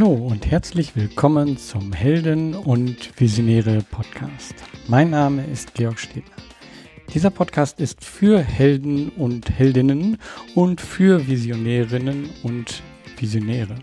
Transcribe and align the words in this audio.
Hallo 0.00 0.14
und 0.14 0.50
herzlich 0.50 0.96
willkommen 0.96 1.58
zum 1.58 1.92
Helden 1.92 2.54
und 2.54 3.20
Visionäre 3.20 3.84
Podcast. 3.90 4.54
Mein 4.88 5.10
Name 5.10 5.44
ist 5.44 5.74
Georg 5.74 5.98
Stebner. 5.98 6.42
Dieser 7.12 7.28
Podcast 7.28 7.80
ist 7.80 8.02
für 8.02 8.38
Helden 8.40 9.10
und 9.10 9.50
Heldinnen 9.50 10.16
und 10.54 10.80
für 10.80 11.26
Visionärinnen 11.26 12.30
und 12.42 12.82
Visionäre. 13.18 13.74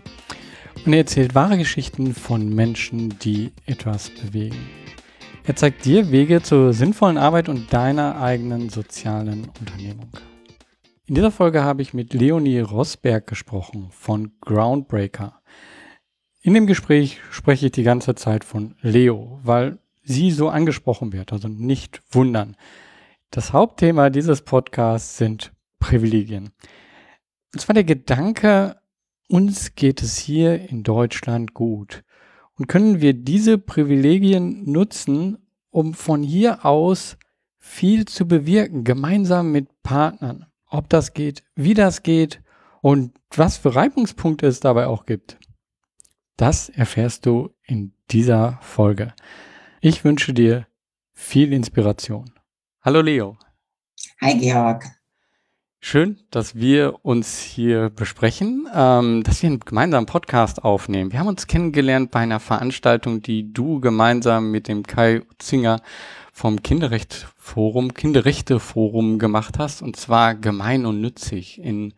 Und 0.84 0.92
er 0.92 0.98
erzählt 0.98 1.36
wahre 1.36 1.56
Geschichten 1.56 2.12
von 2.14 2.52
Menschen, 2.52 3.16
die 3.20 3.52
etwas 3.66 4.10
bewegen. 4.10 4.58
Er 5.44 5.54
zeigt 5.54 5.84
dir 5.84 6.10
Wege 6.10 6.42
zur 6.42 6.72
sinnvollen 6.72 7.16
Arbeit 7.16 7.48
und 7.48 7.72
deiner 7.72 8.20
eigenen 8.20 8.70
sozialen 8.70 9.46
Unternehmung. 9.60 10.10
In 11.06 11.14
dieser 11.14 11.30
Folge 11.30 11.62
habe 11.62 11.82
ich 11.82 11.94
mit 11.94 12.12
Leonie 12.12 12.58
Rosberg 12.58 13.28
gesprochen 13.28 13.86
von 13.92 14.32
Groundbreaker. 14.40 15.37
In 16.48 16.54
dem 16.54 16.66
Gespräch 16.66 17.20
spreche 17.30 17.66
ich 17.66 17.72
die 17.72 17.82
ganze 17.82 18.14
Zeit 18.14 18.42
von 18.42 18.74
Leo, 18.80 19.38
weil 19.42 19.76
sie 20.02 20.30
so 20.30 20.48
angesprochen 20.48 21.12
wird, 21.12 21.30
also 21.30 21.46
nicht 21.46 22.00
wundern. 22.10 22.56
Das 23.30 23.52
Hauptthema 23.52 24.08
dieses 24.08 24.40
Podcasts 24.40 25.18
sind 25.18 25.52
Privilegien. 25.78 26.52
Und 27.52 27.60
zwar 27.60 27.74
der 27.74 27.84
Gedanke, 27.84 28.76
uns 29.28 29.74
geht 29.74 30.00
es 30.02 30.16
hier 30.16 30.70
in 30.70 30.84
Deutschland 30.84 31.52
gut. 31.52 32.02
Und 32.54 32.66
können 32.66 33.02
wir 33.02 33.12
diese 33.12 33.58
Privilegien 33.58 34.72
nutzen, 34.72 35.36
um 35.68 35.92
von 35.92 36.22
hier 36.22 36.64
aus 36.64 37.18
viel 37.58 38.06
zu 38.06 38.26
bewirken, 38.26 38.84
gemeinsam 38.84 39.52
mit 39.52 39.82
Partnern. 39.82 40.46
Ob 40.70 40.88
das 40.88 41.12
geht, 41.12 41.42
wie 41.54 41.74
das 41.74 42.02
geht 42.02 42.40
und 42.80 43.12
was 43.36 43.58
für 43.58 43.74
Reibungspunkte 43.74 44.46
es 44.46 44.60
dabei 44.60 44.86
auch 44.86 45.04
gibt. 45.04 45.36
Das 46.38 46.68
erfährst 46.68 47.26
du 47.26 47.50
in 47.64 47.94
dieser 48.12 48.60
Folge. 48.62 49.12
Ich 49.80 50.04
wünsche 50.04 50.32
dir 50.32 50.68
viel 51.12 51.52
Inspiration. 51.52 52.30
Hallo 52.80 53.00
Leo. 53.00 53.36
Hi 54.20 54.38
Georg. 54.38 54.84
Schön, 55.80 56.20
dass 56.30 56.54
wir 56.54 57.04
uns 57.04 57.40
hier 57.40 57.90
besprechen, 57.90 58.68
ähm, 58.72 59.24
dass 59.24 59.42
wir 59.42 59.48
einen 59.48 59.58
gemeinsamen 59.58 60.06
Podcast 60.06 60.62
aufnehmen. 60.62 61.10
Wir 61.10 61.18
haben 61.18 61.26
uns 61.26 61.48
kennengelernt 61.48 62.12
bei 62.12 62.20
einer 62.20 62.38
Veranstaltung, 62.38 63.20
die 63.20 63.52
du 63.52 63.80
gemeinsam 63.80 64.52
mit 64.52 64.68
dem 64.68 64.84
Kai 64.84 65.22
Zinger 65.38 65.82
vom 66.32 66.62
Kinderrechtsforum, 66.62 67.94
Kinderrechteforum 67.94 69.18
gemacht 69.18 69.58
hast, 69.58 69.82
und 69.82 69.96
zwar 69.96 70.36
gemein 70.36 70.86
und 70.86 71.00
nützlich. 71.00 71.60
In 71.60 71.94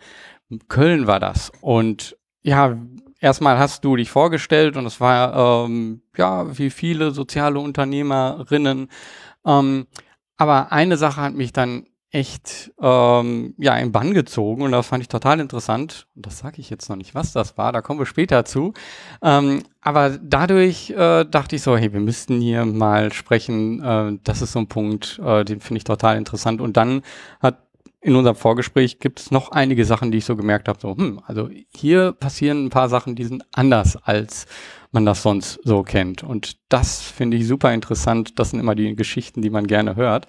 Köln 0.69 1.07
war 1.07 1.21
das. 1.21 1.53
Und 1.61 2.17
ja, 2.43 2.79
erstmal 3.21 3.59
hast 3.59 3.85
du 3.85 3.97
dich 3.97 4.11
vorgestellt 4.11 4.77
und 4.77 4.87
es 4.87 5.01
war 5.01 5.67
ähm, 5.67 6.03
ja 6.17 6.59
wie 6.59 6.71
viele 6.71 7.13
soziale 7.13 7.61
Unternehmerinnen. 7.61 8.89
Ähm, 9.47 9.87
aber 10.37 10.73
eine 10.73 10.97
Sache 10.97 11.21
hat 11.21 11.35
mich 11.35 11.53
dann 11.53 11.87
echt 12.13 12.73
ähm, 12.81 13.55
ja 13.57 13.77
in 13.77 13.93
Bann 13.93 14.15
gezogen 14.15 14.63
und 14.63 14.73
das 14.73 14.89
fand 14.89 15.03
ich 15.03 15.09
total 15.09 15.39
interessant. 15.39 16.09
Und 16.17 16.27
das 16.27 16.39
sage 16.39 16.61
ich 16.61 16.69
jetzt 16.71 16.89
noch 16.89 16.97
nicht, 16.97 17.15
was 17.15 17.33
das 17.33 17.57
war. 17.57 17.73
Da 17.73 17.83
kommen 17.83 18.01
wir 18.01 18.07
später 18.07 18.45
zu. 18.45 18.73
Ähm, 19.23 19.63
aber 19.81 20.19
dadurch 20.21 20.91
äh, 20.91 21.25
dachte 21.25 21.57
ich 21.57 21.63
so, 21.63 21.77
hey, 21.77 21.93
wir 21.93 22.01
müssten 22.01 22.41
hier 22.41 22.65
mal 22.65 23.13
sprechen. 23.13 23.83
Äh, 23.83 24.19
das 24.25 24.43
ist 24.43 24.53
so 24.53 24.59
ein 24.59 24.67
Punkt, 24.67 25.21
äh, 25.25 25.45
den 25.45 25.61
finde 25.61 25.79
ich 25.79 25.85
total 25.85 26.17
interessant. 26.17 26.61
Und 26.61 26.77
dann 26.77 27.03
hat 27.41 27.59
in 28.03 28.17
unserem 28.17 28.37
Vorgespräch 28.37 28.99
gibt 28.99 29.21
es 29.21 29.31
noch 29.31 29.51
einige 29.51 29.85
Sachen, 29.85 30.11
die 30.11 30.19
ich 30.19 30.25
so 30.25 30.37
gemerkt 30.37 30.69
habe, 30.69 30.81
so, 30.81 30.97
hm, 30.97 31.21
also 31.27 31.51
hier 31.69 32.13
passieren 32.13 32.67
ein 32.67 32.71
paar 32.71 32.89
Sachen, 32.89 33.15
die 33.15 33.25
sind 33.25 33.45
anders, 33.53 33.97
als 34.03 34.47
man 34.91 35.05
das 35.05 35.23
sonst 35.23 35.61
so 35.65 35.83
kennt. 35.83 36.23
Und 36.23 36.57
das 36.69 37.01
finde 37.01 37.37
ich 37.37 37.47
super 37.47 37.73
interessant. 37.73 38.39
Das 38.39 38.51
sind 38.51 38.61
immer 38.61 38.75
die 38.75 38.97
Geschichten, 38.97 39.43
die 39.43 39.51
man 39.51 39.67
gerne 39.67 39.97
hört. 39.97 40.27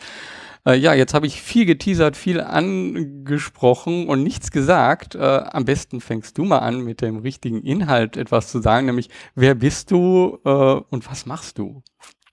Äh, 0.65 0.75
ja, 0.75 0.93
jetzt 0.93 1.13
habe 1.13 1.25
ich 1.25 1.41
viel 1.41 1.65
geteasert, 1.65 2.15
viel 2.15 2.41
angesprochen 2.41 4.07
und 4.07 4.21
nichts 4.21 4.51
gesagt. 4.51 5.15
Äh, 5.15 5.19
am 5.19 5.65
besten 5.65 6.01
fängst 6.01 6.37
du 6.37 6.43
mal 6.43 6.59
an, 6.59 6.83
mit 6.83 7.01
dem 7.01 7.17
richtigen 7.17 7.63
Inhalt 7.63 8.17
etwas 8.17 8.51
zu 8.51 8.61
sagen, 8.61 8.85
nämlich 8.85 9.09
wer 9.33 9.55
bist 9.55 9.89
du 9.91 10.39
äh, 10.45 10.49
und 10.49 11.09
was 11.09 11.25
machst 11.25 11.57
du? 11.57 11.81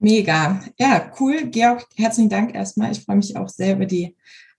Mega. 0.00 0.60
Ja, 0.78 1.10
cool. 1.18 1.46
Georg, 1.50 1.86
herzlichen 1.96 2.28
Dank 2.28 2.54
erstmal. 2.54 2.92
Ich 2.92 3.00
freue 3.00 3.16
mich 3.16 3.36
auch 3.36 3.48
sehr 3.48 3.74
über 3.74 3.86
die 3.86 4.14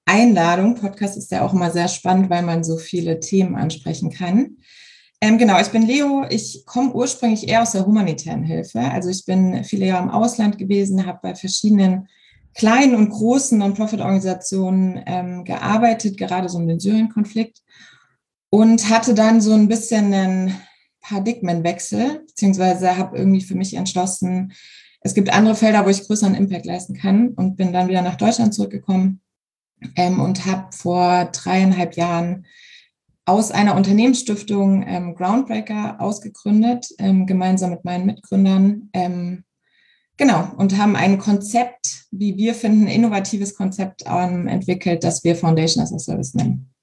Einladung. 0.09 0.73
Podcast 0.73 1.17
ist 1.17 1.31
ja 1.31 1.45
auch 1.45 1.53
immer 1.53 1.69
sehr 1.69 1.87
spannend, 1.87 2.31
weil 2.31 2.41
man 2.41 2.63
so 2.63 2.77
viele 2.77 3.19
Themen 3.19 3.55
ansprechen 3.55 4.09
kann. 4.09 4.57
Ähm, 5.21 5.37
genau, 5.37 5.59
ich 5.59 5.67
bin 5.67 5.83
Leo. 5.83 6.25
Ich 6.29 6.63
komme 6.65 6.93
ursprünglich 6.93 7.47
eher 7.47 7.61
aus 7.61 7.73
der 7.73 7.85
humanitären 7.85 8.43
Hilfe. 8.43 8.79
Also 8.79 9.09
ich 9.09 9.23
bin 9.25 9.63
viele 9.63 9.85
Jahre 9.85 10.03
im 10.03 10.09
Ausland 10.09 10.57
gewesen, 10.57 11.05
habe 11.05 11.19
bei 11.21 11.35
verschiedenen 11.35 12.07
kleinen 12.55 12.95
und 12.95 13.11
großen 13.11 13.59
Non-Profit-Organisationen 13.59 15.03
ähm, 15.05 15.43
gearbeitet, 15.43 16.17
gerade 16.17 16.49
so 16.49 16.57
um 16.57 16.67
den 16.67 16.79
Syrien-Konflikt 16.79 17.61
und 18.49 18.89
hatte 18.89 19.13
dann 19.13 19.41
so 19.41 19.53
ein 19.53 19.67
bisschen 19.67 20.11
einen 20.11 20.55
Paradigmenwechsel, 21.01 22.23
beziehungsweise 22.25 22.97
habe 22.97 23.15
irgendwie 23.15 23.41
für 23.41 23.55
mich 23.55 23.75
entschlossen, 23.75 24.53
es 25.01 25.13
gibt 25.13 25.31
andere 25.31 25.55
Felder, 25.55 25.85
wo 25.85 25.89
ich 25.89 26.07
größeren 26.07 26.33
Impact 26.33 26.65
leisten 26.65 26.95
kann 26.95 27.29
und 27.29 27.55
bin 27.55 27.71
dann 27.71 27.87
wieder 27.87 28.01
nach 28.01 28.15
Deutschland 28.15 28.55
zurückgekommen 28.55 29.21
ähm, 29.95 30.19
und 30.19 30.45
habe 30.45 30.67
vor 30.71 31.25
dreieinhalb 31.25 31.95
Jahren 31.95 32.45
aus 33.25 33.51
einer 33.51 33.75
Unternehmensstiftung 33.75 34.83
ähm, 34.87 35.15
Groundbreaker 35.15 36.01
ausgegründet, 36.01 36.87
ähm, 36.97 37.27
gemeinsam 37.27 37.69
mit 37.69 37.85
meinen 37.85 38.07
Mitgründern. 38.07 38.89
Ähm, 38.93 39.43
genau, 40.17 40.47
und 40.57 40.77
haben 40.77 40.95
ein 40.95 41.19
Konzept, 41.19 42.05
wie 42.11 42.37
wir 42.37 42.55
finden, 42.55 42.87
innovatives 42.87 43.55
Konzept 43.55 44.03
entwickelt, 44.05 45.03
das 45.03 45.23
wir 45.23 45.35
Foundation 45.35 45.83
as 45.83 45.93
a 45.93 45.99
Service 45.99 46.33
nennen. 46.33 46.73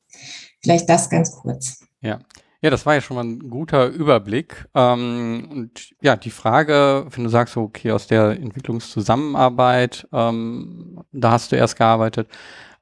Vielleicht 0.63 0.89
das 0.89 1.11
ganz 1.11 1.33
kurz. 1.33 1.85
Ja. 2.01 2.21
Ja, 2.63 2.71
das 2.71 2.87
war 2.87 2.95
ja 2.95 3.01
schon 3.01 3.17
mal 3.17 3.25
ein 3.25 3.51
guter 3.51 3.87
Überblick. 3.89 4.67
Ähm, 4.75 5.47
und 5.51 5.91
ja, 6.01 6.17
die 6.17 6.31
Frage, 6.31 7.07
wenn 7.11 7.25
du 7.25 7.31
sagst, 7.31 7.57
okay, 7.57 7.93
aus 7.93 8.07
der 8.07 8.31
Entwicklungszusammenarbeit, 8.31 10.09
ähm, 10.13 11.01
da 11.13 11.33
hast 11.33 11.53
du 11.53 11.57
erst 11.57 11.77
gearbeitet, 11.77 12.29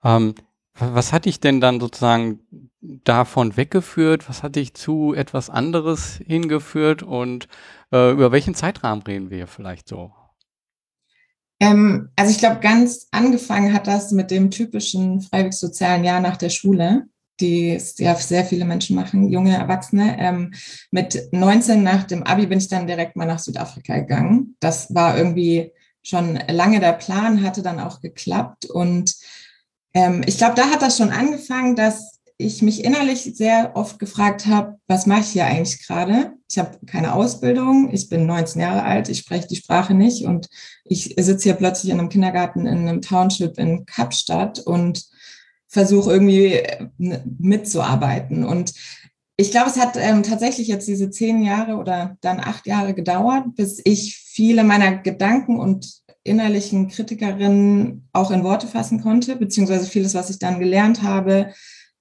ähm, 0.04 0.34
was 0.76 1.12
hat 1.12 1.24
dich 1.24 1.40
denn 1.40 1.60
dann 1.60 1.80
sozusagen 1.80 2.40
davon 2.80 3.56
weggeführt? 3.56 4.28
Was 4.28 4.42
hat 4.42 4.56
dich 4.56 4.74
zu 4.74 5.14
etwas 5.14 5.48
anderes 5.48 6.20
hingeführt? 6.26 7.02
Und 7.02 7.48
äh, 7.92 8.10
über 8.10 8.32
welchen 8.32 8.54
Zeitrahmen 8.54 9.02
reden 9.02 9.30
wir 9.30 9.46
vielleicht 9.46 9.88
so? 9.88 10.12
Ähm, 11.60 12.10
also 12.16 12.32
ich 12.32 12.38
glaube, 12.38 12.60
ganz 12.60 13.06
angefangen 13.12 13.72
hat 13.72 13.86
das 13.86 14.10
mit 14.10 14.30
dem 14.30 14.50
typischen 14.50 15.20
freiwillig 15.20 15.54
sozialen 15.54 16.04
Jahr 16.04 16.20
nach 16.20 16.36
der 16.36 16.50
Schule, 16.50 17.04
die 17.40 17.78
ja 17.98 18.14
sehr 18.16 18.44
viele 18.44 18.64
Menschen 18.64 18.96
machen, 18.96 19.30
junge 19.30 19.56
Erwachsene. 19.56 20.16
Ähm, 20.18 20.52
mit 20.90 21.28
19 21.30 21.82
nach 21.82 22.04
dem 22.04 22.24
Abi 22.24 22.46
bin 22.46 22.58
ich 22.58 22.68
dann 22.68 22.88
direkt 22.88 23.14
mal 23.16 23.26
nach 23.26 23.38
Südafrika 23.38 23.98
gegangen. 23.98 24.56
Das 24.58 24.92
war 24.92 25.16
irgendwie 25.16 25.70
schon 26.02 26.38
lange 26.48 26.80
der 26.80 26.92
Plan, 26.92 27.42
hatte 27.42 27.62
dann 27.62 27.80
auch 27.80 28.00
geklappt 28.00 28.66
und 28.66 29.14
ähm, 29.94 30.22
ich 30.26 30.38
glaube, 30.38 30.54
da 30.56 30.70
hat 30.70 30.82
das 30.82 30.98
schon 30.98 31.10
angefangen, 31.10 31.76
dass 31.76 32.14
ich 32.36 32.62
mich 32.62 32.84
innerlich 32.84 33.22
sehr 33.36 33.72
oft 33.74 33.98
gefragt 33.98 34.46
habe, 34.46 34.78
was 34.88 35.06
mache 35.06 35.20
ich 35.20 35.28
hier 35.28 35.46
eigentlich 35.46 35.86
gerade? 35.86 36.32
Ich 36.50 36.58
habe 36.58 36.78
keine 36.84 37.14
Ausbildung, 37.14 37.90
ich 37.92 38.08
bin 38.08 38.26
19 38.26 38.60
Jahre 38.60 38.82
alt, 38.82 39.08
ich 39.08 39.18
spreche 39.18 39.46
die 39.46 39.56
Sprache 39.56 39.94
nicht 39.94 40.24
und 40.24 40.48
ich 40.84 41.14
sitze 41.16 41.44
hier 41.44 41.54
plötzlich 41.54 41.92
in 41.92 42.00
einem 42.00 42.08
Kindergarten 42.08 42.66
in 42.66 42.88
einem 42.88 43.02
Township 43.02 43.58
in 43.58 43.86
Kapstadt 43.86 44.58
und 44.58 45.04
versuche 45.68 46.10
irgendwie 46.10 46.54
äh, 46.54 46.88
mitzuarbeiten. 47.38 48.44
Und 48.44 48.74
ich 49.36 49.50
glaube, 49.50 49.70
es 49.70 49.78
hat 49.78 49.96
ähm, 49.96 50.22
tatsächlich 50.22 50.68
jetzt 50.68 50.86
diese 50.88 51.10
zehn 51.10 51.42
Jahre 51.42 51.76
oder 51.76 52.16
dann 52.20 52.40
acht 52.40 52.66
Jahre 52.66 52.94
gedauert, 52.94 53.54
bis 53.56 53.80
ich 53.84 54.16
viele 54.16 54.64
meiner 54.64 54.98
Gedanken 54.98 55.58
und 55.58 56.03
innerlichen 56.24 56.88
Kritikerin 56.88 58.08
auch 58.12 58.30
in 58.30 58.42
Worte 58.42 58.66
fassen 58.66 59.00
konnte, 59.00 59.36
beziehungsweise 59.36 59.86
vieles, 59.86 60.14
was 60.14 60.30
ich 60.30 60.38
dann 60.38 60.58
gelernt 60.58 61.02
habe, 61.02 61.52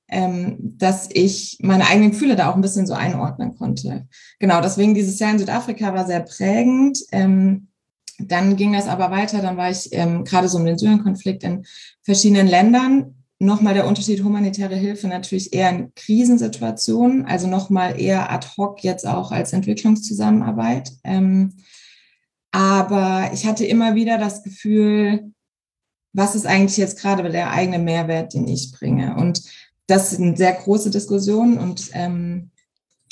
ähm, 0.10 0.58
dass 0.60 1.10
ich 1.12 1.58
meine 1.62 1.88
eigenen 1.88 2.12
Gefühle 2.12 2.36
da 2.36 2.50
auch 2.50 2.56
ein 2.56 2.62
bisschen 2.62 2.88
so 2.88 2.94
einordnen 2.94 3.56
konnte. 3.58 4.08
Genau, 4.40 4.62
deswegen 4.62 4.94
dieses 4.96 5.20
Jahr 5.20 5.32
in 5.32 5.40
Südafrika 5.40 5.94
war 5.94 6.06
sehr 6.06 6.22
prägend. 6.22 7.00
Ähm, 7.12 7.68
dann 8.20 8.56
ging 8.56 8.74
das 8.74 8.88
aber 8.88 9.12
weiter, 9.12 9.42
dann 9.42 9.58
war 9.58 9.72
ich 9.72 9.90
ähm, 9.92 10.24
gerade 10.24 10.48
so 10.48 10.58
um 10.58 10.66
den 10.66 10.78
Syrien-Konflikt 10.78 11.44
in 11.44 11.66
verschiedenen 12.04 12.48
Ländern. 12.48 13.16
Nochmal 13.40 13.74
der 13.74 13.88
Unterschied 13.88 14.24
humanitäre 14.24 14.76
Hilfe 14.76 15.08
natürlich 15.08 15.52
eher 15.52 15.70
in 15.70 15.94
Krisensituationen, 15.96 17.26
also 17.26 17.48
nochmal 17.48 18.00
eher 18.00 18.32
ad 18.32 18.48
hoc 18.56 18.84
jetzt 18.84 19.06
auch 19.06 19.32
als 19.32 19.52
Entwicklungszusammenarbeit. 19.52 20.92
Aber 22.54 23.32
ich 23.34 23.48
hatte 23.48 23.66
immer 23.66 23.96
wieder 23.96 24.20
das 24.20 24.44
Gefühl, 24.44 25.34
was 26.14 26.36
ist 26.36 26.46
eigentlich 26.46 26.78
jetzt 26.78 27.00
gerade 27.00 27.28
der 27.30 27.50
eigene 27.50 27.80
Mehrwert, 27.80 28.36
den 28.36 28.48
ich 28.48 28.72
bringe? 28.72 29.16
Und 29.16 29.42
das 29.88 30.12
sind 30.12 30.38
sehr 30.38 30.54
große 30.54 30.92
Diskussionen 30.92 31.58
und 31.58 31.90
ähm, 31.94 32.52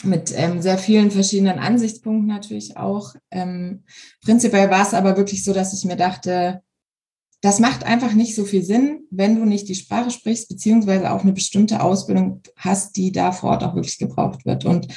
mit 0.03 0.31
ähm, 0.35 0.61
sehr 0.61 0.77
vielen 0.77 1.09
verschiedenen 1.09 1.57
Ansichtspunkten 1.57 2.27
natürlich 2.27 2.77
auch. 2.77 3.15
Ähm, 3.31 3.83
prinzipiell 4.23 4.69
war 4.69 4.83
es 4.83 4.93
aber 4.93 5.17
wirklich 5.17 5.43
so, 5.43 5.53
dass 5.53 5.73
ich 5.73 5.85
mir 5.85 5.97
dachte, 5.97 6.61
das 7.41 7.59
macht 7.59 7.83
einfach 7.83 8.13
nicht 8.13 8.35
so 8.35 8.45
viel 8.45 8.63
Sinn, 8.63 9.07
wenn 9.09 9.35
du 9.35 9.45
nicht 9.45 9.67
die 9.67 9.75
Sprache 9.75 10.11
sprichst, 10.11 10.49
beziehungsweise 10.49 11.11
auch 11.11 11.23
eine 11.23 11.33
bestimmte 11.33 11.81
Ausbildung 11.81 12.41
hast, 12.55 12.95
die 12.95 13.11
da 13.11 13.31
vor 13.31 13.49
Ort 13.49 13.63
auch 13.63 13.73
wirklich 13.73 13.97
gebraucht 13.97 14.45
wird. 14.45 14.65
Und 14.65 14.87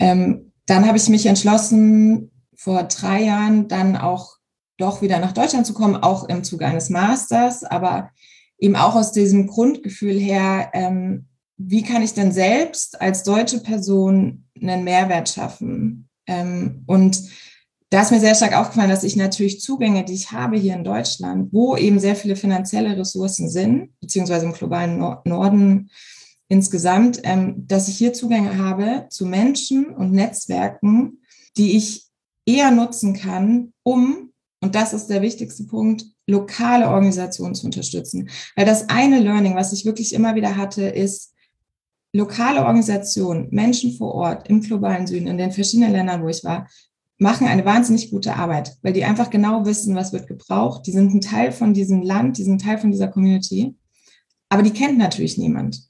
ähm, 0.00 0.52
dann 0.66 0.86
habe 0.88 0.98
ich 0.98 1.08
mich 1.08 1.26
entschlossen, 1.26 2.32
vor 2.60 2.82
drei 2.82 3.22
Jahren 3.22 3.68
dann 3.68 3.96
auch 3.96 4.36
doch 4.76 5.00
wieder 5.00 5.18
nach 5.18 5.32
Deutschland 5.32 5.66
zu 5.66 5.72
kommen, 5.72 5.96
auch 5.96 6.28
im 6.28 6.44
Zuge 6.44 6.66
eines 6.66 6.90
Masters, 6.90 7.64
aber 7.64 8.10
eben 8.58 8.76
auch 8.76 8.96
aus 8.96 9.12
diesem 9.12 9.46
Grundgefühl 9.46 10.18
her, 10.18 10.68
ähm, 10.74 11.26
wie 11.56 11.82
kann 11.82 12.02
ich 12.02 12.12
denn 12.12 12.32
selbst 12.32 13.00
als 13.00 13.22
deutsche 13.22 13.60
Person 13.60 14.44
einen 14.60 14.84
Mehrwert 14.84 15.30
schaffen? 15.30 16.10
Ähm, 16.26 16.84
und 16.86 17.22
da 17.88 18.02
ist 18.02 18.10
mir 18.10 18.20
sehr 18.20 18.34
stark 18.34 18.54
aufgefallen, 18.54 18.90
dass 18.90 19.04
ich 19.04 19.16
natürlich 19.16 19.62
Zugänge, 19.62 20.04
die 20.04 20.12
ich 20.14 20.30
habe 20.30 20.58
hier 20.58 20.74
in 20.74 20.84
Deutschland, 20.84 21.54
wo 21.54 21.76
eben 21.76 21.98
sehr 21.98 22.14
viele 22.14 22.36
finanzielle 22.36 22.94
Ressourcen 22.94 23.48
sind, 23.48 23.98
beziehungsweise 24.00 24.44
im 24.44 24.52
globalen 24.52 24.98
Norden 24.98 25.90
insgesamt, 26.48 27.20
ähm, 27.24 27.66
dass 27.66 27.88
ich 27.88 27.96
hier 27.96 28.12
Zugänge 28.12 28.58
habe 28.58 29.06
zu 29.08 29.24
Menschen 29.24 29.86
und 29.86 30.12
Netzwerken, 30.12 31.22
die 31.56 31.78
ich 31.78 32.09
eher 32.46 32.70
nutzen 32.70 33.14
kann, 33.14 33.72
um, 33.82 34.32
und 34.62 34.74
das 34.74 34.92
ist 34.92 35.06
der 35.06 35.22
wichtigste 35.22 35.64
Punkt, 35.64 36.04
lokale 36.26 36.88
Organisationen 36.88 37.54
zu 37.54 37.66
unterstützen. 37.66 38.28
Weil 38.56 38.66
das 38.66 38.88
eine 38.88 39.18
Learning, 39.20 39.56
was 39.56 39.72
ich 39.72 39.84
wirklich 39.84 40.14
immer 40.14 40.34
wieder 40.34 40.56
hatte, 40.56 40.84
ist, 40.84 41.34
lokale 42.12 42.64
Organisationen, 42.64 43.48
Menschen 43.50 43.96
vor 43.96 44.14
Ort 44.14 44.48
im 44.48 44.60
globalen 44.60 45.06
Süden, 45.06 45.28
in 45.28 45.38
den 45.38 45.52
verschiedenen 45.52 45.92
Ländern, 45.92 46.22
wo 46.22 46.28
ich 46.28 46.42
war, 46.44 46.68
machen 47.18 47.46
eine 47.46 47.64
wahnsinnig 47.64 48.10
gute 48.10 48.34
Arbeit, 48.34 48.76
weil 48.82 48.94
die 48.94 49.04
einfach 49.04 49.30
genau 49.30 49.64
wissen, 49.66 49.94
was 49.94 50.12
wird 50.12 50.26
gebraucht. 50.26 50.86
Die 50.86 50.92
sind 50.92 51.14
ein 51.14 51.20
Teil 51.20 51.52
von 51.52 51.74
diesem 51.74 52.02
Land, 52.02 52.38
die 52.38 52.44
sind 52.44 52.62
Teil 52.62 52.78
von 52.78 52.90
dieser 52.90 53.08
Community, 53.08 53.76
aber 54.48 54.62
die 54.62 54.72
kennt 54.72 54.98
natürlich 54.98 55.38
niemand. 55.38 55.82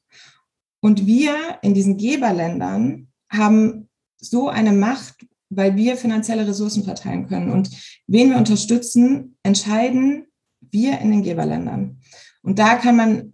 Und 0.81 1.07
wir 1.07 1.35
in 1.63 1.75
diesen 1.75 1.97
Geberländern 1.97 3.09
haben 3.31 3.89
so 4.19 4.49
eine 4.49 4.73
Macht, 4.73 5.27
weil 5.51 5.77
wir 5.77 5.97
finanzielle 5.97 6.47
Ressourcen 6.47 6.85
verteilen 6.85 7.27
können. 7.27 7.51
Und 7.51 7.71
wen 8.07 8.31
wir 8.31 8.39
unterstützen, 8.39 9.37
entscheiden 9.43 10.27
wir 10.61 10.99
in 11.01 11.11
den 11.11 11.23
Geberländern. 11.23 12.01
Und 12.43 12.59
da 12.59 12.77
kann 12.77 12.97
man, 12.97 13.33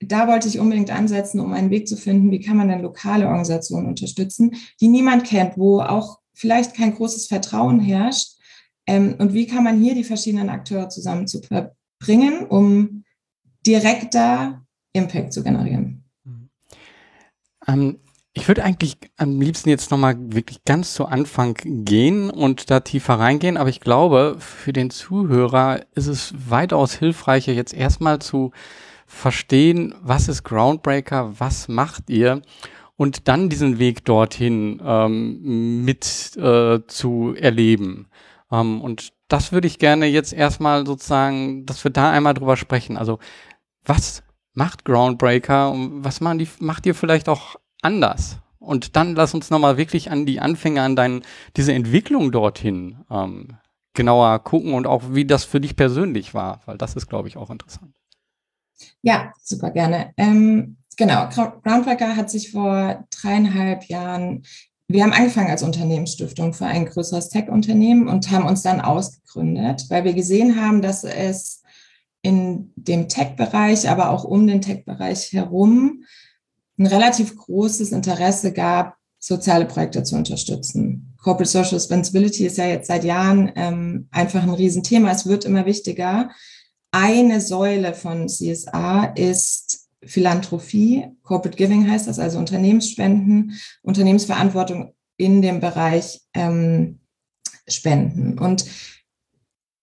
da 0.00 0.26
wollte 0.26 0.48
ich 0.48 0.58
unbedingt 0.58 0.90
ansetzen, 0.90 1.40
um 1.40 1.52
einen 1.52 1.70
Weg 1.70 1.88
zu 1.88 1.96
finden, 1.96 2.30
wie 2.30 2.40
kann 2.40 2.56
man 2.56 2.68
denn 2.68 2.82
lokale 2.82 3.26
Organisationen 3.26 3.86
unterstützen, 3.86 4.56
die 4.80 4.88
niemand 4.88 5.24
kennt, 5.24 5.56
wo 5.56 5.80
auch 5.80 6.18
vielleicht 6.34 6.74
kein 6.74 6.94
großes 6.94 7.28
Vertrauen 7.28 7.80
herrscht. 7.80 8.36
Ähm, 8.86 9.14
und 9.18 9.32
wie 9.32 9.46
kann 9.46 9.64
man 9.64 9.80
hier 9.80 9.94
die 9.94 10.04
verschiedenen 10.04 10.48
Akteure 10.48 10.88
zusammen 10.88 11.28
zu 11.28 11.40
bringen, 12.00 12.46
um 12.46 13.04
direkter 13.64 14.66
Impact 14.92 15.32
zu 15.32 15.44
generieren? 15.44 16.04
Ähm, 17.68 18.00
ich 18.34 18.48
würde 18.48 18.64
eigentlich 18.64 18.96
am 19.18 19.40
liebsten 19.40 19.68
jetzt 19.68 19.90
nochmal 19.90 20.16
wirklich 20.18 20.64
ganz 20.64 20.94
zu 20.94 21.06
Anfang 21.06 21.54
gehen 21.62 22.30
und 22.30 22.70
da 22.70 22.80
tiefer 22.80 23.14
reingehen, 23.14 23.58
aber 23.58 23.68
ich 23.68 23.80
glaube, 23.80 24.36
für 24.38 24.72
den 24.72 24.90
Zuhörer 24.90 25.80
ist 25.94 26.06
es 26.06 26.34
weitaus 26.48 26.94
hilfreicher, 26.94 27.52
jetzt 27.52 27.74
erstmal 27.74 28.20
zu 28.20 28.52
verstehen, 29.06 29.94
was 30.00 30.28
ist 30.28 30.44
Groundbreaker, 30.44 31.38
was 31.38 31.68
macht 31.68 32.08
ihr 32.08 32.40
und 32.96 33.28
dann 33.28 33.50
diesen 33.50 33.78
Weg 33.78 34.04
dorthin 34.06 34.80
ähm, 34.82 35.84
mit 35.84 36.34
äh, 36.36 36.80
zu 36.86 37.34
erleben. 37.38 38.08
Ähm, 38.50 38.80
und 38.80 39.12
das 39.28 39.52
würde 39.52 39.66
ich 39.66 39.78
gerne 39.78 40.06
jetzt 40.06 40.32
erstmal 40.32 40.86
sozusagen, 40.86 41.66
dass 41.66 41.84
wir 41.84 41.90
da 41.90 42.10
einmal 42.10 42.32
drüber 42.32 42.56
sprechen. 42.56 42.96
Also 42.96 43.18
was 43.84 44.22
macht 44.54 44.84
Groundbreaker 44.86 45.70
und 45.70 46.04
was 46.04 46.20
machen 46.20 46.38
die, 46.38 46.48
macht 46.60 46.86
ihr 46.86 46.94
vielleicht 46.94 47.28
auch 47.28 47.56
anders? 47.82 48.38
Und 48.58 48.96
dann 48.96 49.14
lass 49.14 49.34
uns 49.34 49.50
nochmal 49.50 49.76
wirklich 49.76 50.10
an 50.10 50.24
die 50.24 50.40
Anfänge, 50.40 50.82
an 50.82 50.96
dein, 50.96 51.22
diese 51.56 51.72
Entwicklung 51.72 52.32
dorthin 52.32 53.04
ähm, 53.10 53.56
genauer 53.92 54.38
gucken 54.38 54.74
und 54.74 54.86
auch 54.86 55.02
wie 55.10 55.26
das 55.26 55.44
für 55.44 55.60
dich 55.60 55.76
persönlich 55.76 56.32
war, 56.32 56.60
weil 56.64 56.78
das 56.78 56.96
ist, 56.96 57.08
glaube 57.08 57.28
ich, 57.28 57.36
auch 57.36 57.50
interessant. 57.50 57.92
Ja, 59.02 59.32
super 59.42 59.70
gerne. 59.70 60.12
Ähm, 60.16 60.76
Genau, 60.96 61.28
Groundbreaker 61.28 62.16
hat 62.16 62.30
sich 62.30 62.50
vor 62.50 63.06
dreieinhalb 63.10 63.84
Jahren, 63.84 64.42
wir 64.88 65.02
haben 65.02 65.12
angefangen 65.12 65.50
als 65.50 65.62
Unternehmensstiftung 65.62 66.52
für 66.52 66.66
ein 66.66 66.86
größeres 66.86 67.30
Tech-Unternehmen 67.30 68.08
und 68.08 68.30
haben 68.30 68.46
uns 68.46 68.62
dann 68.62 68.80
ausgegründet, 68.80 69.86
weil 69.88 70.04
wir 70.04 70.12
gesehen 70.12 70.60
haben, 70.60 70.82
dass 70.82 71.04
es 71.04 71.62
in 72.20 72.72
dem 72.76 73.08
Tech-Bereich, 73.08 73.88
aber 73.88 74.10
auch 74.10 74.24
um 74.24 74.46
den 74.46 74.60
Tech-Bereich 74.60 75.32
herum 75.32 76.04
ein 76.82 76.86
relativ 76.86 77.36
großes 77.36 77.92
Interesse 77.92 78.52
gab, 78.52 78.96
soziale 79.18 79.66
Projekte 79.66 80.02
zu 80.02 80.16
unterstützen. 80.16 81.14
Corporate 81.18 81.48
Social 81.48 81.74
Responsibility 81.74 82.46
ist 82.46 82.58
ja 82.58 82.66
jetzt 82.66 82.88
seit 82.88 83.04
Jahren 83.04 83.52
ähm, 83.54 84.08
einfach 84.10 84.42
ein 84.42 84.50
Riesenthema. 84.50 85.12
Es 85.12 85.26
wird 85.26 85.44
immer 85.44 85.64
wichtiger. 85.64 86.30
Eine 86.90 87.40
Säule 87.40 87.94
von 87.94 88.26
CSA 88.26 89.04
ist 89.14 89.88
Philanthropie, 90.04 91.06
Corporate 91.22 91.56
Giving 91.56 91.88
heißt 91.88 92.08
das, 92.08 92.18
also 92.18 92.38
Unternehmensspenden, 92.38 93.56
Unternehmensverantwortung 93.82 94.94
in 95.16 95.40
dem 95.40 95.60
Bereich 95.60 96.20
ähm, 96.34 96.98
Spenden. 97.68 98.36
Und 98.40 98.66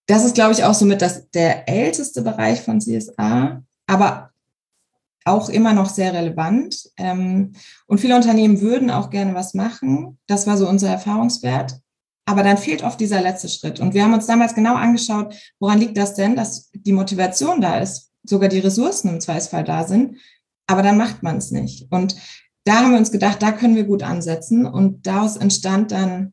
das 0.06 0.26
ist, 0.26 0.34
glaube 0.34 0.52
ich, 0.52 0.64
auch 0.64 0.74
somit 0.74 1.00
das, 1.00 1.30
der 1.30 1.66
älteste 1.66 2.20
Bereich 2.20 2.60
von 2.60 2.80
CSA, 2.80 3.64
aber 3.86 4.29
auch 5.24 5.48
immer 5.48 5.72
noch 5.72 5.88
sehr 5.88 6.12
relevant. 6.12 6.90
Ähm, 6.96 7.52
und 7.86 8.00
viele 8.00 8.16
Unternehmen 8.16 8.60
würden 8.60 8.90
auch 8.90 9.10
gerne 9.10 9.34
was 9.34 9.54
machen. 9.54 10.18
Das 10.26 10.46
war 10.46 10.56
so 10.56 10.68
unser 10.68 10.88
Erfahrungswert. 10.88 11.78
Aber 12.26 12.42
dann 12.42 12.58
fehlt 12.58 12.82
oft 12.82 13.00
dieser 13.00 13.20
letzte 13.20 13.48
Schritt. 13.48 13.80
Und 13.80 13.94
wir 13.94 14.04
haben 14.04 14.14
uns 14.14 14.26
damals 14.26 14.54
genau 14.54 14.74
angeschaut, 14.74 15.34
woran 15.58 15.78
liegt 15.78 15.96
das 15.96 16.14
denn, 16.14 16.36
dass 16.36 16.70
die 16.72 16.92
Motivation 16.92 17.60
da 17.60 17.78
ist 17.78 18.10
sogar 18.22 18.48
die 18.48 18.58
Ressourcen 18.58 19.08
im 19.08 19.20
Zweifelsfall 19.20 19.64
da 19.64 19.84
sind, 19.84 20.18
aber 20.66 20.82
dann 20.82 20.98
macht 20.98 21.22
man 21.22 21.38
es 21.38 21.50
nicht. 21.50 21.90
Und 21.90 22.16
da 22.64 22.76
haben 22.76 22.92
wir 22.92 22.98
uns 22.98 23.12
gedacht, 23.12 23.42
da 23.42 23.52
können 23.52 23.76
wir 23.76 23.84
gut 23.84 24.02
ansetzen 24.02 24.66
und 24.66 25.06
daraus 25.06 25.36
entstand 25.36 25.92
dann 25.92 26.32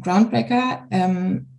Groundbreaker 0.00 0.86
ähm, 0.90 1.49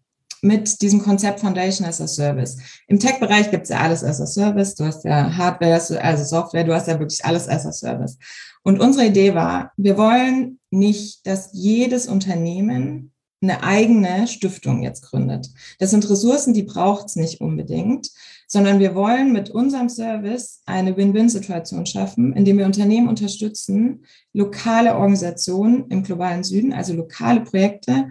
mit 0.42 0.82
diesem 0.82 1.02
Konzept 1.02 1.40
Foundation 1.40 1.88
as 1.88 2.02
a 2.02 2.08
Service. 2.08 2.58
Im 2.88 3.00
Tech-Bereich 3.00 3.52
gibt 3.52 3.64
es 3.64 3.70
ja 3.70 3.80
alles 3.80 4.04
as 4.04 4.20
a 4.20 4.26
Service. 4.26 4.76
Du 4.76 4.86
hast 4.86 5.06
ja 5.06 5.36
Hardware, 5.38 5.80
also 6.02 6.24
Software, 6.24 6.64
du 6.64 6.74
hast 6.74 6.88
ja 6.88 7.00
wirklich 7.00 7.24
alles 7.24 7.48
as 7.48 7.66
a 7.66 7.72
Service. 7.72 8.18
Und 8.64 8.80
unsere 8.80 9.06
Idee 9.06 9.36
war, 9.36 9.72
wir 9.78 9.98
wollen 9.98 10.60
nicht, 10.72 11.26
dass 11.26 11.50
jedes 11.54 12.08
Unternehmen 12.08 13.12
eine 13.42 13.64
eigene 13.64 14.28
Stiftung 14.28 14.84
jetzt 14.84 15.02
gründet. 15.02 15.50
Das 15.80 15.90
sind 15.90 16.08
Ressourcen, 16.10 16.54
die 16.54 16.64
braucht 16.64 17.08
es 17.08 17.16
nicht 17.16 17.42
unbedingt, 17.42 18.10
sondern 18.48 18.80
wir 18.80 18.94
wollen 18.94 19.32
mit 19.32 19.50
unserem 19.50 19.90
Service 19.90 20.62
eine 20.66 20.96
Win-Win-Situation 20.96 21.86
schaffen, 21.86 22.34
indem 22.34 22.60
wir 22.60 22.66
Unternehmen 22.66 23.08
unterstützen, 23.08 24.06
lokale 24.34 24.94
Organisationen 24.96 25.88
im 25.90 26.04
globalen 26.04 26.44
Süden, 26.44 26.74
also 26.74 26.94
lokale 26.94 27.42
Projekte, 27.42 28.10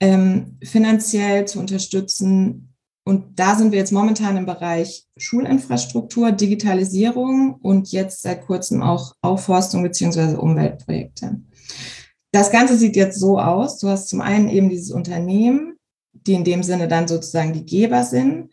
ähm, 0.00 0.58
finanziell 0.62 1.46
zu 1.46 1.58
unterstützen. 1.58 2.74
Und 3.06 3.38
da 3.38 3.54
sind 3.54 3.72
wir 3.72 3.78
jetzt 3.78 3.92
momentan 3.92 4.36
im 4.36 4.46
Bereich 4.46 5.04
Schulinfrastruktur, 5.16 6.32
Digitalisierung 6.32 7.54
und 7.60 7.92
jetzt 7.92 8.22
seit 8.22 8.46
kurzem 8.46 8.82
auch 8.82 9.14
Aufforstung 9.20 9.82
beziehungsweise 9.82 10.40
Umweltprojekte. 10.40 11.40
Das 12.32 12.50
Ganze 12.50 12.76
sieht 12.76 12.96
jetzt 12.96 13.20
so 13.20 13.38
aus. 13.38 13.78
Du 13.78 13.88
hast 13.88 14.08
zum 14.08 14.20
einen 14.20 14.48
eben 14.48 14.68
dieses 14.68 14.90
Unternehmen, 14.90 15.76
die 16.12 16.32
in 16.32 16.44
dem 16.44 16.62
Sinne 16.62 16.88
dann 16.88 17.06
sozusagen 17.06 17.52
die 17.52 17.66
Geber 17.66 18.04
sind. 18.04 18.50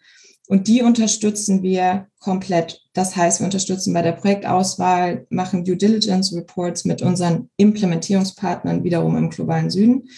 Und 0.47 0.67
die 0.67 0.81
unterstützen 0.81 1.63
wir 1.63 2.07
komplett. 2.19 2.81
Das 2.93 3.15
heißt, 3.15 3.39
wir 3.39 3.45
unterstützen 3.45 3.93
bei 3.93 4.01
der 4.01 4.11
Projektauswahl, 4.11 5.25
machen 5.29 5.63
Due 5.63 5.77
Diligence 5.77 6.35
Reports 6.35 6.83
mit 6.83 7.01
unseren 7.01 7.49
Implementierungspartnern 7.55 8.83
wiederum 8.83 9.15
im 9.15 9.29
globalen 9.29 9.69
Süden. 9.69 10.09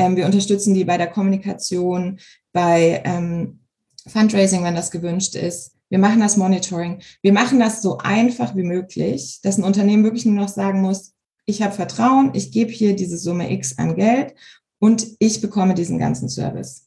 Ähm, 0.00 0.16
wir 0.16 0.26
unterstützen 0.26 0.74
die 0.74 0.84
bei 0.84 0.96
der 0.96 1.08
Kommunikation, 1.08 2.18
bei 2.52 3.02
ähm, 3.04 3.60
Fundraising, 4.06 4.64
wenn 4.64 4.74
das 4.74 4.90
gewünscht 4.90 5.34
ist. 5.34 5.72
Wir 5.90 5.98
machen 5.98 6.20
das 6.20 6.36
Monitoring. 6.36 7.02
Wir 7.20 7.32
machen 7.32 7.58
das 7.60 7.82
so 7.82 7.98
einfach 7.98 8.56
wie 8.56 8.62
möglich, 8.62 9.40
dass 9.42 9.58
ein 9.58 9.64
Unternehmen 9.64 10.04
wirklich 10.04 10.24
nur 10.24 10.36
noch 10.36 10.48
sagen 10.48 10.80
muss, 10.80 11.12
ich 11.46 11.62
habe 11.62 11.74
Vertrauen, 11.74 12.30
ich 12.32 12.52
gebe 12.52 12.70
hier 12.70 12.94
diese 12.94 13.18
Summe 13.18 13.52
X 13.52 13.76
an 13.76 13.96
Geld 13.96 14.34
und 14.78 15.06
ich 15.18 15.40
bekomme 15.40 15.74
diesen 15.74 15.98
ganzen 15.98 16.28
Service. 16.28 16.86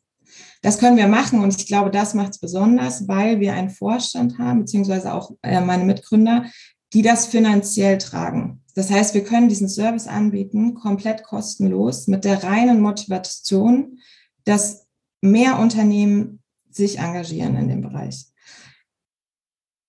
Das 0.62 0.80
können 0.80 0.96
wir 0.96 1.08
machen 1.08 1.42
und 1.42 1.56
ich 1.56 1.68
glaube, 1.68 1.92
das 1.92 2.14
macht 2.14 2.32
es 2.32 2.40
besonders, 2.40 3.08
weil 3.08 3.42
wir 3.42 3.54
einen 3.54 3.70
Vorstand 3.70 4.40
haben, 4.40 4.62
beziehungsweise 4.62 5.14
auch 5.14 5.32
äh, 5.42 5.60
meine 5.60 5.84
Mitgründer, 5.84 6.46
die 6.94 7.02
das 7.02 7.28
finanziell 7.28 7.98
tragen. 7.98 8.63
Das 8.76 8.90
heißt, 8.90 9.14
wir 9.14 9.24
können 9.24 9.50
diesen 9.50 9.70
Service 9.70 10.08
anbieten, 10.08 10.74
komplett 10.74 11.24
kostenlos, 11.24 12.08
mit 12.08 12.26
der 12.26 12.44
reinen 12.44 12.82
Motivation, 12.82 14.00
dass 14.46 14.88
mehr 15.22 15.60
Unternehmen 15.60 16.40
sich 16.70 17.00
engagieren 17.00 17.56
in 17.56 17.68
dem 17.68 17.82
Bereich. 17.82 18.26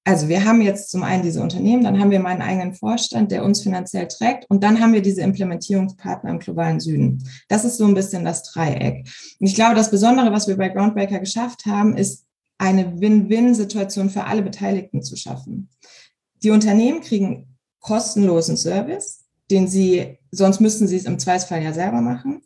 Also 0.07 0.29
wir 0.29 0.45
haben 0.45 0.61
jetzt 0.61 0.91
zum 0.91 1.03
einen 1.03 1.23
diese 1.23 1.43
Unternehmen, 1.43 1.83
dann 1.83 1.99
haben 1.99 2.11
wir 2.11 2.21
meinen 2.21 2.43
eigenen 2.43 2.75
Vorstand, 2.75 3.33
der 3.33 3.43
uns 3.43 3.63
finanziell 3.63 4.07
trägt 4.07 4.45
und 4.51 4.63
dann 4.63 4.79
haben 4.79 4.93
wir 4.93 5.01
diese 5.01 5.23
Implementierungspartner 5.23 6.29
im 6.29 6.41
globalen 6.41 6.79
Süden. 6.79 7.27
Das 7.49 7.65
ist 7.65 7.79
so 7.79 7.87
ein 7.87 7.95
bisschen 7.95 8.23
das 8.23 8.43
Dreieck. 8.43 9.09
Und 9.41 9.47
ich 9.47 9.55
glaube, 9.55 9.75
das 9.75 9.91
Besondere, 9.91 10.31
was 10.31 10.47
wir 10.47 10.59
bei 10.59 10.69
Groundbreaker 10.69 11.21
geschafft 11.21 11.65
haben, 11.65 11.97
ist 11.97 12.27
eine 12.59 13.01
Win-Win-Situation 13.01 14.11
für 14.11 14.25
alle 14.25 14.43
Beteiligten 14.43 15.03
zu 15.03 15.17
schaffen. 15.17 15.71
Die 16.43 16.51
Unternehmen 16.51 17.01
kriegen 17.01 17.54
kostenlosen 17.85 18.57
Service, 18.57 19.25
den 19.51 19.69
sie, 19.69 20.19
sonst 20.31 20.61
müssten 20.61 20.89
sie 20.89 20.97
es 20.97 21.05
im 21.05 21.19
Zweifelsfall 21.19 21.63
ja 21.63 21.73
selber 21.73 22.01
machen. 22.01 22.41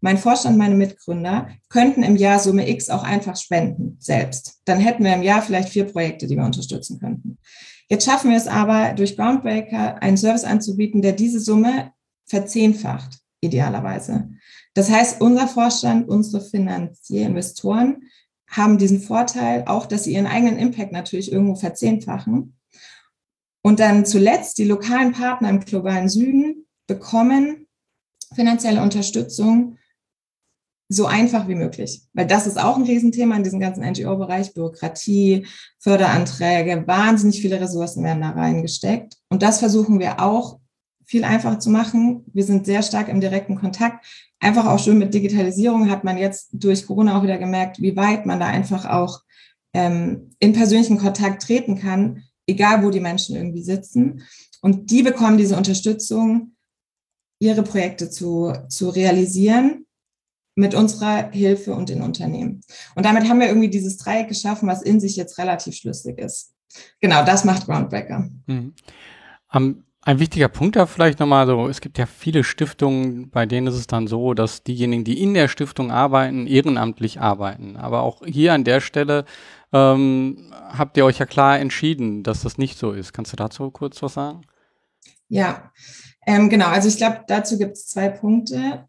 Mein 0.00 0.16
Vorstand, 0.16 0.56
meine 0.56 0.76
Mitgründer 0.76 1.48
könnten 1.68 2.02
im 2.02 2.16
Jahr 2.16 2.38
Summe 2.38 2.70
X 2.70 2.88
auch 2.88 3.02
einfach 3.02 3.36
spenden, 3.36 3.96
selbst. 3.98 4.60
Dann 4.64 4.80
hätten 4.80 5.04
wir 5.04 5.12
im 5.12 5.22
Jahr 5.22 5.42
vielleicht 5.42 5.68
vier 5.68 5.84
Projekte, 5.84 6.26
die 6.26 6.36
wir 6.36 6.44
unterstützen 6.44 6.98
könnten. 7.00 7.38
Jetzt 7.90 8.06
schaffen 8.06 8.30
wir 8.30 8.36
es 8.38 8.46
aber, 8.46 8.94
durch 8.94 9.16
Groundbreaker 9.16 10.00
einen 10.00 10.16
Service 10.16 10.44
anzubieten, 10.44 11.02
der 11.02 11.12
diese 11.12 11.40
Summe 11.40 11.92
verzehnfacht, 12.26 13.18
idealerweise. 13.40 14.30
Das 14.74 14.88
heißt, 14.88 15.20
unser 15.20 15.48
Vorstand, 15.48 16.08
unsere 16.08 16.42
Finanzierinvestoren 16.42 17.88
Investoren 17.88 18.10
haben 18.48 18.78
diesen 18.78 19.00
Vorteil 19.00 19.64
auch, 19.66 19.86
dass 19.86 20.04
sie 20.04 20.14
ihren 20.14 20.26
eigenen 20.26 20.58
Impact 20.58 20.92
natürlich 20.92 21.30
irgendwo 21.30 21.56
verzehnfachen. 21.56 22.56
Und 23.62 23.80
dann 23.80 24.06
zuletzt 24.06 24.58
die 24.58 24.64
lokalen 24.64 25.12
Partner 25.12 25.50
im 25.50 25.60
globalen 25.60 26.08
Süden 26.08 26.66
bekommen 26.86 27.66
finanzielle 28.34 28.82
Unterstützung 28.82 29.76
so 30.92 31.06
einfach 31.06 31.46
wie 31.46 31.54
möglich. 31.54 32.02
Weil 32.14 32.26
das 32.26 32.48
ist 32.48 32.60
auch 32.60 32.76
ein 32.76 32.82
Riesenthema 32.82 33.36
in 33.36 33.44
diesem 33.44 33.60
ganzen 33.60 33.84
NGO-Bereich. 33.84 34.54
Bürokratie, 34.54 35.46
Förderanträge, 35.78 36.84
wahnsinnig 36.86 37.40
viele 37.40 37.60
Ressourcen 37.60 38.02
werden 38.02 38.22
da 38.22 38.30
reingesteckt. 38.30 39.16
Und 39.28 39.42
das 39.42 39.60
versuchen 39.60 40.00
wir 40.00 40.20
auch 40.20 40.58
viel 41.04 41.22
einfacher 41.22 41.60
zu 41.60 41.70
machen. 41.70 42.24
Wir 42.32 42.44
sind 42.44 42.66
sehr 42.66 42.82
stark 42.82 43.08
im 43.08 43.20
direkten 43.20 43.56
Kontakt. 43.56 44.04
Einfach 44.40 44.66
auch 44.66 44.80
schon 44.80 44.98
mit 44.98 45.14
Digitalisierung 45.14 45.88
hat 45.90 46.02
man 46.02 46.18
jetzt 46.18 46.50
durch 46.52 46.86
Corona 46.86 47.16
auch 47.16 47.22
wieder 47.22 47.38
gemerkt, 47.38 47.80
wie 47.80 47.96
weit 47.96 48.26
man 48.26 48.40
da 48.40 48.46
einfach 48.46 48.84
auch 48.84 49.20
ähm, 49.72 50.30
in 50.40 50.52
persönlichen 50.52 50.98
Kontakt 50.98 51.42
treten 51.42 51.78
kann, 51.78 52.24
egal 52.50 52.84
wo 52.84 52.90
die 52.90 53.00
Menschen 53.00 53.36
irgendwie 53.36 53.62
sitzen. 53.62 54.22
Und 54.60 54.90
die 54.90 55.02
bekommen 55.02 55.38
diese 55.38 55.56
Unterstützung, 55.56 56.56
ihre 57.40 57.62
Projekte 57.62 58.10
zu, 58.10 58.52
zu 58.68 58.90
realisieren 58.90 59.86
mit 60.54 60.74
unserer 60.74 61.30
Hilfe 61.30 61.74
und 61.74 61.88
den 61.88 62.02
Unternehmen. 62.02 62.60
Und 62.94 63.06
damit 63.06 63.28
haben 63.28 63.40
wir 63.40 63.48
irgendwie 63.48 63.70
dieses 63.70 63.96
Dreieck 63.96 64.28
geschaffen, 64.28 64.68
was 64.68 64.82
in 64.82 65.00
sich 65.00 65.16
jetzt 65.16 65.38
relativ 65.38 65.74
schlüssig 65.74 66.18
ist. 66.18 66.52
Genau, 67.00 67.24
das 67.24 67.44
macht 67.44 67.66
Groundbreaker. 67.66 68.28
Mhm. 68.46 68.74
Um, 69.52 69.84
ein 70.02 70.18
wichtiger 70.18 70.48
Punkt 70.48 70.76
da 70.76 70.86
vielleicht 70.86 71.20
nochmal 71.20 71.46
so, 71.46 71.68
es 71.68 71.80
gibt 71.80 71.98
ja 71.98 72.06
viele 72.06 72.42
Stiftungen, 72.42 73.28
bei 73.30 73.44
denen 73.44 73.66
ist 73.66 73.74
es 73.74 73.86
dann 73.86 74.06
so, 74.06 74.32
dass 74.32 74.62
diejenigen, 74.62 75.04
die 75.04 75.20
in 75.20 75.34
der 75.34 75.48
Stiftung 75.48 75.90
arbeiten, 75.90 76.46
ehrenamtlich 76.46 77.20
arbeiten. 77.20 77.76
Aber 77.76 78.02
auch 78.02 78.22
hier 78.24 78.54
an 78.54 78.64
der 78.64 78.80
Stelle 78.80 79.24
ähm, 79.72 80.52
habt 80.52 80.96
ihr 80.96 81.04
euch 81.04 81.18
ja 81.18 81.26
klar 81.26 81.58
entschieden, 81.58 82.22
dass 82.22 82.42
das 82.42 82.58
nicht 82.58 82.78
so 82.78 82.92
ist. 82.92 83.12
Kannst 83.12 83.32
du 83.32 83.36
dazu 83.36 83.70
kurz 83.70 84.02
was 84.02 84.14
sagen? 84.14 84.42
Ja, 85.28 85.70
ähm, 86.26 86.48
genau. 86.48 86.66
Also 86.66 86.88
ich 86.88 86.96
glaube, 86.96 87.20
dazu 87.26 87.58
gibt 87.58 87.76
es 87.76 87.86
zwei 87.86 88.08
Punkte 88.08 88.84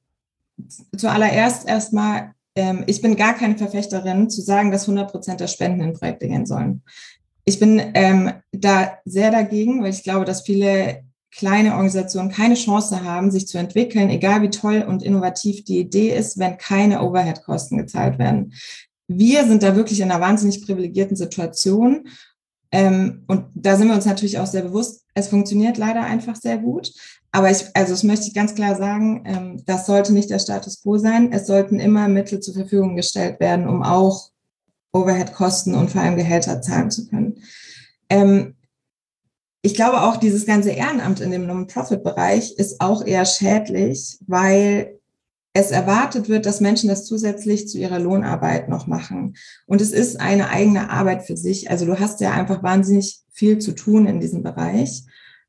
zuallererst 0.97 1.67
erstmal, 1.67 2.33
ähm, 2.55 2.83
ich 2.87 3.01
bin 3.01 3.15
gar 3.15 3.33
keine 3.33 3.57
Verfechterin 3.57 4.29
zu 4.29 4.41
sagen, 4.41 4.71
dass 4.71 4.83
100 4.83 5.11
Prozent 5.11 5.39
der 5.39 5.47
Spenden 5.47 5.81
in 5.81 5.93
Projekte 5.93 6.27
gehen 6.27 6.45
sollen. 6.45 6.83
Ich 7.45 7.59
bin 7.59 7.81
ähm, 7.93 8.31
da 8.51 8.97
sehr 9.05 9.31
dagegen, 9.31 9.81
weil 9.81 9.91
ich 9.91 10.03
glaube, 10.03 10.25
dass 10.25 10.41
viele 10.41 11.03
kleine 11.33 11.71
Organisationen 11.71 12.29
keine 12.29 12.55
Chance 12.55 13.03
haben, 13.03 13.31
sich 13.31 13.47
zu 13.47 13.57
entwickeln, 13.57 14.09
egal 14.09 14.41
wie 14.41 14.49
toll 14.49 14.85
und 14.87 15.01
innovativ 15.01 15.63
die 15.63 15.79
Idee 15.79 16.15
ist, 16.15 16.37
wenn 16.37 16.57
keine 16.57 17.01
Overhead-Kosten 17.01 17.77
gezahlt 17.77 18.19
werden. 18.19 18.53
Wir 19.17 19.45
sind 19.45 19.63
da 19.63 19.75
wirklich 19.75 19.99
in 19.99 20.11
einer 20.11 20.21
wahnsinnig 20.21 20.65
privilegierten 20.65 21.15
Situation. 21.15 22.07
Ähm, 22.71 23.23
und 23.27 23.45
da 23.53 23.75
sind 23.75 23.87
wir 23.87 23.95
uns 23.95 24.05
natürlich 24.05 24.39
auch 24.39 24.47
sehr 24.47 24.63
bewusst, 24.63 25.05
es 25.13 25.27
funktioniert 25.27 25.77
leider 25.77 26.03
einfach 26.03 26.35
sehr 26.35 26.57
gut. 26.57 26.93
Aber 27.31 27.49
ich, 27.49 27.65
also 27.73 27.93
das 27.93 28.03
möchte 28.03 28.27
ich 28.27 28.33
ganz 28.33 28.55
klar 28.55 28.75
sagen, 28.75 29.23
ähm, 29.25 29.63
das 29.65 29.85
sollte 29.85 30.13
nicht 30.13 30.29
der 30.29 30.39
Status 30.39 30.81
quo 30.81 30.97
sein. 30.97 31.31
Es 31.31 31.47
sollten 31.47 31.79
immer 31.79 32.07
Mittel 32.07 32.39
zur 32.39 32.53
Verfügung 32.53 32.95
gestellt 32.95 33.39
werden, 33.39 33.67
um 33.67 33.83
auch 33.83 34.31
Overhead-Kosten 34.93 35.75
und 35.75 35.91
vor 35.91 36.01
allem 36.01 36.17
Gehälter 36.17 36.61
zahlen 36.61 36.91
zu 36.91 37.07
können. 37.07 37.41
Ähm, 38.09 38.55
ich 39.61 39.75
glaube 39.75 40.01
auch, 40.01 40.17
dieses 40.17 40.45
ganze 40.45 40.71
Ehrenamt 40.71 41.19
in 41.19 41.31
dem 41.31 41.45
Non-Profit-Bereich 41.45 42.53
ist 42.53 42.81
auch 42.81 43.05
eher 43.05 43.25
schädlich, 43.25 44.17
weil 44.27 44.99
es 45.53 45.71
erwartet 45.71 46.29
wird, 46.29 46.45
dass 46.45 46.61
Menschen 46.61 46.87
das 46.87 47.05
zusätzlich 47.05 47.67
zu 47.67 47.77
ihrer 47.77 47.99
Lohnarbeit 47.99 48.69
noch 48.69 48.87
machen. 48.87 49.35
Und 49.65 49.81
es 49.81 49.91
ist 49.91 50.19
eine 50.19 50.49
eigene 50.49 50.89
Arbeit 50.89 51.23
für 51.23 51.35
sich. 51.35 51.69
Also 51.69 51.85
du 51.85 51.99
hast 51.99 52.21
ja 52.21 52.31
einfach 52.31 52.63
wahnsinnig 52.63 53.21
viel 53.31 53.59
zu 53.59 53.73
tun 53.73 54.05
in 54.05 54.21
diesem 54.21 54.43
Bereich. 54.43 55.03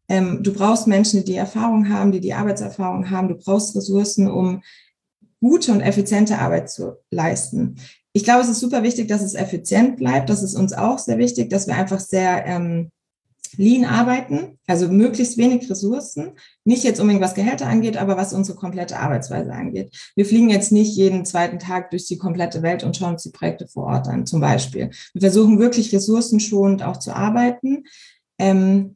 Ähm, 0.08 0.42
du 0.42 0.52
brauchst 0.52 0.88
Menschen, 0.88 1.20
die 1.20 1.32
die 1.32 1.36
Erfahrung 1.36 1.88
haben, 1.88 2.10
die 2.10 2.20
die 2.20 2.34
Arbeitserfahrung 2.34 3.10
haben. 3.10 3.28
Du 3.28 3.36
brauchst 3.36 3.76
Ressourcen, 3.76 4.28
um 4.28 4.62
gute 5.40 5.72
und 5.72 5.80
effiziente 5.80 6.38
Arbeit 6.38 6.70
zu 6.70 6.96
leisten. 7.10 7.76
Ich 8.12 8.24
glaube, 8.24 8.42
es 8.42 8.48
ist 8.48 8.60
super 8.60 8.82
wichtig, 8.82 9.08
dass 9.08 9.22
es 9.22 9.34
effizient 9.34 9.96
bleibt. 9.96 10.28
Das 10.28 10.42
ist 10.42 10.54
uns 10.54 10.72
auch 10.72 10.98
sehr 10.98 11.18
wichtig, 11.18 11.48
dass 11.48 11.66
wir 11.66 11.76
einfach 11.76 12.00
sehr 12.00 12.44
ähm, 12.46 12.90
lean 13.56 13.84
arbeiten, 13.84 14.58
also 14.66 14.88
möglichst 14.88 15.38
wenig 15.38 15.68
Ressourcen. 15.70 16.32
Nicht 16.64 16.84
jetzt 16.84 17.00
unbedingt 17.00 17.22
was 17.22 17.34
Gehälter 17.34 17.66
angeht, 17.66 17.96
aber 17.96 18.16
was 18.16 18.32
unsere 18.32 18.56
komplette 18.56 18.98
Arbeitsweise 18.98 19.52
angeht. 19.52 19.94
Wir 20.14 20.26
fliegen 20.26 20.50
jetzt 20.50 20.72
nicht 20.72 20.94
jeden 20.96 21.24
zweiten 21.24 21.58
Tag 21.58 21.90
durch 21.90 22.06
die 22.06 22.18
komplette 22.18 22.62
Welt 22.62 22.84
und 22.84 22.96
schauen 22.96 23.14
uns 23.14 23.22
die 23.22 23.30
Projekte 23.30 23.68
vor 23.68 23.84
Ort 23.84 24.08
an, 24.08 24.26
zum 24.26 24.40
Beispiel. 24.40 24.90
Wir 25.12 25.20
versuchen 25.20 25.58
wirklich 25.58 25.94
ressourcenschonend 25.94 26.82
auch 26.82 26.96
zu 26.96 27.14
arbeiten. 27.14 27.84
Ähm, 28.38 28.94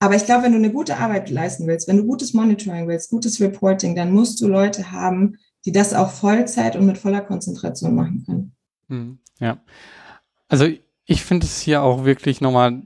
aber 0.00 0.14
ich 0.14 0.24
glaube, 0.24 0.44
wenn 0.44 0.52
du 0.52 0.58
eine 0.58 0.72
gute 0.72 0.98
Arbeit 0.98 1.30
leisten 1.30 1.66
willst, 1.66 1.88
wenn 1.88 1.96
du 1.96 2.04
gutes 2.04 2.32
Monitoring 2.32 2.86
willst, 2.86 3.10
gutes 3.10 3.40
Reporting, 3.40 3.96
dann 3.96 4.12
musst 4.12 4.40
du 4.40 4.46
Leute 4.46 4.92
haben, 4.92 5.36
die 5.64 5.72
das 5.72 5.92
auch 5.92 6.10
Vollzeit 6.10 6.76
und 6.76 6.86
mit 6.86 6.98
voller 6.98 7.20
Konzentration 7.20 7.94
machen 7.94 8.24
können. 8.24 8.52
Hm, 8.88 9.18
ja. 9.40 9.60
Also 10.48 10.66
ich 11.08 11.24
finde 11.24 11.46
es 11.46 11.58
hier 11.60 11.82
auch 11.82 12.04
wirklich 12.04 12.42
nochmal 12.42 12.82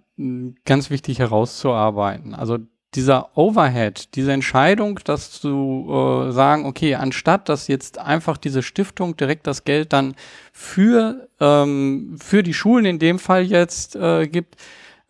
ganz 0.65 0.91
wichtig 0.91 1.19
herauszuarbeiten. 1.19 2.35
Also 2.35 2.59
dieser 2.95 3.37
Overhead, 3.37 4.15
diese 4.15 4.33
Entscheidung, 4.33 5.01
dass 5.05 5.41
du 5.41 5.89
äh, 5.91 6.33
sagen, 6.33 6.65
okay, 6.65 6.95
anstatt 6.95 7.49
dass 7.49 7.67
jetzt 7.67 7.99
einfach 7.99 8.37
diese 8.37 8.63
Stiftung 8.63 9.17
direkt 9.17 9.49
das 9.49 9.65
Geld 9.65 9.93
dann 9.93 10.15
für, 10.53 11.29
ähm, 11.41 12.17
für 12.23 12.45
die 12.45 12.55
Schulen 12.55 12.85
in 12.85 13.01
dem 13.01 13.19
Fall 13.19 13.43
jetzt 13.43 13.97
äh, 13.97 14.29
gibt, 14.29 14.57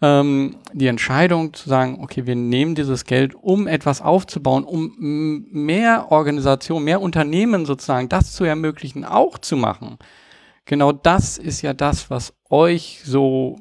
ähm, 0.01 0.57
die 0.73 0.87
Entscheidung 0.87 1.53
zu 1.53 1.69
sagen, 1.69 1.99
okay, 2.01 2.25
wir 2.25 2.37
nehmen 2.37 2.75
dieses 2.75 3.05
Geld, 3.05 3.35
um 3.35 3.67
etwas 3.67 4.01
aufzubauen, 4.01 4.65
um 4.65 5.47
mehr 5.51 6.11
Organisationen, 6.11 6.87
mehr 6.87 7.03
Unternehmen 7.03 7.67
sozusagen 7.67 8.09
das 8.09 8.33
zu 8.33 8.45
ermöglichen, 8.45 9.05
auch 9.05 9.37
zu 9.37 9.57
machen. 9.57 9.99
Genau 10.65 10.93
das 10.93 11.39
ist 11.39 11.63
ja 11.63 11.75
das, 11.75 12.11
was 12.11 12.35
euch 12.49 13.03
so 13.05 13.57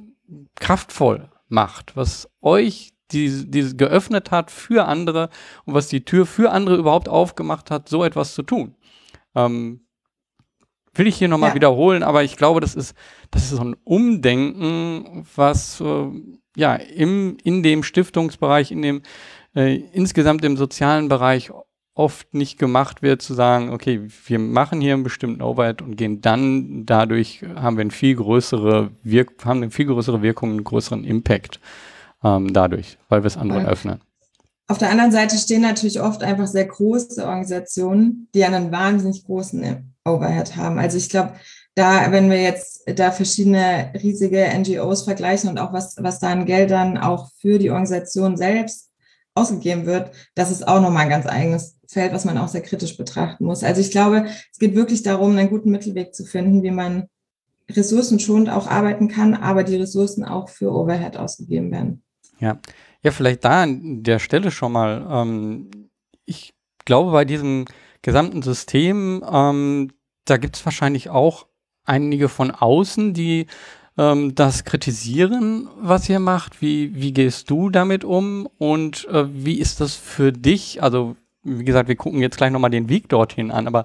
kraftvoll 0.55 1.29
macht, 1.48 1.96
was 1.96 2.29
euch 2.41 2.93
die, 3.12 3.50
die 3.50 3.75
geöffnet 3.75 4.31
hat 4.31 4.51
für 4.51 4.86
andere 4.86 5.29
und 5.65 5.74
was 5.74 5.88
die 5.88 6.05
Tür 6.05 6.25
für 6.25 6.51
andere 6.51 6.77
überhaupt 6.77 7.10
aufgemacht 7.10 7.72
hat, 7.72 7.89
so 7.89 8.03
etwas 8.03 8.34
zu 8.34 8.43
tun. 8.43 8.75
Ähm, 9.36 9.86
will 10.93 11.08
ich 11.08 11.17
hier 11.17 11.27
nochmal 11.27 11.50
ja. 11.50 11.55
wiederholen, 11.55 12.03
aber 12.03 12.24
ich 12.24 12.38
glaube, 12.38 12.62
das 12.62 12.75
ist, 12.75 12.96
das 13.31 13.43
ist 13.43 13.51
so 13.51 13.63
ein 13.63 13.75
Umdenken, 13.84 15.25
was 15.36 15.81
äh, 15.81 16.08
ja 16.55 16.75
im, 16.75 17.38
in 17.43 17.63
dem 17.63 17.84
Stiftungsbereich, 17.84 18.72
in 18.72 18.81
dem 18.81 19.01
äh, 19.55 19.75
insgesamt 19.75 20.43
im 20.43 20.58
sozialen 20.58 21.08
Bereich 21.08 21.51
oft 21.93 22.33
nicht 22.33 22.57
gemacht 22.57 23.01
wird, 23.01 23.21
zu 23.21 23.33
sagen, 23.33 23.71
okay, 23.71 24.07
wir 24.25 24.39
machen 24.39 24.79
hier 24.79 24.93
einen 24.93 25.03
bestimmten 25.03 25.41
Overhead 25.41 25.81
und 25.81 25.98
gehen 25.98 26.21
dann 26.21 26.86
dadurch, 26.86 27.43
haben 27.55 27.77
wir 27.77 27.81
eine 27.81 27.91
viel 27.91 28.15
größere 28.15 28.91
Wirk 29.03 29.43
haben 29.43 29.62
eine 29.62 29.71
viel 29.71 29.86
größere 29.86 30.21
Wirkung, 30.21 30.51
einen 30.51 30.63
größeren 30.63 31.03
Impact 31.03 31.60
ähm, 32.24 32.53
dadurch, 32.53 32.98
weil 33.10 33.24
wir 33.24 33.27
es 33.27 33.38
anderen 33.38 33.65
öffnen. 33.65 34.00
Auf 34.67 34.77
der 34.77 34.89
anderen 34.89 35.12
Seite 35.12 35.38
stehen 35.38 35.63
natürlich 35.63 36.00
oft 36.00 36.24
einfach 36.24 36.48
sehr 36.48 36.65
große 36.65 37.21
Organisationen, 37.25 38.29
die 38.33 38.45
einen 38.45 38.71
wahnsinnig 38.71 39.25
großen 39.25 39.93
Overhead 40.05 40.55
haben. 40.55 40.79
Also 40.79 40.98
ich 40.98 41.10
glaube, 41.10 41.33
da, 41.75 42.10
wenn 42.12 42.29
wir 42.29 42.41
jetzt 42.41 42.83
da 42.95 43.12
verschiedene 43.12 43.91
riesige 44.01 44.48
NGOs 44.57 45.03
vergleichen 45.03 45.50
und 45.50 45.60
auch 45.60 45.74
was, 45.74 45.95
was 46.00 46.19
da 46.19 46.31
an 46.31 46.45
Geldern 46.45 46.98
auch 46.98 47.31
für 47.39 47.60
die 47.60 47.69
Organisation 47.69 48.38
selbst 48.38 48.89
ausgegeben 49.36 49.86
wird, 49.86 50.12
das 50.36 50.51
ist 50.51 50.67
auch 50.67 50.81
nochmal 50.81 51.03
ein 51.03 51.10
ganz 51.10 51.25
eigenes 51.25 51.77
Feld, 51.91 52.13
was 52.13 52.25
man 52.25 52.38
auch 52.38 52.48
sehr 52.48 52.62
kritisch 52.62 52.98
betrachten 52.98 53.45
muss. 53.45 53.63
Also 53.63 53.81
ich 53.81 53.91
glaube, 53.91 54.25
es 54.51 54.60
geht 54.60 54.75
wirklich 54.75 55.03
darum, 55.03 55.38
einen 55.38 55.50
guten 55.50 55.71
Mittelweg 55.71 56.15
zu 56.15 56.25
finden, 56.25 56.63
wie 56.63 56.71
man 56.71 57.07
ressourcenschonend 57.69 58.50
auch 58.50 58.67
arbeiten 58.67 59.07
kann, 59.07 59.33
aber 59.33 59.63
die 59.63 59.75
Ressourcen 59.75 60.24
auch 60.24 60.50
für 60.50 60.71
Overhead 60.71 61.17
ausgegeben 61.17 61.71
werden. 61.71 62.03
Ja, 62.39 62.60
ja, 63.03 63.12
vielleicht 63.12 63.45
da 63.45 63.63
an 63.63 64.03
der 64.03 64.19
Stelle 64.19 64.51
schon 64.51 64.71
mal. 64.71 65.05
Ähm, 65.10 65.69
ich 66.25 66.53
glaube, 66.86 67.12
bei 67.12 67.25
diesem 67.25 67.65
gesamten 68.01 68.41
System, 68.41 69.24
ähm, 69.29 69.91
da 70.25 70.38
gibt 70.38 70.55
es 70.55 70.65
wahrscheinlich 70.65 71.10
auch 71.10 71.48
einige 71.86 72.29
von 72.29 72.51
außen, 72.51 73.13
die 73.13 73.48
ähm, 73.98 74.36
das 74.36 74.63
kritisieren, 74.63 75.67
was 75.79 76.10
ihr 76.10 76.19
macht. 76.19 76.62
Wie, 76.62 76.95
wie 76.95 77.13
gehst 77.13 77.50
du 77.50 77.69
damit 77.69 78.03
um 78.03 78.48
und 78.57 79.07
äh, 79.10 79.25
wie 79.27 79.60
ist 79.60 79.81
das 79.81 79.95
für 79.95 80.31
dich? 80.31 80.81
Also, 80.81 81.15
wie 81.43 81.65
gesagt, 81.65 81.88
wir 81.88 81.95
gucken 81.95 82.21
jetzt 82.21 82.38
gleich 82.38 82.51
nochmal 82.51 82.69
den 82.69 82.89
Weg 82.89 83.10
dorthin 83.10 83.51
an, 83.51 83.67
aber 83.67 83.83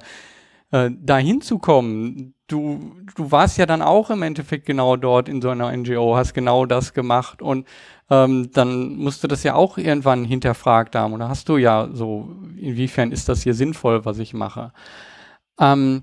äh, 0.73 0.91
dahin 1.01 1.41
zu 1.41 1.59
kommen, 1.59 2.35
du, 2.49 2.97
du 3.15 3.31
warst 3.31 3.59
ja 3.59 3.67
dann 3.67 3.83
auch 3.83 4.11
im 4.11 4.23
Endeffekt 4.23 4.67
genau 4.67 4.97
dort 4.97 5.29
in 5.29 5.41
so 5.41 5.51
einer 5.51 5.75
NGO, 5.77 6.17
hast 6.17 6.35
genau 6.35 6.67
das 6.67 6.93
gemacht 6.93 7.41
und 7.43 7.67
ähm, 8.11 8.51
dann 8.53 8.97
musst 8.97 9.23
du 9.23 9.29
das 9.29 9.43
ja 9.43 9.55
auch 9.55 9.79
irgendwann 9.79 10.25
hinterfragt 10.25 10.95
haben. 10.95 11.15
Oder 11.15 11.29
hast 11.29 11.49
du 11.49 11.57
ja 11.57 11.89
so, 11.93 12.37
inwiefern 12.57 13.13
ist 13.13 13.29
das 13.29 13.43
hier 13.43 13.55
sinnvoll, 13.55 14.05
was 14.05 14.19
ich 14.19 14.35
mache? 14.35 14.73
Ähm, 15.61 16.03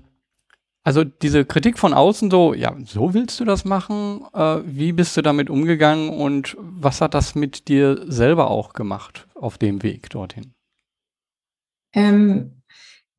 also 0.82 1.04
diese 1.04 1.44
Kritik 1.46 1.78
von 1.78 1.94
außen 1.94 2.30
so, 2.30 2.52
ja, 2.54 2.74
so 2.84 3.14
willst 3.14 3.40
du 3.40 3.44
das 3.44 3.64
machen? 3.64 4.26
Äh, 4.34 4.60
wie 4.64 4.92
bist 4.92 5.16
du 5.16 5.22
damit 5.22 5.48
umgegangen 5.50 6.10
und 6.10 6.56
was 6.58 7.00
hat 7.00 7.14
das 7.14 7.34
mit 7.34 7.68
dir 7.68 8.04
selber 8.06 8.50
auch 8.50 8.74
gemacht 8.74 9.26
auf 9.34 9.56
dem 9.58 9.82
Weg 9.82 10.10
dorthin? 10.10 10.53
Ähm, 11.94 12.62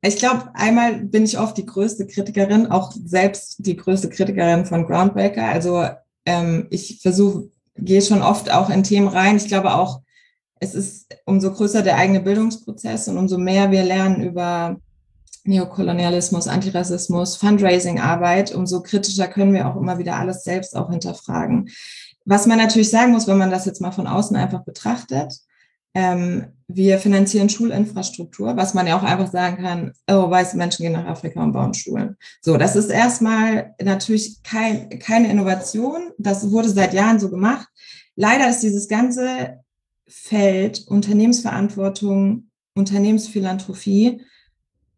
ich 0.02 0.18
glaube, 0.18 0.52
einmal 0.54 0.98
bin 0.98 1.24
ich 1.24 1.40
oft 1.40 1.58
die 1.58 1.66
größte 1.66 2.06
Kritikerin, 2.06 2.68
auch 2.68 2.92
selbst 2.92 3.66
die 3.66 3.76
größte 3.76 4.10
Kritikerin 4.10 4.66
von 4.66 4.86
Groundbreaker. 4.86 5.48
Also 5.48 5.88
ähm, 6.26 6.68
ich 6.70 7.00
versuche, 7.02 7.50
gehe 7.76 8.02
schon 8.02 8.22
oft 8.22 8.52
auch 8.52 8.70
in 8.70 8.84
Themen 8.84 9.08
rein. 9.08 9.38
Ich 9.38 9.48
glaube 9.48 9.74
auch, 9.74 10.02
es 10.60 10.76
ist 10.76 11.08
umso 11.26 11.52
größer 11.52 11.82
der 11.82 11.98
eigene 11.98 12.22
Bildungsprozess 12.22 13.08
und 13.08 13.18
umso 13.18 13.38
mehr 13.38 13.72
wir 13.72 13.84
lernen 13.84 14.22
über 14.22 14.78
Neokolonialismus, 15.44 16.48
Antirassismus, 16.48 17.38
Fundraising-Arbeit, 17.38 18.54
umso 18.54 18.82
kritischer 18.82 19.28
können 19.28 19.54
wir 19.54 19.68
auch 19.68 19.76
immer 19.76 20.00
wieder 20.00 20.18
alles 20.18 20.44
selbst 20.44 20.76
auch 20.76 20.90
hinterfragen. 20.90 21.70
Was 22.26 22.48
man 22.48 22.58
natürlich 22.58 22.90
sagen 22.90 23.12
muss, 23.12 23.28
wenn 23.28 23.38
man 23.38 23.52
das 23.52 23.66
jetzt 23.66 23.82
mal 23.82 23.92
von 23.92 24.08
außen 24.08 24.36
einfach 24.36 24.64
betrachtet, 24.64 25.40
ähm, 25.96 26.46
wir 26.68 27.00
finanzieren 27.00 27.50
Schulinfrastruktur, 27.50 28.58
was 28.58 28.74
man 28.74 28.88
ja 28.88 28.98
auch 28.98 29.04
einfach 29.04 29.32
sagen 29.32 29.64
kann, 29.64 29.94
oh, 30.10 30.30
weiße 30.30 30.58
Menschen 30.58 30.84
gehen 30.84 30.94
nach 30.94 31.06
Afrika 31.06 31.42
und 31.42 31.54
bauen 31.54 31.74
Schulen. 31.74 32.18
So, 32.42 32.58
das 32.58 32.76
ist 32.76 32.90
erstmal 32.90 33.76
natürlich 33.82 34.42
kein, 34.44 34.90
keine 35.00 35.30
Innovation. 35.30 36.12
Das 36.18 36.52
wurde 36.52 36.70
seit 36.70 36.94
Jahren 36.94 37.20
so 37.20 37.30
gemacht. 37.30 37.68
Leider 38.16 38.50
ist 38.50 38.62
dieses 38.62 38.88
ganze 38.88 39.60
Feld 40.08 40.86
Unternehmensverantwortung, 40.88 42.50
Unternehmensphilanthropie 42.76 44.22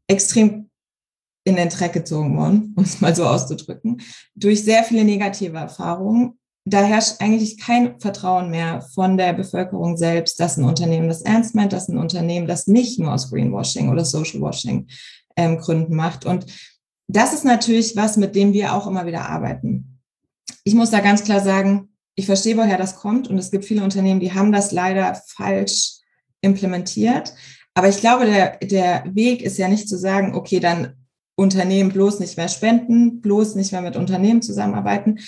extrem 0.08 0.70
in 1.44 1.56
den 1.56 1.70
Dreck 1.70 1.94
gezogen 1.94 2.38
worden, 2.38 2.74
um 2.76 2.84
es 2.84 3.02
mal 3.02 3.16
so 3.16 3.26
auszudrücken, 3.26 4.02
durch 4.36 4.64
sehr 4.64 4.84
viele 4.84 5.04
negative 5.04 5.58
Erfahrungen. 5.58 6.40
Da 6.70 6.84
herrscht 6.84 7.22
eigentlich 7.22 7.58
kein 7.58 7.98
Vertrauen 8.00 8.50
mehr 8.50 8.82
von 8.82 9.18
der 9.18 9.32
Bevölkerung 9.32 9.96
selbst, 9.96 10.38
dass 10.40 10.58
ein 10.58 10.66
Unternehmen 10.66 11.08
das 11.08 11.22
ernst 11.22 11.56
meint, 11.56 11.72
dass 11.72 11.88
ein 11.88 11.98
Unternehmen 11.98 12.46
das 12.46 12.68
nicht 12.68 13.00
nur 13.00 13.14
aus 13.14 13.32
Greenwashing 13.32 13.90
oder 13.90 14.04
Socialwashing 14.04 14.88
ähm, 15.38 15.60
Gründen 15.60 15.96
macht. 15.96 16.26
Und 16.26 16.46
das 17.08 17.34
ist 17.34 17.46
natürlich 17.46 17.96
was, 17.96 18.18
mit 18.18 18.36
dem 18.36 18.52
wir 18.52 18.74
auch 18.74 18.86
immer 18.86 19.06
wieder 19.06 19.30
arbeiten. 19.30 20.02
Ich 20.66 20.74
muss 20.74 20.92
da 20.92 21.00
ganz 21.00 21.24
klar 21.24 21.40
sagen, 21.40 21.90
ich 22.16 22.26
verstehe, 22.26 22.58
woher 22.58 22.78
das 22.78 22.98
kommt. 22.98 23.30
Und 23.30 23.38
es 23.38 23.50
gibt 23.50 23.64
viele 23.64 23.84
Unternehmen, 23.84 24.20
die 24.20 24.34
haben 24.34 24.52
das 24.52 24.74
leider 24.74 25.16
falsch 25.28 26.00
implementiert. 26.42 27.34
Aber 27.76 27.88
ich 27.88 28.02
glaube, 28.02 28.26
der, 28.26 28.58
der 28.58 29.04
Weg 29.16 29.42
ist 29.42 29.58
ja 29.58 29.70
nicht 29.70 29.88
zu 29.88 29.98
sagen, 29.98 30.36
okay, 30.36 30.60
dann 30.60 30.96
Unternehmen 31.36 31.92
bloß 31.92 32.20
nicht 32.20 32.36
mehr 32.36 32.50
spenden, 32.50 33.22
bloß 33.22 33.56
nicht 33.56 33.72
mehr 33.72 33.82
mit 33.82 33.96
Unternehmen 33.96 34.42
zusammenarbeiten. 34.42 35.20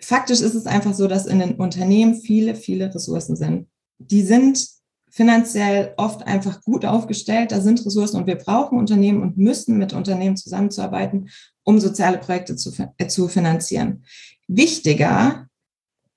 Faktisch 0.00 0.40
ist 0.40 0.54
es 0.54 0.66
einfach 0.66 0.94
so, 0.94 1.08
dass 1.08 1.26
in 1.26 1.40
den 1.40 1.56
Unternehmen 1.56 2.14
viele, 2.14 2.54
viele 2.54 2.94
Ressourcen 2.94 3.36
sind. 3.36 3.68
Die 3.98 4.22
sind 4.22 4.64
finanziell 5.10 5.94
oft 5.96 6.26
einfach 6.26 6.62
gut 6.62 6.84
aufgestellt, 6.84 7.50
da 7.50 7.60
sind 7.60 7.84
Ressourcen 7.84 8.18
und 8.18 8.26
wir 8.26 8.36
brauchen 8.36 8.78
Unternehmen 8.78 9.22
und 9.22 9.36
müssen 9.36 9.78
mit 9.78 9.92
Unternehmen 9.92 10.36
zusammenzuarbeiten, 10.36 11.30
um 11.64 11.80
soziale 11.80 12.18
Projekte 12.18 12.56
zu, 12.56 12.72
äh, 12.98 13.06
zu 13.08 13.26
finanzieren. 13.28 14.04
Wichtiger, 14.46 15.48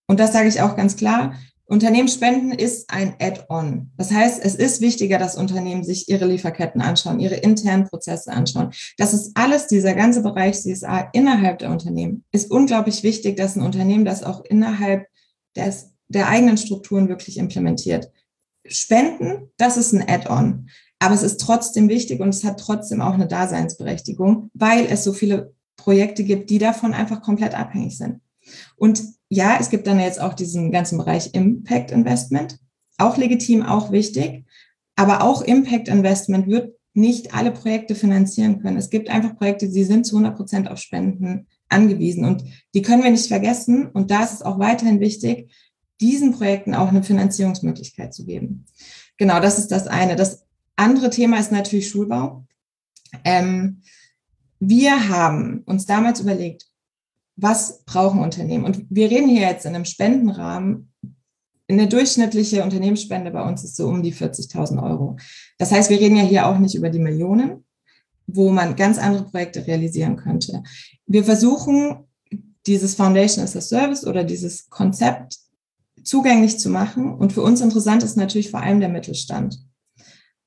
und 0.08 0.20
das 0.20 0.34
sage 0.34 0.50
ich 0.50 0.62
auch 0.62 0.76
ganz 0.76 0.96
klar, 0.96 1.34
Unternehmensspenden 1.72 2.52
ist 2.52 2.90
ein 2.90 3.16
Add-on. 3.22 3.92
Das 3.96 4.12
heißt, 4.12 4.44
es 4.44 4.56
ist 4.56 4.82
wichtiger, 4.82 5.18
dass 5.18 5.38
Unternehmen 5.38 5.86
sich 5.86 6.10
ihre 6.10 6.26
Lieferketten 6.26 6.82
anschauen, 6.82 7.22
ihre 7.22 7.36
internen 7.36 7.86
Prozesse 7.88 8.34
anschauen. 8.34 8.72
Das 8.98 9.14
ist 9.14 9.32
alles, 9.36 9.68
dieser 9.68 9.94
ganze 9.94 10.22
Bereich 10.22 10.60
CSA 10.60 11.10
innerhalb 11.14 11.60
der 11.60 11.72
Unternehmen, 11.72 12.26
ist 12.34 12.52
unglaublich 12.52 13.04
wichtig, 13.04 13.38
dass 13.38 13.56
ein 13.56 13.62
Unternehmen 13.62 14.04
das 14.04 14.22
auch 14.22 14.44
innerhalb 14.44 15.08
des, 15.56 15.94
der 16.10 16.28
eigenen 16.28 16.58
Strukturen 16.58 17.08
wirklich 17.08 17.38
implementiert. 17.38 18.12
Spenden, 18.68 19.50
das 19.56 19.78
ist 19.78 19.94
ein 19.94 20.04
Add-on. 20.06 20.68
Aber 21.00 21.16
es 21.16 21.24
ist 21.24 21.40
trotzdem 21.40 21.88
wichtig 21.88 22.20
und 22.20 22.30
es 22.30 22.44
hat 22.44 22.60
trotzdem 22.60 23.00
auch 23.00 23.14
eine 23.14 23.28
Daseinsberechtigung, 23.28 24.50
weil 24.54 24.88
es 24.88 25.06
so 25.06 25.14
viele 25.14 25.54
Projekte 25.78 26.26
gibt, 26.26 26.50
die 26.50 26.58
davon 26.58 26.94
einfach 26.94 27.22
komplett 27.22 27.58
abhängig 27.58 27.98
sind. 27.98 28.20
Und 28.76 29.04
ja, 29.30 29.58
es 29.60 29.70
gibt 29.70 29.88
dann 29.88 30.00
jetzt 30.00 30.20
auch 30.20 30.34
diesen 30.34 30.72
ganzen 30.72 30.98
Bereich 30.98 31.34
Impact 31.34 31.92
Investment, 31.92 32.60
auch 32.98 33.18
legitim, 33.18 33.64
auch 33.64 33.92
wichtig. 33.92 34.46
Aber 34.96 35.24
auch 35.24 35.42
Impact 35.42 35.88
Investment 35.88 36.48
wird 36.48 36.76
nicht 36.94 37.34
alle 37.34 37.52
Projekte 37.52 37.96
finanzieren 37.96 38.62
können. 38.62 38.78
Es 38.78 38.90
gibt 38.90 39.10
einfach 39.10 39.38
Projekte, 39.38 39.70
die 39.70 39.84
sind 39.84 40.06
zu 40.06 40.18
100 40.18 40.36
Prozent 40.36 40.70
auf 40.70 40.80
Spenden 40.80 41.48
angewiesen 41.70 42.26
und 42.26 42.44
die 42.74 42.82
können 42.82 43.04
wir 43.04 43.12
nicht 43.12 43.28
vergessen. 43.28 43.88
Und 43.88 44.12
da 44.12 44.24
ist 44.24 44.34
es 44.34 44.42
auch 44.42 44.60
weiterhin 44.60 45.00
wichtig, 45.00 45.52
diesen 46.02 46.34
Projekten 46.34 46.76
auch 46.76 46.90
eine 46.90 47.04
Finanzierungsmöglichkeit 47.04 48.14
zu 48.14 48.26
geben. 48.26 48.66
Genau, 49.18 49.40
das 49.40 49.60
ist 49.60 49.72
das 49.72 49.88
eine. 49.88 50.16
Das 50.16 50.46
andere 50.76 51.10
Thema 51.10 51.40
ist 51.40 51.52
natürlich 51.52 51.90
Schulbau. 51.90 52.46
Ähm, 53.24 53.82
wir 54.60 55.10
haben 55.10 55.64
uns 55.66 55.86
damals 55.86 56.20
überlegt, 56.20 56.71
was 57.42 57.84
brauchen 57.86 58.22
Unternehmen? 58.22 58.66
Und 58.66 58.86
wir 58.90 59.10
reden 59.10 59.28
hier 59.28 59.42
jetzt 59.42 59.66
in 59.66 59.76
einem 59.76 59.86
Spendenrahmen. 59.86 60.94
Eine 61.68 61.88
durchschnittliche 61.88 62.64
Unternehmensspende 62.64 63.32
bei 63.32 63.42
uns 63.42 63.64
ist 63.64 63.76
so 63.76 63.88
um 63.88 64.04
die 64.04 64.14
40.000 64.14 64.82
Euro. 64.82 65.18
Das 65.58 65.72
heißt, 65.72 65.90
wir 65.90 66.00
reden 66.00 66.18
ja 66.18 66.24
hier 66.24 66.48
auch 66.48 66.60
nicht 66.60 66.76
über 66.76 66.90
die 66.90 67.00
Millionen, 67.00 67.66
wo 68.28 68.52
man 68.52 68.76
ganz 68.76 68.98
andere 68.98 69.24
Projekte 69.24 69.66
realisieren 69.66 70.18
könnte. 70.18 70.64
Wir 71.08 71.24
versuchen, 71.24 72.08
dieses 72.68 72.94
Foundation 72.94 73.44
as 73.44 73.56
a 73.56 73.62
Service 73.62 74.06
oder 74.06 74.24
dieses 74.24 74.70
Konzept 74.70 75.40
zugänglich 76.04 76.60
zu 76.60 76.70
machen. 76.70 77.14
Und 77.14 77.34
für 77.34 77.42
uns 77.42 77.62
interessant 77.62 78.04
ist 78.04 78.18
natürlich 78.18 78.52
vor 78.52 78.62
allem 78.62 78.80
der 78.80 78.90
Mittelstand 78.90 79.60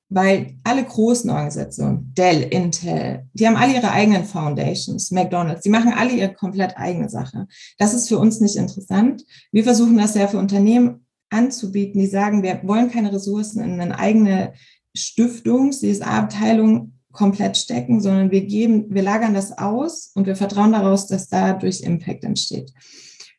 weil 0.09 0.57
alle 0.63 0.83
großen 0.83 1.29
Organisationen, 1.29 2.13
Dell, 2.15 2.43
Intel, 2.43 3.27
die 3.33 3.47
haben 3.47 3.55
alle 3.55 3.73
ihre 3.73 3.91
eigenen 3.91 4.23
Foundations, 4.23 5.11
McDonald's, 5.11 5.61
die 5.61 5.69
machen 5.69 5.93
alle 5.93 6.11
ihre 6.11 6.33
komplett 6.33 6.77
eigene 6.77 7.09
Sache. 7.09 7.47
Das 7.77 7.93
ist 7.93 8.07
für 8.07 8.19
uns 8.19 8.39
nicht 8.39 8.55
interessant. 8.55 9.23
Wir 9.51 9.63
versuchen 9.63 9.97
das 9.97 10.15
ja 10.15 10.27
für 10.27 10.37
Unternehmen 10.37 11.05
anzubieten, 11.29 11.99
die 11.99 12.07
sagen, 12.07 12.43
wir 12.43 12.61
wollen 12.63 12.91
keine 12.91 13.11
Ressourcen 13.11 13.63
in 13.63 13.81
eine 13.81 13.97
eigene 13.97 14.53
Stiftung, 14.95 15.71
CSA-Abteilung 15.71 16.93
komplett 17.11 17.57
stecken, 17.57 18.01
sondern 18.01 18.29
wir 18.29 18.45
geben, 18.45 18.93
wir 18.93 19.01
lagern 19.01 19.33
das 19.33 19.57
aus 19.57 20.11
und 20.13 20.27
wir 20.27 20.35
vertrauen 20.35 20.73
daraus, 20.73 21.07
dass 21.07 21.29
dadurch 21.29 21.81
Impact 21.81 22.23
entsteht. 22.23 22.71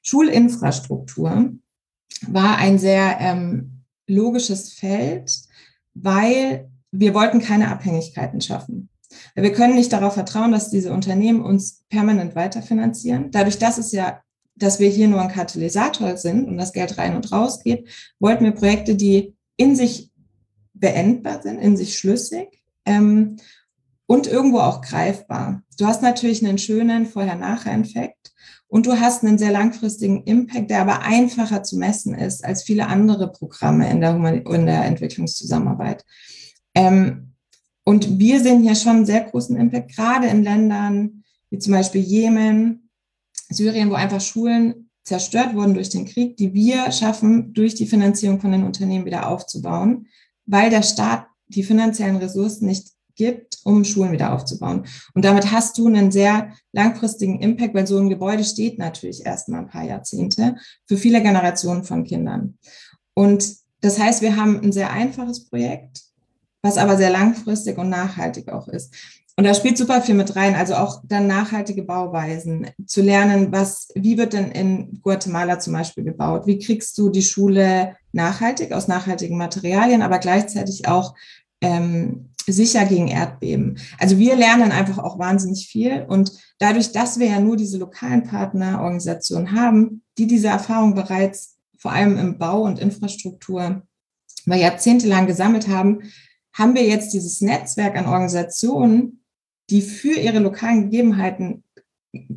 Schulinfrastruktur 0.02 1.52
war 2.29 2.59
ein 2.59 2.79
sehr 2.79 3.18
ähm, 3.20 3.83
logisches 4.07 4.72
Feld, 4.72 5.31
weil 6.03 6.71
wir 6.93 7.15
wollten 7.15 7.41
keine 7.41 7.69
Abhängigkeiten 7.69 8.41
schaffen. 8.41 8.89
Wir 9.35 9.53
können 9.53 9.75
nicht 9.75 9.93
darauf 9.93 10.15
vertrauen, 10.15 10.53
dass 10.53 10.71
diese 10.71 10.93
Unternehmen 10.93 11.43
uns 11.43 11.85
permanent 11.89 12.35
weiterfinanzieren. 12.35 13.31
Dadurch, 13.31 13.59
dass 13.59 13.79
es 13.79 13.93
ja, 13.93 14.21
dass 14.57 14.81
wir 14.81 14.89
hier 14.89 15.09
nur 15.09 15.21
ein 15.21 15.33
Katalysator 15.33 16.17
sind 16.17 16.49
und 16.49 16.57
das 16.57 16.73
Geld 16.73 16.99
rein 16.99 17.17
und 17.17 17.31
raus 17.33 17.63
geht, 17.63 17.89
wollten 18.19 18.45
wir 18.45 18.53
Projekte, 18.53 18.95
die 18.95 19.35
in 19.57 19.77
sich 19.77 20.11
beendbar 20.75 21.43
sind, 21.43 21.59
in 21.59 21.77
sich 21.77 21.99
schlüssig 21.99 22.63
ähm, 22.85 23.37
und 24.07 24.27
irgendwo 24.27 24.59
auch 24.59 24.83
greifbar. 24.83 25.63
Du 25.79 25.87
hast 25.87 26.03
natürlich 26.03 26.45
einen 26.45 26.59
schönen 26.59 27.07
Vorher-Nachher-Effekt 27.07 28.33
und 28.68 28.87
du 28.87 28.98
hast 28.98 29.22
einen 29.22 29.38
sehr 29.38 29.52
langfristigen 29.52 30.24
Impact, 30.24 30.70
der 30.70 30.81
aber 30.81 31.02
einfacher 31.02 31.62
zu 31.62 31.76
messen 31.76 32.14
ist 32.14 32.44
als 32.44 32.62
viele 32.64 32.88
andere 32.88 33.31
Programme 33.31 33.88
in 33.90 34.00
der, 34.00 34.16
in 34.46 34.66
der 34.66 34.85
Entwicklungszusammenarbeit. 34.85 36.05
Ähm, 36.74 37.33
und 37.85 38.18
wir 38.18 38.40
sehen 38.40 38.62
hier 38.62 38.74
schon 38.74 38.96
einen 38.96 39.07
sehr 39.07 39.22
großen 39.22 39.57
Impact, 39.57 39.94
gerade 39.94 40.26
in 40.26 40.42
Ländern 40.42 41.22
wie 41.50 41.59
zum 41.59 41.72
Beispiel 41.72 42.00
Jemen, 42.00 42.90
Syrien, 43.48 43.90
wo 43.90 43.94
einfach 43.94 44.20
Schulen 44.20 44.90
zerstört 45.05 45.55
wurden 45.55 45.74
durch 45.74 45.88
den 45.88 46.05
Krieg, 46.05 46.37
die 46.37 46.52
wir 46.52 46.90
schaffen, 46.90 47.55
durch 47.55 47.76
die 47.76 47.87
Finanzierung 47.87 48.40
von 48.40 48.50
den 48.50 48.64
Unternehmen 48.64 49.05
wieder 49.05 49.29
aufzubauen, 49.29 50.09
weil 50.46 50.70
der 50.70 50.83
Staat 50.83 51.29
die 51.46 51.62
finanziellen 51.62 52.16
Ressourcen 52.16 52.66
nicht 52.66 52.88
gibt, 53.16 53.59
um 53.64 53.85
Schulen 53.85 54.12
wieder 54.12 54.33
aufzubauen. 54.33 54.87
Und 55.14 55.24
damit 55.24 55.50
hast 55.50 55.76
du 55.79 55.87
einen 55.87 56.12
sehr 56.12 56.52
langfristigen 56.72 57.40
Impact, 57.40 57.74
weil 57.74 57.87
so 57.87 57.98
ein 57.98 58.09
Gebäude 58.09 58.44
steht 58.44 58.79
natürlich 58.79 59.26
erst 59.26 59.48
mal 59.48 59.61
ein 59.61 59.68
paar 59.68 59.85
Jahrzehnte 59.85 60.57
für 60.87 60.96
viele 60.96 61.22
Generationen 61.22 61.85
von 61.85 62.05
Kindern. 62.05 62.59
Und 63.14 63.57
das 63.81 63.98
heißt, 63.98 64.22
wir 64.22 64.37
haben 64.37 64.61
ein 64.61 64.72
sehr 64.72 64.90
einfaches 64.90 65.48
Projekt, 65.48 66.02
was 66.62 66.79
aber 66.79 66.96
sehr 66.96 67.11
langfristig 67.11 67.79
und 67.79 67.88
nachhaltig 67.88 68.50
auch 68.52 68.68
ist. 68.68 68.94
Und 69.38 69.44
da 69.44 69.52
spielt 69.52 69.76
super 69.76 70.00
viel 70.00 70.14
mit 70.14 70.35
rein, 70.35 70.55
also 70.55 70.76
auch 70.76 71.02
dann 71.05 71.26
nachhaltige 71.26 71.83
Bauweisen, 71.83 72.70
zu 72.87 73.02
lernen, 73.02 73.52
was, 73.52 73.88
wie 73.94 74.16
wird 74.16 74.33
denn 74.33 74.50
in 74.50 75.00
Guatemala 75.02 75.59
zum 75.59 75.74
Beispiel 75.74 76.05
gebaut? 76.05 76.46
Wie 76.46 76.59
kriegst 76.59 76.96
du 76.96 77.11
die 77.11 77.22
Schule 77.22 77.96
nachhaltig 78.12 78.72
aus 78.72 78.88
nachhaltigen 78.88 79.37
Materialien, 79.37 80.00
aber 80.00 80.20
gleichzeitig 80.20 80.88
auch 80.88 81.14
ähm, 81.61 82.31
sicher 82.53 82.85
gegen 82.85 83.09
Erdbeben? 83.09 83.79
Also 83.99 84.19
wir 84.19 84.37
lernen 84.37 84.73
einfach 84.73 84.99
auch 84.99 85.19
wahnsinnig 85.19 85.67
viel 85.69 86.05
und 86.09 86.33
dadurch, 86.59 86.93
dass 86.93 87.19
wir 87.19 87.27
ja 87.29 87.41
nur 87.41 87.57
diese 87.57 87.79
lokalen 87.79 88.25
Partnerorganisationen 88.25 89.53
haben, 89.53 90.03
die 90.19 90.27
diese 90.27 90.49
Erfahrung 90.49 90.95
bereits 90.95 91.57
vor 91.79 91.93
allem 91.93 92.19
im 92.19 92.39
Bau 92.39 92.63
und 92.63 92.79
Infrastruktur 92.79 93.83
über 94.45 94.57
Jahrzehnte 94.57 95.09
gesammelt 95.27 95.69
haben, 95.69 96.03
haben 96.53 96.75
wir 96.75 96.85
jetzt 96.85 97.13
dieses 97.13 97.41
Netzwerk 97.41 97.97
an 97.97 98.07
Organisationen, 98.07 99.23
die 99.69 99.83
für 99.83 100.19
ihre 100.19 100.39
lokalen 100.39 100.85
Gegebenheiten 100.85 101.65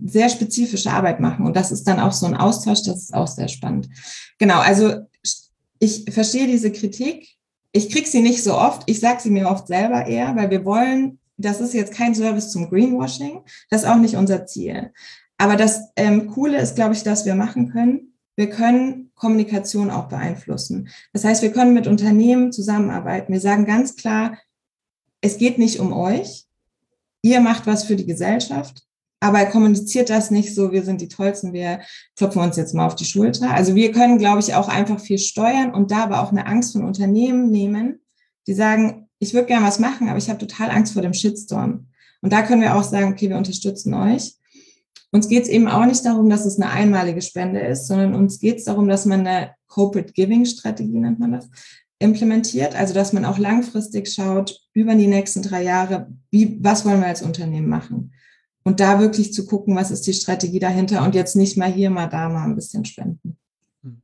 sehr 0.05 0.29
spezifische 0.29 0.91
Arbeit 0.91 1.19
machen. 1.19 1.45
Und 1.45 1.55
das 1.55 1.71
ist 1.71 1.85
dann 1.87 1.99
auch 1.99 2.11
so 2.11 2.25
ein 2.25 2.35
Austausch, 2.35 2.83
das 2.83 3.03
ist 3.03 3.13
auch 3.13 3.27
sehr 3.27 3.47
spannend. 3.47 3.87
Genau, 4.37 4.59
also 4.59 4.93
ich 5.79 6.05
verstehe 6.09 6.47
diese 6.47 6.71
Kritik. 6.71 7.29
Ich 7.71 7.89
kriege 7.89 8.07
sie 8.07 8.21
nicht 8.21 8.43
so 8.43 8.55
oft. 8.55 8.83
Ich 8.87 8.99
sage 8.99 9.21
sie 9.21 9.29
mir 9.29 9.49
oft 9.49 9.67
selber 9.67 10.05
eher, 10.05 10.35
weil 10.35 10.49
wir 10.49 10.65
wollen, 10.65 11.19
das 11.37 11.61
ist 11.61 11.73
jetzt 11.73 11.93
kein 11.93 12.15
Service 12.15 12.51
zum 12.51 12.69
Greenwashing. 12.69 13.41
Das 13.69 13.83
ist 13.83 13.87
auch 13.87 13.97
nicht 13.97 14.15
unser 14.15 14.45
Ziel. 14.45 14.91
Aber 15.37 15.55
das 15.55 15.89
ähm, 15.95 16.27
Coole 16.27 16.59
ist, 16.59 16.75
glaube 16.75 16.93
ich, 16.93 17.03
dass 17.03 17.25
wir 17.25 17.35
machen 17.35 17.71
können. 17.71 18.13
Wir 18.35 18.49
können 18.49 19.11
Kommunikation 19.15 19.91
auch 19.91 20.07
beeinflussen. 20.07 20.89
Das 21.13 21.23
heißt, 21.23 21.41
wir 21.41 21.51
können 21.51 21.73
mit 21.73 21.87
Unternehmen 21.87 22.51
zusammenarbeiten. 22.51 23.33
Wir 23.33 23.41
sagen 23.41 23.65
ganz 23.65 23.95
klar, 23.95 24.37
es 25.21 25.37
geht 25.37 25.57
nicht 25.57 25.79
um 25.79 25.93
euch, 25.93 26.45
ihr 27.21 27.41
macht 27.41 27.67
was 27.67 27.83
für 27.83 27.95
die 27.95 28.05
Gesellschaft, 28.05 28.85
aber 29.19 29.39
er 29.39 29.49
kommuniziert 29.49 30.09
das 30.09 30.31
nicht 30.31 30.55
so, 30.55 30.71
wir 30.71 30.83
sind 30.83 31.01
die 31.01 31.07
Tollsten, 31.07 31.53
wir 31.53 31.81
klopfen 32.15 32.41
uns 32.41 32.55
jetzt 32.55 32.73
mal 32.73 32.85
auf 32.85 32.95
die 32.95 33.05
Schulter. 33.05 33.51
Also 33.51 33.75
wir 33.75 33.91
können, 33.91 34.17
glaube 34.17 34.39
ich, 34.39 34.55
auch 34.55 34.69
einfach 34.69 34.99
viel 34.99 35.17
steuern 35.17 35.73
und 35.73 35.91
da 35.91 36.03
aber 36.03 36.21
auch 36.21 36.31
eine 36.31 36.45
Angst 36.45 36.73
von 36.73 36.85
Unternehmen 36.85 37.51
nehmen, 37.51 37.99
die 38.47 38.53
sagen, 38.53 39.09
ich 39.19 39.33
würde 39.33 39.47
gerne 39.47 39.65
was 39.65 39.79
machen, 39.79 40.07
aber 40.07 40.17
ich 40.17 40.29
habe 40.29 40.39
total 40.39 40.69
Angst 40.69 40.93
vor 40.93 41.01
dem 41.01 41.13
Shitstorm. 41.13 41.87
Und 42.21 42.33
da 42.33 42.41
können 42.41 42.61
wir 42.61 42.75
auch 42.75 42.83
sagen, 42.83 43.11
okay, 43.11 43.29
wir 43.29 43.37
unterstützen 43.37 43.93
euch. 43.93 44.35
Uns 45.11 45.27
geht 45.27 45.43
es 45.43 45.49
eben 45.49 45.67
auch 45.67 45.85
nicht 45.85 46.05
darum, 46.05 46.29
dass 46.29 46.45
es 46.45 46.59
eine 46.59 46.71
einmalige 46.71 47.21
Spende 47.21 47.59
ist, 47.59 47.87
sondern 47.87 48.13
uns 48.13 48.39
geht 48.39 48.57
es 48.57 48.65
darum, 48.65 48.87
dass 48.87 49.05
man 49.05 49.25
eine 49.25 49.51
Corporate 49.67 50.13
Giving 50.13 50.45
Strategie 50.45 50.99
nennt 50.99 51.19
man 51.19 51.33
das, 51.33 51.49
implementiert, 51.99 52.75
also 52.75 52.93
dass 52.93 53.11
man 53.11 53.25
auch 53.25 53.37
langfristig 53.37 54.11
schaut, 54.11 54.61
über 54.73 54.95
die 54.95 55.07
nächsten 55.07 55.41
drei 55.41 55.63
Jahre, 55.63 56.07
wie, 56.31 56.57
was 56.61 56.85
wollen 56.85 57.01
wir 57.01 57.07
als 57.07 57.21
Unternehmen 57.21 57.67
machen? 57.67 58.13
Und 58.69 58.79
da 58.79 58.99
wirklich 58.99 59.33
zu 59.33 59.47
gucken, 59.47 59.75
was 59.75 59.89
ist 59.89 60.05
die 60.05 60.13
Strategie 60.13 60.59
dahinter 60.59 61.03
und 61.03 61.15
jetzt 61.15 61.35
nicht 61.35 61.57
mal 61.57 61.71
hier, 61.71 61.89
mal 61.89 62.05
da, 62.05 62.29
mal 62.29 62.43
ein 62.43 62.53
bisschen 62.53 62.85
spenden. 62.85 63.35
Hm. 63.81 64.01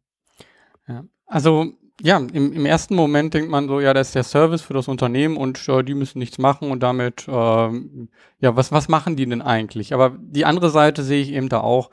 Ja, 0.88 1.04
also 1.28 1.68
ja, 2.02 2.18
im, 2.18 2.52
im 2.52 2.66
ersten 2.66 2.96
Moment 2.96 3.36
denkt 3.36 3.52
man 3.52 3.68
so, 3.68 3.80
ja, 3.80 3.94
das 3.94 4.08
ist 4.08 4.16
der 4.16 4.24
Service 4.24 4.64
für 4.64 4.74
das 4.74 4.88
Unternehmen 4.88 5.38
und 5.38 5.70
äh, 5.70 5.84
die 5.84 5.94
müssen 5.94 6.18
nichts 6.18 6.40
machen 6.40 6.72
und 6.72 6.82
damit, 6.82 7.28
äh, 7.28 7.32
ja, 7.32 8.56
was, 8.56 8.72
was 8.72 8.88
machen 8.88 9.16
die 9.16 9.28
denn 9.28 9.44
eigentlich? 9.44 9.94
Aber 9.94 10.18
die 10.20 10.46
andere 10.46 10.72
Seite 10.72 11.04
sehe 11.04 11.22
ich 11.22 11.32
eben 11.32 11.48
da 11.48 11.60
auch, 11.60 11.92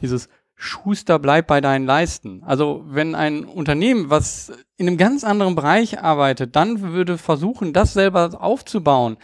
dieses 0.00 0.28
Schuster, 0.54 1.18
bleib 1.18 1.48
bei 1.48 1.60
deinen 1.60 1.86
Leisten. 1.86 2.44
Also 2.44 2.84
wenn 2.86 3.16
ein 3.16 3.44
Unternehmen, 3.44 4.10
was 4.10 4.52
in 4.76 4.86
einem 4.86 4.96
ganz 4.96 5.24
anderen 5.24 5.56
Bereich 5.56 5.98
arbeitet, 5.98 6.54
dann 6.54 6.82
würde 6.82 7.18
versuchen, 7.18 7.72
das 7.72 7.94
selber 7.94 8.40
aufzubauen, 8.40 9.16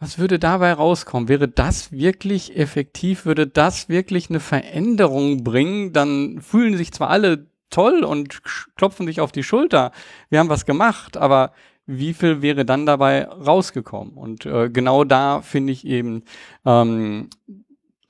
was 0.00 0.18
würde 0.18 0.38
dabei 0.38 0.72
rauskommen? 0.72 1.28
Wäre 1.28 1.48
das 1.48 1.90
wirklich 1.90 2.56
effektiv? 2.56 3.26
Würde 3.26 3.46
das 3.46 3.88
wirklich 3.88 4.30
eine 4.30 4.40
Veränderung 4.40 5.42
bringen? 5.42 5.92
Dann 5.92 6.40
fühlen 6.40 6.76
sich 6.76 6.92
zwar 6.92 7.10
alle 7.10 7.46
toll 7.70 8.04
und 8.04 8.40
klopfen 8.76 9.06
sich 9.06 9.20
auf 9.20 9.32
die 9.32 9.42
Schulter. 9.42 9.92
Wir 10.30 10.38
haben 10.38 10.48
was 10.48 10.66
gemacht, 10.66 11.16
aber 11.16 11.52
wie 11.86 12.14
viel 12.14 12.42
wäre 12.42 12.64
dann 12.64 12.86
dabei 12.86 13.26
rausgekommen? 13.26 14.14
Und 14.14 14.46
äh, 14.46 14.70
genau 14.70 15.04
da 15.04 15.40
finde 15.42 15.72
ich 15.72 15.86
eben 15.86 16.22
ähm, 16.64 17.30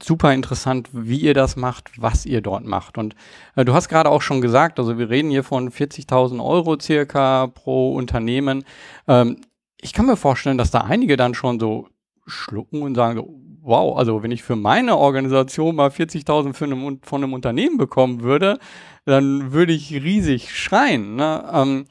super 0.03 0.33
interessant, 0.33 0.90
wie 0.92 1.20
ihr 1.20 1.35
das 1.35 1.57
macht, 1.57 1.90
was 1.96 2.27
ihr 2.27 2.40
dort 2.40 2.64
macht. 2.64 2.98
Und 2.98 3.14
äh, 3.57 3.64
du 3.64 3.74
hast 3.74 3.88
gerade 3.88 4.11
auch 4.11 4.22
schon 4.22 4.40
gesagt, 4.40 4.79
also 4.79 4.98
wir 4.98 5.11
reden 5.11 5.31
hier 5.31 5.44
von 5.44 5.70
40.000 5.70 6.44
Euro 6.44 6.79
circa 6.79 7.46
pro 7.46 7.94
Unternehmen. 7.94 8.64
Ähm, 9.07 9.40
ich 9.81 9.93
kann 9.93 10.07
mir 10.07 10.17
vorstellen, 10.17 10.59
dass 10.59 10.71
da 10.71 10.81
einige 10.81 11.17
dann 11.17 11.35
schon 11.35 11.61
so 11.61 11.88
schlucken 12.27 12.83
und 12.83 12.95
sagen, 12.95 13.23
wow, 13.62 13.97
also 13.99 14.23
wenn 14.23 14.31
ich 14.31 14.43
für 14.43 14.57
meine 14.57 14.97
Organisation 14.97 15.77
mal 15.77 15.91
40.000 15.91 17.01
von 17.03 17.23
einem 17.23 17.33
Unternehmen 17.33 17.77
bekommen 17.77 18.23
würde, 18.23 18.59
dann 19.05 19.53
würde 19.53 19.73
ich 19.73 19.93
riesig 19.93 20.57
schreien. 20.57 21.17
Ne? 21.17 21.49
Ähm, 21.53 21.85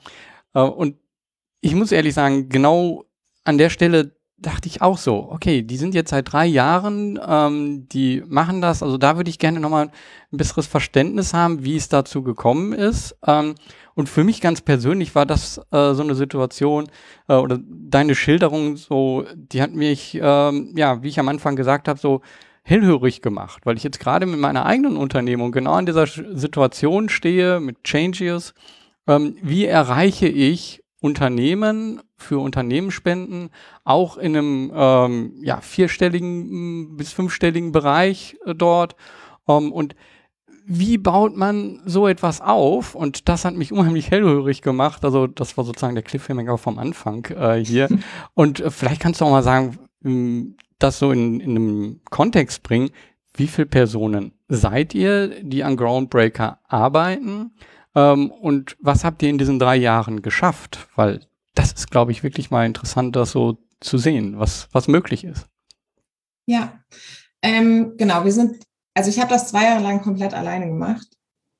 äh, 0.54 0.62
und 0.62 0.97
ich 1.62 1.76
muss 1.76 1.91
ehrlich 1.91 2.13
sagen, 2.13 2.50
genau 2.50 3.06
an 3.43 3.58
der 3.58 3.69
Stelle 3.69 4.17
dachte 4.38 4.67
ich 4.67 4.82
auch 4.82 4.97
so, 4.97 5.30
okay, 5.32 5.63
die 5.63 5.78
sind 5.78 5.95
jetzt 5.95 6.12
seit 6.12 6.32
drei 6.32 6.45
Jahren, 6.45 7.19
ähm, 7.28 7.88
die 7.89 8.23
machen 8.28 8.62
das, 8.62 8.84
also 8.84 8.97
da 8.97 9.17
würde 9.17 9.30
ich 9.30 9.39
gerne 9.39 9.60
nochmal 9.60 9.88
ein 10.32 10.38
besseres 10.38 10.67
Verständnis 10.67 11.34
haben, 11.34 11.63
wie 11.63 11.76
es 11.76 11.89
dazu 11.89 12.21
gekommen 12.21 12.73
ist. 12.73 13.17
Ähm, 13.26 13.56
und 13.97 14.07
für 14.07 14.23
mich 14.23 14.41
ganz 14.41 14.62
persönlich 14.62 15.15
war 15.15 15.25
das 15.25 15.57
äh, 15.71 15.95
so 15.95 16.03
eine 16.03 16.13
Situation 16.13 16.88
äh, 17.27 17.33
oder 17.33 17.57
deine 17.67 18.13
Schilderung 18.13 18.77
so, 18.77 19.25
die 19.36 19.60
hat 19.60 19.73
mich, 19.73 20.19
ähm, 20.21 20.71
ja, 20.75 21.01
wie 21.01 21.07
ich 21.07 21.19
am 21.19 21.29
Anfang 21.29 21.55
gesagt 21.55 21.88
habe, 21.88 21.99
so 21.99 22.21
hellhörig 22.62 23.23
gemacht, 23.23 23.65
weil 23.65 23.75
ich 23.75 23.81
jetzt 23.81 23.99
gerade 23.99 24.27
mit 24.27 24.39
meiner 24.39 24.67
eigenen 24.67 24.97
Unternehmung 24.97 25.51
genau 25.51 25.73
an 25.73 25.88
dieser 25.88 26.05
Situation 26.05 27.10
stehe, 27.10 27.60
mit 27.60 27.83
Changes. 27.83 28.53
Ähm, 29.07 29.36
wie 29.41 29.65
erreiche 29.65 30.27
ich 30.27 30.83
Unternehmen 31.01 31.99
für 32.17 32.38
Unternehmensspenden 32.38 33.49
auch 33.83 34.17
in 34.17 34.38
einem 34.38 34.71
ähm, 34.75 35.33
ja, 35.41 35.60
vierstelligen 35.60 36.97
bis 36.97 37.13
fünfstelligen 37.13 37.71
Bereich 37.71 38.38
äh, 38.45 38.53
dort. 38.53 38.95
Ähm, 39.47 39.71
und 39.71 39.95
wie 40.69 40.97
baut 40.97 41.36
man 41.38 41.82
so 41.86 42.08
etwas 42.08 42.41
auf? 42.41 42.93
Und 42.93 43.30
das 43.30 43.45
hat 43.45 43.56
mich 43.56 43.71
unheimlich 43.71 44.12
hellhörig 44.12 44.62
gemacht. 44.62 45.06
Also 45.06 45.25
das 45.25 45.56
war 45.56 45.63
sozusagen 45.63 45.95
der 45.95 46.03
Cliffhanger 46.03 46.58
vom 46.58 46.77
Anfang 46.77 47.25
äh, 47.25 47.63
hier. 47.63 47.88
und 48.34 48.60
äh, 48.60 48.69
vielleicht 48.69 48.99
kannst 49.01 49.21
du 49.21 49.25
auch 49.25 49.32
mal 49.32 49.43
sagen, 49.43 49.80
ähm, 50.03 50.58
das 50.77 50.99
so 50.99 51.12
in, 51.12 51.39
in 51.39 51.51
einem 51.51 52.01
Kontext 52.10 52.63
bringen. 52.63 52.89
Wie 53.34 53.47
viele 53.47 53.67
Personen 53.67 54.34
seid 54.49 54.93
ihr, 54.93 55.41
die 55.41 55.63
an 55.63 55.77
Groundbreaker 55.77 56.60
arbeiten? 56.67 57.51
Ähm, 57.95 58.30
und 58.30 58.75
was 58.82 59.06
habt 59.06 59.23
ihr 59.23 59.30
in 59.30 59.38
diesen 59.38 59.60
drei 59.60 59.77
Jahren 59.77 60.21
geschafft? 60.21 60.89
Weil 60.95 61.21
das 61.56 61.71
ist, 61.71 61.89
glaube 61.89 62.12
ich, 62.12 62.23
wirklich 62.23 62.51
mal 62.51 62.65
interessant, 62.65 63.15
das 63.15 63.32
so 63.32 63.58
zu 63.80 63.97
sehen, 63.97 64.38
was, 64.38 64.67
was 64.73 64.89
möglich 64.89 65.23
ist. 65.23 65.47
Ja, 66.45 66.80
ähm, 67.41 67.93
genau. 67.97 68.25
Wir 68.25 68.32
sind, 68.34 68.66
also 68.97 69.12
ich 69.12 69.19
habe 69.19 69.29
das 69.29 69.49
zwei 69.49 69.65
Jahre 69.65 69.83
lang 69.83 70.01
komplett 70.01 70.33
alleine 70.33 70.65
gemacht. 70.65 71.07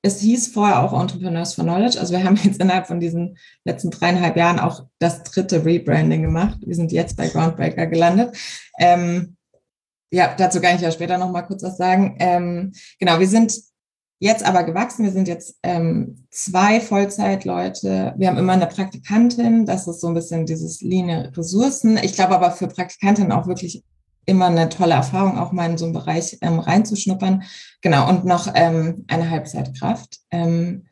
Es 0.02 0.22
hieß 0.22 0.48
vorher 0.48 0.82
auch 0.82 1.00
Entrepreneurs 1.00 1.54
for 1.54 1.64
Knowledge. 1.64 2.00
Also 2.00 2.14
wir 2.14 2.24
haben 2.26 2.36
jetzt 2.36 2.60
innerhalb 2.60 2.88
von 2.88 3.00
diesen 3.00 3.38
letzten 3.64 3.92
dreieinhalb 3.92 4.36
Jahren 4.36 4.60
auch 4.60 4.88
das 4.98 5.22
dritte 5.22 5.64
Rebranding 5.64 6.24
gemacht. 6.24 6.58
Wir 6.66 6.76
sind 6.76 6.92
jetzt 6.92 7.16
bei 7.16 7.28
Groundbreaker 7.28 7.86
gelandet. 7.86 8.36
Ähm, 8.80 9.38
ja, 10.12 10.34
dazu 10.36 10.60
kann 10.62 10.78
ich 10.78 10.82
ja 10.82 10.92
später 10.92 11.20
noch 11.20 11.32
mal 11.32 11.44
kurz 11.44 11.62
was 11.62 11.78
sagen. 11.78 12.16
Ähm, 12.20 12.72
genau, 13.00 13.20
wir 13.20 13.28
sind 13.28 13.54
jetzt 14.20 14.44
aber 14.44 14.64
gewachsen. 14.64 15.06
Wir 15.06 15.12
sind 15.12 15.28
jetzt 15.28 15.60
ähm, 15.62 16.26
zwei 16.32 16.80
Vollzeitleute. 16.80 18.16
Wir 18.18 18.30
haben 18.30 18.38
immer 18.40 18.54
eine 18.54 18.66
Praktikantin. 18.66 19.68
Das 19.68 19.88
ist 19.88 20.02
so 20.02 20.08
ein 20.08 20.16
bisschen 20.16 20.48
dieses 20.48 20.82
linie 20.82 21.32
Ressourcen. 21.38 21.98
Ich 21.98 22.14
glaube 22.14 22.34
aber 22.34 22.50
für 22.50 22.68
Praktikantinnen 22.68 23.32
auch 23.32 23.46
wirklich 23.46 23.84
immer 24.28 24.48
eine 24.48 24.70
tolle 24.70 24.94
Erfahrung, 24.94 25.40
auch 25.40 25.52
mal 25.52 25.72
in 25.72 25.78
so 25.78 25.86
einen 25.86 25.94
Bereich 25.94 26.38
ähm, 26.42 26.60
reinzuschnuppern. 26.60 27.44
Genau, 27.82 28.08
und 28.08 28.26
noch 28.26 28.52
ähm, 28.54 29.06
eine 29.08 29.30
Halbzeitkraft. 29.30 30.20
Ähm, 30.30 30.86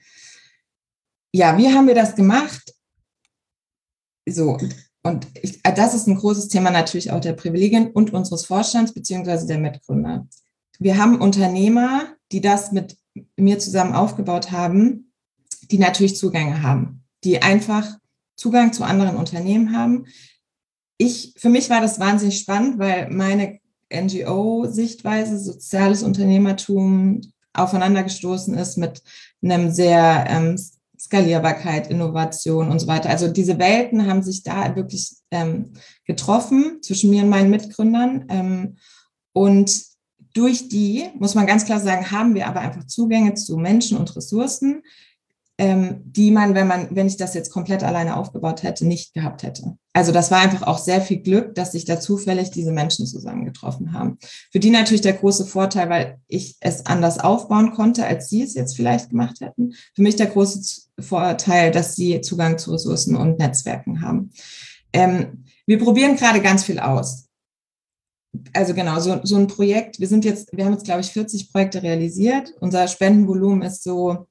ja, 1.32 1.58
wie 1.58 1.68
haben 1.68 1.88
wir 1.88 1.96
das 1.96 2.16
gemacht? 2.16 2.74
So, 4.28 4.58
und 5.04 5.28
ich, 5.40 5.62
das 5.62 5.94
ist 5.94 6.08
ein 6.08 6.16
großes 6.16 6.48
Thema 6.48 6.72
natürlich 6.72 7.12
auch 7.12 7.20
der 7.20 7.34
Privilegien 7.34 7.92
und 7.92 8.14
unseres 8.14 8.46
Vorstands 8.46 8.94
beziehungsweise 8.94 9.46
der 9.46 9.60
Mitgründer. 9.60 10.28
Wir 10.80 10.98
haben 10.98 11.22
Unternehmer, 11.22 12.16
die 12.32 12.42
das 12.42 12.72
mit 12.72 12.98
mir 13.36 13.60
zusammen 13.60 13.94
aufgebaut 13.94 14.52
haben, 14.52 15.12
die 15.70 15.78
natürlich 15.78 16.16
Zugänge 16.16 16.64
haben, 16.64 17.04
die 17.24 17.42
einfach 17.42 17.98
Zugang 18.36 18.74
zu 18.74 18.84
anderen 18.84 19.16
Unternehmen 19.16 19.78
haben. 19.78 20.06
Ich, 20.98 21.34
für 21.38 21.50
mich 21.50 21.70
war 21.70 21.82
das 21.82 22.00
wahnsinnig 22.00 22.40
spannend, 22.40 22.80
weil 22.80 23.10
meine 23.10 23.60
NGO-Sichtweise, 23.94 25.38
soziales 25.40 26.04
Unternehmertum 26.04 27.22
aufeinandergestoßen 27.54 28.56
ist 28.56 28.78
mit 28.78 29.02
einem 29.42 29.72
sehr 29.72 30.26
ähm, 30.28 30.58
Skalierbarkeit, 31.00 31.90
Innovation 31.90 32.70
und 32.70 32.80
so 32.80 32.88
weiter. 32.88 33.10
Also 33.10 33.28
diese 33.28 33.60
Welten 33.60 34.08
haben 34.08 34.24
sich 34.24 34.44
da 34.44 34.76
wirklich 34.76 35.12
ähm, 35.32 35.74
getroffen 36.06 36.82
zwischen 36.82 37.10
mir 37.10 37.24
und 37.24 37.30
meinen 37.30 37.52
Mitgründern. 37.52 38.26
Ähm, 38.30 38.78
und 39.34 39.84
durch 40.34 40.68
die, 40.68 41.06
muss 41.18 41.36
man 41.36 41.46
ganz 41.46 41.66
klar 41.66 41.80
sagen, 41.80 42.12
haben 42.12 42.36
wir 42.36 42.48
aber 42.48 42.60
einfach 42.60 42.86
Zugänge 42.86 43.36
zu 43.36 43.58
Menschen 43.58 43.98
und 43.98 44.16
Ressourcen, 44.16 44.82
ähm, 45.58 46.02
die 46.06 46.32
man, 46.32 46.54
wenn 46.54 46.68
man, 46.68 46.88
wenn 46.92 47.08
ich 47.08 47.16
das 47.16 47.34
jetzt 47.34 47.50
komplett 47.50 47.84
alleine 47.84 48.18
aufgebaut 48.18 48.64
hätte, 48.64 48.86
nicht 48.86 49.14
gehabt 49.14 49.44
hätte. 49.44 49.78
Also 49.94 50.12
das 50.12 50.30
war 50.30 50.40
einfach 50.40 50.64
auch 50.64 50.78
sehr 50.78 51.00
viel 51.00 51.20
Glück, 51.20 51.56
dass 51.56 51.72
sich 51.72 51.86
da 51.86 52.00
zufällig 52.00 52.52
diese 52.52 52.74
Menschen 52.74 53.08
zusammengetroffen 53.08 53.94
haben. 53.94 54.18
Für 54.52 54.60
die 54.60 54.70
natürlich 54.70 55.02
der 55.02 55.14
große 55.14 55.46
Vorteil, 55.46 55.90
weil 55.90 56.18
ich 56.28 56.58
es 56.60 56.86
anders 56.86 57.20
aufbauen 57.20 57.72
konnte, 57.72 58.06
als 58.06 58.30
sie 58.30 58.44
es 58.44 58.54
jetzt 58.54 58.76
vielleicht 58.76 59.12
gemacht 59.12 59.40
hätten. 59.40 59.74
Für 59.96 60.02
mich 60.02 60.18
der 60.18 60.28
große 60.28 60.90
Vorteil, 61.00 61.72
dass 61.72 61.96
sie 61.96 62.20
Zugang 62.20 62.58
zu 62.58 62.72
Ressourcen 62.72 63.16
und 63.16 63.40
Netzwerken 63.40 64.02
haben. 64.02 64.32
Ähm, 64.92 65.46
wir 65.66 65.80
probieren 65.80 66.18
gerade 66.18 66.42
ganz 66.42 66.66
viel 66.66 66.80
aus. 66.80 67.30
Also 68.52 68.74
genau, 68.74 69.00
so, 69.00 69.22
so 69.24 69.38
ein 69.38 69.48
Projekt, 69.48 70.02
wir 70.02 70.10
sind 70.10 70.26
jetzt, 70.26 70.50
wir 70.52 70.66
haben 70.66 70.74
jetzt, 70.74 70.84
glaube 70.84 71.00
ich, 71.00 71.08
40 71.08 71.54
Projekte 71.54 71.82
realisiert. 71.82 72.54
Unser 72.60 72.90
Spendenvolumen 72.90 73.62
ist 73.62 73.84
so 73.84 74.28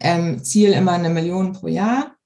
ähm, 0.00 0.42
Ziel 0.42 0.72
immer 0.72 0.92
eine 0.92 1.10
Million 1.10 1.52
pro 1.52 1.68
Jahr 1.68 2.16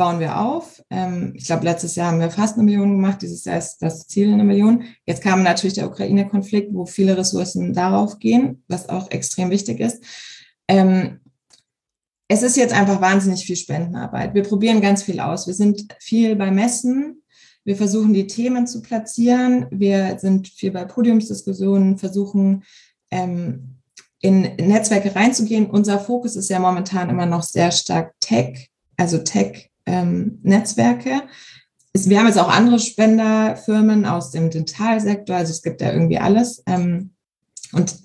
bauen 0.00 0.18
wir 0.18 0.40
auf. 0.40 0.82
Ähm, 0.88 1.34
ich 1.36 1.44
glaube, 1.44 1.64
letztes 1.64 1.94
Jahr 1.94 2.10
haben 2.10 2.20
wir 2.20 2.30
fast 2.30 2.54
eine 2.54 2.62
Million 2.62 2.92
gemacht. 2.92 3.20
Dieses 3.20 3.44
Jahr 3.44 3.58
ist 3.58 3.76
das 3.80 4.06
Ziel 4.06 4.32
eine 4.32 4.44
Million. 4.44 4.84
Jetzt 5.04 5.22
kam 5.22 5.42
natürlich 5.42 5.74
der 5.74 5.88
Ukraine-Konflikt, 5.88 6.72
wo 6.72 6.86
viele 6.86 7.18
Ressourcen 7.18 7.74
darauf 7.74 8.18
gehen, 8.18 8.64
was 8.66 8.88
auch 8.88 9.10
extrem 9.10 9.50
wichtig 9.50 9.78
ist. 9.78 10.02
Ähm, 10.68 11.20
es 12.28 12.42
ist 12.42 12.56
jetzt 12.56 12.72
einfach 12.72 13.02
wahnsinnig 13.02 13.44
viel 13.44 13.56
Spendenarbeit. 13.56 14.32
Wir 14.32 14.42
probieren 14.42 14.80
ganz 14.80 15.02
viel 15.02 15.20
aus. 15.20 15.46
Wir 15.46 15.52
sind 15.52 15.94
viel 15.98 16.34
bei 16.34 16.50
Messen. 16.50 17.22
Wir 17.64 17.76
versuchen, 17.76 18.14
die 18.14 18.26
Themen 18.26 18.66
zu 18.66 18.80
platzieren. 18.80 19.66
Wir 19.70 20.18
sind 20.18 20.48
viel 20.48 20.70
bei 20.70 20.86
Podiumsdiskussionen, 20.86 21.98
versuchen, 21.98 22.62
ähm, 23.10 23.69
in 24.20 24.42
Netzwerke 24.56 25.14
reinzugehen. 25.14 25.70
Unser 25.70 25.98
Fokus 25.98 26.36
ist 26.36 26.50
ja 26.50 26.58
momentan 26.58 27.10
immer 27.10 27.26
noch 27.26 27.42
sehr 27.42 27.72
stark 27.72 28.12
Tech, 28.20 28.68
also 28.96 29.18
Tech-Netzwerke. 29.18 31.10
Ähm, 31.10 31.22
wir 31.92 32.18
haben 32.18 32.26
jetzt 32.26 32.38
auch 32.38 32.50
andere 32.50 32.78
Spenderfirmen 32.78 34.06
aus 34.06 34.30
dem 34.30 34.50
Dentalsektor, 34.50 35.36
also 35.36 35.50
es 35.50 35.62
gibt 35.62 35.80
ja 35.80 35.92
irgendwie 35.92 36.18
alles. 36.18 36.62
Ähm, 36.66 37.14
und 37.72 37.96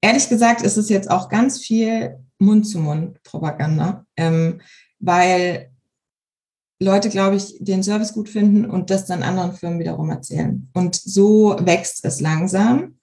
ehrlich 0.00 0.28
gesagt 0.28 0.62
ist 0.62 0.76
es 0.76 0.88
jetzt 0.88 1.10
auch 1.10 1.28
ganz 1.28 1.58
viel 1.58 2.18
Mund-zu-Mund-Propaganda, 2.38 4.06
ähm, 4.16 4.60
weil 4.98 5.70
Leute, 6.82 7.10
glaube 7.10 7.36
ich, 7.36 7.56
den 7.60 7.82
Service 7.82 8.14
gut 8.14 8.30
finden 8.30 8.64
und 8.64 8.88
das 8.88 9.04
dann 9.04 9.22
anderen 9.22 9.52
Firmen 9.52 9.78
wiederum 9.78 10.08
erzählen. 10.08 10.70
Und 10.72 10.94
so 10.96 11.56
wächst 11.60 12.04
es 12.06 12.20
langsam, 12.20 12.98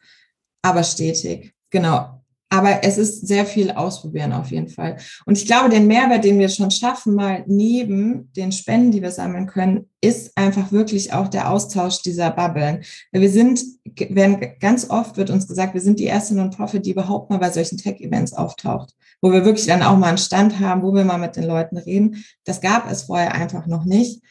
aber 0.63 0.83
stetig. 0.83 1.53
Genau. 1.69 2.16
Aber 2.49 2.83
es 2.83 2.97
ist 2.97 3.27
sehr 3.27 3.45
viel 3.45 3.71
ausprobieren 3.71 4.31
auf 4.31 4.51
jeden 4.51 4.69
Fall. 4.69 4.97
Und 5.25 5.37
ich 5.37 5.45
glaube, 5.45 5.69
den 5.69 5.87
Mehrwert, 5.87 6.23
den 6.23 6.39
wir 6.39 6.47
schon 6.47 6.71
schaffen, 6.71 7.13
mal 7.13 7.43
neben 7.45 8.31
den 8.33 8.53
Spenden, 8.53 8.91
die 8.91 9.01
wir 9.01 9.11
sammeln 9.11 9.47
können, 9.47 9.89
ist 9.99 10.37
einfach 10.37 10.71
wirklich 10.71 11.11
auch 11.11 11.27
der 11.27 11.51
Austausch 11.51 12.01
dieser 12.03 12.31
Bubblen. 12.31 12.83
Wir 13.11 13.29
sind, 13.29 13.61
werden, 13.83 14.39
ganz 14.61 14.89
oft 14.89 15.17
wird 15.17 15.29
uns 15.29 15.47
gesagt, 15.47 15.73
wir 15.73 15.81
sind 15.81 15.99
die 15.99 16.05
erste 16.05 16.35
Non-Profit, 16.35 16.85
die 16.85 16.91
überhaupt 16.91 17.29
mal 17.29 17.39
bei 17.39 17.51
solchen 17.51 17.77
Tech-Events 17.77 18.33
auftaucht, 18.33 18.93
wo 19.21 19.31
wir 19.33 19.43
wirklich 19.43 19.67
dann 19.67 19.83
auch 19.83 19.97
mal 19.97 20.07
einen 20.07 20.17
Stand 20.17 20.59
haben, 20.61 20.83
wo 20.83 20.93
wir 20.93 21.03
mal 21.03 21.17
mit 21.17 21.35
den 21.35 21.45
Leuten 21.45 21.77
reden. 21.77 22.23
Das 22.45 22.61
gab 22.61 22.89
es 22.89 23.03
vorher 23.03 23.35
einfach 23.35 23.67
noch 23.67 23.83
nicht. 23.83 24.21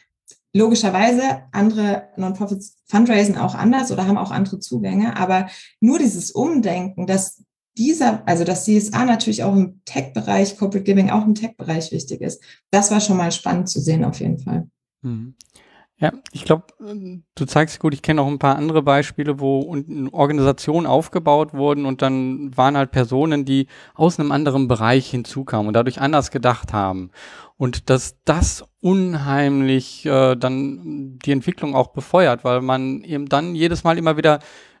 Logischerweise, 0.53 1.43
andere 1.51 2.07
Non-Profits 2.17 2.77
fundraisen 2.87 3.37
auch 3.37 3.53
anders 3.53 3.91
oder 3.91 4.07
haben 4.07 4.17
auch 4.17 4.31
andere 4.31 4.59
Zugänge, 4.59 5.15
aber 5.15 5.47
nur 5.81 5.99
dieses 5.99 6.31
Umdenken, 6.31 7.05
dass 7.05 7.43
dieser, 7.77 8.27
also 8.27 8.43
dass 8.43 8.65
CSA 8.65 9.05
natürlich 9.05 9.43
auch 9.43 9.55
im 9.55 9.81
Tech-Bereich, 9.85 10.57
Corporate 10.57 10.83
Giving 10.83 11.09
auch 11.09 11.25
im 11.25 11.35
Tech-Bereich 11.35 11.91
wichtig 11.91 12.21
ist. 12.21 12.43
Das 12.71 12.91
war 12.91 12.99
schon 12.99 13.17
mal 13.17 13.31
spannend 13.31 13.69
zu 13.69 13.79
sehen, 13.79 14.03
auf 14.03 14.19
jeden 14.19 14.39
Fall. 14.39 14.67
Mhm. 15.01 15.35
Ja, 15.99 16.11
ich 16.31 16.45
glaube, 16.45 16.65
du 16.77 17.45
zeigst 17.45 17.79
gut, 17.79 17.91
ich 17.95 18.03
kenne 18.03 18.21
auch 18.21 18.27
ein 18.27 18.37
paar 18.37 18.55
andere 18.55 18.83
Beispiele, 18.83 19.39
wo 19.39 19.75
Organisationen 20.11 20.85
aufgebaut 20.85 21.55
wurden 21.55 21.87
und 21.87 22.03
dann 22.03 22.55
waren 22.55 22.77
halt 22.77 22.91
Personen, 22.91 23.45
die 23.45 23.65
aus 23.95 24.19
einem 24.19 24.31
anderen 24.31 24.67
Bereich 24.67 25.09
hinzukamen 25.09 25.67
und 25.67 25.73
dadurch 25.73 25.99
anders 25.99 26.29
gedacht 26.29 26.71
haben. 26.71 27.09
Und 27.57 27.89
dass 27.89 28.17
das 28.25 28.63
unheimlich 28.79 30.05
äh, 30.05 30.35
dann 30.35 31.17
die 31.25 31.31
Entwicklung 31.31 31.73
auch 31.73 31.87
befeuert, 31.87 32.43
weil 32.43 32.61
man 32.61 33.01
eben 33.01 33.27
dann 33.27 33.55
jedes 33.55 33.83
Mal 33.83 33.97
immer 33.97 34.17
wieder 34.17 34.37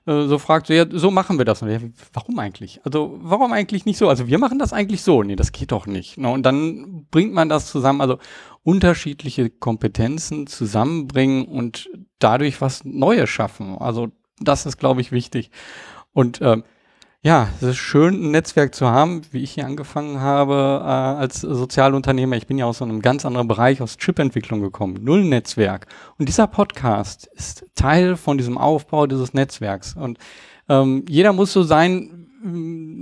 äh, 0.07 0.27
so 0.27 0.39
fragt, 0.39 0.67
so, 0.67 0.73
ja, 0.73 0.85
so 0.89 1.11
machen 1.11 1.37
wir 1.37 1.45
das. 1.45 1.61
Und 1.61 1.69
ja, 1.69 1.79
warum 2.13 2.39
eigentlich? 2.39 2.79
Also 2.83 3.19
warum 3.21 3.51
eigentlich 3.51 3.85
nicht 3.85 3.97
so? 3.97 4.07
Also 4.09 4.27
wir 4.27 4.39
machen 4.39 4.57
das 4.57 4.73
eigentlich 4.73 5.03
so. 5.03 5.21
Nee, 5.21 5.35
das 5.35 5.51
geht 5.51 5.71
doch 5.71 5.85
nicht. 5.85 6.17
Ne? 6.17 6.29
Und 6.29 6.43
dann 6.43 7.05
bringt 7.11 7.33
man 7.33 7.49
das 7.49 7.67
zusammen, 7.67 8.01
also 8.01 8.17
unterschiedliche 8.63 9.49
Kompetenzen 9.49 10.47
zusammenbringen 10.47 11.45
und 11.45 11.89
dadurch 12.19 12.61
was 12.61 12.83
Neues 12.85 13.29
schaffen. 13.29 13.77
Also 13.77 14.09
das 14.39 14.65
ist, 14.65 14.77
glaube 14.77 15.01
ich, 15.01 15.11
wichtig. 15.11 15.51
Und 16.13 16.39
ähm, 16.41 16.63
ja, 17.27 17.49
es 17.57 17.67
ist 17.67 17.75
schön, 17.75 18.13
ein 18.13 18.31
Netzwerk 18.31 18.73
zu 18.73 18.87
haben, 18.87 19.21
wie 19.31 19.43
ich 19.43 19.51
hier 19.51 19.65
angefangen 19.65 20.21
habe 20.21 20.79
äh, 20.81 20.87
als 20.87 21.41
Sozialunternehmer. 21.41 22.37
Ich 22.37 22.47
bin 22.47 22.57
ja 22.57 22.63
aus 22.63 22.81
einem 22.81 23.01
ganz 23.01 23.25
anderen 23.25 23.49
Bereich, 23.49 23.81
aus 23.81 23.97
Chipentwicklung 23.97 24.61
gekommen, 24.61 25.03
null 25.03 25.25
Netzwerk. 25.25 25.87
Und 26.17 26.29
dieser 26.29 26.47
Podcast 26.47 27.29
ist 27.35 27.65
Teil 27.75 28.15
von 28.15 28.37
diesem 28.37 28.57
Aufbau 28.57 29.07
dieses 29.07 29.33
Netzwerks. 29.33 29.93
Und 29.97 30.19
ähm, 30.69 31.03
jeder 31.09 31.33
muss 31.33 31.51
so 31.51 31.63
sein, 31.63 32.29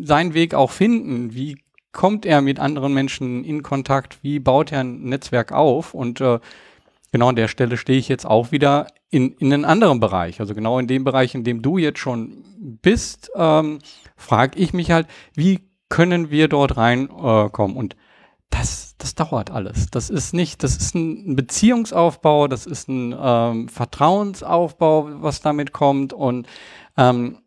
seinen 0.03 0.33
Weg 0.33 0.55
auch 0.55 0.71
finden. 0.71 1.35
Wie 1.35 1.59
kommt 1.91 2.25
er 2.25 2.41
mit 2.41 2.59
anderen 2.59 2.95
Menschen 2.95 3.43
in 3.43 3.61
Kontakt? 3.61 4.17
Wie 4.23 4.39
baut 4.39 4.71
er 4.71 4.79
ein 4.79 5.03
Netzwerk 5.03 5.51
auf? 5.51 5.93
Und 5.93 6.19
äh, 6.19 6.39
genau 7.15 7.29
an 7.29 7.37
der 7.37 7.47
Stelle 7.47 7.77
stehe 7.77 7.97
ich 7.97 8.09
jetzt 8.09 8.25
auch 8.25 8.51
wieder 8.51 8.87
in, 9.09 9.31
in 9.37 9.53
einen 9.53 9.63
anderen 9.63 10.01
Bereich. 10.01 10.41
Also 10.41 10.53
genau 10.53 10.79
in 10.79 10.87
dem 10.87 11.05
Bereich, 11.05 11.33
in 11.33 11.45
dem 11.45 11.61
du 11.61 11.77
jetzt 11.77 11.99
schon 11.99 12.43
bist. 12.59 13.31
Ähm, 13.35 13.79
frage 14.17 14.59
ich 14.59 14.73
mich 14.73 14.91
halt, 14.91 15.07
wie 15.33 15.61
können 15.87 16.29
wir 16.29 16.49
dort 16.49 16.75
reinkommen? 16.75 17.77
Äh, 17.77 17.79
und 17.79 17.95
das, 18.49 18.95
das 18.97 19.15
dauert 19.15 19.49
alles. 19.49 19.89
Das 19.91 20.09
ist 20.09 20.33
nicht, 20.33 20.61
das 20.61 20.75
ist 20.75 20.93
ein 20.93 21.37
Beziehungsaufbau, 21.37 22.49
das 22.49 22.65
ist 22.65 22.89
ein 22.89 23.15
ähm, 23.17 23.69
Vertrauensaufbau, 23.69 25.21
was 25.21 25.39
damit 25.39 25.71
kommt. 25.71 26.11
Und, 26.11 26.47
ähm, 26.97 27.37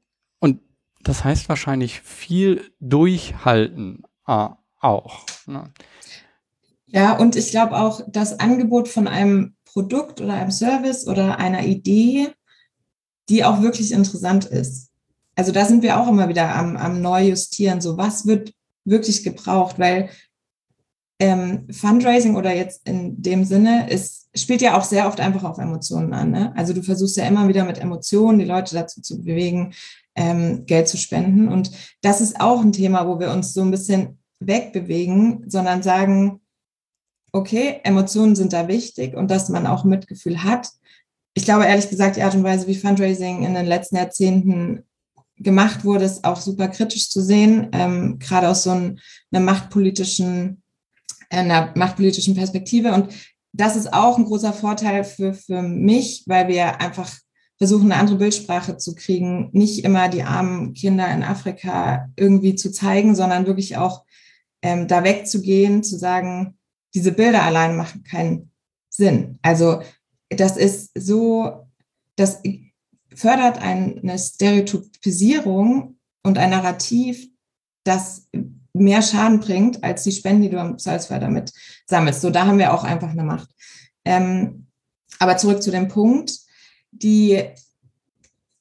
und 0.41 0.63
das 1.03 1.25
heißt 1.25 1.51
wahrscheinlich 1.51 2.01
viel 2.01 2.71
durchhalten 2.81 4.05
äh, 4.27 4.49
auch. 4.81 5.27
Ne? 5.47 5.71
Ja, 6.91 7.19
und 7.19 7.37
ich 7.37 7.51
glaube 7.51 7.77
auch, 7.77 8.01
das 8.09 8.41
Angebot 8.41 8.89
von 8.89 9.07
einem 9.09 9.55
Produkt 9.73 10.21
oder 10.21 10.35
einem 10.35 10.51
Service 10.51 11.07
oder 11.07 11.39
einer 11.39 11.65
Idee, 11.65 12.29
die 13.29 13.45
auch 13.45 13.63
wirklich 13.63 13.93
interessant 13.93 14.45
ist 14.45 14.89
also 15.39 15.53
da 15.53 15.65
sind 15.65 15.85
wir 15.85 16.01
auch 16.01 16.09
immer 16.09 16.29
wieder 16.29 16.53
am, 16.57 16.77
am 16.77 17.01
Neujustieren, 17.01 17.81
so 17.81 17.97
was 17.97 18.27
wird 18.27 18.53
wirklich 18.85 19.23
gebraucht, 19.23 19.79
weil 19.79 20.11
ähm, 21.21 21.69
Fundraising 21.71 22.35
oder 22.35 22.53
jetzt 22.53 22.89
in 22.89 23.23
dem 23.23 23.45
Sinne 23.45 23.89
ist, 23.89 24.29
spielt 24.35 24.63
ja 24.63 24.77
auch 24.77 24.83
sehr 24.83 25.07
oft 25.07 25.21
einfach 25.21 25.45
auf 25.45 25.59
Emotionen 25.59 26.13
an. 26.13 26.33
Ne? 26.33 26.53
Also 26.57 26.73
du 26.73 26.83
versuchst 26.83 27.17
ja 27.17 27.27
immer 27.27 27.47
wieder 27.47 27.65
mit 27.65 27.79
Emotionen 27.79 28.41
die 28.41 28.47
Leute 28.47 28.75
dazu 28.75 29.01
zu 29.01 29.23
bewegen, 29.23 29.75
ähm, 30.17 30.67
Geld 30.67 30.89
zu 30.89 30.97
spenden. 30.97 31.47
Und 31.47 31.71
das 32.03 32.21
ist 32.21 32.41
auch 32.41 32.61
ein 32.61 32.73
Thema, 32.73 33.07
wo 33.07 33.21
wir 33.21 33.31
uns 33.31 33.55
so 33.55 33.63
ein 33.63 33.71
bisschen 33.71 34.19
wegbewegen, 34.41 35.45
sondern 35.47 35.85
sagen, 35.85 36.41
okay, 37.33 37.81
Emotionen 37.85 38.37
sind 38.37 38.53
da 38.53 38.69
wichtig 38.69 39.15
und 39.15 39.31
dass 39.31 39.49
man 39.49 39.67
auch 39.67 39.85
Mitgefühl 39.85 40.43
hat, 40.43 40.69
ich 41.35 41.45
glaube 41.45 41.67
ehrlich 41.67 41.89
gesagt, 41.89 42.17
die 42.17 42.23
Art 42.23 42.35
und 42.35 42.43
Weise, 42.43 42.67
wie 42.67 42.75
Fundraising 42.75 43.45
in 43.45 43.55
den 43.55 43.67
letzten 43.67 43.97
Jahrzehnten 43.97 44.83
gemacht 45.37 45.85
wurde, 45.85 46.05
ist 46.05 46.25
auch 46.25 46.41
super 46.41 46.69
kritisch 46.69 47.11
zu 47.11 47.23
sehen, 47.23 47.69
ähm, 47.73 48.19
gerade 48.19 48.49
aus 48.49 48.65
so 48.65 48.71
einer 48.71 48.97
machtpolitischen, 49.31 50.63
einer 51.31 51.73
machtpolitischen 51.77 52.35
Perspektive. 52.35 52.93
Und 52.93 53.15
das 53.53 53.77
ist 53.77 53.93
auch 53.93 54.19
ein 54.19 54.25
großer 54.25 54.53
Vorteil 54.53 55.05
für, 55.05 55.33
für 55.33 55.63
mich, 55.63 56.25
weil 56.27 56.49
wir 56.49 56.81
einfach 56.81 57.09
versuchen, 57.57 57.91
eine 57.91 58.01
andere 58.01 58.19
Bildsprache 58.19 58.77
zu 58.77 58.95
kriegen, 58.95 59.51
nicht 59.53 59.85
immer 59.85 60.09
die 60.09 60.23
armen 60.23 60.75
Kinder 60.75 61.09
in 61.13 61.23
Afrika 61.23 62.09
irgendwie 62.17 62.55
zu 62.55 62.73
zeigen, 62.73 63.15
sondern 63.15 63.47
wirklich 63.47 63.77
auch 63.77 64.05
ähm, 64.63 64.89
da 64.89 65.05
wegzugehen, 65.05 65.83
zu 65.83 65.99
sagen, 65.99 66.58
diese 66.95 67.13
Bilder 67.13 67.43
allein 67.43 67.77
machen 67.77 68.03
keinen 68.03 68.51
Sinn. 68.89 69.39
Also 69.43 69.83
das 70.31 70.57
ist 70.57 70.91
so, 70.95 71.67
das 72.17 72.43
fördert 73.15 73.59
eine 73.59 74.19
Stereotypisierung 74.19 75.99
und 76.23 76.39
ein 76.39 76.51
Narrativ, 76.51 77.29
das 77.85 78.29
mehr 78.73 79.03
Schaden 79.03 79.41
bringt 79.41 79.83
als 79.83 80.05
die 80.05 80.13
Spenden, 80.13 80.43
die 80.43 80.51
du 80.51 80.61
am 80.61 80.79
Salzfeuer 80.79 81.19
damit 81.19 81.53
sammelst. 81.87 82.21
So, 82.21 82.31
da 82.31 82.47
haben 82.47 82.59
wir 82.59 82.73
auch 82.73 82.85
einfach 82.85 83.11
eine 83.11 83.25
Macht. 83.25 83.49
Ähm, 84.05 84.67
aber 85.19 85.37
zurück 85.37 85.63
zu 85.63 85.71
dem 85.71 85.89
Punkt, 85.89 86.39
die, 86.91 87.43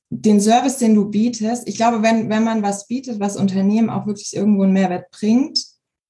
den 0.09 0.39
Service, 0.39 0.77
den 0.77 0.95
du 0.95 1.09
bietest, 1.09 1.67
ich 1.67 1.75
glaube, 1.75 2.01
wenn, 2.01 2.29
wenn 2.29 2.43
man 2.43 2.63
was 2.63 2.87
bietet, 2.87 3.19
was 3.19 3.37
Unternehmen 3.37 3.89
auch 3.89 4.07
wirklich 4.07 4.35
irgendwo 4.35 4.63
einen 4.63 4.73
Mehrwert 4.73 5.11
bringt, 5.11 5.63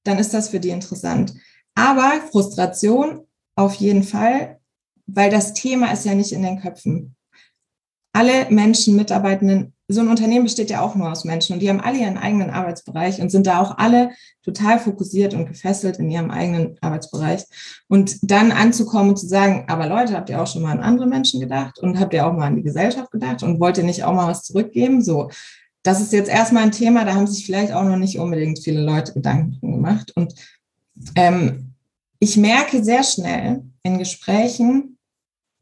dann 0.04 0.18
ist 0.18 0.32
das 0.32 0.48
für 0.48 0.60
die 0.60 0.70
interessant. 0.70 1.34
Aber 1.78 2.20
Frustration 2.32 3.20
auf 3.54 3.76
jeden 3.76 4.02
Fall, 4.02 4.58
weil 5.06 5.30
das 5.30 5.54
Thema 5.54 5.92
ist 5.92 6.04
ja 6.04 6.16
nicht 6.16 6.32
in 6.32 6.42
den 6.42 6.60
Köpfen. 6.60 7.14
Alle 8.12 8.50
Menschen, 8.50 8.96
Mitarbeitenden, 8.96 9.74
so 9.86 10.00
ein 10.00 10.08
Unternehmen 10.08 10.44
besteht 10.44 10.70
ja 10.70 10.80
auch 10.80 10.96
nur 10.96 11.12
aus 11.12 11.24
Menschen 11.24 11.54
und 11.54 11.60
die 11.60 11.68
haben 11.68 11.80
alle 11.80 11.98
ihren 11.98 12.18
eigenen 12.18 12.50
Arbeitsbereich 12.50 13.20
und 13.20 13.30
sind 13.30 13.46
da 13.46 13.60
auch 13.60 13.78
alle 13.78 14.10
total 14.42 14.80
fokussiert 14.80 15.34
und 15.34 15.46
gefesselt 15.46 16.00
in 16.00 16.10
ihrem 16.10 16.32
eigenen 16.32 16.76
Arbeitsbereich. 16.80 17.44
Und 17.86 18.18
dann 18.28 18.50
anzukommen 18.50 19.10
und 19.10 19.16
zu 19.16 19.28
sagen, 19.28 19.64
aber 19.68 19.86
Leute, 19.86 20.14
habt 20.14 20.30
ihr 20.30 20.42
auch 20.42 20.48
schon 20.48 20.62
mal 20.62 20.72
an 20.72 20.80
andere 20.80 21.06
Menschen 21.06 21.38
gedacht 21.38 21.78
und 21.78 22.00
habt 22.00 22.12
ihr 22.12 22.26
auch 22.26 22.32
mal 22.32 22.48
an 22.48 22.56
die 22.56 22.64
Gesellschaft 22.64 23.12
gedacht 23.12 23.44
und 23.44 23.60
wollt 23.60 23.78
ihr 23.78 23.84
nicht 23.84 24.02
auch 24.02 24.14
mal 24.14 24.26
was 24.26 24.42
zurückgeben? 24.42 25.00
So, 25.00 25.30
das 25.84 26.00
ist 26.00 26.12
jetzt 26.12 26.28
erstmal 26.28 26.64
ein 26.64 26.72
Thema, 26.72 27.04
da 27.04 27.14
haben 27.14 27.28
sich 27.28 27.46
vielleicht 27.46 27.72
auch 27.72 27.84
noch 27.84 27.96
nicht 27.96 28.18
unbedingt 28.18 28.58
viele 28.58 28.82
Leute 28.82 29.12
Gedanken 29.12 29.60
gemacht. 29.60 30.12
Und 30.16 30.34
ähm, 31.14 31.67
ich 32.20 32.36
merke 32.36 32.82
sehr 32.82 33.04
schnell 33.04 33.64
in 33.82 33.98
Gesprächen, 33.98 34.98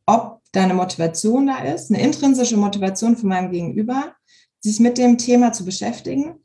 ob 0.07 0.41
da 0.53 0.63
eine 0.63 0.75
Motivation 0.75 1.47
da 1.49 1.59
ist, 1.65 1.91
eine 1.91 2.01
intrinsische 2.01 2.57
Motivation 2.57 3.17
von 3.17 3.29
meinem 3.29 3.51
Gegenüber, 3.51 4.15
sich 4.61 4.81
mit 4.81 4.99
dem 4.99 5.19
Thema 5.19 5.53
zu 5.53 5.65
beschäftigen 5.65 6.37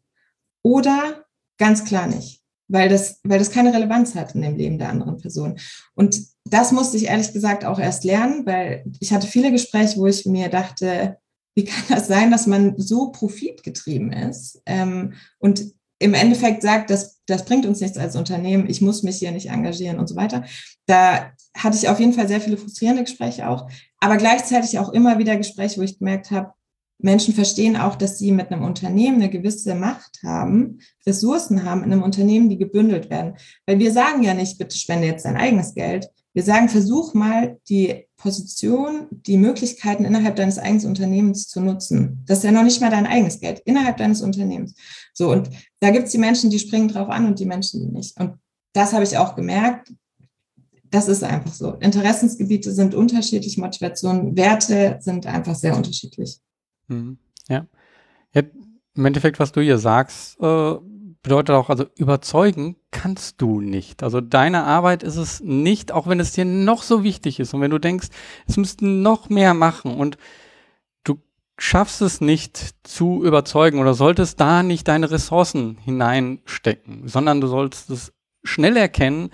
oder 0.64 1.26
ganz 1.58 1.86
klar 1.86 2.08
nicht, 2.08 2.42
weil 2.68 2.90
das, 2.90 3.20
weil 3.24 3.40
das 3.40 3.52
keine 3.52 3.74
Relevanz 3.74 4.16
hat 4.16 4.36
in 4.36 4.42
dem 4.42 4.58
Leben 4.58 4.78
der 4.78 4.90
anderen 4.90 5.18
Person. 5.18 5.58
Und 5.96 6.20
das 6.46 6.72
musste 6.72 6.98
ich 6.98 7.06
ehrlich 7.06 7.32
gesagt 7.34 7.64
auch 7.64 7.80
erst 7.80 8.04
lernen, 8.04 8.46
weil 8.46 8.84
ich 9.00 9.14
hatte 9.14 9.28
viele 9.28 9.52
Gespräche, 9.52 9.98
wo 9.98 10.08
ich 10.08 10.26
mir 10.26 10.50
dachte, 10.50 11.18
wie 11.56 11.66
kann 11.66 11.84
das 11.90 12.08
sein, 12.08 12.32
dass 12.32 12.48
man 12.48 12.76
so 12.78 13.12
profitgetrieben 13.12 14.12
ist 14.12 14.62
ähm, 14.66 15.14
und 15.40 15.74
im 16.00 16.16
Endeffekt 16.16 16.64
sagt, 16.64 16.90
das, 16.90 17.21
das 17.32 17.46
bringt 17.46 17.66
uns 17.66 17.82
nichts 17.82 17.98
als 17.98 18.16
Unternehmen, 18.16 18.70
ich 18.70 18.82
muss 18.82 19.04
mich 19.04 19.18
hier 19.18 19.32
nicht 19.32 19.50
engagieren 19.50 20.00
und 20.00 20.08
so 20.08 20.16
weiter. 20.16 20.44
Da 20.86 21.32
hatte 21.56 21.78
ich 21.78 21.90
auf 21.90 22.00
jeden 22.00 22.14
Fall 22.14 22.28
sehr 22.28 22.42
viele 22.42 22.58
frustrierende 22.58 23.04
Gespräche 23.04 23.50
auch, 23.50 23.70
aber 24.00 24.18
gleichzeitig 24.18 24.78
auch 24.80 24.90
immer 24.90 25.18
wieder 25.18 25.36
Gespräche, 25.38 25.80
wo 25.80 25.84
ich 25.84 26.00
gemerkt 26.00 26.32
habe, 26.32 26.54
Menschen 27.04 27.34
verstehen 27.34 27.78
auch, 27.78 27.96
dass 27.96 28.20
sie 28.20 28.32
mit 28.32 28.52
einem 28.52 28.64
Unternehmen 28.64 29.18
eine 29.18 29.30
gewisse 29.30 29.76
Macht 29.76 30.20
haben, 30.24 30.80
Ressourcen 31.06 31.64
haben 31.66 31.84
in 31.84 31.92
einem 31.92 32.04
Unternehmen, 32.04 32.50
die 32.50 32.58
gebündelt 32.58 33.10
werden. 33.10 33.36
Weil 33.66 33.80
wir 33.80 33.92
sagen 33.92 34.24
ja 34.24 34.34
nicht, 34.34 34.58
bitte 34.58 34.78
spende 34.78 35.08
jetzt 35.08 35.26
dein 35.26 35.38
eigenes 35.38 35.74
Geld. 35.74 36.10
Wir 36.34 36.44
sagen, 36.44 36.70
versuch 36.70 37.14
mal 37.14 37.60
die 37.68 38.08
Position, 38.16 39.08
die 39.12 39.38
Möglichkeiten 39.38 40.06
innerhalb 40.06 40.36
deines 40.38 40.58
eigenen 40.58 40.88
Unternehmens 40.88 41.48
zu 41.48 41.60
nutzen. 41.60 42.24
Das 42.26 42.40
ist 42.40 42.44
ja 42.44 42.52
noch 42.52 42.64
nicht 42.64 42.80
mal 42.80 42.90
dein 42.90 43.08
eigenes 43.08 43.40
Geld, 43.40 43.62
innerhalb 43.66 43.98
deines 43.98 44.22
Unternehmens. 44.22 44.76
So, 45.14 45.32
und 45.32 45.50
da 45.80 45.92
gibt 45.92 46.06
es 46.06 46.12
die 46.12 46.18
Menschen, 46.18 46.50
die 46.50 46.60
springen 46.60 46.88
drauf 46.88 47.10
an 47.10 47.26
und 47.26 47.40
die 47.40 47.46
Menschen, 47.46 47.82
die 47.82 47.88
nicht. 47.88 48.18
Und 48.20 48.36
das 48.74 48.94
habe 48.94 49.04
ich 49.04 49.18
auch 49.18 49.36
gemerkt. 49.36 49.94
Das 50.90 51.08
ist 51.08 51.24
einfach 51.24 51.54
so. 51.54 51.74
Interessensgebiete 51.76 52.72
sind 52.72 52.96
unterschiedlich, 52.96 53.58
Motivationen, 53.58 54.36
Werte 54.38 54.98
sind 55.02 55.26
einfach 55.26 55.56
sehr 55.56 55.76
unterschiedlich. 55.76 56.40
Mhm. 56.88 57.18
Ja. 57.50 57.66
ja. 58.34 58.44
Im 58.94 59.06
Endeffekt, 59.06 59.40
was 59.40 59.52
du 59.52 59.62
hier 59.62 59.78
sagst, 59.78 60.40
äh, 60.42 60.76
bedeutet 61.24 61.56
auch, 61.56 61.70
also 61.70 61.86
überzeugen 61.96 62.78
kannst 62.90 63.42
du 63.42 63.62
nicht. 63.62 64.04
Also 64.04 64.22
deine 64.22 64.64
Arbeit 64.64 65.04
ist 65.04 65.18
es 65.18 65.40
nicht, 65.42 65.92
auch 65.92 66.08
wenn 66.08 66.20
es 66.20 66.34
dir 66.34 66.46
noch 66.46 66.84
so 66.84 67.04
wichtig 67.04 67.40
ist 67.40 67.54
und 67.54 67.62
wenn 67.62 67.72
du 67.72 67.80
denkst, 67.80 68.08
es 68.48 68.58
müssten 68.58 69.02
noch 69.02 69.30
mehr 69.30 69.54
machen 69.54 69.96
und 69.96 70.18
du 71.04 71.20
schaffst 71.58 72.02
es 72.02 72.22
nicht 72.22 72.76
zu 72.84 73.24
überzeugen 73.24 73.80
oder 73.80 73.94
solltest 73.94 74.40
da 74.40 74.64
nicht 74.64 74.88
deine 74.88 75.12
Ressourcen 75.12 75.78
hineinstecken, 75.84 77.08
sondern 77.08 77.40
du 77.40 77.48
sollst 77.48 77.90
es 77.90 78.14
schnell 78.44 78.76
erkennen, 78.76 79.30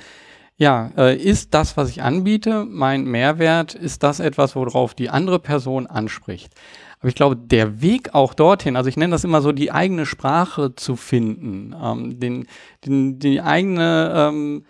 ja, 0.58 0.92
äh, 0.98 1.16
ist 1.16 1.54
das, 1.54 1.78
was 1.78 1.90
ich 1.90 2.02
anbiete, 2.02 2.66
mein 2.66 3.06
Mehrwert, 3.06 3.76
ist 3.76 4.02
das 4.02 4.20
etwas, 4.20 4.56
worauf 4.56 4.96
die 4.96 5.10
andere 5.10 5.40
Person 5.40 5.86
anspricht. 5.86 6.54
Aber 7.00 7.10
ich 7.10 7.16
glaube, 7.16 7.36
der 7.36 7.82
Weg 7.82 8.16
auch 8.16 8.34
dorthin, 8.34 8.76
also 8.76 8.90
ich 8.90 8.98
nenne 8.98 9.12
das 9.12 9.24
immer 9.24 9.42
so, 9.42 9.52
die 9.52 9.72
eigene 9.72 10.06
Sprache 10.06 10.74
zu 10.76 10.96
finden, 10.96 11.76
ähm, 11.80 12.20
den, 12.20 12.48
den, 12.86 13.20
die 13.20 13.42
eigene, 13.42 14.14
ähm, 14.16 14.66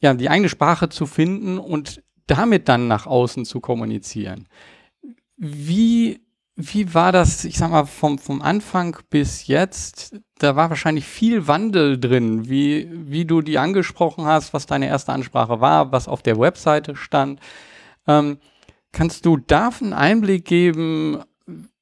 ja, 0.00 0.14
die 0.14 0.28
eigene 0.28 0.48
Sprache 0.48 0.88
zu 0.88 1.06
finden 1.06 1.58
und 1.58 2.02
damit 2.26 2.68
dann 2.68 2.88
nach 2.88 3.06
außen 3.06 3.44
zu 3.44 3.60
kommunizieren. 3.60 4.48
Wie, 5.36 6.20
wie 6.56 6.94
war 6.94 7.12
das, 7.12 7.44
ich 7.44 7.58
sag 7.58 7.70
mal, 7.70 7.86
vom, 7.86 8.18
vom 8.18 8.42
Anfang 8.42 8.96
bis 9.10 9.46
jetzt? 9.46 10.18
Da 10.38 10.56
war 10.56 10.70
wahrscheinlich 10.70 11.04
viel 11.04 11.46
Wandel 11.46 12.00
drin, 12.00 12.48
wie, 12.48 12.90
wie 12.90 13.24
du 13.24 13.40
die 13.40 13.58
angesprochen 13.58 14.24
hast, 14.24 14.52
was 14.52 14.66
deine 14.66 14.88
erste 14.88 15.12
Ansprache 15.12 15.60
war, 15.60 15.92
was 15.92 16.08
auf 16.08 16.22
der 16.22 16.38
Webseite 16.38 16.96
stand. 16.96 17.40
Ähm, 18.08 18.38
kannst 18.92 19.26
du 19.26 19.36
da 19.36 19.70
einen 19.80 19.92
Einblick 19.92 20.46
geben, 20.46 21.22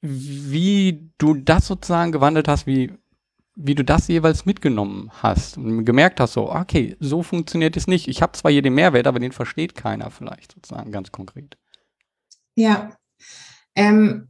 wie 0.01 1.11
du 1.19 1.35
das 1.35 1.67
sozusagen 1.67 2.13
gewandelt 2.13 2.49
hast, 2.49 2.67
wie, 2.67 2.93
wie 3.55 3.75
du 3.75 3.85
das 3.85 4.09
jeweils 4.09 4.45
mitgenommen 4.45 5.11
hast 5.23 5.57
und 5.57 5.85
gemerkt 5.85 6.21
hast, 6.21 6.35
so, 6.35 6.51
okay, 6.51 6.97
so 7.01 7.23
funktioniert 7.23 7.77
es 7.77 7.87
nicht. 7.87 8.09
Ich 8.09 8.23
habe 8.23 8.33
zwar 8.33 8.51
hier 8.51 8.63
den 8.63 8.75
Mehrwert, 8.75 9.07
aber 9.07 9.21
den 9.21 9.33
versteht 9.33 9.75
keiner 9.75 10.11
vielleicht 10.11 10.53
sozusagen 10.53 10.93
ganz 10.93 11.13
konkret. 11.13 11.57
Ja, 12.57 12.97
ähm, 13.75 14.29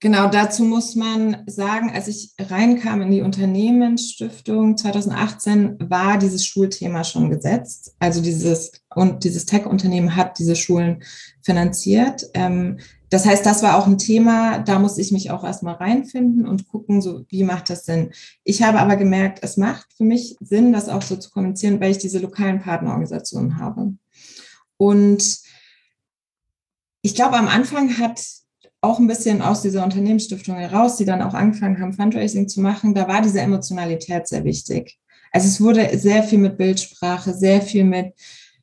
genau 0.00 0.28
dazu 0.28 0.64
muss 0.64 0.96
man 0.96 1.44
sagen, 1.46 1.90
als 1.90 2.08
ich 2.08 2.34
reinkam 2.38 3.02
in 3.02 3.10
die 3.10 3.22
Unternehmensstiftung 3.22 4.76
2018, 4.76 5.76
war 5.90 6.18
dieses 6.18 6.44
Schulthema 6.46 7.04
schon 7.04 7.30
gesetzt. 7.30 7.94
Also 7.98 8.20
dieses, 8.22 8.72
und 8.94 9.24
dieses 9.24 9.46
Tech-Unternehmen 9.46 10.16
hat 10.16 10.38
diese 10.38 10.56
Schulen 10.56 11.02
finanziert. 11.42 12.24
Ähm, 12.34 12.78
das 13.14 13.26
heißt, 13.26 13.46
das 13.46 13.62
war 13.62 13.78
auch 13.78 13.86
ein 13.86 13.96
Thema, 13.96 14.58
da 14.58 14.80
muss 14.80 14.98
ich 14.98 15.12
mich 15.12 15.30
auch 15.30 15.44
erstmal 15.44 15.74
reinfinden 15.74 16.48
und 16.48 16.66
gucken, 16.66 17.00
so 17.00 17.24
wie 17.28 17.44
macht 17.44 17.70
das 17.70 17.86
Sinn. 17.86 18.10
Ich 18.42 18.64
habe 18.64 18.80
aber 18.80 18.96
gemerkt, 18.96 19.38
es 19.42 19.56
macht 19.56 19.86
für 19.96 20.02
mich 20.02 20.36
Sinn, 20.40 20.72
das 20.72 20.88
auch 20.88 21.00
so 21.00 21.14
zu 21.14 21.30
kommunizieren, 21.30 21.78
weil 21.80 21.92
ich 21.92 21.98
diese 21.98 22.18
lokalen 22.18 22.60
Partnerorganisationen 22.60 23.60
habe. 23.60 23.94
Und 24.78 25.38
ich 27.02 27.14
glaube, 27.14 27.36
am 27.36 27.46
Anfang 27.46 27.98
hat 27.98 28.20
auch 28.80 28.98
ein 28.98 29.06
bisschen 29.06 29.42
aus 29.42 29.62
dieser 29.62 29.84
Unternehmensstiftung 29.84 30.56
heraus, 30.56 30.96
die 30.96 31.04
dann 31.04 31.22
auch 31.22 31.34
angefangen 31.34 31.80
haben, 31.80 31.92
Fundraising 31.92 32.48
zu 32.48 32.60
machen, 32.60 32.94
da 32.94 33.06
war 33.06 33.22
diese 33.22 33.40
Emotionalität 33.40 34.26
sehr 34.26 34.42
wichtig. 34.42 34.98
Also 35.30 35.46
es 35.46 35.60
wurde 35.60 35.96
sehr 35.96 36.24
viel 36.24 36.40
mit 36.40 36.58
Bildsprache, 36.58 37.32
sehr 37.32 37.62
viel 37.62 37.84
mit, 37.84 38.12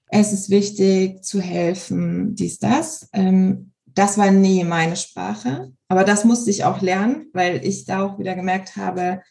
es 0.07 0.33
ist 0.33 0.49
wichtig 0.49 1.23
zu 1.23 1.39
helfen, 1.39 2.35
dies, 2.35 2.59
das. 2.59 3.07
Ähm, 3.13 3.70
das 3.93 4.17
war 4.17 4.31
nie 4.31 4.63
meine 4.63 4.95
Sprache, 4.95 5.71
aber 5.87 6.03
das 6.03 6.23
musste 6.25 6.49
ich 6.49 6.63
auch 6.63 6.81
lernen, 6.81 7.27
weil 7.33 7.65
ich 7.65 7.85
da 7.85 8.05
auch 8.05 8.19
wieder 8.19 8.35
gemerkt 8.35 8.77
habe, 8.77 9.21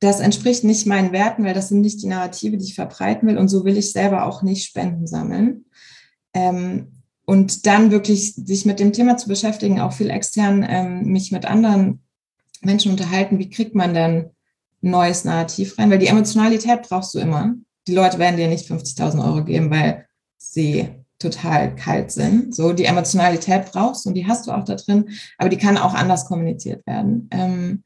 das 0.00 0.20
entspricht 0.20 0.64
nicht 0.64 0.86
meinen 0.86 1.12
Werten, 1.12 1.44
weil 1.44 1.54
das 1.54 1.68
sind 1.68 1.80
nicht 1.80 2.02
die 2.02 2.06
Narrative, 2.06 2.56
die 2.56 2.64
ich 2.64 2.74
verbreiten 2.74 3.28
will 3.28 3.38
und 3.38 3.48
so 3.48 3.64
will 3.64 3.76
ich 3.76 3.92
selber 3.92 4.26
auch 4.26 4.42
nicht 4.42 4.64
Spenden 4.64 5.06
sammeln. 5.06 5.64
Ähm, 6.34 7.02
und 7.24 7.66
dann 7.66 7.90
wirklich 7.90 8.34
sich 8.34 8.64
mit 8.64 8.80
dem 8.80 8.92
Thema 8.92 9.18
zu 9.18 9.28
beschäftigen, 9.28 9.80
auch 9.80 9.92
viel 9.92 10.08
extern 10.08 10.64
ähm, 10.66 11.04
mich 11.04 11.30
mit 11.30 11.44
anderen 11.44 12.00
Menschen 12.62 12.90
unterhalten, 12.90 13.38
wie 13.38 13.50
kriegt 13.50 13.74
man 13.74 13.92
denn 13.92 14.30
ein 14.82 14.90
neues 14.90 15.24
Narrativ 15.24 15.78
rein? 15.78 15.90
Weil 15.90 15.98
die 15.98 16.06
Emotionalität 16.06 16.82
brauchst 16.82 17.14
du 17.14 17.18
immer. 17.18 17.54
Die 17.86 17.94
Leute 17.94 18.18
werden 18.18 18.36
dir 18.36 18.48
nicht 18.48 18.70
50.000 18.70 19.22
Euro 19.24 19.44
geben, 19.44 19.70
weil 19.70 20.06
sie 20.38 20.88
total 21.18 21.74
kalt 21.74 22.12
sind. 22.12 22.54
So 22.54 22.72
die 22.72 22.84
Emotionalität 22.84 23.72
brauchst 23.72 24.06
und 24.06 24.14
die 24.14 24.26
hast 24.26 24.46
du 24.46 24.52
auch 24.52 24.64
da 24.64 24.76
drin, 24.76 25.10
aber 25.36 25.48
die 25.48 25.58
kann 25.58 25.76
auch 25.76 25.94
anders 25.94 26.26
kommuniziert 26.26 26.86
werden. 26.86 27.28
Ähm, 27.32 27.82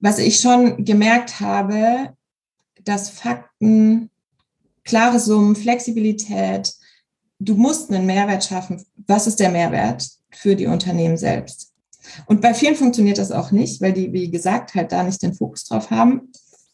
was 0.00 0.18
ich 0.18 0.40
schon 0.40 0.84
gemerkt 0.84 1.40
habe, 1.40 2.14
dass 2.84 3.10
Fakten, 3.10 4.10
klare 4.84 5.20
Summen, 5.20 5.54
Flexibilität, 5.54 6.74
du 7.38 7.54
musst 7.54 7.90
einen 7.90 8.06
Mehrwert 8.06 8.44
schaffen. 8.44 8.84
Was 9.06 9.26
ist 9.26 9.38
der 9.38 9.50
Mehrwert 9.50 10.08
für 10.30 10.56
die 10.56 10.66
Unternehmen 10.66 11.16
selbst? 11.16 11.72
Und 12.26 12.40
bei 12.40 12.52
vielen 12.52 12.74
funktioniert 12.74 13.18
das 13.18 13.30
auch 13.30 13.52
nicht, 13.52 13.80
weil 13.80 13.92
die, 13.92 14.12
wie 14.12 14.30
gesagt, 14.30 14.74
halt 14.74 14.90
da 14.90 15.02
nicht 15.02 15.22
den 15.22 15.34
Fokus 15.34 15.64
drauf 15.64 15.90
haben. 15.90 16.32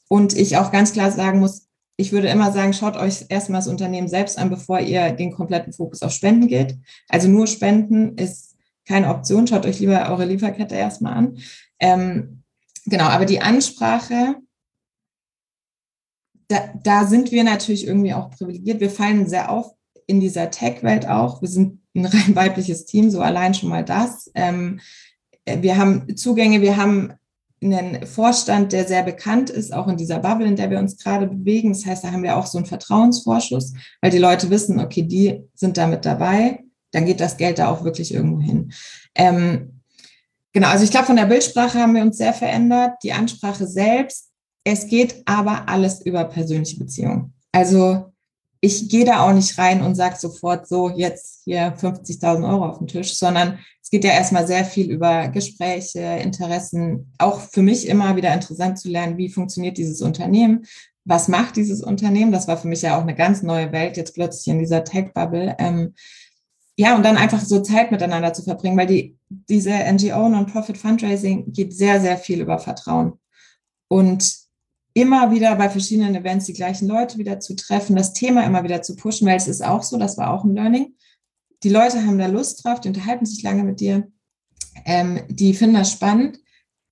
Und 0.09 0.35
ich 0.35 0.57
auch 0.57 0.73
ganz 0.73 0.93
klar 0.93 1.13
sagen 1.13 1.41
muss, 1.41 1.68
ich 2.01 2.13
würde 2.13 2.29
immer 2.29 2.53
sagen, 2.53 2.73
schaut 2.73 2.97
euch 2.97 3.25
erstmal 3.29 3.59
das 3.59 3.67
Unternehmen 3.67 4.07
selbst 4.07 4.39
an, 4.39 4.51
bevor 4.51 4.79
ihr 4.79 5.11
den 5.11 5.33
kompletten 5.33 5.73
Fokus 5.73 6.03
auf 6.03 6.13
Spenden 6.13 6.47
geht. 6.47 6.79
Also 7.09 7.27
nur 7.29 7.49
Spenden 7.49 8.17
ist 8.17 8.57
keine 8.87 9.09
Option. 9.09 9.49
Schaut 9.49 9.67
euch 9.67 9.81
lieber 9.81 10.09
eure 10.09 10.25
Lieferkette 10.25 10.77
erstmal 10.77 11.15
an. 11.15 11.39
Ähm, 11.81 12.45
genau, 12.87 13.07
aber 13.07 13.25
die 13.25 13.41
Ansprache, 13.41 14.37
da, 16.47 16.73
da 16.81 17.05
sind 17.05 17.33
wir 17.33 17.43
natürlich 17.43 17.85
irgendwie 17.85 18.15
auch 18.15 18.31
privilegiert. 18.31 18.79
Wir 18.79 18.91
fallen 18.91 19.29
sehr 19.29 19.51
auf 19.51 19.73
in 20.07 20.21
dieser 20.21 20.53
Tech-Welt 20.53 21.09
auch. 21.09 21.43
Wir 21.43 21.49
sind 21.49 21.81
ein 21.97 22.07
rein 22.07 22.33
weibliches 22.37 22.87
Team, 22.87 23.11
so 23.11 23.21
allein 23.21 23.55
schon 23.55 23.71
mal 23.71 23.85
das. 23.85 24.31
Ähm, 24.37 24.79
wir 25.45 25.77
haben 25.77 26.17
Zugänge, 26.17 26.63
wir 26.63 26.77
haben 26.77 27.13
einen 27.63 28.07
Vorstand, 28.07 28.73
der 28.73 28.87
sehr 28.87 29.03
bekannt 29.03 29.51
ist, 29.51 29.73
auch 29.73 29.89
in 29.89 29.97
dieser 29.97 30.19
Bubble, 30.21 30.47
in 30.47 30.57
der 30.57 30.71
wir 30.71 30.79
uns 30.79 30.97
gerade 30.97 31.27
bewegen. 31.27 31.73
Das 31.73 31.85
heißt, 31.85 32.05
da 32.05 32.13
haben 32.13 32.23
wir 32.23 32.37
auch 32.37 32.47
so 32.47 32.59
einen 32.59 32.67
Vertrauensvorschuss, 32.67 33.75
weil 34.01 34.11
die 34.11 34.19
Leute 34.19 34.51
wissen, 34.51 34.81
okay, 34.81 35.03
die 35.03 35.43
sind 35.55 35.77
damit 35.77 36.05
dabei, 36.05 36.65
dann 36.93 37.05
geht 37.05 37.21
das 37.21 37.37
Geld 37.37 37.59
da 37.59 37.69
auch 37.69 37.85
wirklich 37.85 38.15
irgendwo 38.15 38.41
hin. 38.41 38.73
Ähm, 39.15 39.81
genau, 40.53 40.69
also 40.69 40.85
ich 40.85 40.91
glaube, 40.91 41.07
von 41.07 41.17
der 41.17 41.27
Bildsprache 41.27 41.79
haben 41.79 41.95
wir 41.95 42.03
uns 42.03 42.19
sehr 42.19 42.33
verändert. 42.33 42.95
Die 43.03 43.13
Ansprache 43.13 43.67
selbst, 43.67 44.31
es 44.65 44.87
geht 44.87 45.23
aber 45.27 45.69
alles 45.69 46.05
über 46.05 46.25
persönliche 46.25 46.79
Beziehungen. 46.79 47.35
Also 47.53 48.13
ich 48.61 48.89
gehe 48.89 49.05
da 49.05 49.21
auch 49.21 49.33
nicht 49.33 49.57
rein 49.59 49.83
und 49.83 49.95
sage 49.95 50.17
sofort 50.19 50.67
so, 50.67 50.91
jetzt 50.91 51.43
hier 51.45 51.77
50.000 51.77 52.49
Euro 52.49 52.67
auf 52.67 52.79
den 52.79 52.89
Tisch, 52.89 53.15
sondern 53.15 53.59
es 53.89 53.91
geht 53.91 54.05
ja 54.05 54.11
erstmal 54.11 54.47
sehr 54.47 54.67
viel 54.67 54.91
über 54.91 55.29
Gespräche, 55.29 56.01
Interessen, 56.23 57.11
auch 57.17 57.41
für 57.41 57.63
mich 57.63 57.89
immer 57.89 58.17
wieder 58.17 58.35
interessant 58.35 58.79
zu 58.79 58.91
lernen, 58.91 59.17
wie 59.17 59.31
funktioniert 59.31 59.79
dieses 59.79 60.03
Unternehmen, 60.03 60.67
was 61.07 61.27
macht 61.27 61.57
dieses 61.57 61.83
Unternehmen. 61.83 62.31
Das 62.31 62.47
war 62.47 62.59
für 62.59 62.69
mich 62.69 62.83
ja 62.83 62.99
auch 62.99 63.01
eine 63.01 63.15
ganz 63.15 63.43
neue 63.43 63.73
Welt, 63.73 63.97
jetzt 63.97 64.13
plötzlich 64.13 64.47
in 64.49 64.59
dieser 64.59 64.85
Tech-Bubble. 64.85 65.57
Ähm, 65.59 65.95
ja, 66.77 66.97
und 66.97 67.03
dann 67.03 67.17
einfach 67.17 67.41
so 67.41 67.63
Zeit 67.63 67.91
miteinander 67.91 68.35
zu 68.35 68.43
verbringen, 68.43 68.77
weil 68.77 68.89
die, 68.89 69.17
diese 69.31 69.71
NGO, 69.71 70.29
Non-Profit 70.29 70.77
Fundraising, 70.77 71.51
geht 71.55 71.73
sehr, 71.73 71.99
sehr 72.03 72.19
viel 72.19 72.43
über 72.43 72.59
Vertrauen. 72.59 73.15
Und 73.89 74.35
immer 74.93 75.31
wieder 75.31 75.57
bei 75.57 75.71
verschiedenen 75.71 76.15
Events 76.15 76.45
die 76.45 76.53
gleichen 76.53 76.89
Leute 76.89 77.17
wieder 77.17 77.41
zu 77.41 77.57
treffen, 77.57 77.97
das 77.97 78.13
Thema 78.13 78.45
immer 78.45 78.65
wieder 78.65 78.83
zu 78.83 78.97
pushen, 78.97 79.27
weil 79.27 79.39
es 79.39 79.49
ist 79.49 79.65
auch 79.65 79.83
so, 79.83 79.97
das 79.97 80.19
war 80.19 80.35
auch 80.35 80.45
ein 80.45 80.55
Learning. 80.55 80.93
Die 81.63 81.69
Leute 81.69 82.05
haben 82.05 82.19
da 82.19 82.27
Lust 82.27 82.65
drauf, 82.65 82.81
die 82.81 82.89
unterhalten 82.89 83.27
sich 83.27 83.43
lange 83.43 83.65
mit 83.65 83.81
dir, 83.81 84.09
ähm, 84.85 85.21
die 85.29 85.55
finden 85.55 85.77
das 85.77 85.93
spannend, 85.93 86.39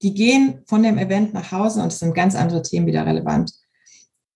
die 0.02 0.14
gehen 0.14 0.62
von 0.66 0.82
dem 0.82 0.98
Event 0.98 1.34
nach 1.34 1.52
Hause 1.52 1.82
und 1.82 1.88
es 1.92 2.00
sind 2.00 2.14
ganz 2.14 2.34
andere 2.34 2.62
Themen 2.62 2.86
wieder 2.86 3.06
relevant. 3.06 3.52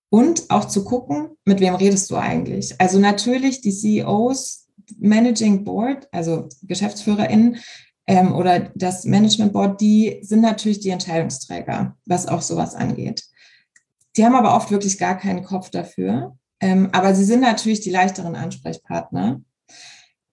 Und 0.09 0.51
auch 0.51 0.65
zu 0.65 0.85
gucken, 0.85 1.31
mit 1.45 1.61
wem 1.61 1.75
redest 1.75 2.11
du 2.11 2.17
eigentlich? 2.17 2.75
Also 2.81 2.99
natürlich 2.99 3.61
die 3.61 3.73
CEOs, 3.73 4.69
Managing 4.99 5.65
Board, 5.65 6.09
also 6.11 6.49
GeschäftsführerInnen, 6.63 7.59
ähm, 8.07 8.35
oder 8.35 8.71
das 8.75 9.05
Management 9.05 9.53
Board, 9.53 9.81
die 9.81 10.19
sind 10.23 10.41
natürlich 10.41 10.81
die 10.81 10.91
Entscheidungsträger, 10.91 11.97
was 12.07 12.27
auch 12.27 12.43
sowas 12.43 12.75
angeht. 12.75 13.25
Die 14.17 14.25
haben 14.25 14.35
aber 14.35 14.57
oft 14.57 14.73
wirklich 14.73 14.99
gar 14.99 15.17
keinen 15.17 15.45
Kopf 15.45 15.71
dafür. 15.71 16.37
Ähm, 16.61 16.89
aber 16.93 17.15
sie 17.15 17.25
sind 17.25 17.41
natürlich 17.41 17.81
die 17.81 17.91
leichteren 17.91 18.35
Ansprechpartner. 18.35 19.41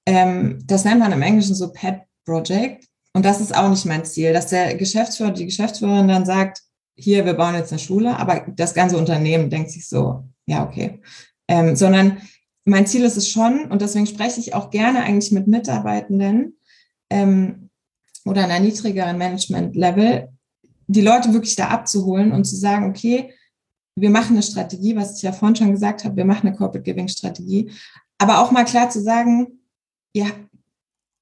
Ähm, 0.08 0.60
das 0.66 0.86
nennt 0.86 1.02
man 1.02 1.12
im 1.12 1.22
Englischen 1.22 1.54
so 1.54 1.72
Pet 1.72 2.00
Project. 2.26 2.88
Und 3.14 3.26
das 3.26 3.42
ist 3.42 3.56
auch 3.56 3.70
nicht 3.70 3.86
mein 3.86 4.06
Ziel, 4.06 4.32
dass 4.34 4.48
der 4.48 4.76
Geschäftsführer, 4.76 5.32
die 5.32 5.46
Geschäftsführerin 5.46 6.08
dann 6.08 6.26
sagt, 6.26 6.62
hier, 6.96 7.26
wir 7.26 7.34
bauen 7.34 7.56
jetzt 7.56 7.72
eine 7.72 7.80
Schule, 7.80 8.18
aber 8.18 8.46
das 8.56 8.74
ganze 8.74 8.98
Unternehmen 8.98 9.50
denkt 9.50 9.70
sich 9.70 9.88
so, 9.88 10.24
ja, 10.48 10.66
okay. 10.66 11.02
Ähm, 11.48 11.76
sondern 11.76 12.22
mein 12.66 12.88
Ziel 12.88 13.04
ist 13.04 13.18
es 13.18 13.30
schon, 13.30 13.66
und 13.72 13.82
deswegen 13.82 14.08
spreche 14.08 14.40
ich 14.40 14.54
auch 14.54 14.72
gerne 14.72 15.04
eigentlich 15.04 15.32
mit 15.32 15.48
Mitarbeitenden 15.48 16.58
ähm, 17.10 17.70
oder 18.26 18.44
einer 18.44 18.60
niedrigeren 18.60 19.18
Management-Level, 19.18 20.30
die 20.88 21.02
Leute 21.02 21.34
wirklich 21.34 21.56
da 21.56 21.68
abzuholen 21.68 22.32
und 22.32 22.46
zu 22.46 22.56
sagen, 22.56 22.90
okay, 22.90 23.34
wir 23.96 24.10
machen 24.10 24.36
eine 24.36 24.44
Strategie, 24.44 24.96
was 24.96 25.18
ich 25.18 25.24
ja 25.24 25.32
vorhin 25.32 25.56
schon 25.56 25.72
gesagt 25.72 26.06
habe, 26.06 26.16
wir 26.16 26.26
machen 26.26 26.48
eine 26.48 26.56
Corporate 26.56 26.84
Giving 26.84 27.08
Strategie, 27.08 27.72
aber 28.18 28.40
auch 28.40 28.52
mal 28.52 28.66
klar 28.66 28.90
zu 28.90 29.02
sagen, 29.02 29.57
ja, 30.18 30.28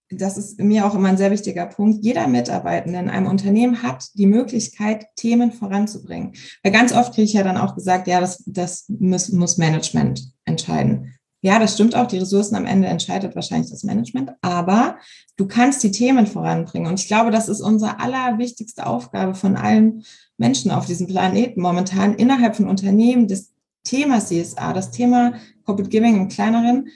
das 0.09 0.37
ist 0.37 0.59
mir 0.59 0.85
auch 0.85 0.95
immer 0.95 1.09
ein 1.09 1.17
sehr 1.17 1.31
wichtiger 1.31 1.65
Punkt. 1.65 2.03
Jeder 2.03 2.27
Mitarbeitende 2.27 2.99
in 2.99 3.09
einem 3.09 3.27
Unternehmen 3.27 3.81
hat 3.81 4.05
die 4.13 4.27
Möglichkeit, 4.27 5.07
Themen 5.15 5.51
voranzubringen. 5.51 6.33
Weil 6.63 6.71
ganz 6.71 6.93
oft 6.93 7.13
kriege 7.13 7.25
ich 7.25 7.33
ja 7.33 7.43
dann 7.43 7.57
auch 7.57 7.75
gesagt, 7.75 8.07
ja, 8.07 8.21
das, 8.21 8.43
das 8.45 8.85
muss, 8.87 9.29
muss 9.31 9.57
Management 9.57 10.31
entscheiden. 10.45 11.15
Ja, 11.41 11.59
das 11.59 11.73
stimmt 11.73 11.95
auch. 11.95 12.07
Die 12.07 12.17
Ressourcen 12.17 12.55
am 12.55 12.65
Ende 12.65 12.87
entscheidet 12.87 13.35
wahrscheinlich 13.35 13.69
das 13.69 13.83
Management. 13.83 14.31
Aber 14.41 14.97
du 15.37 15.47
kannst 15.47 15.83
die 15.83 15.91
Themen 15.91 16.27
voranbringen. 16.27 16.87
Und 16.87 16.99
ich 16.99 17.07
glaube, 17.07 17.31
das 17.31 17.49
ist 17.49 17.61
unsere 17.61 17.99
allerwichtigste 17.99 18.85
Aufgabe 18.85 19.35
von 19.35 19.55
allen 19.55 20.03
Menschen 20.37 20.71
auf 20.71 20.85
diesem 20.85 21.07
Planeten 21.07 21.61
momentan 21.61 22.15
innerhalb 22.15 22.55
von 22.55 22.67
Unternehmen 22.67 23.27
das 23.27 23.51
Thema 23.83 24.19
CSA, 24.19 24.73
das 24.73 24.91
Thema 24.91 25.33
Corporate 25.63 25.89
Giving 25.89 26.15
im 26.15 26.29
kleineren 26.29 26.89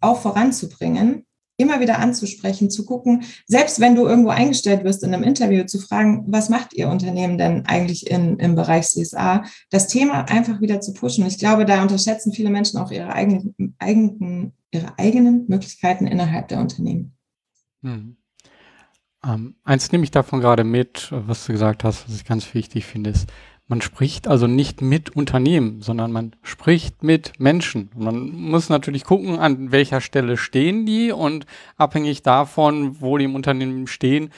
auch 0.00 0.20
voranzubringen, 0.20 1.24
immer 1.56 1.80
wieder 1.80 1.98
anzusprechen, 1.98 2.70
zu 2.70 2.84
gucken, 2.84 3.24
selbst 3.46 3.80
wenn 3.80 3.94
du 3.94 4.06
irgendwo 4.06 4.30
eingestellt 4.30 4.84
wirst 4.84 5.02
in 5.04 5.14
einem 5.14 5.22
Interview, 5.22 5.64
zu 5.64 5.78
fragen, 5.78 6.24
was 6.26 6.48
macht 6.48 6.74
ihr 6.74 6.88
Unternehmen 6.88 7.38
denn 7.38 7.64
eigentlich 7.66 8.10
in, 8.10 8.38
im 8.38 8.54
Bereich 8.54 8.86
CSA, 8.86 9.44
das 9.70 9.88
Thema 9.88 10.28
einfach 10.28 10.60
wieder 10.60 10.80
zu 10.80 10.92
pushen. 10.92 11.26
Ich 11.26 11.38
glaube, 11.38 11.64
da 11.64 11.82
unterschätzen 11.82 12.32
viele 12.32 12.50
Menschen 12.50 12.78
auch 12.78 12.90
ihre 12.90 13.12
eigenen, 13.12 13.54
eigenen, 13.78 14.52
ihre 14.70 14.98
eigenen 14.98 15.46
Möglichkeiten 15.48 16.06
innerhalb 16.06 16.48
der 16.48 16.60
Unternehmen. 16.60 17.16
Hm. 17.82 18.16
Ähm, 19.24 19.54
eins 19.64 19.90
nehme 19.90 20.04
ich 20.04 20.10
davon 20.10 20.40
gerade 20.40 20.64
mit, 20.64 21.08
was 21.10 21.46
du 21.46 21.52
gesagt 21.52 21.84
hast, 21.84 22.08
was 22.08 22.16
ich 22.16 22.24
ganz 22.24 22.52
wichtig 22.52 22.84
finde, 22.84 23.10
ist, 23.10 23.28
man 23.74 23.80
spricht 23.80 24.28
also 24.28 24.46
nicht 24.46 24.82
mit 24.82 25.16
Unternehmen, 25.16 25.82
sondern 25.82 26.12
man 26.12 26.36
spricht 26.44 27.02
mit 27.02 27.40
Menschen. 27.40 27.90
Man 27.96 28.30
muss 28.30 28.68
natürlich 28.68 29.02
gucken, 29.02 29.40
an 29.40 29.72
welcher 29.72 30.00
Stelle 30.00 30.36
stehen 30.36 30.86
die 30.86 31.10
und 31.10 31.44
abhängig 31.76 32.22
davon, 32.22 33.00
wo 33.00 33.18
die 33.18 33.24
im 33.24 33.34
Unternehmen 33.34 33.88
stehen, 33.88 34.30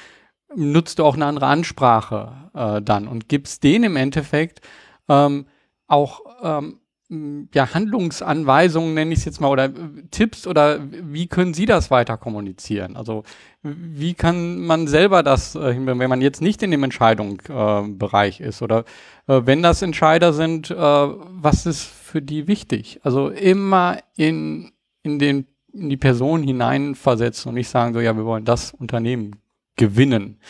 nutzt 0.55 0.99
du 0.99 1.05
auch 1.05 1.17
eine 1.17 1.27
andere 1.27 1.49
Ansprache 1.49 2.51
äh, 2.55 2.81
dann 2.81 3.09
und 3.09 3.29
gibst 3.29 3.63
denen 3.63 3.85
im 3.85 3.97
Endeffekt 3.97 4.63
ähm, 5.07 5.45
auch 5.87 6.21
ähm, 6.43 6.79
ja, 7.09 7.73
Handlungsanweisungen, 7.73 8.95
nenne 8.95 9.13
ich 9.13 9.21
es 9.21 9.25
jetzt 9.25 9.41
mal, 9.41 9.49
oder 9.49 9.71
Tipps 10.11 10.47
oder 10.47 10.81
wie 10.91 11.29
können 11.29 11.55
Sie 11.55 11.65
das 11.65 11.91
weiter 11.91 12.17
kommunizieren? 12.17 12.97
Also 12.97 13.23
wie 13.63 14.15
kann 14.15 14.61
man 14.61 14.89
selber 14.89 15.23
das 15.23 15.55
äh, 15.55 15.73
hinbekommen, 15.73 16.01
wenn 16.01 16.11
man 16.11 16.21
jetzt 16.21 16.43
nicht 16.43 16.63
in 16.63 16.73
dem 16.73 16.83
Entscheidungsbereich 16.83 18.41
äh, 18.41 18.49
ist 18.49 18.61
oder 18.61 18.85
äh, 19.29 19.43
wenn 19.45 19.63
das 19.63 19.83
Entscheider 19.83 20.33
sind, 20.33 20.71
äh, 20.71 20.75
was 20.77 21.67
ist 21.67 21.83
für 21.83 22.23
die 22.23 22.49
wichtig? 22.49 23.01
Also 23.05 23.29
immer 23.29 23.99
in, 24.17 24.73
in, 25.03 25.21
den, 25.21 25.47
in 25.73 25.89
die 25.89 25.97
Person 25.97 26.43
hineinversetzen 26.43 27.51
und 27.51 27.55
nicht 27.55 27.69
sagen 27.69 27.95
so, 27.95 28.01
ja, 28.01 28.17
wir 28.17 28.25
wollen 28.25 28.45
das 28.45 28.73
Unternehmen 28.73 29.37
gewinnen. 29.77 30.41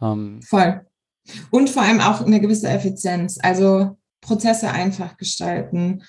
Ähm, 0.00 0.40
Voll. 0.42 0.80
Und 1.50 1.68
vor 1.68 1.82
allem 1.82 2.00
auch 2.00 2.22
eine 2.22 2.40
gewisse 2.40 2.68
Effizienz. 2.68 3.38
Also 3.42 3.98
Prozesse 4.20 4.70
einfach 4.70 5.16
gestalten. 5.16 6.02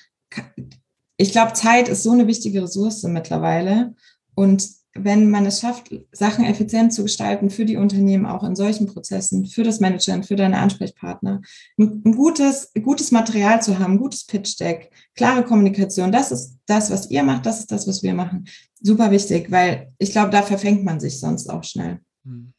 Ich 1.18 1.32
glaube, 1.32 1.54
Zeit 1.54 1.88
ist 1.88 2.04
so 2.04 2.12
eine 2.12 2.28
wichtige 2.28 2.64
Ressource 2.64 3.04
mittlerweile. 3.04 3.96
Und 4.36 4.68
wenn 4.94 5.30
man 5.30 5.46
es 5.46 5.62
schafft, 5.62 5.94
Sachen 6.12 6.44
effizient 6.44 6.94
zu 6.94 7.04
gestalten 7.04 7.50
für 7.50 7.64
die 7.64 7.78
Unternehmen, 7.78 8.26
auch 8.26 8.44
in 8.44 8.56
solchen 8.56 8.88
Prozessen, 8.88 9.46
für 9.46 9.64
das 9.64 9.80
Management, 9.80 10.26
für 10.26 10.36
deine 10.36 10.58
Ansprechpartner, 10.58 11.42
ein 11.78 12.12
gutes, 12.16 12.72
gutes 12.84 13.12
Material 13.12 13.62
zu 13.62 13.80
haben, 13.80 13.98
gutes 13.98 14.26
Pitch-Deck, 14.26 14.92
klare 15.16 15.44
Kommunikation, 15.44 16.12
das 16.12 16.32
ist 16.32 16.58
das, 16.66 16.92
was 16.92 17.10
ihr 17.10 17.24
macht, 17.24 17.46
das 17.46 17.60
ist 17.60 17.72
das, 17.72 17.88
was 17.88 18.04
wir 18.04 18.14
machen. 18.14 18.46
Super 18.82 19.12
wichtig, 19.12 19.50
weil 19.50 19.94
ich 19.98 20.12
glaube, 20.12 20.32
da 20.32 20.42
verfängt 20.42 20.84
man 20.84 21.00
sich 21.00 21.20
sonst 21.20 21.50
auch 21.50 21.64
schnell. 21.64 22.02
Hm. 22.26 22.51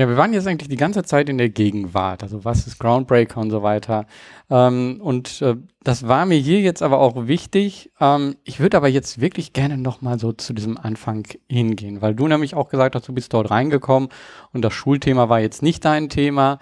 Ja, 0.00 0.08
wir 0.08 0.16
waren 0.16 0.32
jetzt 0.32 0.46
eigentlich 0.46 0.70
die 0.70 0.76
ganze 0.76 1.02
Zeit 1.02 1.28
in 1.28 1.36
der 1.36 1.50
Gegenwart. 1.50 2.22
Also 2.22 2.42
was 2.42 2.66
ist 2.66 2.78
Groundbreaker 2.78 3.38
und 3.38 3.50
so 3.50 3.62
weiter. 3.62 4.06
Ähm, 4.48 4.98
und 5.02 5.42
äh, 5.42 5.56
das 5.84 6.08
war 6.08 6.24
mir 6.24 6.38
hier 6.38 6.60
jetzt 6.60 6.82
aber 6.82 7.00
auch 7.00 7.26
wichtig. 7.26 7.90
Ähm, 8.00 8.36
ich 8.44 8.60
würde 8.60 8.78
aber 8.78 8.88
jetzt 8.88 9.20
wirklich 9.20 9.52
gerne 9.52 9.76
nochmal 9.76 10.18
so 10.18 10.32
zu 10.32 10.54
diesem 10.54 10.78
Anfang 10.78 11.26
hingehen, 11.50 12.00
weil 12.00 12.14
du 12.14 12.26
nämlich 12.26 12.54
auch 12.54 12.70
gesagt 12.70 12.94
hast, 12.94 13.08
du 13.08 13.12
bist 13.12 13.34
dort 13.34 13.50
reingekommen 13.50 14.08
und 14.54 14.62
das 14.62 14.72
Schulthema 14.72 15.28
war 15.28 15.40
jetzt 15.40 15.62
nicht 15.62 15.84
dein 15.84 16.08
Thema. 16.08 16.60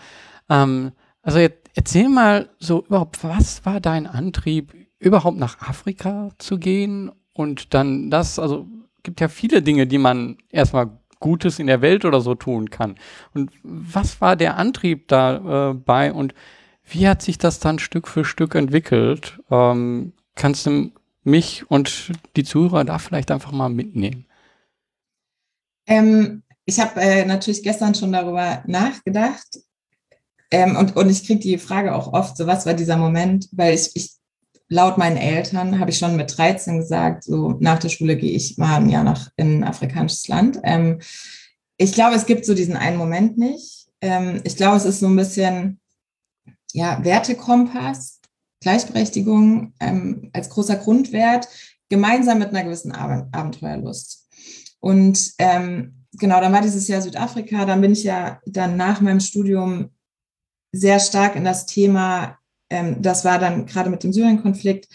Ähm, 0.51 0.91
also 1.23 1.39
jetzt, 1.39 1.71
erzähl 1.77 2.09
mal 2.09 2.49
so 2.59 2.85
überhaupt, 2.87 3.23
was 3.23 3.65
war 3.65 3.79
dein 3.79 4.09
Antrieb, 4.09 4.75
überhaupt 4.99 5.39
nach 5.39 5.61
Afrika 5.61 6.31
zu 6.39 6.59
gehen 6.59 7.13
und 7.35 7.73
dann 7.73 8.11
das, 8.11 8.41
also 8.41 8.67
gibt 9.05 9.21
ja 9.21 9.29
viele 9.29 9.63
Dinge, 9.63 9.87
die 9.87 9.99
man 9.99 10.39
erstmal 10.51 10.91
Gutes 11.21 11.59
in 11.59 11.67
der 11.67 11.83
Welt 11.83 12.05
oder 12.05 12.21
so 12.21 12.35
tun 12.35 12.71
kann. 12.71 12.97
Und 13.35 13.51
was 13.63 14.21
war 14.21 14.37
der 14.37 14.57
Antrieb 14.57 15.09
dabei 15.09 16.09
äh, 16.09 16.11
und 16.11 16.35
wie 16.85 17.07
hat 17.07 17.23
sich 17.23 17.39
das 17.39 17.59
dann 17.59 17.79
Stück 17.79 18.09
für 18.09 18.25
Stück 18.25 18.55
entwickelt? 18.55 19.41
Ähm, 19.51 20.13
kannst 20.35 20.67
du 20.67 20.91
mich 21.23 21.71
und 21.71 22.13
die 22.37 22.45
Zuhörer 22.45 22.85
da 22.85 22.99
vielleicht 22.99 23.31
einfach 23.31 23.53
mal 23.53 23.69
mitnehmen? 23.69 24.27
Ähm, 25.87 26.43
ich 26.65 26.81
habe 26.81 27.01
äh, 27.01 27.25
natürlich 27.25 27.63
gestern 27.63 27.95
schon 27.95 28.13
darüber 28.13 28.63
nachgedacht 28.67 29.59
ähm, 30.51 30.77
und, 30.77 30.97
und 30.97 31.11
ich 31.11 31.27
kriege 31.27 31.41
die 31.41 31.59
Frage 31.59 31.95
auch 31.95 32.13
oft, 32.13 32.37
so 32.37 32.47
was 32.47 32.67
war 32.67 32.75
dieser 32.75 32.97
Moment, 32.97 33.49
weil 33.53 33.75
ich, 33.75 33.91
ich 33.95 34.18
laut 34.69 34.99
meinen 34.99 35.17
Eltern 35.17 35.81
habe 35.81 35.91
ich 35.91 35.99
schon 35.99 36.17
mit 36.17 36.37
13 36.37 36.79
gesagt, 36.79 37.25
so 37.25 37.57
nach 37.61 37.79
der 37.79 37.89
Schule 37.89 38.17
gehe 38.17 38.33
ich 38.33 38.59
mal 38.59 38.77
ein 38.77 38.91
Jahr 38.91 39.05
nach 39.05 39.31
in 39.37 39.61
ein 39.61 39.65
afrikanisches 39.65 40.29
Land. 40.29 40.61
Ähm, 40.63 41.01
ich 41.77 41.93
glaube, 41.93 42.17
es 42.17 42.27
gibt 42.27 42.45
so 42.45 42.55
diesen 42.55 42.77
einen 42.77 42.97
Moment 42.97 43.39
nicht. 43.39 43.89
Ähm, 44.01 44.41
ich 44.45 44.57
glaube, 44.57 44.77
es 44.77 44.85
ist 44.85 45.01
so 45.01 45.07
ein 45.07 45.17
bisschen 45.17 45.81
ja, 46.73 47.03
Wertekompass, 47.03 48.21
Gleichberechtigung 48.61 49.73
ähm, 49.81 50.31
als 50.33 50.51
großer 50.51 50.77
Grundwert, 50.77 51.49
gemeinsam 51.89 52.39
mit 52.39 52.49
einer 52.49 52.65
gewissen 52.65 52.93
Ab 52.93 53.29
Abenteuerlust. 53.33 54.29
Und 54.81 55.33
ähm, 55.39 56.05
genau, 56.13 56.41
dann 56.41 56.53
war 56.53 56.61
dieses 56.61 56.87
Jahr 56.89 57.01
Südafrika, 57.01 57.65
dann 57.65 57.81
bin 57.81 57.93
ich 57.93 58.05
ja 58.05 58.41
dann 58.45 58.77
nach 58.77 59.01
meinem 59.01 59.21
Studium 59.21 59.91
sehr 60.73 61.01
stark 61.01 61.37
in 61.37 61.45
das 61.45 61.65
Thema 61.65 62.39
ähm, 62.71 63.01
das 63.01 63.25
war 63.25 63.39
dann 63.39 63.67
gerade 63.67 63.91
mit 63.91 64.03
dem 64.05 64.13
Syrien-Konflikt, 64.13 64.89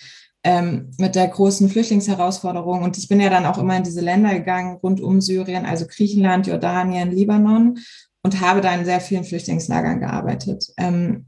ähm, 0.43 0.91
mit 0.97 1.15
der 1.15 1.28
großen 1.28 1.69
Flüchtlingsherausforderung. 1.69 2.84
Und 2.84 2.97
ich 2.97 3.07
bin 3.07 3.19
ja 3.19 3.30
dann 3.30 3.45
auch 3.45 3.57
immer 3.57 3.78
in 3.78 3.84
diese 3.84 4.01
Länder 4.01 4.34
gegangen, 4.34 4.78
rund 4.84 5.01
um 5.01 5.21
Syrien, 5.21 5.65
also 5.65 5.86
Griechenland, 5.88 6.47
Jordanien, 6.47 7.11
Libanon, 7.11 7.80
und 8.24 8.41
habe 8.41 8.61
da 8.61 8.74
in 8.74 8.86
sehr 8.86 9.01
vielen 9.01 9.24
Flüchtlingslagern 9.24 9.99
gearbeitet. 9.99 10.65
Ähm, 10.78 11.26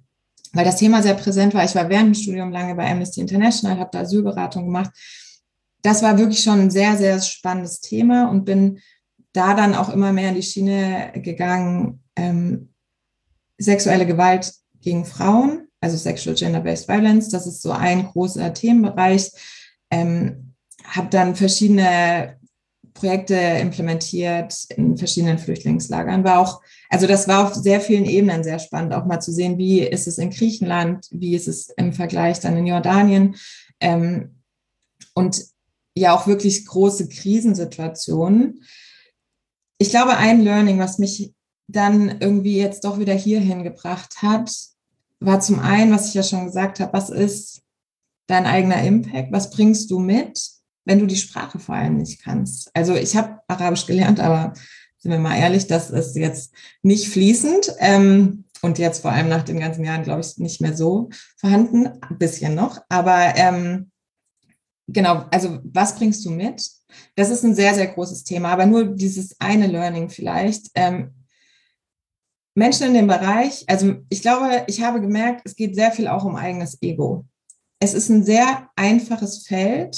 weil 0.54 0.66
das 0.66 0.78
Thema 0.78 1.02
sehr 1.02 1.16
präsent 1.16 1.54
war. 1.54 1.66
Ich 1.66 1.76
war 1.76 1.90
während 1.90 2.08
dem 2.08 2.14
Studium 2.14 2.52
lange 2.52 2.76
bei 2.76 2.90
Amnesty 2.90 3.20
International, 3.20 3.78
habe 3.78 3.90
da 3.92 4.00
Asylberatung 4.02 4.66
gemacht. 4.66 4.92
Das 5.82 6.02
war 6.02 6.18
wirklich 6.18 6.42
schon 6.42 6.62
ein 6.62 6.72
sehr, 6.72 6.96
sehr 6.96 7.20
spannendes 7.22 7.82
Thema 7.82 8.30
und 8.30 8.46
bin 8.46 8.80
da 9.34 9.54
dann 9.54 9.76
auch 9.76 9.90
immer 9.90 10.14
mehr 10.14 10.30
in 10.30 10.36
die 10.36 10.44
Schiene 10.44 11.12
gegangen, 11.16 12.02
ähm, 12.16 12.74
sexuelle 13.58 14.06
Gewalt 14.06 14.54
gegen 14.82 15.06
Frauen 15.06 15.65
also 15.86 15.98
Sexual 15.98 16.36
Gender-Based 16.36 16.88
Violence. 16.88 17.30
Das 17.30 17.46
ist 17.46 17.62
so 17.62 17.72
ein 17.72 18.08
großer 18.08 18.52
Themenbereich. 18.56 19.32
Ähm, 19.92 20.56
habe 20.84 21.10
dann 21.12 21.36
verschiedene 21.36 22.38
Projekte 22.96 23.36
implementiert 23.36 24.66
in 24.76 24.98
verschiedenen 24.98 25.38
Flüchtlingslagern. 25.38 26.24
War 26.24 26.40
auch, 26.40 26.62
also 26.90 27.06
das 27.06 27.28
war 27.28 27.46
auf 27.46 27.54
sehr 27.54 27.82
vielen 27.82 28.06
Ebenen 28.06 28.44
sehr 28.44 28.58
spannend, 28.58 28.94
auch 28.94 29.06
mal 29.06 29.20
zu 29.20 29.32
sehen, 29.32 29.60
wie 29.60 29.82
ist 29.82 30.08
es 30.08 30.18
in 30.18 30.32
Griechenland, 30.32 31.08
wie 31.12 31.36
ist 31.36 31.48
es 31.48 31.70
im 31.78 31.94
Vergleich 31.94 32.40
dann 32.40 32.58
in 32.58 32.66
Jordanien. 32.66 33.36
Ähm, 33.80 34.42
und 35.14 35.40
ja 35.96 36.16
auch 36.16 36.26
wirklich 36.26 36.66
große 36.66 37.10
Krisensituationen. 37.10 38.64
Ich 39.78 39.92
glaube, 39.92 40.18
ein 40.18 40.42
Learning, 40.42 40.80
was 40.80 40.98
mich 40.98 41.36
dann 41.68 42.22
irgendwie 42.22 42.58
jetzt 42.58 42.86
doch 42.86 42.98
wieder 42.98 43.14
hierhin 43.14 43.64
gebracht 43.64 44.24
hat, 44.24 44.52
war 45.20 45.40
zum 45.40 45.60
einen, 45.60 45.92
was 45.92 46.10
ich 46.10 46.14
ja 46.14 46.24
schon 46.24 46.46
gesagt 46.46 46.80
habe, 46.80 46.94
was 46.94 47.10
ist 47.10 47.62
dein 48.28 48.46
eigener 48.46 48.82
Impact? 48.84 49.32
Was 49.32 49.50
bringst 49.50 49.90
du 49.92 50.00
mit, 50.00 50.42
wenn 50.86 51.00
du 51.00 51.06
die 51.06 51.16
Sprache 51.16 51.60
vor 51.60 51.76
allem 51.76 51.98
nicht 51.98 52.22
kannst? 52.24 52.70
Also 52.76 52.96
ich 52.96 53.16
habe 53.16 53.40
Arabisch 53.48 53.86
gelernt, 53.86 54.20
aber 54.20 54.54
sind 54.98 55.12
wir 55.12 55.20
mal 55.20 55.38
ehrlich, 55.38 55.68
das 55.68 55.92
ist 55.92 56.16
jetzt 56.16 56.54
nicht 56.82 57.10
fließend 57.10 57.74
ähm, 57.80 58.46
und 58.62 58.80
jetzt 58.80 59.02
vor 59.02 59.12
allem 59.12 59.30
nach 59.30 59.44
den 59.44 59.60
ganzen 59.60 59.86
Jahren, 59.86 60.04
glaube 60.04 60.22
ich, 60.22 60.38
nicht 60.38 60.62
mehr 60.62 60.76
so 60.76 61.10
vorhanden, 61.38 61.88
ein 61.88 62.18
bisschen 62.18 62.56
noch. 62.56 62.82
Aber 62.90 63.36
ähm, 63.36 63.92
genau, 64.88 65.26
also 65.32 65.60
was 65.64 65.96
bringst 65.96 66.26
du 66.26 66.32
mit? 66.32 66.68
Das 67.16 67.30
ist 67.30 67.44
ein 67.44 67.56
sehr, 67.56 67.76
sehr 67.76 67.88
großes 67.88 68.24
Thema, 68.24 68.50
aber 68.50 68.66
nur 68.66 68.86
dieses 68.86 69.40
eine 69.40 69.68
Learning 69.68 70.10
vielleicht. 70.10 70.72
Ähm, 70.74 71.14
Menschen 72.56 72.88
in 72.88 72.94
dem 72.94 73.08
Bereich, 73.08 73.64
also 73.68 73.96
ich 74.10 74.22
glaube, 74.22 74.64
ich 74.68 74.82
habe 74.82 75.02
gemerkt, 75.02 75.42
es 75.46 75.56
geht 75.56 75.76
sehr 75.76 75.92
viel 75.92 76.08
auch 76.08 76.24
um 76.24 76.36
eigenes 76.36 76.82
Ego. 76.82 77.26
Es 77.80 77.94
ist 77.94 78.10
ein 78.10 78.24
sehr 78.24 78.70
einfaches 78.76 79.46
Feld, 79.46 79.98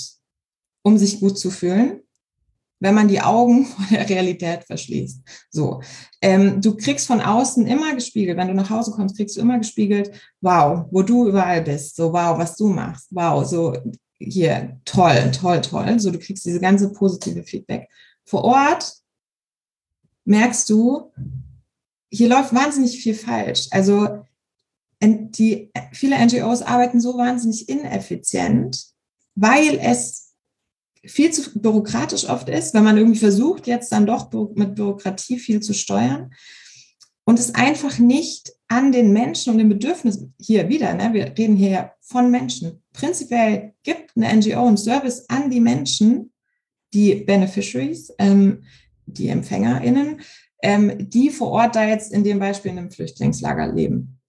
um 0.84 0.97
sich 0.97 1.20
gut 1.20 1.38
zu 1.38 1.51
fühlen, 1.51 2.01
wenn 2.80 2.95
man 2.95 3.08
die 3.08 3.22
Augen 3.22 3.66
vor 3.68 3.86
der 3.91 4.10
Realität 4.10 4.64
verschließt. 4.64 5.22
So, 5.51 5.82
ähm, 6.22 6.60
du 6.60 6.76
kriegst 6.76 7.05
von 7.05 7.22
außen 7.22 7.68
immer 7.68 7.93
gespiegelt, 7.93 8.38
wenn 8.38 8.47
du 8.47 8.55
nach 8.55 8.72
Hause 8.72 8.91
kommst, 8.91 9.16
kriegst 9.16 9.38
du 9.38 9.41
immer 9.41 9.60
gespiegelt, 9.60 10.12
wow, 10.41 10.88
wo 10.89 11.03
du 11.03 11.28
überall 11.28 11.62
bist, 11.62 11.95
so 11.95 12.12
wow, 12.12 12.38
was 12.38 12.55
du 12.55 12.68
machst, 12.68 13.08
wow, 13.12 13.45
so 13.45 13.78
hier 14.20 14.80
toll, 14.84 15.32
toll, 15.32 15.62
toll. 15.62 15.99
So, 15.99 16.12
du 16.12 16.18
kriegst 16.20 16.45
diese 16.45 16.60
ganze 16.60 16.91
positive 16.91 17.43
Feedback. 17.43 17.88
Vor 18.26 18.43
Ort 18.43 18.93
merkst 20.26 20.70
du, 20.70 21.12
hier 22.10 22.30
läuft 22.30 22.53
wahnsinnig 22.53 23.01
viel 23.01 23.14
falsch. 23.14 23.68
Also 23.72 24.24
die, 25.01 25.72
viele 25.91 26.18
NGOs 26.26 26.62
arbeiten 26.62 26.99
so 26.99 27.18
wahnsinnig 27.18 27.70
ineffizient, 27.70 28.86
weil 29.36 29.78
es 29.80 30.34
viel 31.05 31.32
zu 31.32 31.60
bürokratisch 31.60 32.28
oft 32.28 32.49
ist, 32.49 32.74
wenn 32.74 32.84
man 32.84 32.97
irgendwie 32.97 33.20
versucht, 33.20 33.68
jetzt 33.68 33.91
dann 33.91 34.05
doch 34.05 34.32
mit 34.55 34.76
Bürokratie 34.76 35.39
viel 35.39 35.62
zu 35.62 35.74
steuern 35.74 36.32
und 37.26 37.39
es 37.39 37.55
einfach 37.55 37.99
nicht 37.99 38.53
an 38.68 38.91
den 38.91 39.14
Menschen 39.14 39.51
und 39.51 39.60
den 39.60 39.70
Bedürfnissen 39.70 40.34
hier 40.39 40.70
wieder, 40.70 40.93
ne, 40.93 41.14
wir 41.14 41.38
reden 41.38 41.55
hier 41.55 41.91
von 42.01 42.32
Menschen. 42.32 42.84
Prinzipiell 42.93 43.74
gibt 43.84 44.18
eine 44.18 44.34
NGO 44.36 44.66
einen 44.66 44.78
Service 44.78 45.26
an 45.30 45.49
die 45.49 45.60
Menschen, 45.60 46.34
die 46.93 47.16
Beneficiaries, 47.16 48.14
ähm, 48.18 48.64
die 49.05 49.28
EmpfängerInnen, 49.28 50.22
ähm, 50.62 51.10
die 51.10 51.30
vor 51.30 51.49
Ort 51.51 51.76
da 51.76 51.86
jetzt 51.86 52.12
in 52.12 52.24
dem 52.24 52.39
Beispiel 52.39 52.72
in 52.72 52.80
einem 52.80 52.91
Flüchtlingslager 52.91 53.72
leben. 53.72 54.20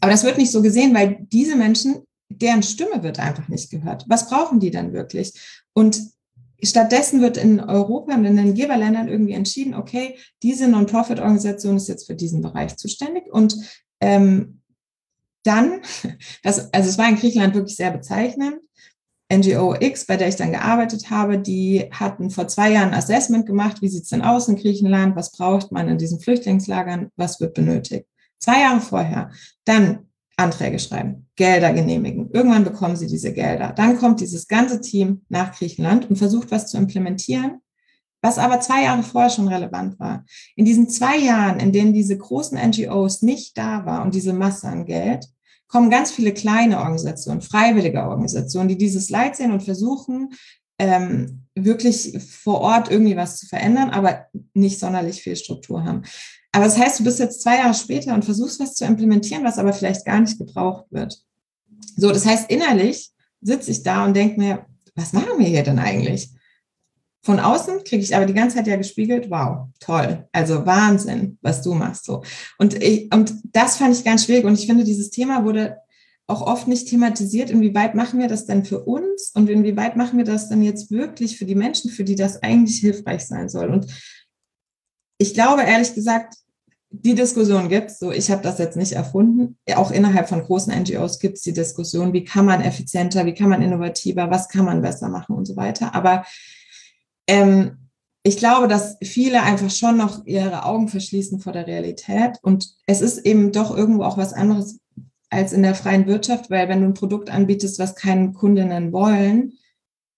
Aber 0.00 0.12
das 0.12 0.24
wird 0.24 0.38
nicht 0.38 0.50
so 0.50 0.62
gesehen, 0.62 0.94
weil 0.94 1.26
diese 1.32 1.56
Menschen, 1.56 2.06
deren 2.28 2.62
Stimme 2.62 3.02
wird 3.02 3.20
einfach 3.20 3.48
nicht 3.48 3.70
gehört. 3.70 4.04
Was 4.08 4.28
brauchen 4.28 4.60
die 4.60 4.70
dann 4.70 4.92
wirklich? 4.92 5.32
Und 5.72 6.00
stattdessen 6.62 7.20
wird 7.20 7.36
in 7.36 7.60
Europa 7.60 8.14
und 8.14 8.24
in 8.24 8.36
den 8.36 8.54
Geberländern 8.54 9.08
irgendwie 9.08 9.34
entschieden, 9.34 9.74
okay, 9.74 10.18
diese 10.42 10.68
Non-Profit-Organisation 10.68 11.76
ist 11.76 11.88
jetzt 11.88 12.06
für 12.06 12.14
diesen 12.14 12.42
Bereich 12.42 12.76
zuständig 12.76 13.32
und 13.32 13.56
ähm, 14.00 14.60
dann, 15.42 15.82
das, 16.42 16.72
also 16.72 16.88
es 16.88 16.98
war 16.98 17.08
in 17.08 17.16
Griechenland 17.16 17.54
wirklich 17.54 17.76
sehr 17.76 17.90
bezeichnend, 17.90 18.60
NGO 19.32 19.74
X, 19.80 20.06
bei 20.06 20.16
der 20.16 20.28
ich 20.28 20.36
dann 20.36 20.52
gearbeitet 20.52 21.10
habe, 21.10 21.38
die 21.38 21.88
hatten 21.90 22.30
vor 22.30 22.46
zwei 22.48 22.72
Jahren 22.72 22.88
ein 22.88 22.98
Assessment 22.98 23.46
gemacht, 23.46 23.80
wie 23.80 23.88
sieht 23.88 24.04
es 24.04 24.10
denn 24.10 24.22
aus 24.22 24.48
in 24.48 24.56
Griechenland, 24.56 25.16
was 25.16 25.32
braucht 25.32 25.72
man 25.72 25.88
in 25.88 25.98
diesen 25.98 26.20
Flüchtlingslagern, 26.20 27.10
was 27.16 27.40
wird 27.40 27.54
benötigt. 27.54 28.06
Zwei 28.38 28.60
Jahre 28.60 28.80
vorher. 28.80 29.30
Dann 29.64 30.10
Anträge 30.36 30.78
schreiben, 30.78 31.28
Gelder 31.36 31.72
genehmigen. 31.72 32.30
Irgendwann 32.32 32.64
bekommen 32.64 32.96
sie 32.96 33.06
diese 33.06 33.32
Gelder. 33.32 33.72
Dann 33.72 33.98
kommt 33.98 34.20
dieses 34.20 34.48
ganze 34.48 34.80
Team 34.80 35.22
nach 35.28 35.56
Griechenland 35.56 36.10
und 36.10 36.16
versucht, 36.16 36.50
was 36.50 36.66
zu 36.66 36.76
implementieren, 36.76 37.60
was 38.20 38.38
aber 38.38 38.60
zwei 38.60 38.84
Jahre 38.84 39.02
vorher 39.02 39.30
schon 39.30 39.48
relevant 39.48 39.98
war. 40.00 40.24
In 40.56 40.64
diesen 40.64 40.88
zwei 40.88 41.18
Jahren, 41.18 41.60
in 41.60 41.72
denen 41.72 41.92
diese 41.92 42.18
großen 42.18 42.58
NGOs 42.58 43.22
nicht 43.22 43.56
da 43.56 43.86
war 43.86 44.02
und 44.02 44.14
diese 44.14 44.32
Masse 44.32 44.68
an 44.68 44.86
Geld, 44.86 45.28
kommen 45.74 45.90
ganz 45.90 46.12
viele 46.12 46.32
kleine 46.32 46.78
Organisationen, 46.78 47.42
freiwillige 47.42 48.04
Organisationen, 48.04 48.68
die 48.68 48.78
dieses 48.78 49.10
Leid 49.10 49.34
sehen 49.34 49.50
und 49.50 49.64
versuchen, 49.64 50.32
ähm, 50.78 51.46
wirklich 51.56 52.16
vor 52.22 52.60
Ort 52.60 52.92
irgendwie 52.92 53.16
was 53.16 53.38
zu 53.38 53.46
verändern, 53.46 53.90
aber 53.90 54.26
nicht 54.52 54.78
sonderlich 54.78 55.20
viel 55.20 55.34
Struktur 55.34 55.82
haben. 55.82 56.02
Aber 56.52 56.66
das 56.66 56.78
heißt, 56.78 57.00
du 57.00 57.02
bist 57.02 57.18
jetzt 57.18 57.42
zwei 57.42 57.56
Jahre 57.56 57.74
später 57.74 58.14
und 58.14 58.24
versuchst 58.24 58.60
was 58.60 58.74
zu 58.74 58.84
implementieren, 58.84 59.42
was 59.42 59.58
aber 59.58 59.72
vielleicht 59.72 60.04
gar 60.04 60.20
nicht 60.20 60.38
gebraucht 60.38 60.84
wird. 60.90 61.20
So, 61.96 62.12
das 62.12 62.24
heißt, 62.24 62.48
innerlich 62.52 63.10
sitze 63.40 63.72
ich 63.72 63.82
da 63.82 64.04
und 64.04 64.14
denke 64.14 64.38
mir, 64.38 64.66
was 64.94 65.12
machen 65.12 65.40
wir 65.40 65.46
hier 65.48 65.64
denn 65.64 65.80
eigentlich? 65.80 66.30
Von 67.24 67.40
außen 67.40 67.84
kriege 67.84 68.02
ich 68.02 68.14
aber 68.14 68.26
die 68.26 68.34
ganze 68.34 68.56
Zeit 68.56 68.66
ja 68.66 68.76
gespiegelt, 68.76 69.30
wow, 69.30 69.68
toll, 69.80 70.28
also 70.30 70.66
Wahnsinn, 70.66 71.38
was 71.40 71.62
du 71.62 71.72
machst 71.72 72.04
so. 72.04 72.22
Und, 72.58 72.74
ich, 72.82 73.12
und 73.12 73.34
das 73.44 73.78
fand 73.78 73.96
ich 73.96 74.04
ganz 74.04 74.24
schwierig 74.24 74.44
und 74.44 74.58
ich 74.58 74.66
finde, 74.66 74.84
dieses 74.84 75.10
Thema 75.10 75.44
wurde 75.44 75.78
auch 76.26 76.42
oft 76.42 76.68
nicht 76.68 76.88
thematisiert, 76.88 77.50
inwieweit 77.50 77.94
machen 77.94 78.20
wir 78.20 78.28
das 78.28 78.44
denn 78.44 78.64
für 78.64 78.84
uns 78.84 79.32
und 79.34 79.48
inwieweit 79.48 79.96
machen 79.96 80.18
wir 80.18 80.24
das 80.24 80.50
dann 80.50 80.62
jetzt 80.62 80.90
wirklich 80.90 81.38
für 81.38 81.46
die 81.46 81.54
Menschen, 81.54 81.90
für 81.90 82.04
die 82.04 82.14
das 82.14 82.42
eigentlich 82.42 82.78
hilfreich 82.80 83.26
sein 83.26 83.48
soll. 83.48 83.70
Und 83.70 83.86
ich 85.18 85.32
glaube, 85.32 85.62
ehrlich 85.62 85.94
gesagt, 85.94 86.34
die 86.90 87.14
Diskussion 87.14 87.68
gibt 87.68 87.90
es, 87.90 87.98
so 87.98 88.12
ich 88.12 88.30
habe 88.30 88.42
das 88.42 88.58
jetzt 88.58 88.76
nicht 88.76 88.92
erfunden. 88.92 89.56
Auch 89.74 89.90
innerhalb 89.90 90.28
von 90.28 90.42
großen 90.42 90.72
NGOs 90.72 91.18
gibt 91.18 91.38
es 91.38 91.42
die 91.42 91.52
Diskussion, 91.52 92.12
wie 92.12 92.24
kann 92.24 92.44
man 92.44 92.60
effizienter, 92.60 93.26
wie 93.26 93.34
kann 93.34 93.48
man 93.48 93.62
innovativer, 93.62 94.30
was 94.30 94.48
kann 94.48 94.64
man 94.64 94.82
besser 94.82 95.08
machen 95.08 95.34
und 95.34 95.46
so 95.46 95.56
weiter. 95.56 95.94
Aber 95.94 96.24
ähm, 97.26 97.78
ich 98.22 98.38
glaube, 98.38 98.68
dass 98.68 98.96
viele 99.02 99.42
einfach 99.42 99.70
schon 99.70 99.98
noch 99.98 100.24
ihre 100.24 100.64
Augen 100.64 100.88
verschließen 100.88 101.40
vor 101.40 101.52
der 101.52 101.66
Realität. 101.66 102.38
Und 102.42 102.74
es 102.86 103.02
ist 103.02 103.18
eben 103.18 103.52
doch 103.52 103.76
irgendwo 103.76 104.02
auch 104.02 104.16
was 104.16 104.32
anderes 104.32 104.80
als 105.28 105.52
in 105.52 105.62
der 105.62 105.74
freien 105.74 106.06
Wirtschaft, 106.06 106.48
weil 106.48 106.68
wenn 106.68 106.80
du 106.80 106.86
ein 106.86 106.94
Produkt 106.94 107.28
anbietest, 107.28 107.78
was 107.78 107.94
keine 107.94 108.32
Kundinnen 108.32 108.92
wollen, 108.92 109.54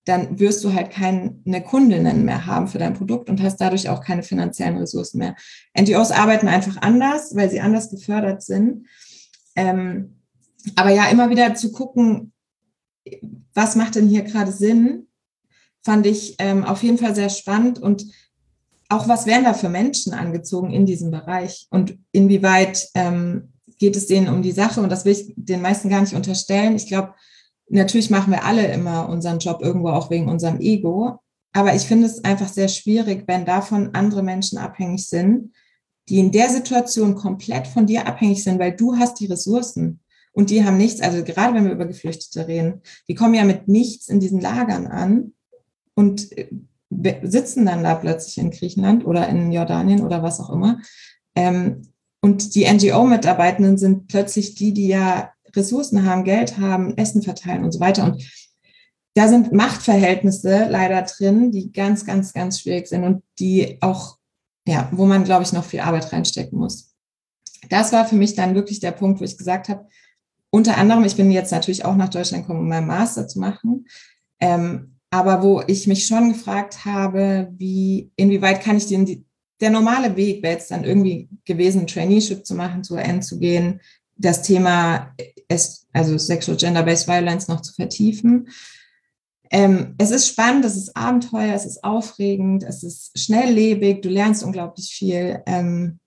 dann 0.04 0.38
wirst 0.38 0.62
du 0.62 0.72
halt 0.72 0.90
keine 0.90 1.62
Kundinnen 1.64 2.24
mehr 2.24 2.46
haben 2.46 2.68
für 2.68 2.78
dein 2.78 2.94
Produkt 2.94 3.28
und 3.28 3.42
hast 3.42 3.56
dadurch 3.56 3.88
auch 3.88 4.00
keine 4.00 4.22
finanziellen 4.22 4.76
Ressourcen 4.76 5.18
mehr. 5.18 5.34
NGOs 5.76 6.12
arbeiten 6.12 6.46
einfach 6.46 6.76
anders, 6.80 7.34
weil 7.34 7.50
sie 7.50 7.60
anders 7.60 7.90
gefördert 7.90 8.40
sind. 8.42 8.86
Ähm, 9.56 10.20
aber 10.76 10.90
ja, 10.90 11.08
immer 11.08 11.28
wieder 11.28 11.56
zu 11.56 11.72
gucken, 11.72 12.32
was 13.52 13.74
macht 13.74 13.96
denn 13.96 14.08
hier 14.08 14.22
gerade 14.22 14.52
Sinn 14.52 15.05
fand 15.86 16.04
ich 16.04 16.34
ähm, 16.40 16.64
auf 16.64 16.82
jeden 16.82 16.98
Fall 16.98 17.14
sehr 17.14 17.30
spannend 17.30 17.78
und 17.78 18.04
auch 18.88 19.08
was 19.08 19.24
werden 19.24 19.44
da 19.44 19.54
für 19.54 19.68
Menschen 19.68 20.12
angezogen 20.12 20.72
in 20.72 20.84
diesem 20.84 21.12
Bereich 21.12 21.68
und 21.70 21.96
inwieweit 22.10 22.88
ähm, 22.94 23.52
geht 23.78 23.96
es 23.96 24.08
denen 24.08 24.28
um 24.28 24.42
die 24.42 24.52
Sache 24.52 24.80
und 24.80 24.90
das 24.90 25.04
will 25.04 25.12
ich 25.12 25.32
den 25.36 25.62
meisten 25.62 25.88
gar 25.88 26.00
nicht 26.00 26.14
unterstellen. 26.14 26.74
Ich 26.74 26.88
glaube, 26.88 27.14
natürlich 27.68 28.10
machen 28.10 28.32
wir 28.32 28.44
alle 28.44 28.66
immer 28.72 29.08
unseren 29.08 29.38
Job 29.38 29.60
irgendwo 29.62 29.90
auch 29.90 30.10
wegen 30.10 30.28
unserem 30.28 30.60
Ego, 30.60 31.20
aber 31.52 31.74
ich 31.74 31.82
finde 31.82 32.06
es 32.06 32.24
einfach 32.24 32.48
sehr 32.48 32.68
schwierig, 32.68 33.24
wenn 33.28 33.46
davon 33.46 33.90
andere 33.94 34.24
Menschen 34.24 34.58
abhängig 34.58 35.06
sind, 35.06 35.52
die 36.08 36.18
in 36.18 36.32
der 36.32 36.48
Situation 36.50 37.14
komplett 37.14 37.68
von 37.68 37.86
dir 37.86 38.08
abhängig 38.08 38.42
sind, 38.42 38.58
weil 38.58 38.74
du 38.74 38.96
hast 38.96 39.20
die 39.20 39.26
Ressourcen 39.26 40.00
und 40.32 40.50
die 40.50 40.64
haben 40.64 40.78
nichts. 40.78 41.00
Also 41.00 41.22
gerade 41.22 41.54
wenn 41.54 41.64
wir 41.64 41.72
über 41.72 41.86
Geflüchtete 41.86 42.48
reden, 42.48 42.82
die 43.08 43.14
kommen 43.14 43.34
ja 43.34 43.44
mit 43.44 43.68
nichts 43.68 44.08
in 44.08 44.18
diesen 44.18 44.40
Lagern 44.40 44.88
an 44.88 45.32
und 45.96 46.30
äh, 46.38 46.48
sitzen 47.24 47.66
dann 47.66 47.82
da 47.82 47.96
plötzlich 47.96 48.38
in 48.38 48.52
Griechenland 48.52 49.04
oder 49.04 49.28
in 49.28 49.50
Jordanien 49.50 50.04
oder 50.04 50.22
was 50.22 50.38
auch 50.38 50.50
immer. 50.50 50.80
Ähm, 51.34 51.82
und 52.20 52.54
die 52.54 52.64
NGO-Mitarbeitenden 52.64 53.78
sind 53.78 54.06
plötzlich 54.06 54.54
die, 54.54 54.72
die 54.72 54.88
ja 54.88 55.32
Ressourcen 55.54 56.04
haben, 56.04 56.24
Geld 56.24 56.58
haben, 56.58 56.96
Essen 56.96 57.22
verteilen 57.22 57.64
und 57.64 57.72
so 57.72 57.80
weiter. 57.80 58.04
Und 58.04 58.22
da 59.14 59.28
sind 59.28 59.52
Machtverhältnisse 59.52 60.66
leider 60.68 61.02
drin, 61.02 61.50
die 61.50 61.72
ganz, 61.72 62.04
ganz, 62.04 62.32
ganz 62.32 62.60
schwierig 62.60 62.86
sind 62.86 63.04
und 63.04 63.22
die 63.38 63.78
auch, 63.80 64.18
ja, 64.66 64.88
wo 64.92 65.06
man, 65.06 65.24
glaube 65.24 65.42
ich, 65.42 65.52
noch 65.52 65.64
viel 65.64 65.80
Arbeit 65.80 66.12
reinstecken 66.12 66.58
muss. 66.58 66.94
Das 67.70 67.92
war 67.92 68.06
für 68.06 68.16
mich 68.16 68.34
dann 68.34 68.54
wirklich 68.54 68.80
der 68.80 68.92
Punkt, 68.92 69.20
wo 69.20 69.24
ich 69.24 69.38
gesagt 69.38 69.68
habe, 69.68 69.86
unter 70.50 70.76
anderem, 70.76 71.04
ich 71.04 71.16
bin 71.16 71.30
jetzt 71.30 71.50
natürlich 71.50 71.84
auch 71.84 71.96
nach 71.96 72.08
Deutschland 72.08 72.44
gekommen, 72.44 72.60
um 72.60 72.68
meinen 72.68 72.86
Master 72.86 73.26
zu 73.26 73.40
machen. 73.40 73.86
Ähm, 74.40 74.95
aber 75.16 75.42
wo 75.42 75.62
ich 75.66 75.86
mich 75.86 76.04
schon 76.04 76.34
gefragt 76.34 76.84
habe, 76.84 77.48
wie, 77.56 78.10
inwieweit 78.16 78.62
kann 78.62 78.76
ich 78.76 78.86
den, 78.86 79.24
der 79.62 79.70
normale 79.70 80.14
Weg 80.14 80.42
wäre 80.42 80.52
jetzt 80.52 80.70
dann 80.70 80.84
irgendwie 80.84 81.30
gewesen, 81.46 81.80
ein 81.80 81.86
Traineeship 81.86 82.44
zu 82.44 82.54
machen, 82.54 82.84
zu 82.84 82.96
UN 82.96 83.22
zu 83.22 83.38
gehen, 83.38 83.80
das 84.16 84.42
Thema, 84.42 85.14
also 85.94 86.18
Sexual 86.18 86.58
Gender-Based 86.58 87.08
Violence 87.08 87.48
noch 87.48 87.62
zu 87.62 87.72
vertiefen. 87.72 88.48
Ähm, 89.50 89.94
es 89.96 90.10
ist 90.10 90.28
spannend, 90.28 90.66
es 90.66 90.76
ist 90.76 90.94
Abenteuer, 90.94 91.54
es 91.54 91.64
ist 91.64 91.82
aufregend, 91.82 92.62
es 92.62 92.82
ist 92.82 93.18
schnelllebig, 93.18 94.02
du 94.02 94.10
lernst 94.10 94.42
unglaublich 94.42 94.90
viel. 94.90 95.42
Ähm, 95.46 95.98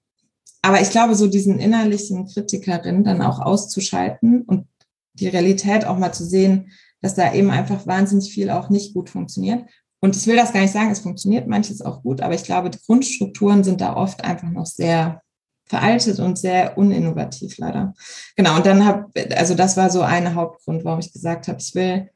aber 0.62 0.82
ich 0.82 0.92
glaube, 0.92 1.16
so 1.16 1.26
diesen 1.26 1.58
innerlichen 1.58 2.28
Kritikerin 2.28 3.04
dann 3.04 3.24
auch 3.24 3.40
auszuschalten 3.40 4.44
und 4.44 4.68
die 5.14 5.30
Realität 5.30 5.86
auch 5.86 5.98
mal 5.98 6.12
zu 6.12 6.26
sehen, 6.26 6.72
dass 7.02 7.16
da 7.16 7.34
eben 7.34 7.52
einfach 7.52 7.88
wahnsinnig 7.88 8.32
viel 8.32 8.50
auch 8.50 8.70
nicht 8.70 8.94
gut 8.94 9.10
funktioniert. 9.10 9.66
Und 10.02 10.16
ich 10.16 10.28
will 10.28 10.36
das 10.36 10.54
gar 10.54 10.62
nicht 10.62 10.72
sagen, 10.72 10.92
es 10.92 11.00
funktioniert 11.00 11.48
manches 11.48 11.82
auch 11.82 12.04
gut, 12.04 12.22
aber 12.22 12.34
ich 12.34 12.44
glaube, 12.44 12.70
die 12.70 12.80
Grundstrukturen 12.86 13.64
sind 13.64 13.82
da 13.82 13.96
oft 13.96 14.24
einfach 14.24 14.50
noch 14.50 14.66
sehr 14.66 15.22
veraltet 15.66 16.20
und 16.20 16.38
sehr 16.38 16.78
uninnovativ 16.78 17.58
leider. 17.58 17.94
Genau, 18.36 18.56
und 18.56 18.66
dann 18.66 18.86
habe, 18.86 19.12
also 19.36 19.56
das 19.56 19.78
war 19.78 19.90
so 19.90 20.02
ein 20.02 20.36
Hauptgrund, 20.36 20.84
warum 20.84 21.00
ich 21.00 21.14
gesagt 21.14 21.48
habe, 21.48 21.60
ich 21.60 21.76
will 21.76 22.10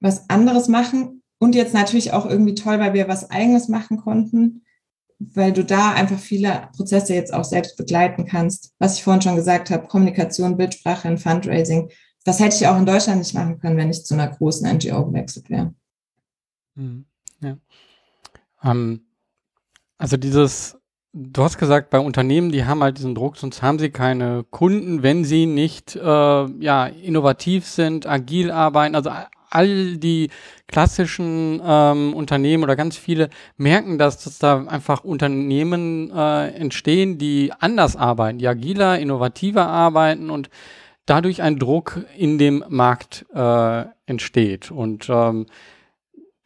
was 0.00 0.30
anderes 0.30 0.68
machen 0.68 1.22
und 1.38 1.54
jetzt 1.54 1.74
natürlich 1.74 2.12
auch 2.12 2.26
irgendwie 2.26 2.54
toll, 2.54 2.78
weil 2.78 2.94
wir 2.94 3.08
was 3.08 3.30
eigenes 3.30 3.68
machen 3.68 3.98
konnten, 3.98 4.64
weil 5.18 5.52
du 5.52 5.64
da 5.64 5.92
einfach 5.92 6.18
viele 6.18 6.68
Prozesse 6.76 7.14
jetzt 7.14 7.34
auch 7.34 7.44
selbst 7.44 7.76
begleiten 7.76 8.24
kannst. 8.24 8.72
Was 8.78 8.94
ich 8.94 9.02
vorhin 9.02 9.22
schon 9.22 9.36
gesagt 9.36 9.70
habe, 9.70 9.88
Kommunikation, 9.88 10.56
Bildsprache, 10.56 11.16
Fundraising, 11.18 11.90
das 12.28 12.40
hätte 12.40 12.56
ich 12.56 12.66
auch 12.66 12.76
in 12.76 12.84
Deutschland 12.84 13.20
nicht 13.20 13.34
machen 13.34 13.58
können, 13.58 13.78
wenn 13.78 13.88
ich 13.88 14.04
zu 14.04 14.12
einer 14.12 14.28
großen 14.28 14.70
NGO 14.70 15.06
gewechselt 15.06 15.48
wäre. 15.48 15.72
Mhm. 16.74 17.06
Ja. 17.40 17.56
Ähm, 18.62 19.00
also 19.96 20.18
dieses, 20.18 20.76
du 21.14 21.42
hast 21.42 21.56
gesagt, 21.56 21.88
bei 21.88 21.98
Unternehmen, 21.98 22.52
die 22.52 22.66
haben 22.66 22.82
halt 22.82 22.98
diesen 22.98 23.14
Druck, 23.14 23.38
sonst 23.38 23.62
haben 23.62 23.78
sie 23.78 23.88
keine 23.88 24.44
Kunden, 24.50 25.02
wenn 25.02 25.24
sie 25.24 25.46
nicht 25.46 25.96
äh, 25.96 26.00
ja, 26.02 26.86
innovativ 26.86 27.66
sind, 27.66 28.06
agil 28.06 28.50
arbeiten. 28.50 28.94
Also 28.94 29.10
all 29.50 29.96
die 29.96 30.28
klassischen 30.66 31.62
ähm, 31.64 32.12
Unternehmen 32.12 32.62
oder 32.62 32.76
ganz 32.76 32.98
viele 32.98 33.30
merken, 33.56 33.96
dass, 33.96 34.22
dass 34.22 34.38
da 34.38 34.66
einfach 34.66 35.02
Unternehmen 35.02 36.10
äh, 36.14 36.48
entstehen, 36.48 37.16
die 37.16 37.52
anders 37.58 37.96
arbeiten, 37.96 38.36
die 38.36 38.48
agiler, 38.48 38.98
innovativer 38.98 39.66
arbeiten 39.66 40.28
und 40.28 40.50
dadurch 41.08 41.42
ein 41.42 41.58
Druck 41.58 42.00
in 42.16 42.38
dem 42.38 42.64
Markt 42.68 43.26
äh, 43.34 43.84
entsteht 44.06 44.70
und 44.70 45.08
ähm, 45.08 45.46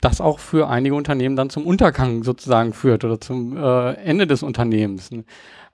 das 0.01 0.21
auch 0.21 0.39
für 0.39 0.69
einige 0.69 0.95
Unternehmen 0.95 1.37
dann 1.37 1.51
zum 1.51 1.67
Untergang 1.67 2.25
sozusagen 2.25 2.73
führt 2.73 3.05
oder 3.05 3.21
zum 3.21 3.57
äh, 3.57 3.93
Ende 3.95 4.27
des 4.27 4.43
Unternehmens. 4.43 5.11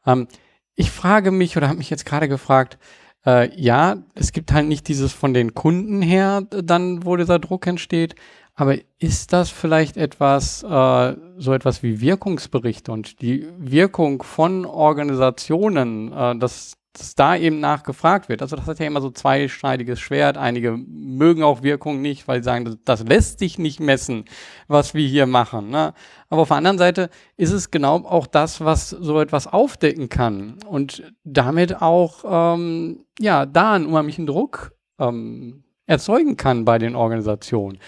Ähm, 0.06 0.28
ich 0.74 0.90
frage 0.90 1.30
mich 1.30 1.56
oder 1.56 1.68
habe 1.68 1.78
mich 1.78 1.90
jetzt 1.90 2.06
gerade 2.06 2.28
gefragt, 2.28 2.78
äh, 3.26 3.50
ja, 3.60 3.96
es 4.14 4.32
gibt 4.32 4.52
halt 4.52 4.68
nicht 4.68 4.88
dieses 4.88 5.12
von 5.12 5.34
den 5.34 5.54
Kunden 5.54 6.02
her, 6.02 6.42
dann 6.50 7.04
wo 7.04 7.16
dieser 7.16 7.38
Druck 7.38 7.66
entsteht, 7.66 8.14
aber 8.54 8.76
ist 8.98 9.32
das 9.32 9.50
vielleicht 9.50 9.96
etwas, 9.96 10.62
äh, 10.62 11.16
so 11.36 11.52
etwas 11.52 11.82
wie 11.82 12.00
Wirkungsberichte 12.00 12.90
und 12.90 13.20
die 13.22 13.46
Wirkung 13.58 14.22
von 14.22 14.66
Organisationen, 14.66 16.12
äh, 16.12 16.36
dass 16.36 16.77
dass 16.98 17.14
da 17.14 17.36
eben 17.36 17.60
nachgefragt 17.60 18.28
wird. 18.28 18.42
Also 18.42 18.56
das 18.56 18.66
hat 18.66 18.78
ja 18.78 18.86
immer 18.86 19.00
so 19.00 19.10
zweischneidiges 19.10 20.00
Schwert. 20.00 20.36
Einige 20.36 20.76
mögen 20.76 21.42
auch 21.42 21.62
Wirkung 21.62 22.02
nicht, 22.02 22.28
weil 22.28 22.40
sie 22.40 22.44
sagen, 22.44 22.78
das, 22.84 23.04
lässt 23.04 23.38
sich 23.38 23.58
nicht 23.58 23.80
messen, 23.80 24.24
was 24.66 24.94
wir 24.94 25.06
hier 25.06 25.26
machen. 25.26 25.70
Ne? 25.70 25.94
Aber 26.28 26.42
auf 26.42 26.48
der 26.48 26.56
anderen 26.56 26.78
Seite 26.78 27.10
ist 27.36 27.52
es 27.52 27.70
genau 27.70 27.96
auch 28.04 28.26
das, 28.26 28.64
was 28.64 28.90
so 28.90 29.20
etwas 29.20 29.46
aufdecken 29.46 30.08
kann 30.08 30.58
und 30.66 31.02
damit 31.24 31.80
auch 31.80 32.54
ähm, 32.56 33.04
ja 33.18 33.46
da 33.46 33.74
einen 33.74 33.86
unheimlichen 33.86 34.26
Druck 34.26 34.72
ähm, 34.98 35.64
erzeugen 35.86 36.36
kann 36.36 36.64
bei 36.64 36.78
den 36.78 36.94
Organisationen. 36.94 37.78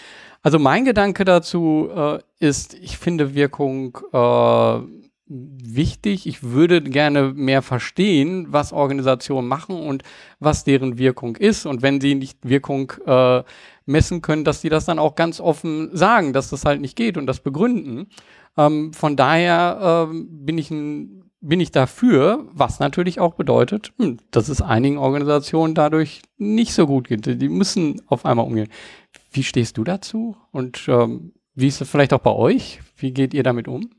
Also 0.42 0.58
mein 0.58 0.86
Gedanke 0.86 1.24
dazu 1.24 1.90
äh, 1.94 2.18
ist, 2.38 2.74
ich 2.74 2.96
finde 2.96 3.34
Wirkung 3.34 3.98
äh, 4.12 4.99
wichtig. 5.30 6.26
Ich 6.26 6.42
würde 6.42 6.82
gerne 6.82 7.32
mehr 7.34 7.62
verstehen, 7.62 8.48
was 8.50 8.72
Organisationen 8.72 9.48
machen 9.48 9.76
und 9.76 10.02
was 10.40 10.64
deren 10.64 10.98
Wirkung 10.98 11.36
ist. 11.36 11.66
Und 11.66 11.82
wenn 11.82 12.00
sie 12.00 12.14
nicht 12.14 12.38
Wirkung 12.42 12.92
äh, 13.06 13.42
messen 13.86 14.22
können, 14.22 14.44
dass 14.44 14.60
sie 14.60 14.68
das 14.68 14.84
dann 14.84 14.98
auch 14.98 15.14
ganz 15.14 15.40
offen 15.40 15.90
sagen, 15.96 16.32
dass 16.32 16.50
das 16.50 16.64
halt 16.64 16.80
nicht 16.80 16.96
geht 16.96 17.16
und 17.16 17.26
das 17.26 17.40
begründen. 17.40 18.08
Ähm, 18.56 18.92
von 18.92 19.16
daher 19.16 20.08
äh, 20.10 20.14
bin 20.28 20.58
ich 20.58 20.70
ein 20.70 21.20
bin 21.42 21.58
ich 21.58 21.70
dafür, 21.70 22.46
was 22.52 22.80
natürlich 22.80 23.18
auch 23.18 23.34
bedeutet, 23.34 23.92
hm, 23.98 24.18
dass 24.30 24.48
es 24.48 24.60
einigen 24.60 24.98
Organisationen 24.98 25.74
dadurch 25.74 26.20
nicht 26.36 26.74
so 26.74 26.86
gut 26.86 27.08
geht. 27.08 27.24
Die 27.40 27.48
müssen 27.48 28.02
auf 28.08 28.26
einmal 28.26 28.46
umgehen. 28.46 28.68
Wie 29.32 29.42
stehst 29.42 29.78
du 29.78 29.84
dazu? 29.84 30.36
Und 30.50 30.86
ähm, 30.88 31.32
wie 31.54 31.68
ist 31.68 31.80
es 31.80 31.88
vielleicht 31.88 32.12
auch 32.12 32.20
bei 32.20 32.32
euch? 32.32 32.80
Wie 32.96 33.12
geht 33.12 33.32
ihr 33.32 33.42
damit 33.42 33.68
um? 33.68 33.90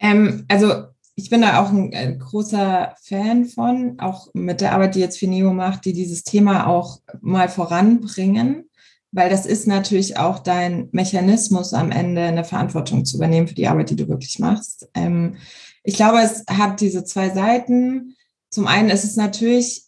Ähm, 0.00 0.44
also 0.48 0.84
ich 1.14 1.30
bin 1.30 1.42
da 1.42 1.60
auch 1.60 1.70
ein, 1.70 1.92
ein, 1.94 2.18
großer 2.18 2.94
Fan 3.02 3.44
von, 3.44 4.00
auch 4.00 4.28
mit 4.32 4.60
der 4.60 4.72
Arbeit, 4.72 4.94
die 4.94 5.00
jetzt 5.00 5.18
Fineo 5.18 5.52
macht, 5.52 5.84
die 5.84 5.92
dieses 5.92 6.24
Thema 6.24 6.66
auch 6.66 7.00
mal 7.20 7.48
voranbringen. 7.48 8.64
weil 9.12 9.28
das 9.28 9.44
ist 9.44 9.66
natürlich 9.66 10.18
auch 10.18 10.38
dein 10.38 10.88
Mechanismus, 10.92 11.74
am 11.74 11.90
Ende 11.90 12.22
eine 12.22 12.44
Verantwortung 12.44 13.04
zu 13.04 13.16
übernehmen 13.16 13.48
für 13.48 13.54
die 13.54 13.66
Arbeit, 13.66 13.90
die 13.90 13.96
du 13.96 14.08
wirklich 14.08 14.38
machst. 14.38 14.88
Ähm, 14.94 15.36
ich 15.82 15.96
glaube, 15.96 16.18
es 16.20 16.44
hat 16.48 16.80
diese 16.80 17.04
zwei 17.04 17.30
Seiten. 17.30 18.16
Zum 18.50 18.66
einen 18.68 18.88
ist 18.88 19.04
es 19.04 19.16
natürlich, 19.16 19.84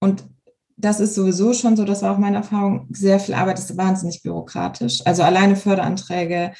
und 0.00 0.24
das 0.76 1.00
ist 1.00 1.14
sowieso 1.14 1.54
schon 1.54 1.76
so, 1.76 1.84
das 1.84 2.02
war 2.02 2.12
auch 2.12 2.18
meine 2.18 2.36
Erfahrung, 2.36 2.86
sehr 2.90 3.18
viel 3.18 3.34
Arbeit 3.34 3.58
ist 3.58 3.76
wahnsinnig 3.76 4.22
bürokratisch. 4.22 5.00
Also 5.04 5.22
alleine 5.22 5.56
Förderanträge, 5.56 6.52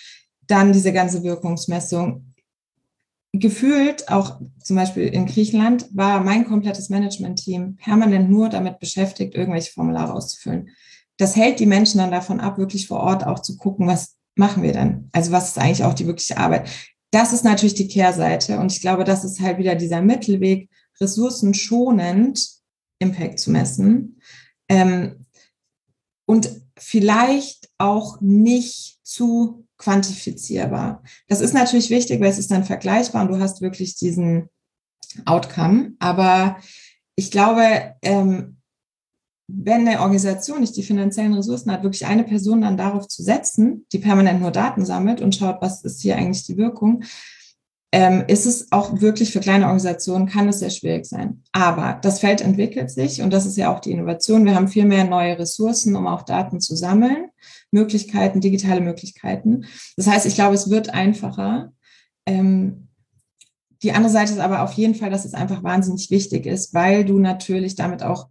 dann 0.47 0.73
diese 0.73 0.93
ganze 0.93 1.23
Wirkungsmessung. 1.23 2.28
Gefühlt, 3.33 4.09
auch 4.09 4.41
zum 4.63 4.77
Beispiel 4.77 5.07
in 5.07 5.27
Griechenland, 5.27 5.87
war 5.93 6.25
mein 6.25 6.47
komplettes 6.47 6.89
Management-Team 6.89 7.77
permanent 7.77 8.31
nur 8.31 8.49
damit 8.49 8.79
beschäftigt, 8.79 9.35
irgendwelche 9.35 9.73
Formulare 9.73 10.15
auszufüllen. 10.15 10.71
Das 11.19 11.37
hält 11.37 11.61
die 11.61 11.67
Menschen 11.67 11.99
dann 11.99 12.11
davon 12.11 12.41
ab, 12.41 12.59
wirklich 12.59 12.87
vor 12.87 13.01
Ort 13.01 13.27
auch 13.27 13.41
zu 13.41 13.57
gucken, 13.57 13.87
was 13.87 14.17
machen 14.35 14.63
wir 14.63 14.73
denn? 14.73 15.09
Also 15.13 15.33
was 15.33 15.49
ist 15.49 15.59
eigentlich 15.59 15.85
auch 15.85 15.95
die 15.95 16.07
wirkliche 16.07 16.39
Arbeit? 16.39 16.69
Das 17.11 17.33
ist 17.33 17.45
natürlich 17.45 17.75
die 17.75 17.89
Kehrseite. 17.89 18.59
Und 18.59 18.73
ich 18.73 18.81
glaube, 18.81 19.05
das 19.05 19.25
ist 19.25 19.41
halt 19.41 19.59
wieder 19.59 19.75
dieser 19.75 20.01
Mittelweg, 20.01 20.71
ressourcenschonend 21.01 22.49
Impact 22.99 23.39
zu 23.39 23.51
messen. 23.51 24.21
Ähm, 24.69 25.27
und 26.27 26.51
vielleicht 26.79 27.69
auch 27.79 28.21
nicht 28.21 28.99
zu 29.03 29.67
quantifizierbar. 29.79 31.03
Das 31.29 31.41
ist 31.41 31.55
natürlich 31.55 31.91
wichtig, 31.91 32.21
weil 32.21 32.31
es 32.31 32.39
ist 32.39 32.51
dann 32.51 32.65
vergleichbar 32.65 33.23
und 33.23 33.29
du 33.29 33.39
hast 33.39 33.61
wirklich 33.61 33.97
diesen 33.97 34.49
Outcome. 35.25 35.93
Aber 35.99 36.59
ich 37.15 37.31
glaube, 37.31 37.95
ähm, 38.03 38.59
wenn 39.49 39.89
eine 39.89 40.01
Organisation 40.01 40.61
nicht 40.61 40.77
die 40.77 40.83
finanziellen 40.83 41.33
Ressourcen 41.33 41.73
hat, 41.73 41.83
wirklich 41.83 42.07
eine 42.07 42.25
Person 42.25 42.61
dann 42.61 42.77
darauf 42.77 43.09
zu 43.09 43.23
setzen, 43.23 43.87
die 43.93 43.99
permanent 43.99 44.41
nur 44.43 44.51
Daten 44.51 44.85
sammelt 44.85 45.23
und 45.23 45.35
schaut, 45.35 45.63
was 45.63 45.83
ist 45.85 46.03
hier 46.03 46.17
eigentlich 46.17 46.45
die 46.45 46.59
Wirkung, 46.59 47.03
ähm, 47.91 48.25
ist 48.29 48.45
es 48.45 48.71
auch 48.71 49.01
wirklich 49.01 49.33
für 49.33 49.41
kleine 49.41 49.65
Organisationen, 49.65 50.27
kann 50.27 50.49
es 50.49 50.59
sehr 50.59 50.69
schwierig 50.69 51.07
sein. 51.07 51.43
Aber 51.53 51.99
das 52.03 52.21
Feld 52.21 52.43
entwickelt 52.43 52.91
sich 52.91 53.23
und 53.23 53.33
das 53.33 53.47
ist 53.47 53.57
ja 53.57 53.75
auch 53.75 53.81
die 53.81 53.93
Innovation. 53.93 54.45
Wir 54.45 54.55
haben 54.55 54.69
viel 54.69 54.85
mehr 54.85 55.05
neue 55.05 55.39
Ressourcen, 55.39 55.97
um 55.97 56.07
auch 56.07 56.23
Daten 56.23 56.61
zu 56.61 56.77
sammeln, 56.77 57.31
Möglichkeiten, 57.71 58.41
digitale 58.41 58.81
Möglichkeiten. 58.81 59.67
Das 59.97 60.07
heißt, 60.07 60.27
ich 60.27 60.35
glaube, 60.35 60.55
es 60.55 60.71
wird 60.71 60.91
einfacher. 60.91 61.73
Ähm, 62.27 62.89
die 63.83 63.93
andere 63.93 64.13
Seite 64.13 64.33
ist 64.33 64.41
aber 64.41 64.63
auf 64.63 64.73
jeden 64.73 64.95
Fall, 64.95 65.11
dass 65.11 65.25
es 65.25 65.35
einfach 65.35 65.63
wahnsinnig 65.63 66.11
wichtig 66.11 66.47
ist, 66.47 66.75
weil 66.75 67.05
du 67.05 67.19
natürlich 67.19 67.77
damit 67.77 68.03
auch 68.03 68.29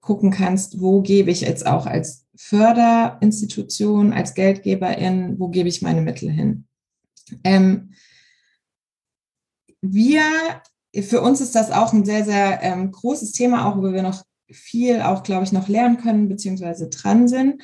gucken 0.00 0.30
kannst, 0.30 0.80
wo 0.80 1.00
gebe 1.00 1.30
ich 1.30 1.42
jetzt 1.42 1.66
auch 1.66 1.86
als 1.86 2.26
Förderinstitution, 2.36 4.12
als 4.12 4.34
Geldgeberin, 4.34 5.38
wo 5.38 5.48
gebe 5.48 5.68
ich 5.68 5.80
meine 5.80 6.02
Mittel 6.02 6.30
hin. 6.30 6.66
Ähm, 7.44 7.92
wir, 9.80 10.22
für 11.02 11.22
uns 11.22 11.40
ist 11.40 11.54
das 11.54 11.70
auch 11.70 11.92
ein 11.92 12.04
sehr, 12.04 12.24
sehr 12.24 12.62
ähm, 12.62 12.90
großes 12.90 13.32
Thema, 13.32 13.66
auch 13.66 13.78
wo 13.78 13.92
wir 13.92 14.02
noch 14.02 14.24
viel 14.50 15.00
auch, 15.00 15.22
glaube 15.22 15.44
ich, 15.44 15.52
noch 15.52 15.68
lernen 15.68 15.98
können, 15.98 16.28
beziehungsweise 16.28 16.88
dran 16.88 17.28
sind. 17.28 17.62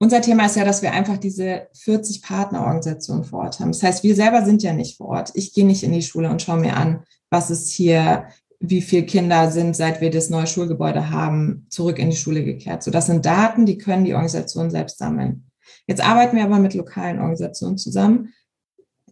Unser 0.00 0.20
Thema 0.20 0.46
ist 0.46 0.56
ja, 0.56 0.64
dass 0.64 0.82
wir 0.82 0.92
einfach 0.92 1.16
diese 1.16 1.68
40 1.74 2.22
Partnerorganisationen 2.22 3.24
vor 3.24 3.40
Ort 3.40 3.58
haben. 3.58 3.72
Das 3.72 3.82
heißt, 3.82 4.04
wir 4.04 4.14
selber 4.14 4.44
sind 4.44 4.62
ja 4.62 4.72
nicht 4.72 4.96
vor 4.96 5.08
Ort. 5.08 5.32
Ich 5.34 5.52
gehe 5.52 5.66
nicht 5.66 5.82
in 5.82 5.92
die 5.92 6.02
Schule 6.02 6.30
und 6.30 6.40
schaue 6.40 6.60
mir 6.60 6.76
an, 6.76 7.02
was 7.30 7.50
ist 7.50 7.70
hier, 7.70 8.26
wie 8.60 8.80
viele 8.80 9.06
Kinder 9.06 9.50
sind, 9.50 9.74
seit 9.74 10.00
wir 10.00 10.10
das 10.10 10.30
neue 10.30 10.46
Schulgebäude 10.46 11.10
haben, 11.10 11.66
zurück 11.68 11.98
in 11.98 12.10
die 12.10 12.16
Schule 12.16 12.44
gekehrt. 12.44 12.84
So, 12.84 12.92
das 12.92 13.06
sind 13.06 13.26
Daten, 13.26 13.66
die 13.66 13.78
können 13.78 14.04
die 14.04 14.14
Organisationen 14.14 14.70
selbst 14.70 14.98
sammeln. 14.98 15.50
Jetzt 15.86 16.04
arbeiten 16.04 16.36
wir 16.36 16.44
aber 16.44 16.58
mit 16.58 16.74
lokalen 16.74 17.18
Organisationen 17.18 17.76
zusammen, 17.76 18.32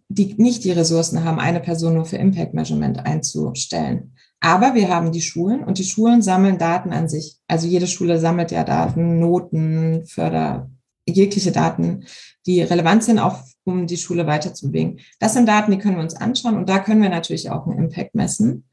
die 0.09 0.35
nicht 0.39 0.63
die 0.63 0.73
Ressourcen 0.73 1.25
haben, 1.25 1.41
eine 1.41 1.61
Person 1.61 1.95
nur 1.95 2.05
für 2.05 2.17
Impact 2.17 2.55
Measurement 2.55 3.05
einzustellen. 3.05 4.15
Aber 4.41 4.75
wir 4.75 4.89
haben 4.89 5.11
die 5.11 5.23
Schulen 5.23 5.65
und 5.65 5.79
die 5.79 5.85
Schulen 5.85 6.23
sammeln 6.23 6.59
Daten 6.59 6.93
an 6.93 7.09
sich. 7.09 7.39
Also 7.49 7.67
jede 7.67 7.89
Schule 7.89 8.21
sammelt 8.21 8.53
ja 8.53 8.63
Daten, 8.63 9.19
Noten, 9.19 10.07
Förder, 10.07 10.71
jegliche 11.07 11.53
Daten, 11.53 12.05
die 12.47 12.63
relevant 12.63 13.05
sind, 13.05 13.19
auch 13.19 13.43
um 13.65 13.87
die 13.87 13.97
Schule 13.97 14.27
weiterzubewegen. 14.27 15.01
Das 15.19 15.35
sind 15.35 15.47
Daten, 15.47 15.73
die 15.73 15.79
können 15.79 15.97
wir 15.97 16.03
uns 16.03 16.15
anschauen 16.15 16.57
und 16.57 16.69
da 16.69 16.79
können 16.79 17.03
wir 17.03 17.09
natürlich 17.09 17.51
auch 17.51 17.67
einen 17.67 17.79
Impact 17.79 18.15
messen. 18.15 18.65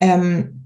Ähm, 0.00 0.64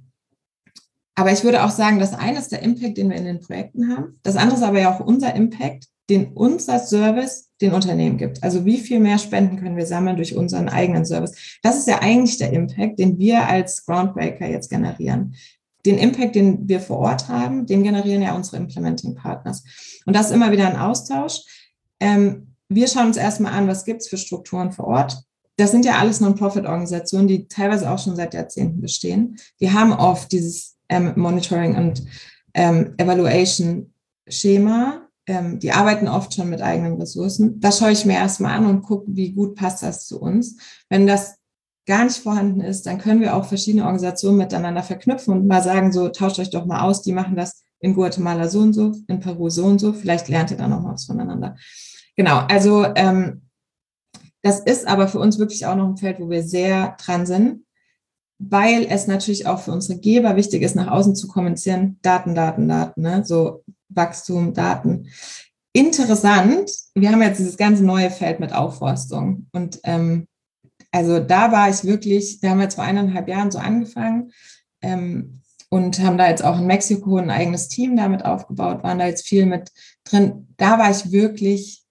aber 1.15 1.33
ich 1.33 1.43
würde 1.43 1.65
auch 1.65 1.71
sagen, 1.71 1.99
das 1.99 2.15
eine 2.15 2.39
ist 2.39 2.53
der 2.53 2.63
Impact, 2.63 2.97
den 2.97 3.11
wir 3.11 3.17
in 3.17 3.25
den 3.25 3.41
Projekten 3.41 3.95
haben. 3.95 4.19
Das 4.23 4.37
andere 4.37 4.59
ist 4.59 4.63
aber 4.63 4.81
ja 4.81 4.95
auch 4.95 5.05
unser 5.05 5.35
Impact, 5.35 5.89
den 6.09 6.33
unser 6.33 6.79
Service 6.79 7.51
den 7.61 7.73
Unternehmen 7.73 8.19
gibt. 8.19 8.43
Also 8.43 8.65
wie 8.65 8.79
viel 8.79 9.01
mehr 9.01 9.19
Spenden 9.19 9.59
können 9.59 9.77
wir 9.77 9.85
sammeln 9.85 10.17
durch 10.17 10.37
unseren 10.37 10.69
eigenen 10.69 11.05
Service? 11.05 11.59
Das 11.63 11.77
ist 11.77 11.89
ja 11.89 12.01
eigentlich 12.01 12.39
der 12.39 12.53
Impact, 12.53 12.99
den 12.99 13.19
wir 13.19 13.47
als 13.47 13.85
Groundbreaker 13.85 14.49
jetzt 14.49 14.71
generieren. 14.71 15.35
Den 15.87 15.99
Impact, 15.99 16.35
den 16.35 16.69
wir 16.69 16.81
vor 16.81 16.99
Ort 16.99 17.29
haben, 17.29 17.67
den 17.67 17.83
generieren 17.83 18.23
ja 18.23 18.35
unsere 18.35 18.57
Implementing 18.57 19.15
Partners. 19.15 19.65
Und 20.07 20.15
das 20.15 20.27
ist 20.27 20.33
immer 20.33 20.53
wieder 20.53 20.67
ein 20.67 20.77
Austausch. 20.77 21.43
Ähm, 22.01 22.55
wir 22.69 22.89
schauen 22.89 23.07
uns 23.07 23.17
erstmal 23.17 23.53
an, 23.53 23.69
was 23.69 23.85
gibt 23.85 24.03
es 24.03 24.09
für 24.09 24.19
Strukturen 24.19 24.73
vor 24.73 24.87
Ort. 24.87 25.23
Das 25.57 25.71
sind 25.71 25.85
ja 25.85 25.99
alles 25.99 26.21
Non-Profit-Organisationen, 26.21 27.27
die 27.27 27.49
teilweise 27.49 27.91
auch 27.91 27.99
schon 27.99 28.15
seit 28.15 28.35
Jahrzehnten 28.35 28.81
bestehen. 28.81 29.39
Die 29.61 29.73
haben 29.73 29.93
oft 29.93 30.31
dieses 30.31 30.77
ähm, 30.89 31.13
Monitoring 31.17 31.77
und 31.77 32.05
ähm, 32.55 32.95
Evaluation-Schema, 32.97 35.09
ähm, 35.27 35.59
die 35.59 35.73
arbeiten 35.73 36.09
oft 36.09 36.35
schon 36.35 36.49
mit 36.49 36.63
eigenen 36.63 37.01
Ressourcen. 37.01 37.61
Das 37.61 37.79
schaue 37.79 37.93
ich 37.93 38.05
mir 38.05 38.15
erstmal 38.15 38.57
an 38.57 38.67
und 38.67 38.83
gucke, 38.83 39.07
wie 39.09 39.33
gut 39.33 39.57
passt 39.57 39.83
das 39.83 40.07
zu 40.07 40.21
uns. 40.21 40.57
Wenn 40.89 41.07
das 41.07 41.38
gar 41.89 42.05
nicht 42.05 42.19
vorhanden 42.19 42.61
ist, 42.61 42.85
dann 42.85 42.99
können 42.99 43.23
wir 43.23 43.35
auch 43.35 43.47
verschiedene 43.47 43.85
Organisationen 43.85 44.37
miteinander 44.37 44.83
verknüpfen 44.83 45.33
und 45.33 45.47
mal 45.47 45.63
sagen, 45.63 45.91
so 45.91 46.11
tauscht 46.11 46.39
euch 46.39 46.51
doch 46.51 46.67
mal 46.67 46.83
aus, 46.83 47.01
die 47.03 47.13
machen 47.13 47.35
das 47.35 47.65
in 47.81 47.95
Guatemala 47.95 48.49
so 48.49 48.61
und 48.61 48.75
so, 48.75 48.93
in 49.09 49.21
Peru 49.21 49.49
so 49.49 49.65
und 49.65 49.79
so, 49.79 49.95
vielleicht 49.95 50.29
lernt 50.29 50.51
ihr 50.51 50.59
dann 50.59 50.71
noch 50.71 50.83
mal 50.83 50.93
was 50.93 51.07
voneinander. 51.07 51.57
Genau, 52.15 52.41
also 52.49 52.85
ähm, 52.95 53.43
das 54.43 54.61
ist 54.61 54.87
aber 54.87 55.09
für 55.09 55.19
uns 55.19 55.39
wirklich 55.39 55.65
auch 55.65 55.77
noch 55.77 55.89
ein 55.89 55.97
Feld, 55.97 56.21
wo 56.21 56.29
wir 56.29 56.43
sehr 56.43 56.95
dran 57.03 57.25
sind, 57.25 57.65
weil 58.39 58.87
es 58.89 59.07
natürlich 59.07 59.47
auch 59.47 59.61
für 59.61 59.73
unsere 59.73 59.99
Geber 59.99 60.37
wichtig 60.37 60.63
ist, 60.63 60.77
nach 60.77 60.89
außen 60.89 61.17
zu 61.17 61.27
kommunizieren, 61.27 61.99
Daten, 62.03 62.35
Daten, 62.35 62.69
Daten, 62.69 63.01
ne? 63.01 63.25
so 63.25 63.65
Wachstum, 63.89 64.53
Daten. 64.53 65.09
Interessant, 65.73 66.71
wir 66.95 67.11
haben 67.11 67.23
jetzt 67.23 67.39
dieses 67.39 67.57
ganze 67.57 67.83
neue 67.83 68.11
Feld 68.11 68.41
mit 68.41 68.53
Aufforstung. 68.53 69.47
Und 69.53 69.81
ähm, 69.85 70.28
also 70.99 71.21
da 71.21 71.53
war 71.53 71.71
ich 71.71 71.85
wirklich, 71.85 72.41
da 72.41 72.51
haben 72.51 72.59
wir 72.59 72.65
jetzt 72.65 72.75
vor 72.75 72.83
eineinhalb 72.83 73.29
Jahren 73.29 73.53
so 73.53 73.59
angefangen 73.59 74.33
ähm, 74.83 75.43
und 75.71 76.01
haben 76.01 76.19
da 76.19 76.29
jetzt 76.29 76.43
auch 76.43 76.59
in 76.59 76.67
Mexiko 76.67 77.19
ein 77.19 77.31
eigenes 77.31 77.69
Team 77.69 77.97
damit 77.97 78.25
aufgebaut, 78.25 78.83
waren 78.83 78.99
da 78.99 79.07
jetzt 79.07 79.25
viel 79.25 79.47
mit 79.47 79.71
drin. 80.03 80.49
Da 80.57 80.77
war 80.77 80.91
ich 80.91 81.13
wirklich 81.13 81.85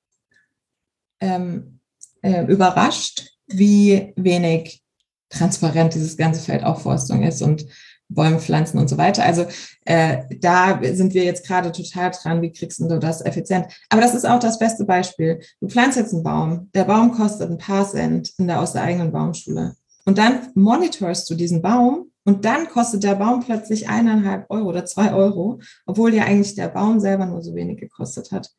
ähm, 1.22 1.80
äh, 2.22 2.44
überrascht, 2.48 3.32
wie 3.48 4.12
wenig 4.18 4.84
transparent 5.30 5.94
dieses 5.94 6.18
ganze 6.18 6.42
Feld 6.42 6.66
Aufforstung 6.66 7.24
ist 7.24 7.42
und 7.42 7.66
Bäume 8.10 8.40
pflanzen 8.40 8.80
und 8.80 8.90
so 8.90 8.98
weiter. 8.98 9.24
Also 9.24 9.46
äh, 9.86 10.20
da 10.40 10.80
sind 10.84 11.14
wir 11.14 11.24
jetzt 11.24 11.46
gerade 11.46 11.72
total 11.72 12.12
dran, 12.12 12.42
wie 12.42 12.52
kriegst 12.52 12.80
du 12.80 13.00
das 13.00 13.26
effizient. 13.26 13.68
Aber 13.90 14.02
das 14.02 14.16
ist 14.16 14.26
auch 14.26 14.40
das 14.40 14.60
beste 14.60 14.86
Beispiel. 14.86 15.40
Du 15.60 15.68
pflanzt 15.68 15.98
jetzt 15.98 16.14
einen 16.14 16.24
Baum, 16.24 16.70
der 16.74 16.86
Baum 16.86 17.12
kostet 17.12 17.50
ein 17.50 17.58
paar 17.58 17.88
Cent 17.88 18.32
in 18.38 18.48
der, 18.48 18.62
aus 18.62 18.74
der 18.74 18.84
eigenen 18.84 19.12
Baumschule. 19.12 19.76
Und 20.06 20.18
dann 20.18 20.52
monitorst 20.56 21.30
du 21.30 21.36
diesen 21.36 21.62
Baum 21.62 22.12
und 22.24 22.46
dann 22.46 22.68
kostet 22.68 23.04
der 23.04 23.16
Baum 23.16 23.42
plötzlich 23.42 23.90
eineinhalb 23.90 24.46
Euro 24.50 24.70
oder 24.70 24.86
zwei 24.86 25.14
Euro, 25.14 25.60
obwohl 25.86 26.14
ja 26.14 26.24
eigentlich 26.24 26.56
der 26.56 26.70
Baum 26.70 27.00
selber 27.00 27.26
nur 27.26 27.42
so 27.42 27.56
wenig 27.56 27.78
gekostet 27.78 28.32
hat. 28.32 28.50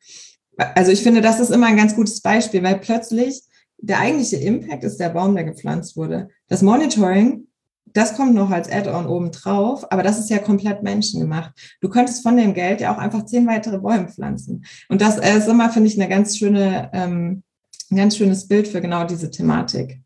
Also 0.57 0.91
ich 0.91 1.01
finde, 1.01 1.21
das 1.21 1.39
ist 1.39 1.51
immer 1.51 1.67
ein 1.67 1.77
ganz 1.77 1.95
gutes 1.95 2.21
Beispiel, 2.21 2.61
weil 2.61 2.79
plötzlich 2.79 3.43
der 3.77 3.99
eigentliche 3.99 4.37
Impact 4.37 4.83
ist 4.83 4.97
der 4.97 5.09
Baum, 5.09 5.35
der 5.35 5.45
gepflanzt 5.45 5.95
wurde. 5.95 6.29
Das 6.49 6.61
Monitoring 6.61 7.47
das 7.93 8.15
kommt 8.15 8.33
noch 8.33 8.49
als 8.49 8.71
Add-on 8.71 9.07
oben 9.07 9.31
drauf, 9.31 9.91
aber 9.91 10.03
das 10.03 10.19
ist 10.19 10.29
ja 10.29 10.39
komplett 10.39 10.83
menschengemacht. 10.83 11.51
Du 11.81 11.89
könntest 11.89 12.23
von 12.23 12.37
dem 12.37 12.53
Geld 12.53 12.81
ja 12.81 12.93
auch 12.93 12.97
einfach 12.97 13.25
zehn 13.25 13.47
weitere 13.47 13.79
Bäume 13.79 14.09
pflanzen. 14.09 14.65
Und 14.87 15.01
das 15.01 15.17
ist 15.17 15.47
immer, 15.47 15.69
finde 15.69 15.89
ich, 15.89 15.99
eine 15.99 16.09
ganz 16.09 16.37
schöne, 16.37 16.89
ähm, 16.93 17.43
ein 17.91 17.97
ganz 17.97 18.17
schönes 18.17 18.47
Bild 18.47 18.67
für 18.67 18.81
genau 18.81 19.05
diese 19.05 19.31
Thematik. 19.31 19.99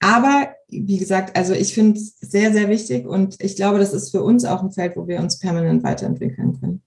Aber 0.00 0.48
wie 0.68 0.98
gesagt, 0.98 1.36
also 1.36 1.52
ich 1.52 1.74
finde 1.74 1.98
es 1.98 2.18
sehr, 2.20 2.52
sehr 2.52 2.68
wichtig 2.68 3.06
und 3.06 3.36
ich 3.42 3.56
glaube, 3.56 3.78
das 3.78 3.92
ist 3.92 4.10
für 4.10 4.22
uns 4.22 4.44
auch 4.44 4.62
ein 4.62 4.72
Feld, 4.72 4.96
wo 4.96 5.06
wir 5.06 5.20
uns 5.20 5.38
permanent 5.38 5.82
weiterentwickeln 5.82 6.60
können. 6.60 6.82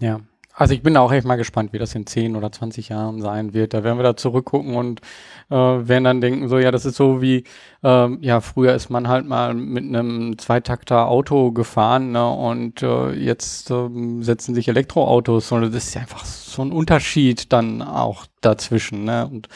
Ja, 0.00 0.20
Also 0.54 0.74
ich 0.74 0.82
bin 0.82 0.96
auch 0.96 1.12
echt 1.12 1.26
mal 1.26 1.36
gespannt, 1.36 1.72
wie 1.72 1.78
das 1.78 1.94
in 1.94 2.06
10 2.06 2.36
oder 2.36 2.52
20 2.52 2.90
Jahren 2.90 3.22
sein 3.22 3.54
wird. 3.54 3.72
Da 3.72 3.84
werden 3.84 3.98
wir 3.98 4.02
da 4.02 4.16
zurückgucken 4.16 4.74
und 4.74 5.00
äh, 5.50 5.54
werden 5.54 6.04
dann 6.04 6.20
denken, 6.20 6.48
so 6.48 6.58
ja, 6.58 6.70
das 6.70 6.84
ist 6.84 6.96
so 6.96 7.22
wie, 7.22 7.44
ähm, 7.82 8.18
ja, 8.20 8.40
früher 8.40 8.74
ist 8.74 8.90
man 8.90 9.08
halt 9.08 9.26
mal 9.26 9.54
mit 9.54 9.84
einem 9.84 10.36
Zweitakter 10.38 11.08
Auto 11.08 11.52
gefahren 11.52 12.12
ne, 12.12 12.28
und 12.28 12.82
äh, 12.82 13.12
jetzt 13.12 13.70
ähm, 13.70 14.22
setzen 14.22 14.54
sich 14.54 14.68
Elektroautos 14.68 15.50
und 15.52 15.62
das 15.62 15.84
ist 15.84 15.94
ja 15.94 16.02
einfach 16.02 16.24
so 16.24 16.62
ein 16.62 16.72
Unterschied 16.72 17.52
dann 17.52 17.80
auch 17.80 18.26
dazwischen. 18.42 19.04
Ne? 19.04 19.26
Und 19.26 19.48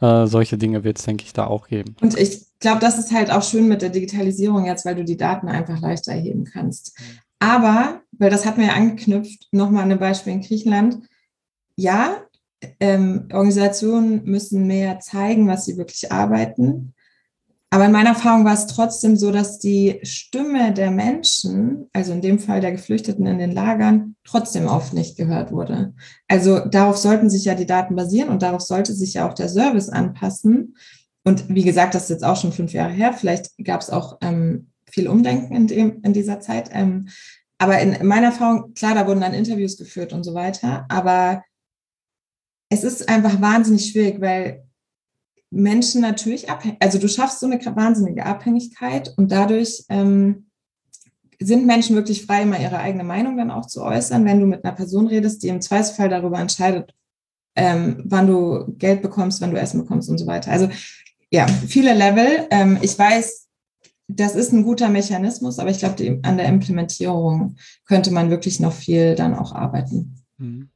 äh, 0.00 0.26
solche 0.26 0.56
Dinge 0.56 0.84
wird 0.84 0.98
es, 0.98 1.04
denke 1.04 1.24
ich, 1.24 1.32
da 1.32 1.46
auch 1.46 1.68
geben. 1.68 1.96
Und 2.00 2.16
ich 2.16 2.46
glaube, 2.60 2.80
das 2.80 2.98
ist 2.98 3.12
halt 3.12 3.30
auch 3.30 3.42
schön 3.42 3.68
mit 3.68 3.82
der 3.82 3.90
Digitalisierung 3.90 4.66
jetzt, 4.66 4.86
weil 4.86 4.94
du 4.94 5.04
die 5.04 5.16
Daten 5.16 5.48
einfach 5.48 5.80
leichter 5.80 6.12
erheben 6.12 6.44
kannst. 6.44 6.96
Aber, 7.44 8.00
weil 8.12 8.30
das 8.30 8.46
hat 8.46 8.56
mir 8.56 8.68
ja 8.68 8.72
angeknüpft, 8.72 9.48
nochmal 9.52 9.90
ein 9.90 9.98
Beispiel 9.98 10.32
in 10.32 10.40
Griechenland. 10.40 10.98
Ja, 11.76 12.22
ähm, 12.80 13.28
Organisationen 13.32 14.24
müssen 14.24 14.66
mehr 14.66 14.98
zeigen, 15.00 15.46
was 15.46 15.66
sie 15.66 15.76
wirklich 15.76 16.10
arbeiten. 16.10 16.94
Aber 17.68 17.84
in 17.84 17.92
meiner 17.92 18.10
Erfahrung 18.10 18.46
war 18.46 18.54
es 18.54 18.66
trotzdem 18.66 19.16
so, 19.16 19.30
dass 19.30 19.58
die 19.58 20.00
Stimme 20.04 20.72
der 20.72 20.90
Menschen, 20.90 21.90
also 21.92 22.12
in 22.12 22.22
dem 22.22 22.38
Fall 22.38 22.62
der 22.62 22.72
Geflüchteten 22.72 23.26
in 23.26 23.38
den 23.38 23.52
Lagern, 23.52 24.16
trotzdem 24.24 24.66
oft 24.66 24.94
nicht 24.94 25.18
gehört 25.18 25.52
wurde. 25.52 25.92
Also 26.28 26.60
darauf 26.60 26.96
sollten 26.96 27.28
sich 27.28 27.44
ja 27.44 27.54
die 27.54 27.66
Daten 27.66 27.94
basieren 27.94 28.30
und 28.30 28.42
darauf 28.42 28.62
sollte 28.62 28.94
sich 28.94 29.14
ja 29.14 29.28
auch 29.28 29.34
der 29.34 29.50
Service 29.50 29.90
anpassen. 29.90 30.76
Und 31.24 31.48
wie 31.54 31.64
gesagt, 31.64 31.94
das 31.94 32.04
ist 32.04 32.10
jetzt 32.10 32.24
auch 32.24 32.40
schon 32.40 32.52
fünf 32.52 32.72
Jahre 32.72 32.92
her. 32.92 33.12
Vielleicht 33.12 33.50
gab 33.62 33.82
es 33.82 33.90
auch 33.90 34.18
ähm, 34.22 34.68
viel 34.94 35.08
Umdenken 35.08 35.54
in, 35.54 35.66
dem, 35.66 36.00
in 36.02 36.12
dieser 36.12 36.40
Zeit. 36.40 36.70
Ähm, 36.72 37.08
aber 37.58 37.80
in 37.80 38.06
meiner 38.06 38.28
Erfahrung, 38.28 38.74
klar, 38.74 38.94
da 38.94 39.06
wurden 39.06 39.20
dann 39.20 39.34
Interviews 39.34 39.76
geführt 39.76 40.12
und 40.12 40.22
so 40.22 40.34
weiter. 40.34 40.86
Aber 40.88 41.42
es 42.68 42.84
ist 42.84 43.08
einfach 43.08 43.40
wahnsinnig 43.40 43.90
schwierig, 43.90 44.20
weil 44.20 44.64
Menschen 45.50 46.00
natürlich 46.00 46.48
abhängig, 46.48 46.78
also 46.80 46.98
du 46.98 47.08
schaffst 47.08 47.40
so 47.40 47.46
eine 47.46 47.60
wahnsinnige 47.76 48.24
Abhängigkeit 48.24 49.12
und 49.16 49.30
dadurch 49.30 49.84
ähm, 49.88 50.46
sind 51.40 51.66
Menschen 51.66 51.96
wirklich 51.96 52.24
frei, 52.24 52.42
immer 52.42 52.60
ihre 52.60 52.78
eigene 52.78 53.04
Meinung 53.04 53.36
dann 53.36 53.50
auch 53.50 53.66
zu 53.66 53.82
äußern, 53.82 54.24
wenn 54.24 54.40
du 54.40 54.46
mit 54.46 54.64
einer 54.64 54.74
Person 54.74 55.06
redest, 55.06 55.42
die 55.42 55.48
im 55.48 55.60
Zweifelsfall 55.60 56.08
darüber 56.08 56.38
entscheidet, 56.38 56.94
ähm, 57.56 58.02
wann 58.04 58.26
du 58.26 58.74
Geld 58.78 59.02
bekommst, 59.02 59.40
wann 59.40 59.52
du 59.52 59.60
Essen 59.60 59.80
bekommst 59.80 60.08
und 60.08 60.18
so 60.18 60.26
weiter. 60.26 60.50
Also 60.50 60.68
ja, 61.30 61.46
viele 61.48 61.94
Level. 61.94 62.46
Ähm, 62.50 62.78
ich 62.80 62.98
weiß, 62.98 63.43
das 64.08 64.34
ist 64.34 64.52
ein 64.52 64.64
guter 64.64 64.88
Mechanismus, 64.88 65.58
aber 65.58 65.70
ich 65.70 65.78
glaube, 65.78 66.20
an 66.22 66.36
der 66.36 66.46
Implementierung 66.46 67.56
könnte 67.86 68.10
man 68.10 68.30
wirklich 68.30 68.60
noch 68.60 68.72
viel 68.72 69.14
dann 69.14 69.34
auch 69.34 69.52
arbeiten. 69.52 70.16
Mhm. 70.38 70.68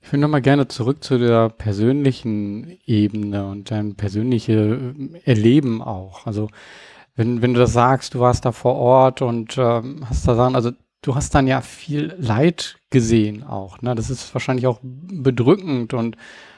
Ich 0.00 0.12
würde 0.12 0.20
nochmal 0.20 0.42
gerne 0.42 0.68
zurück 0.68 1.02
zu 1.02 1.18
der 1.18 1.48
persönlichen 1.48 2.78
Ebene 2.84 3.46
und 3.48 3.72
dein 3.72 3.96
persönliches 3.96 4.94
Erleben 5.24 5.82
auch. 5.82 6.26
Also 6.26 6.48
wenn, 7.16 7.42
wenn 7.42 7.54
du 7.54 7.60
das 7.60 7.72
sagst, 7.72 8.14
du 8.14 8.20
warst 8.20 8.44
da 8.44 8.52
vor 8.52 8.76
Ort 8.76 9.20
und 9.20 9.56
ähm, 9.58 10.06
hast 10.08 10.28
da 10.28 10.36
Sachen, 10.36 10.54
also 10.54 10.70
du 11.02 11.14
hast 11.16 11.34
dann 11.34 11.48
ja 11.48 11.60
viel 11.60 12.14
Leid 12.18 12.78
gesehen 12.90 13.42
auch. 13.42 13.82
Ne? 13.82 13.96
Das 13.96 14.10
ist 14.10 14.32
wahrscheinlich 14.32 14.68
auch 14.68 14.78
bedrückend 14.82 15.92
und 15.92 16.16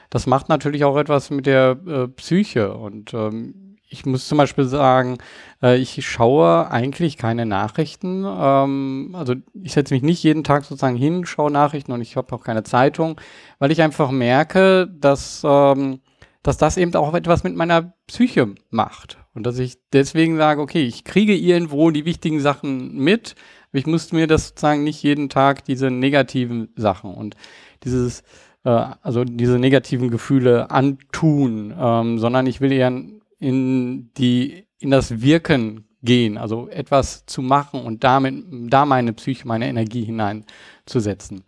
das 0.09 0.27
macht 0.27 0.49
natürlich 0.49 0.83
auch 0.83 0.97
etwas 0.97 1.29
mit 1.29 1.45
der 1.45 1.77
äh, 1.87 2.07
Psyche. 2.07 2.73
Und 2.73 3.13
ähm, 3.13 3.68
ich 3.89 4.05
muss 4.05 4.27
zum 4.27 4.37
Beispiel 4.37 4.65
sagen, 4.65 5.17
äh, 5.61 5.77
ich 5.77 6.05
schaue 6.05 6.69
eigentlich 6.69 7.17
keine 7.17 7.45
Nachrichten. 7.45 8.23
Ähm, 8.25 9.15
also 9.17 9.33
ich 9.61 9.73
setze 9.73 9.93
mich 9.93 10.03
nicht 10.03 10.23
jeden 10.23 10.43
Tag 10.43 10.63
sozusagen 10.63 10.95
hin, 10.95 11.25
schaue 11.25 11.51
Nachrichten 11.51 11.91
und 11.91 12.01
ich 12.01 12.15
habe 12.15 12.33
auch 12.33 12.43
keine 12.43 12.63
Zeitung, 12.63 13.19
weil 13.57 13.71
ich 13.71 13.81
einfach 13.81 14.11
merke, 14.11 14.87
dass, 14.87 15.41
ähm, 15.43 15.99
dass 16.43 16.57
das 16.57 16.77
eben 16.77 16.93
auch 16.95 17.13
etwas 17.13 17.43
mit 17.43 17.55
meiner 17.55 17.93
Psyche 18.07 18.53
macht. 18.69 19.17
Und 19.33 19.43
dass 19.45 19.57
ich 19.57 19.77
deswegen 19.91 20.37
sage, 20.37 20.61
okay, 20.61 20.83
ich 20.83 21.03
kriege 21.03 21.35
irgendwo 21.35 21.91
die 21.91 22.05
wichtigen 22.05 22.39
Sachen 22.39 22.95
mit, 22.95 23.35
aber 23.69 23.79
ich 23.79 23.87
muss 23.87 24.11
mir 24.11 24.27
das 24.27 24.49
sozusagen 24.49 24.83
nicht 24.83 25.01
jeden 25.01 25.29
Tag 25.29 25.65
diese 25.65 25.89
negativen 25.89 26.69
Sachen 26.75 27.13
und 27.13 27.35
dieses 27.83 28.23
äh, 28.63 28.69
also 29.01 29.23
diese 29.23 29.57
negativen 29.59 30.09
Gefühle 30.09 30.69
antun, 30.71 31.73
ähm, 31.79 32.19
sondern 32.19 32.47
ich 32.47 32.61
will 32.61 32.71
eher 32.71 32.91
in 33.39 34.11
die, 34.15 34.65
in 34.79 34.91
das 34.91 35.21
Wirken 35.21 35.85
gehen, 36.01 36.37
also 36.37 36.69
etwas 36.69 37.25
zu 37.25 37.41
machen 37.41 37.81
und 37.81 38.03
damit, 38.03 38.45
da 38.69 38.85
meine 38.85 39.13
Psyche, 39.13 39.47
meine 39.47 39.67
Energie 39.67 40.03
hineinzusetzen. 40.03 41.43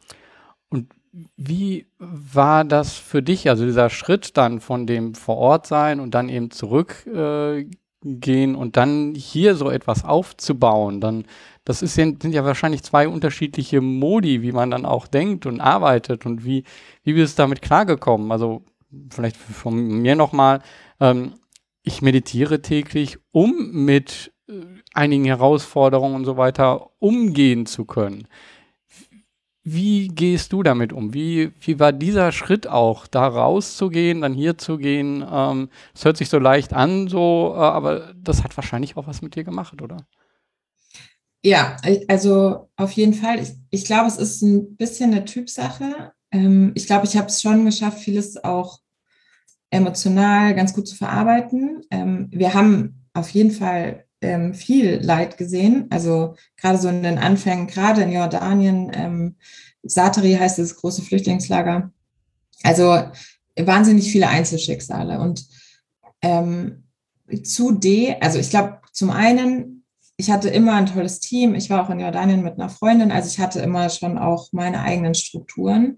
Und 0.70 0.94
wie 1.38 1.88
war 2.00 2.64
das 2.64 2.94
für 2.94 3.22
dich, 3.22 3.50
also 3.50 3.66
dieser 3.66 3.90
Schritt 3.90 4.38
dann 4.38 4.60
von 4.62 4.88
dem 4.88 5.16
vor 5.16 5.38
Ort 5.38 5.68
sein 5.68 6.00
und 6.00 6.14
dann 6.14 6.30
eben 6.30 6.52
zurückgehen 6.52 7.76
äh, 8.04 8.58
und 8.58 8.78
dann 8.78 9.14
hier 9.16 9.56
so 9.56 9.70
etwas 9.70 10.06
aufzubauen, 10.06 11.02
dann 11.02 11.26
das 11.64 11.84
ist, 11.84 11.94
sind 11.94 12.26
ja 12.26 12.44
wahrscheinlich 12.44 12.82
zwei 12.84 13.08
unterschiedliche 13.08 13.82
Modi, 13.82 14.42
wie 14.42 14.52
man 14.52 14.72
dann 14.72 14.86
auch 14.86 15.06
denkt 15.08 15.46
und 15.46 15.62
arbeitet 15.62 16.26
und 16.26 16.44
wie, 16.44 16.64
wie 17.04 17.14
bist 17.14 17.38
du 17.38 17.44
damit 17.44 17.62
klargekommen? 17.62 18.32
Also 18.32 18.64
vielleicht 19.10 19.38
von 19.38 19.76
mir 19.76 20.16
nochmal, 20.16 20.62
ähm, 21.00 21.34
ich 21.84 22.02
meditiere 22.02 22.62
täglich, 22.62 23.18
um 23.32 23.72
mit 23.72 24.34
äh, 24.48 24.54
einigen 24.94 25.26
Herausforderungen 25.26 26.16
und 26.16 26.26
so 26.26 26.38
weiter 26.38 26.92
umgehen 27.00 27.66
zu 27.66 27.86
können. 27.86 28.28
Wie 29.64 30.08
gehst 30.08 30.54
du 30.54 30.64
damit 30.64 30.92
um? 30.92 31.14
Wie, 31.14 31.52
wie 31.60 31.80
war 31.80 31.94
dieser 31.94 32.32
Schritt 32.32 32.68
auch, 32.68 33.06
da 33.06 33.28
rauszugehen, 33.28 34.22
dann 34.22 34.34
hier 34.34 34.58
zu 34.58 34.78
gehen? 34.78 35.22
Es 35.22 35.30
ähm, 35.32 35.70
hört 36.02 36.18
sich 36.18 36.30
so 36.30 36.40
leicht 36.40 36.74
an, 36.74 37.08
so, 37.08 37.54
äh, 37.56 37.60
aber 37.60 38.14
das 38.16 38.44
hat 38.44 38.58
wahrscheinlich 38.58 38.98
auch 38.98 39.06
was 39.06 39.22
mit 39.22 39.36
dir 39.36 39.44
gemacht, 39.44 39.80
oder? 39.82 39.98
Ja, 41.44 41.78
also 42.08 42.70
auf 42.76 42.92
jeden 42.92 43.14
Fall. 43.14 43.40
Ich, 43.40 43.52
ich 43.70 43.86
glaube, 43.86 44.08
es 44.08 44.18
ist 44.18 44.42
ein 44.42 44.76
bisschen 44.78 45.12
eine 45.12 45.26
Typsache. 45.26 46.14
Ähm, 46.32 46.72
ich 46.76 46.88
glaube, 46.88 47.06
ich 47.06 47.16
habe 47.16 47.28
es 47.28 47.42
schon 47.42 47.66
geschafft, 47.66 48.00
vieles 48.00 48.44
auch 48.44 48.80
emotional 49.72 50.54
ganz 50.54 50.74
gut 50.74 50.88
zu 50.88 50.96
verarbeiten. 50.96 51.82
Ähm, 51.90 52.28
wir 52.32 52.54
haben 52.54 53.08
auf 53.14 53.30
jeden 53.30 53.52
Fall 53.52 54.06
ähm, 54.22 54.54
viel 54.54 55.00
Leid 55.02 55.38
gesehen. 55.38 55.88
Also 55.90 56.36
gerade 56.58 56.78
so 56.78 56.90
in 56.90 57.04
den 57.04 57.18
Anfängen, 57.18 57.68
gerade 57.68 58.04
in 58.04 58.12
Jordanien, 58.12 58.92
ähm, 58.94 59.36
Satari 59.84 60.34
heißt 60.34 60.60
das 60.60 60.76
große 60.76 61.02
Flüchtlingslager. 61.02 61.92
Also 62.64 63.04
wahnsinnig 63.58 64.12
viele 64.12 64.28
Einzelschicksale. 64.28 65.20
Und 65.20 65.48
ähm, 66.22 66.84
zu 67.44 67.72
D, 67.72 68.16
also 68.20 68.38
ich 68.38 68.52
glaube, 68.52 68.80
zum 68.92 69.10
einen 69.10 69.82
ich 70.22 70.30
hatte 70.30 70.50
immer 70.50 70.74
ein 70.74 70.86
tolles 70.86 71.20
Team. 71.20 71.56
Ich 71.56 71.72
war 71.72 71.84
auch 71.84 71.90
in 71.90 72.00
Jordanien 72.00 72.44
mit 72.44 72.54
einer 72.54 72.70
Freundin, 72.70 73.12
also 73.12 73.28
ich 73.28 73.40
hatte 73.40 73.60
immer 73.60 73.90
schon 73.90 74.20
auch 74.20 74.50
meine 74.52 74.82
eigenen 74.82 75.16
Strukturen. 75.16 75.98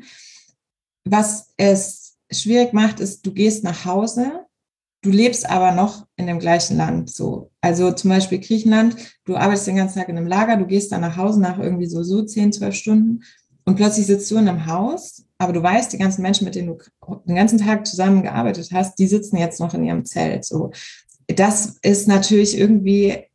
Was 1.04 1.54
es 1.58 2.03
schwierig 2.34 2.74
macht, 2.74 3.00
ist, 3.00 3.26
du 3.26 3.34
gehst 3.34 3.64
nach 3.64 3.86
Hause, 3.86 4.46
du 5.02 5.10
lebst 5.10 5.50
aber 5.50 5.72
noch 5.72 6.06
in 6.16 6.28
dem 6.28 6.40
gleichen 6.40 6.78
Land. 6.78 7.10
So, 7.10 7.52
also 7.62 7.92
zum 7.92 8.10
Beispiel 8.10 8.40
Griechenland, 8.40 8.96
du 9.26 9.36
arbeitest 9.36 9.68
den 9.68 9.76
ganzen 9.76 10.00
Tag 10.00 10.10
in 10.10 10.18
einem 10.18 10.28
Lager, 10.28 10.58
du 10.58 10.66
gehst 10.66 10.92
dann 10.92 11.02
nach 11.02 11.18
Hause 11.18 11.42
nach 11.42 11.60
irgendwie 11.60 11.88
so, 11.88 12.04
so 12.04 12.24
10, 12.24 12.54
12 12.54 12.76
Stunden 12.76 13.24
und 13.66 13.76
plötzlich 13.76 14.08
sitzt 14.08 14.30
du 14.32 14.38
in 14.38 14.48
einem 14.48 14.66
Haus, 14.66 15.26
aber 15.38 15.54
du 15.54 15.62
weißt, 15.62 15.92
die 15.94 15.98
ganzen 15.98 16.22
Menschen, 16.22 16.46
mit 16.46 16.56
denen 16.56 16.68
du 16.68 16.78
den 17.26 17.36
ganzen 17.36 17.60
Tag 17.60 17.86
zusammengearbeitet 17.86 18.70
hast, 18.74 18.98
die 19.00 19.08
sitzen 19.08 19.38
jetzt 19.38 19.60
noch 19.60 19.74
in 19.74 19.84
ihrem 19.84 20.06
Zelt. 20.06 20.46
So, 20.46 20.72
das 21.28 21.78
ist 21.82 22.08
natürlich 22.08 22.58
irgendwie 22.58 23.26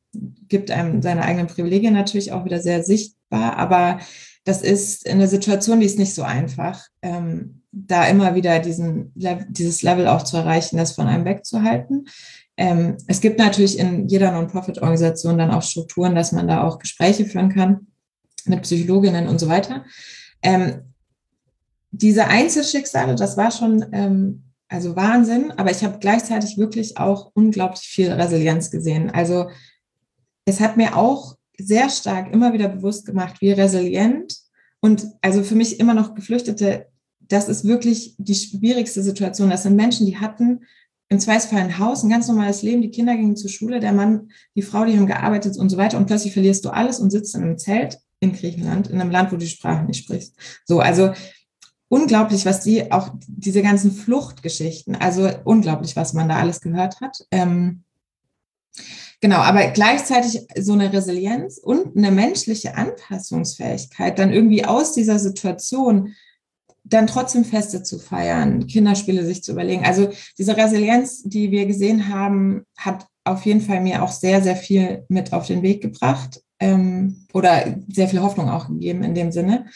gibt 0.48 0.70
einem 0.70 1.02
seine 1.02 1.22
eigenen 1.22 1.46
Privilegien 1.46 1.94
natürlich 1.94 2.32
auch 2.32 2.44
wieder 2.44 2.60
sehr 2.60 2.82
sichtbar, 2.82 3.56
aber 3.56 4.00
das 4.44 4.62
ist 4.62 5.08
eine 5.08 5.28
Situation, 5.28 5.80
die 5.80 5.86
ist 5.86 5.98
nicht 5.98 6.14
so 6.14 6.22
einfach, 6.22 6.86
ähm, 7.02 7.57
da 7.72 8.06
immer 8.06 8.34
wieder 8.34 8.58
diesen, 8.60 9.12
dieses 9.14 9.82
Level 9.82 10.08
auch 10.08 10.22
zu 10.22 10.36
erreichen, 10.36 10.76
das 10.76 10.92
von 10.92 11.06
einem 11.06 11.24
wegzuhalten. 11.24 12.06
Ähm, 12.56 12.96
es 13.06 13.20
gibt 13.20 13.38
natürlich 13.38 13.78
in 13.78 14.08
jeder 14.08 14.32
Non-Profit-Organisation 14.32 15.38
dann 15.38 15.50
auch 15.50 15.62
Strukturen, 15.62 16.14
dass 16.14 16.32
man 16.32 16.48
da 16.48 16.64
auch 16.64 16.78
Gespräche 16.78 17.24
führen 17.24 17.54
kann 17.54 17.86
mit 18.46 18.62
Psychologinnen 18.62 19.28
und 19.28 19.38
so 19.38 19.48
weiter. 19.48 19.84
Ähm, 20.42 20.82
diese 21.90 22.26
Einzelschicksale, 22.26 23.14
das 23.14 23.36
war 23.36 23.50
schon 23.50 23.84
ähm, 23.92 24.42
also 24.68 24.96
Wahnsinn, 24.96 25.52
aber 25.52 25.70
ich 25.70 25.82
habe 25.82 25.98
gleichzeitig 25.98 26.58
wirklich 26.58 26.98
auch 26.98 27.30
unglaublich 27.34 27.82
viel 27.82 28.12
Resilienz 28.12 28.70
gesehen. 28.70 29.10
Also 29.10 29.48
es 30.44 30.60
hat 30.60 30.76
mir 30.76 30.96
auch 30.96 31.36
sehr 31.58 31.88
stark 31.88 32.32
immer 32.32 32.52
wieder 32.52 32.68
bewusst 32.68 33.06
gemacht, 33.06 33.40
wie 33.40 33.52
resilient 33.52 34.36
und 34.80 35.06
also 35.22 35.42
für 35.42 35.54
mich 35.54 35.80
immer 35.80 35.94
noch 35.94 36.14
Geflüchtete, 36.14 36.86
das 37.28 37.48
ist 37.48 37.64
wirklich 37.64 38.14
die 38.18 38.34
schwierigste 38.34 39.02
Situation. 39.02 39.50
Das 39.50 39.62
sind 39.62 39.76
Menschen, 39.76 40.06
die 40.06 40.18
hatten 40.18 40.64
im 41.08 41.20
Zweifelsfall 41.20 41.60
ein 41.60 41.78
Haus, 41.78 42.02
ein 42.02 42.10
ganz 42.10 42.28
normales 42.28 42.62
Leben, 42.62 42.82
die 42.82 42.90
Kinder 42.90 43.16
gingen 43.16 43.36
zur 43.36 43.50
Schule, 43.50 43.80
der 43.80 43.92
Mann, 43.92 44.30
die 44.54 44.62
Frau, 44.62 44.84
die 44.84 44.96
haben 44.96 45.06
gearbeitet 45.06 45.56
und 45.56 45.70
so 45.70 45.76
weiter 45.76 45.96
und 45.96 46.06
plötzlich 46.06 46.32
verlierst 46.32 46.64
du 46.64 46.70
alles 46.70 47.00
und 47.00 47.10
sitzt 47.10 47.34
in 47.34 47.42
einem 47.42 47.58
Zelt 47.58 47.98
in 48.20 48.32
Griechenland, 48.32 48.88
in 48.88 49.00
einem 49.00 49.10
Land, 49.10 49.30
wo 49.30 49.36
du 49.36 49.40
die 49.40 49.48
Sprache 49.48 49.84
nicht 49.84 50.04
sprichst. 50.04 50.34
So, 50.66 50.80
also 50.80 51.12
unglaublich, 51.88 52.44
was 52.44 52.60
die 52.60 52.92
auch 52.92 53.10
diese 53.26 53.62
ganzen 53.62 53.92
Fluchtgeschichten, 53.92 54.96
also 54.96 55.30
unglaublich, 55.44 55.96
was 55.96 56.12
man 56.12 56.28
da 56.28 56.36
alles 56.36 56.60
gehört 56.60 57.00
hat. 57.00 57.24
Ähm, 57.30 57.84
genau, 59.20 59.38
aber 59.38 59.68
gleichzeitig 59.68 60.46
so 60.58 60.74
eine 60.74 60.92
Resilienz 60.92 61.58
und 61.58 61.96
eine 61.96 62.10
menschliche 62.10 62.76
Anpassungsfähigkeit, 62.76 64.18
dann 64.18 64.32
irgendwie 64.32 64.64
aus 64.64 64.92
dieser 64.92 65.18
Situation 65.18 66.14
dann 66.88 67.06
trotzdem 67.06 67.44
Feste 67.44 67.82
zu 67.82 67.98
feiern, 67.98 68.66
Kinderspiele 68.66 69.24
sich 69.24 69.42
zu 69.42 69.52
überlegen. 69.52 69.84
Also 69.84 70.10
diese 70.38 70.56
Resilienz, 70.56 71.22
die 71.22 71.50
wir 71.50 71.66
gesehen 71.66 72.08
haben, 72.08 72.64
hat 72.76 73.06
auf 73.24 73.44
jeden 73.44 73.60
Fall 73.60 73.80
mir 73.80 74.02
auch 74.02 74.12
sehr, 74.12 74.42
sehr 74.42 74.56
viel 74.56 75.04
mit 75.08 75.32
auf 75.32 75.46
den 75.46 75.62
Weg 75.62 75.82
gebracht 75.82 76.40
ähm, 76.60 77.26
oder 77.32 77.76
sehr 77.88 78.08
viel 78.08 78.22
Hoffnung 78.22 78.48
auch 78.48 78.68
gegeben 78.68 79.04
in 79.04 79.14
dem 79.14 79.32
Sinne. 79.32 79.66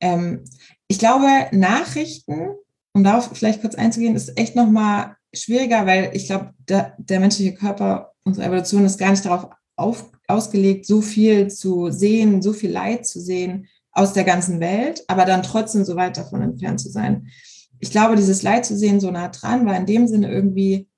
Ähm, 0.00 0.44
ich 0.88 0.98
glaube, 0.98 1.26
Nachrichten, 1.52 2.50
um 2.92 3.04
darauf 3.04 3.30
vielleicht 3.32 3.60
kurz 3.60 3.74
einzugehen, 3.74 4.14
ist 4.14 4.38
echt 4.38 4.54
nochmal 4.54 5.16
schwieriger, 5.34 5.86
weil 5.86 6.10
ich 6.14 6.26
glaube, 6.26 6.50
der, 6.68 6.94
der 6.98 7.20
menschliche 7.20 7.54
Körper, 7.54 8.12
unsere 8.24 8.46
Evolution 8.46 8.84
ist 8.84 8.98
gar 8.98 9.10
nicht 9.10 9.24
darauf 9.24 9.50
auf, 9.76 10.10
ausgelegt, 10.28 10.86
so 10.86 11.00
viel 11.00 11.48
zu 11.48 11.90
sehen, 11.90 12.42
so 12.42 12.52
viel 12.52 12.70
Leid 12.70 13.06
zu 13.06 13.20
sehen, 13.20 13.68
aus 13.92 14.12
der 14.12 14.24
ganzen 14.24 14.60
Welt, 14.60 15.04
aber 15.08 15.24
dann 15.24 15.42
trotzdem 15.42 15.84
so 15.84 15.96
weit 15.96 16.16
davon 16.16 16.42
entfernt 16.42 16.80
zu 16.80 16.88
sein. 16.88 17.28
Ich 17.78 17.90
glaube, 17.90 18.16
dieses 18.16 18.42
Leid 18.42 18.64
zu 18.64 18.76
sehen 18.76 19.00
so 19.00 19.10
nah 19.10 19.28
dran 19.28 19.66
war 19.66 19.76
in 19.76 19.86
dem 19.86 20.08
Sinne 20.08 20.30
irgendwie 20.30 20.88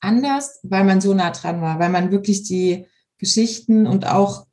anders, 0.00 0.60
weil 0.62 0.84
man 0.84 1.00
so 1.00 1.14
nah 1.14 1.30
dran 1.30 1.60
war, 1.60 1.78
weil 1.78 1.90
man 1.90 2.10
wirklich 2.10 2.42
die 2.44 2.86
Geschichten 3.18 3.86
und 3.86 4.06
auch, 4.06 4.46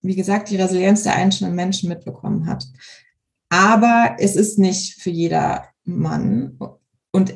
wie 0.00 0.16
gesagt, 0.16 0.50
die 0.50 0.56
Resilienz 0.56 1.02
der 1.02 1.14
einzelnen 1.14 1.54
Menschen 1.54 1.88
mitbekommen 1.88 2.46
hat. 2.46 2.66
Aber 3.48 4.16
es 4.18 4.36
ist 4.36 4.58
nicht 4.58 5.00
für 5.02 5.10
jeder 5.10 5.68
Mann. 5.84 6.58
Und 7.12 7.34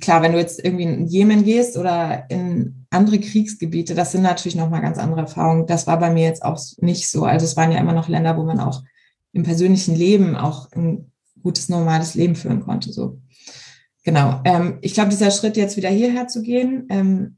klar, 0.00 0.22
wenn 0.22 0.32
du 0.32 0.38
jetzt 0.38 0.64
irgendwie 0.64 0.84
in 0.84 1.06
Jemen 1.06 1.44
gehst 1.44 1.76
oder 1.76 2.30
in 2.30 2.86
andere 2.90 3.18
Kriegsgebiete, 3.18 3.94
das 3.94 4.12
sind 4.12 4.22
natürlich 4.22 4.54
nochmal 4.54 4.80
ganz 4.80 4.98
andere 4.98 5.22
Erfahrungen. 5.22 5.66
Das 5.66 5.88
war 5.88 5.98
bei 5.98 6.10
mir 6.10 6.24
jetzt 6.24 6.44
auch 6.44 6.58
nicht 6.78 7.08
so. 7.08 7.24
Also 7.24 7.44
es 7.44 7.56
waren 7.56 7.72
ja 7.72 7.78
immer 7.78 7.92
noch 7.92 8.08
Länder, 8.08 8.36
wo 8.36 8.44
man 8.44 8.60
auch 8.60 8.84
im 9.32 9.42
persönlichen 9.42 9.96
Leben 9.96 10.36
auch 10.36 10.70
ein 10.72 11.10
gutes, 11.42 11.68
normales 11.68 12.14
Leben 12.14 12.36
führen 12.36 12.60
konnte. 12.60 12.92
So. 12.92 13.20
Genau. 14.04 14.40
Ähm, 14.44 14.78
ich 14.80 14.94
glaube, 14.94 15.10
dieser 15.10 15.32
Schritt 15.32 15.56
jetzt 15.56 15.76
wieder 15.76 15.90
hierher 15.90 16.28
zu 16.28 16.42
gehen, 16.42 16.86
ähm, 16.88 17.36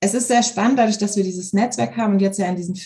es 0.00 0.14
ist 0.14 0.28
sehr 0.28 0.42
spannend, 0.42 0.78
dadurch, 0.78 0.98
dass 0.98 1.16
wir 1.16 1.24
dieses 1.24 1.52
Netzwerk 1.52 1.96
haben 1.96 2.14
und 2.14 2.20
jetzt 2.20 2.38
ja 2.38 2.46
in 2.46 2.56
diesen 2.56 2.78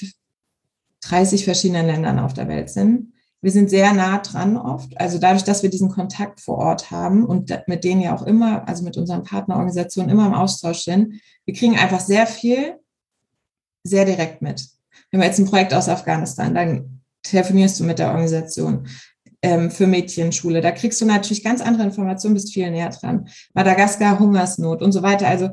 30 1.03 1.44
verschiedenen 1.44 1.86
Ländern 1.86 2.18
auf 2.18 2.32
der 2.32 2.48
Welt 2.48 2.70
sind 2.70 3.12
wir 3.43 3.51
sind 3.51 3.68
sehr 3.68 3.93
nah 3.93 4.18
dran 4.18 4.57
oft. 4.57 4.99
Also 4.99 5.18
dadurch, 5.18 5.45
dass 5.45 5.62
wir 5.62 5.70
diesen 5.70 5.90
Kontakt 5.90 6.40
vor 6.40 6.59
Ort 6.59 6.90
haben 6.90 7.26
und 7.26 7.53
mit 7.66 7.84
denen 7.84 8.01
ja 8.01 8.14
auch 8.14 8.22
immer, 8.22 8.66
also 8.68 8.84
mit 8.84 8.97
unseren 8.97 9.24
Partnerorganisationen 9.24 10.11
immer 10.11 10.26
im 10.26 10.34
Austausch 10.34 10.84
sind, 10.84 11.20
wir 11.45 11.55
kriegen 11.55 11.76
einfach 11.76 12.01
sehr 12.01 12.26
viel 12.26 12.76
sehr 13.84 14.05
direkt 14.05 14.43
mit. 14.43 14.68
Wenn 15.11 15.20
wir 15.20 15.26
jetzt 15.26 15.38
ein 15.38 15.47
Projekt 15.47 15.74
aus 15.74 15.88
Afghanistan, 15.88 16.55
dann 16.55 17.01
telefonierst 17.22 17.80
du 17.80 17.84
mit 17.84 17.99
der 17.99 18.09
Organisation 18.09 18.86
ähm, 19.43 19.70
für 19.70 19.86
Mädchenschule. 19.86 20.61
Da 20.61 20.70
kriegst 20.70 21.01
du 21.01 21.05
natürlich 21.05 21.45
ganz 21.45 21.61
andere 21.61 21.84
Informationen, 21.84 22.34
bist 22.34 22.53
viel 22.53 22.70
näher 22.70 22.90
dran. 22.90 23.28
Madagaskar, 23.55 24.18
Hungersnot 24.18 24.82
und 24.82 24.93
so 24.93 25.03
weiter. 25.03 25.26
Also 25.26 25.51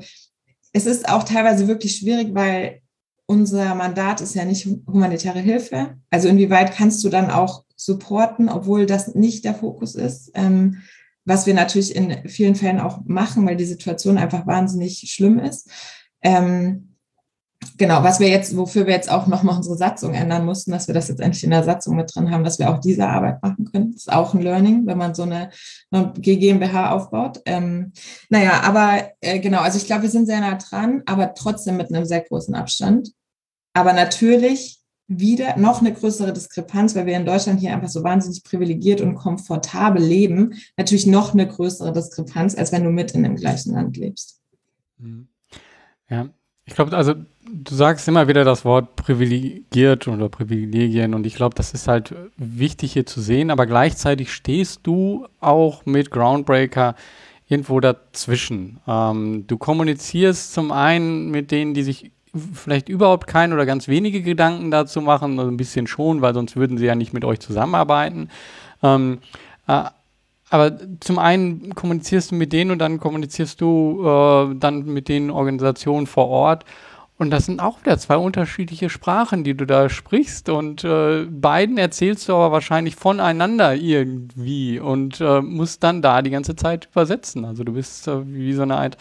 es 0.73 0.85
ist 0.85 1.09
auch 1.09 1.23
teilweise 1.23 1.67
wirklich 1.67 1.95
schwierig, 1.95 2.33
weil 2.33 2.81
unser 3.25 3.75
Mandat 3.75 4.21
ist 4.21 4.35
ja 4.35 4.45
nicht 4.45 4.65
humanitäre 4.87 5.39
Hilfe. 5.39 5.97
Also 6.09 6.27
inwieweit 6.27 6.73
kannst 6.73 7.03
du 7.03 7.09
dann 7.09 7.29
auch 7.29 7.63
supporten, 7.79 8.49
obwohl 8.49 8.85
das 8.85 9.15
nicht 9.15 9.45
der 9.45 9.55
Fokus 9.55 9.95
ist. 9.95 10.31
Ähm, 10.35 10.81
was 11.23 11.45
wir 11.45 11.53
natürlich 11.53 11.95
in 11.95 12.27
vielen 12.27 12.55
Fällen 12.55 12.79
auch 12.79 12.99
machen, 13.05 13.45
weil 13.45 13.55
die 13.55 13.65
Situation 13.65 14.17
einfach 14.17 14.45
wahnsinnig 14.45 15.11
schlimm 15.13 15.39
ist. 15.39 15.69
Ähm, 16.21 16.95
genau, 17.77 18.03
was 18.03 18.19
wir 18.19 18.27
jetzt, 18.27 18.57
wofür 18.57 18.85
wir 18.85 18.93
jetzt 18.93 19.09
auch 19.09 19.27
nochmal 19.27 19.55
unsere 19.55 19.77
Satzung 19.77 20.13
ändern 20.13 20.43
mussten, 20.43 20.71
dass 20.71 20.87
wir 20.87 20.93
das 20.93 21.07
jetzt 21.07 21.21
endlich 21.21 21.43
in 21.43 21.51
der 21.51 21.63
Satzung 21.63 21.95
mit 21.95 22.13
drin 22.13 22.31
haben, 22.31 22.43
dass 22.43 22.59
wir 22.59 22.69
auch 22.69 22.79
diese 22.79 23.07
Arbeit 23.07 23.41
machen 23.41 23.65
können. 23.71 23.93
Das 23.93 24.01
ist 24.01 24.11
auch 24.11 24.33
ein 24.33 24.41
Learning, 24.41 24.85
wenn 24.85 24.97
man 24.97 25.15
so 25.15 25.23
eine, 25.23 25.51
eine 25.91 26.11
GmbH 26.17 26.91
aufbaut. 26.91 27.41
Ähm, 27.45 27.93
naja, 28.29 28.61
aber 28.63 29.09
äh, 29.21 29.39
genau, 29.39 29.61
also 29.61 29.77
ich 29.77 29.85
glaube, 29.85 30.03
wir 30.03 30.09
sind 30.09 30.25
sehr 30.25 30.41
nah 30.41 30.55
dran, 30.55 31.03
aber 31.05 31.33
trotzdem 31.33 31.77
mit 31.77 31.93
einem 31.93 32.05
sehr 32.05 32.21
großen 32.21 32.55
Abstand. 32.55 33.11
Aber 33.73 33.93
natürlich 33.93 34.78
wieder 35.09 35.57
noch 35.57 35.81
eine 35.81 35.91
größere 35.91 36.31
Diskrepanz, 36.31 36.95
weil 36.95 37.07
wir 37.07 37.17
in 37.17 37.25
Deutschland 37.25 37.59
hier 37.59 37.73
einfach 37.73 37.89
so 37.89 38.03
wahnsinnig 38.03 38.43
privilegiert 38.43 39.01
und 39.01 39.15
komfortabel 39.15 40.01
leben, 40.01 40.53
natürlich 40.77 41.07
noch 41.07 41.33
eine 41.33 41.47
größere 41.47 41.91
Diskrepanz, 41.91 42.55
als 42.55 42.71
wenn 42.71 42.83
du 42.83 42.91
mit 42.91 43.11
in 43.11 43.23
dem 43.23 43.35
gleichen 43.35 43.73
Land 43.73 43.97
lebst. 43.97 44.39
Mhm. 44.99 45.27
Ja, 46.09 46.29
ich 46.65 46.75
glaube, 46.75 46.95
also 46.95 47.15
du 47.51 47.75
sagst 47.75 48.07
immer 48.07 48.27
wieder 48.27 48.43
das 48.43 48.63
Wort 48.65 48.95
privilegiert 48.95 50.07
oder 50.07 50.29
Privilegien 50.29 51.15
und 51.15 51.25
ich 51.25 51.35
glaube, 51.35 51.55
das 51.55 51.73
ist 51.73 51.87
halt 51.87 52.13
wichtig 52.37 52.93
hier 52.93 53.07
zu 53.07 53.19
sehen, 53.19 53.49
aber 53.49 53.65
gleichzeitig 53.65 54.31
stehst 54.31 54.81
du 54.83 55.25
auch 55.39 55.87
mit 55.87 56.11
Groundbreaker 56.11 56.93
irgendwo 57.47 57.79
dazwischen. 57.79 58.79
Ähm, 58.87 59.45
du 59.47 59.57
kommunizierst 59.57 60.53
zum 60.53 60.71
einen 60.71 61.31
mit 61.31 61.49
denen, 61.49 61.73
die 61.73 61.81
sich 61.81 62.11
vielleicht 62.53 62.89
überhaupt 62.89 63.27
keinen 63.27 63.53
oder 63.53 63.65
ganz 63.65 63.87
wenige 63.87 64.21
Gedanken 64.21 64.71
dazu 64.71 65.01
machen, 65.01 65.39
also 65.39 65.49
ein 65.49 65.57
bisschen 65.57 65.87
schon, 65.87 66.21
weil 66.21 66.33
sonst 66.33 66.55
würden 66.55 66.77
sie 66.77 66.85
ja 66.85 66.95
nicht 66.95 67.13
mit 67.13 67.25
euch 67.25 67.39
zusammenarbeiten. 67.39 68.29
Ähm, 68.83 69.19
äh, 69.67 69.85
aber 70.51 70.77
zum 70.99 71.19
einen 71.19 71.75
kommunizierst 71.75 72.31
du 72.31 72.35
mit 72.35 72.53
denen 72.53 72.71
und 72.71 72.79
dann 72.79 72.99
kommunizierst 72.99 73.61
du 73.61 74.03
äh, 74.03 74.55
dann 74.55 74.85
mit 74.85 75.07
den 75.07 75.29
Organisationen 75.29 76.07
vor 76.07 76.27
Ort. 76.27 76.65
Und 77.19 77.31
das 77.31 77.45
sind 77.45 77.61
auch 77.61 77.81
wieder 77.81 77.97
zwei 77.97 78.15
unterschiedliche 78.15 78.89
Sprachen, 78.89 79.43
die 79.43 79.53
du 79.53 79.65
da 79.65 79.89
sprichst. 79.89 80.49
Und 80.49 80.85
äh, 80.85 81.25
beiden 81.25 81.77
erzählst 81.77 82.29
du 82.29 82.33
aber 82.33 82.53
wahrscheinlich 82.53 82.95
voneinander 82.95 83.75
irgendwie 83.75 84.79
und 84.79 85.19
äh, 85.19 85.41
musst 85.41 85.83
dann 85.83 86.01
da 86.01 86.21
die 86.21 86.29
ganze 86.29 86.55
Zeit 86.55 86.87
übersetzen. 86.91 87.43
Also 87.43 87.63
du 87.63 87.73
bist 87.73 88.07
äh, 88.07 88.25
wie 88.25 88.53
so 88.53 88.61
eine 88.61 88.77
Art 88.77 88.97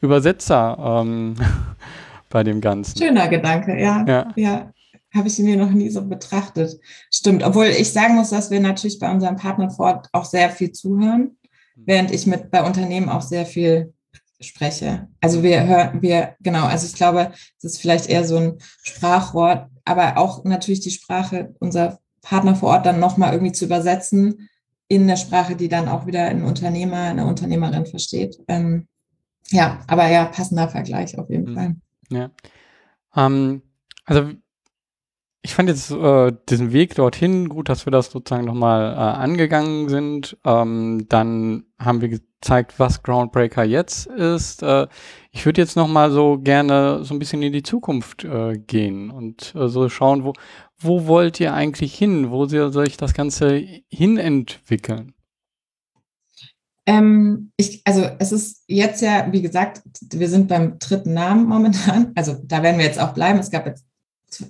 Übersetzer. 0.00 1.02
Ähm 1.02 1.36
bei 2.28 2.44
dem 2.44 2.60
Ganzen. 2.60 2.98
Schöner 2.98 3.28
Gedanke, 3.28 3.78
ja. 3.78 4.04
Ja. 4.06 4.32
ja. 4.36 4.72
Habe 5.14 5.28
ich 5.28 5.38
mir 5.38 5.56
noch 5.56 5.70
nie 5.70 5.88
so 5.88 6.06
betrachtet. 6.06 6.78
Stimmt. 7.10 7.42
Obwohl 7.42 7.66
ich 7.66 7.92
sagen 7.92 8.16
muss, 8.16 8.30
dass 8.30 8.50
wir 8.50 8.60
natürlich 8.60 8.98
bei 8.98 9.10
unserem 9.10 9.36
Partner 9.36 9.70
vor 9.70 9.86
Ort 9.86 10.08
auch 10.12 10.24
sehr 10.24 10.50
viel 10.50 10.72
zuhören, 10.72 11.38
während 11.76 12.10
ich 12.10 12.26
mit 12.26 12.50
bei 12.50 12.62
Unternehmen 12.62 13.08
auch 13.08 13.22
sehr 13.22 13.46
viel 13.46 13.94
spreche. 14.40 15.08
Also 15.20 15.42
wir 15.42 15.66
hören, 15.66 16.02
wir, 16.02 16.36
genau, 16.40 16.66
also 16.66 16.86
ich 16.86 16.94
glaube, 16.94 17.32
es 17.58 17.64
ist 17.64 17.80
vielleicht 17.80 18.08
eher 18.08 18.24
so 18.24 18.36
ein 18.36 18.58
Sprachrohr, 18.82 19.70
aber 19.84 20.18
auch 20.18 20.44
natürlich 20.44 20.80
die 20.80 20.90
Sprache 20.90 21.54
unserer 21.58 21.98
Partner 22.20 22.54
vor 22.54 22.70
Ort 22.70 22.86
dann 22.86 23.00
nochmal 23.00 23.32
irgendwie 23.32 23.52
zu 23.52 23.64
übersetzen 23.64 24.48
in 24.88 25.02
eine 25.02 25.16
Sprache, 25.16 25.56
die 25.56 25.68
dann 25.68 25.88
auch 25.88 26.06
wieder 26.06 26.24
ein 26.24 26.44
Unternehmer, 26.44 27.02
eine 27.04 27.26
Unternehmerin 27.26 27.86
versteht. 27.86 28.38
Ähm, 28.48 28.86
ja, 29.50 29.80
aber 29.86 30.08
ja, 30.08 30.26
passender 30.26 30.68
Vergleich 30.68 31.18
auf 31.18 31.30
jeden 31.30 31.50
mhm. 31.50 31.54
Fall. 31.54 31.76
Ja. 32.10 32.30
Ähm, 33.14 33.62
also 34.04 34.32
ich 35.42 35.54
fand 35.54 35.68
jetzt 35.68 35.90
äh, 35.90 36.32
diesen 36.48 36.72
Weg 36.72 36.94
dorthin 36.96 37.48
gut, 37.48 37.68
dass 37.68 37.86
wir 37.86 37.90
das 37.90 38.10
sozusagen 38.10 38.44
nochmal 38.44 38.92
äh, 38.92 38.96
angegangen 38.96 39.88
sind. 39.88 40.36
Ähm, 40.44 41.06
dann 41.08 41.64
haben 41.78 42.00
wir 42.00 42.08
gezeigt, 42.08 42.74
was 42.78 43.02
Groundbreaker 43.02 43.64
jetzt 43.64 44.06
ist. 44.06 44.62
Äh, 44.62 44.88
ich 45.30 45.46
würde 45.46 45.60
jetzt 45.60 45.76
nochmal 45.76 46.10
so 46.10 46.38
gerne 46.38 47.04
so 47.04 47.14
ein 47.14 47.18
bisschen 47.18 47.42
in 47.42 47.52
die 47.52 47.62
Zukunft 47.62 48.24
äh, 48.24 48.58
gehen 48.58 49.10
und 49.10 49.54
äh, 49.54 49.68
so 49.68 49.88
schauen, 49.88 50.24
wo, 50.24 50.32
wo 50.78 51.06
wollt 51.06 51.40
ihr 51.40 51.54
eigentlich 51.54 51.94
hin? 51.94 52.30
Wo 52.30 52.46
soll 52.46 52.72
sich 52.72 52.96
das 52.96 53.14
Ganze 53.14 53.64
hinentwickeln? 53.88 55.14
Ähm, 56.88 57.52
ich, 57.58 57.82
also 57.84 58.08
es 58.18 58.32
ist 58.32 58.62
jetzt 58.66 59.02
ja, 59.02 59.30
wie 59.30 59.42
gesagt, 59.42 59.82
wir 60.10 60.26
sind 60.26 60.48
beim 60.48 60.78
dritten 60.78 61.12
Namen 61.12 61.46
momentan. 61.46 62.12
Also 62.16 62.38
da 62.42 62.62
werden 62.62 62.78
wir 62.78 62.86
jetzt 62.86 62.98
auch 62.98 63.12
bleiben. 63.12 63.38
Es 63.38 63.50
gab 63.50 63.66
jetzt 63.66 63.84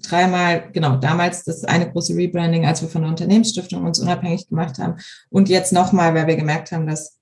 dreimal, 0.02 0.70
genau, 0.72 0.96
damals 0.98 1.42
das 1.42 1.64
eine 1.64 1.90
große 1.90 2.14
Rebranding, 2.14 2.64
als 2.64 2.80
wir 2.80 2.88
von 2.88 3.02
der 3.02 3.10
Unternehmensstiftung 3.10 3.84
uns 3.84 3.98
unabhängig 3.98 4.48
gemacht 4.48 4.78
haben. 4.78 5.00
Und 5.30 5.48
jetzt 5.48 5.72
nochmal, 5.72 6.14
weil 6.14 6.28
wir 6.28 6.36
gemerkt 6.36 6.70
haben, 6.70 6.86
dass 6.86 7.18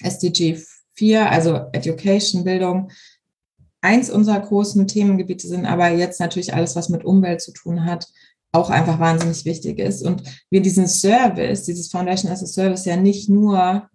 SDG 0.00 0.58
4, 0.94 1.30
also 1.30 1.66
Education, 1.72 2.44
Bildung, 2.44 2.90
eins 3.82 4.08
unserer 4.08 4.40
großen 4.40 4.88
Themengebiete 4.88 5.46
sind, 5.46 5.66
aber 5.66 5.90
jetzt 5.90 6.20
natürlich 6.20 6.54
alles, 6.54 6.74
was 6.74 6.88
mit 6.88 7.04
Umwelt 7.04 7.42
zu 7.42 7.52
tun 7.52 7.84
hat, 7.84 8.08
auch 8.52 8.70
einfach 8.70 8.98
wahnsinnig 8.98 9.44
wichtig 9.44 9.78
ist. 9.78 10.02
Und 10.02 10.22
wir 10.48 10.62
diesen 10.62 10.88
Service, 10.88 11.64
dieses 11.64 11.90
Foundation 11.90 12.32
as 12.32 12.42
a 12.42 12.46
Service 12.46 12.86
ja 12.86 12.96
nicht 12.96 13.28
nur 13.28 13.88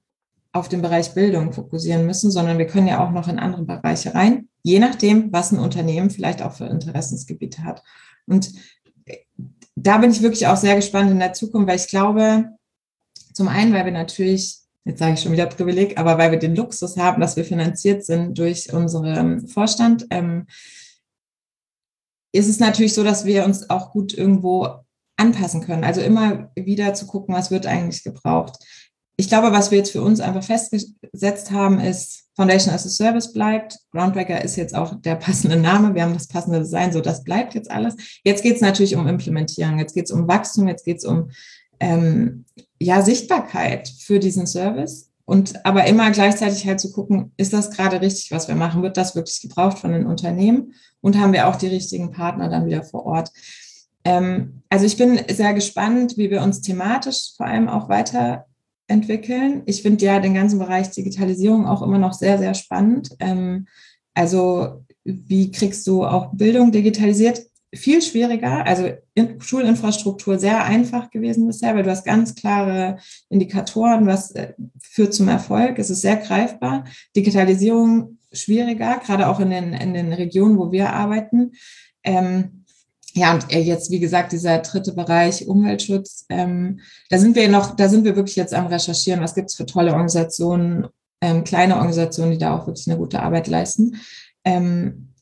auf 0.53 0.69
den 0.69 0.81
Bereich 0.81 1.13
Bildung 1.13 1.51
fokussieren 1.51 2.05
müssen, 2.05 2.31
sondern 2.31 2.57
wir 2.57 2.67
können 2.67 2.87
ja 2.87 3.03
auch 3.03 3.11
noch 3.11 3.27
in 3.27 3.39
andere 3.39 3.63
Bereiche 3.63 4.13
rein, 4.15 4.47
je 4.61 4.79
nachdem, 4.79 5.33
was 5.33 5.51
ein 5.51 5.59
Unternehmen 5.59 6.09
vielleicht 6.11 6.41
auch 6.41 6.53
für 6.53 6.65
Interessensgebiete 6.65 7.63
hat. 7.63 7.83
Und 8.27 8.53
da 9.75 9.97
bin 9.97 10.11
ich 10.11 10.21
wirklich 10.21 10.47
auch 10.47 10.55
sehr 10.55 10.75
gespannt 10.75 11.11
in 11.11 11.19
der 11.19 11.33
Zukunft, 11.33 11.67
weil 11.67 11.77
ich 11.77 11.87
glaube, 11.87 12.49
Zum 13.33 13.47
einen, 13.47 13.73
weil 13.73 13.85
wir 13.85 13.91
natürlich, 13.91 14.59
jetzt 14.85 14.99
sage 14.99 15.13
ich 15.15 15.21
schon 15.21 15.31
wieder 15.31 15.47
Privileg, 15.47 15.97
aber 15.97 16.17
weil 16.17 16.31
wir 16.31 16.39
den 16.39 16.55
Luxus 16.55 16.97
haben, 16.97 17.19
dass 17.19 17.35
wir 17.35 17.43
finanziert 17.43 18.05
sind 18.05 18.37
durch 18.37 18.71
unseren 18.71 19.47
Vorstand. 19.47 20.05
Ähm, 20.11 20.45
ist 22.31 22.47
es 22.47 22.59
natürlich 22.59 22.93
so, 22.93 23.03
dass 23.03 23.25
wir 23.25 23.45
uns 23.45 23.69
auch 23.69 23.91
gut 23.91 24.13
irgendwo 24.13 24.67
anpassen 25.17 25.61
können. 25.61 25.83
Also 25.83 26.01
immer 26.01 26.51
wieder 26.55 26.93
zu 26.93 27.05
gucken, 27.07 27.35
was 27.35 27.51
wird 27.51 27.65
eigentlich 27.65 28.03
gebraucht. 28.03 28.57
Ich 29.15 29.27
glaube, 29.27 29.51
was 29.51 29.71
wir 29.71 29.77
jetzt 29.77 29.91
für 29.91 30.01
uns 30.01 30.19
einfach 30.19 30.43
festgesetzt 30.43 31.51
haben, 31.51 31.79
ist, 31.79 32.23
Foundation 32.35 32.73
as 32.73 32.85
a 32.85 32.89
Service 32.89 33.31
bleibt. 33.31 33.77
Groundbreaker 33.91 34.43
ist 34.43 34.55
jetzt 34.55 34.75
auch 34.75 34.99
der 35.01 35.15
passende 35.15 35.55
Name. 35.57 35.93
Wir 35.93 36.03
haben 36.03 36.13
das 36.13 36.27
passende 36.27 36.59
Design, 36.59 36.91
so 36.91 36.99
das 36.99 37.23
bleibt 37.23 37.53
jetzt 37.53 37.69
alles. 37.69 37.95
Jetzt 38.23 38.41
geht 38.41 38.55
es 38.55 38.61
natürlich 38.61 38.95
um 38.95 39.07
Implementierung, 39.07 39.77
jetzt 39.77 39.93
geht 39.93 40.05
es 40.05 40.11
um 40.11 40.27
Wachstum, 40.27 40.67
jetzt 40.67 40.85
geht 40.85 40.97
es 40.97 41.05
um 41.05 41.29
ähm, 41.79 42.45
ja, 42.79 43.01
Sichtbarkeit 43.01 43.87
für 43.87 44.19
diesen 44.19 44.47
Service. 44.47 45.11
Und 45.25 45.65
aber 45.65 45.85
immer 45.85 46.11
gleichzeitig 46.11 46.65
halt 46.65 46.81
zu 46.81 46.91
gucken, 46.91 47.31
ist 47.37 47.53
das 47.53 47.71
gerade 47.71 48.01
richtig, 48.01 48.31
was 48.31 48.47
wir 48.47 48.55
machen? 48.55 48.83
Wird 48.83 48.97
das 48.97 49.15
wirklich 49.15 49.39
gebraucht 49.41 49.79
von 49.79 49.91
den 49.91 50.05
Unternehmen? 50.05 50.73
Und 51.01 51.19
haben 51.19 51.33
wir 51.33 51.47
auch 51.47 51.55
die 51.55 51.67
richtigen 51.67 52.11
Partner 52.11 52.49
dann 52.49 52.65
wieder 52.65 52.83
vor 52.83 53.05
Ort? 53.05 53.29
Ähm, 54.03 54.63
also 54.69 54.85
ich 54.85 54.97
bin 54.97 55.19
sehr 55.29 55.53
gespannt, 55.53 56.17
wie 56.17 56.29
wir 56.29 56.41
uns 56.41 56.61
thematisch 56.61 57.33
vor 57.37 57.45
allem 57.45 57.69
auch 57.69 57.89
weiterentwickeln. 58.87 59.63
Ich 59.65 59.81
finde 59.81 60.05
ja 60.05 60.19
den 60.19 60.33
ganzen 60.33 60.59
Bereich 60.59 60.91
Digitalisierung 60.91 61.65
auch 61.65 61.81
immer 61.81 61.97
noch 61.97 62.13
sehr, 62.13 62.37
sehr 62.37 62.53
spannend. 62.53 63.09
Ähm, 63.19 63.67
also 64.13 64.83
wie 65.03 65.51
kriegst 65.51 65.85
du 65.87 66.05
auch 66.05 66.31
Bildung 66.33 66.71
digitalisiert? 66.71 67.41
Viel 67.75 68.03
schwieriger, 68.03 68.67
also 68.67 68.89
Schulinfrastruktur 69.39 70.37
sehr 70.37 70.63
einfach 70.63 71.09
gewesen 71.09 71.47
bisher, 71.47 71.75
weil 71.75 71.81
du 71.81 71.89
hast 71.89 72.05
ganz 72.05 72.35
klare 72.35 72.97
Indikatoren, 73.29 74.05
was 74.05 74.31
äh, 74.31 74.53
führt 74.79 75.13
zum 75.15 75.27
Erfolg. 75.27 75.79
Es 75.79 75.89
ist 75.89 76.01
sehr 76.01 76.17
greifbar. 76.17 76.83
Digitalisierung 77.15 78.19
schwieriger, 78.31 79.01
gerade 79.03 79.27
auch 79.27 79.39
in 79.39 79.49
den, 79.49 79.73
in 79.73 79.95
den 79.95 80.13
Regionen, 80.13 80.57
wo 80.57 80.71
wir 80.71 80.93
arbeiten. 80.93 81.53
Ähm, 82.03 82.63
ja, 83.15 83.33
und 83.33 83.53
äh, 83.53 83.59
jetzt, 83.59 83.91
wie 83.91 83.99
gesagt, 83.99 84.31
dieser 84.31 84.59
dritte 84.59 84.93
Bereich 84.93 85.47
Umweltschutz, 85.47 86.25
ähm, 86.29 86.79
da 87.09 87.19
sind 87.19 87.35
wir 87.35 87.47
noch, 87.47 87.75
da 87.75 87.87
sind 87.87 88.05
wir 88.05 88.15
wirklich 88.15 88.35
jetzt 88.35 88.55
am 88.55 88.65
Recherchieren, 88.65 89.21
was 89.21 89.35
gibt 89.35 89.51
es 89.51 89.55
für 89.55 89.67
tolle 89.67 89.91
Organisationen, 89.91 90.87
ähm, 91.21 91.43
kleine 91.43 91.75
Organisationen, 91.75 92.31
die 92.31 92.39
da 92.39 92.57
auch 92.57 92.65
wirklich 92.65 92.87
eine 92.87 92.97
gute 92.97 93.21
Arbeit 93.21 93.47
leisten. 93.47 93.97
Ähm, 94.43 95.13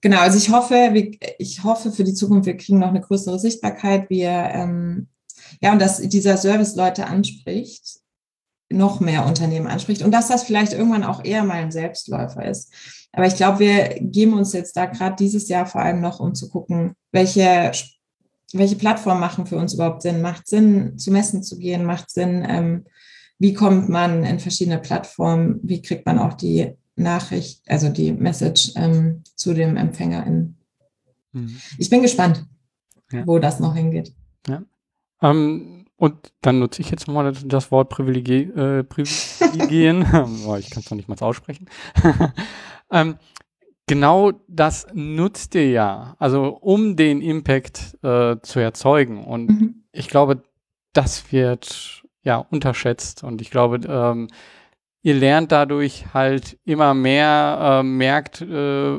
genau, 0.00 0.18
also 0.18 0.38
ich 0.38 0.50
hoffe, 0.50 0.92
ich 1.38 1.62
hoffe 1.62 1.92
für 1.92 2.02
die 2.02 2.14
Zukunft, 2.14 2.46
wir 2.46 2.56
kriegen 2.56 2.80
noch 2.80 2.88
eine 2.88 3.00
größere 3.00 3.38
Sichtbarkeit, 3.38 4.10
wir, 4.10 4.28
ähm, 4.28 5.06
ja, 5.62 5.72
und 5.72 5.80
dass 5.80 6.00
dieser 6.00 6.36
Service 6.36 6.74
Leute 6.74 7.06
anspricht, 7.06 8.00
noch 8.68 8.98
mehr 8.98 9.24
Unternehmen 9.24 9.68
anspricht 9.68 10.02
und 10.02 10.10
dass 10.10 10.26
das 10.26 10.42
vielleicht 10.42 10.72
irgendwann 10.72 11.04
auch 11.04 11.24
eher 11.24 11.44
mal 11.44 11.62
ein 11.62 11.70
Selbstläufer 11.70 12.44
ist. 12.44 12.72
Aber 13.16 13.26
ich 13.26 13.36
glaube, 13.36 13.60
wir 13.60 13.98
geben 14.00 14.34
uns 14.34 14.52
jetzt 14.52 14.76
da 14.76 14.84
gerade 14.84 15.16
dieses 15.16 15.48
Jahr 15.48 15.64
vor 15.64 15.80
allem 15.80 16.02
noch, 16.02 16.20
um 16.20 16.34
zu 16.34 16.50
gucken, 16.50 16.92
welche, 17.12 17.72
welche 18.52 18.76
Plattformen 18.76 19.20
machen 19.20 19.46
für 19.46 19.56
uns 19.56 19.72
überhaupt 19.72 20.02
Sinn. 20.02 20.20
Macht 20.20 20.46
Sinn, 20.46 20.98
zu 20.98 21.10
Messen 21.10 21.42
zu 21.42 21.58
gehen? 21.58 21.86
Macht 21.86 22.10
Sinn, 22.10 22.44
ähm, 22.46 22.84
wie 23.38 23.54
kommt 23.54 23.88
man 23.88 24.22
in 24.22 24.38
verschiedene 24.38 24.78
Plattformen? 24.78 25.60
Wie 25.62 25.80
kriegt 25.80 26.04
man 26.04 26.18
auch 26.18 26.34
die 26.34 26.74
Nachricht, 26.94 27.62
also 27.66 27.88
die 27.88 28.12
Message 28.12 28.72
ähm, 28.76 29.22
zu 29.34 29.54
dem 29.54 29.78
EmpfängerInnen? 29.78 30.58
Mhm. 31.32 31.56
Ich 31.78 31.88
bin 31.88 32.02
gespannt, 32.02 32.44
ja. 33.10 33.26
wo 33.26 33.38
das 33.38 33.60
noch 33.60 33.74
hingeht. 33.74 34.12
Ja. 34.46 34.62
Ähm, 35.22 35.75
und 35.96 36.32
dann 36.42 36.58
nutze 36.58 36.82
ich 36.82 36.90
jetzt 36.90 37.08
mal 37.08 37.32
das 37.32 37.70
Wort 37.70 37.88
Privilegi 37.88 38.42
äh, 38.42 38.84
Privilegien. 38.84 40.02
ich 40.58 40.70
kann 40.70 40.82
es 40.82 40.90
noch 40.90 40.96
nicht 40.96 41.08
mal 41.08 41.16
aussprechen. 41.20 41.68
ähm, 42.90 43.16
genau 43.86 44.32
das 44.46 44.86
nutzt 44.92 45.54
ihr 45.54 45.70
ja, 45.70 46.14
also 46.18 46.48
um 46.48 46.96
den 46.96 47.22
Impact 47.22 47.96
äh, 48.02 48.36
zu 48.42 48.60
erzeugen. 48.60 49.24
Und 49.24 49.48
mhm. 49.48 49.84
ich 49.92 50.08
glaube, 50.08 50.42
das 50.92 51.32
wird 51.32 52.02
ja 52.22 52.36
unterschätzt. 52.38 53.24
Und 53.24 53.40
ich 53.40 53.50
glaube, 53.50 53.80
ähm, 53.88 54.28
ihr 55.02 55.14
lernt 55.14 55.52
dadurch 55.52 56.12
halt 56.12 56.58
immer 56.64 56.92
mehr, 56.92 57.78
äh, 57.80 57.82
merkt, 57.82 58.42
äh, 58.42 58.98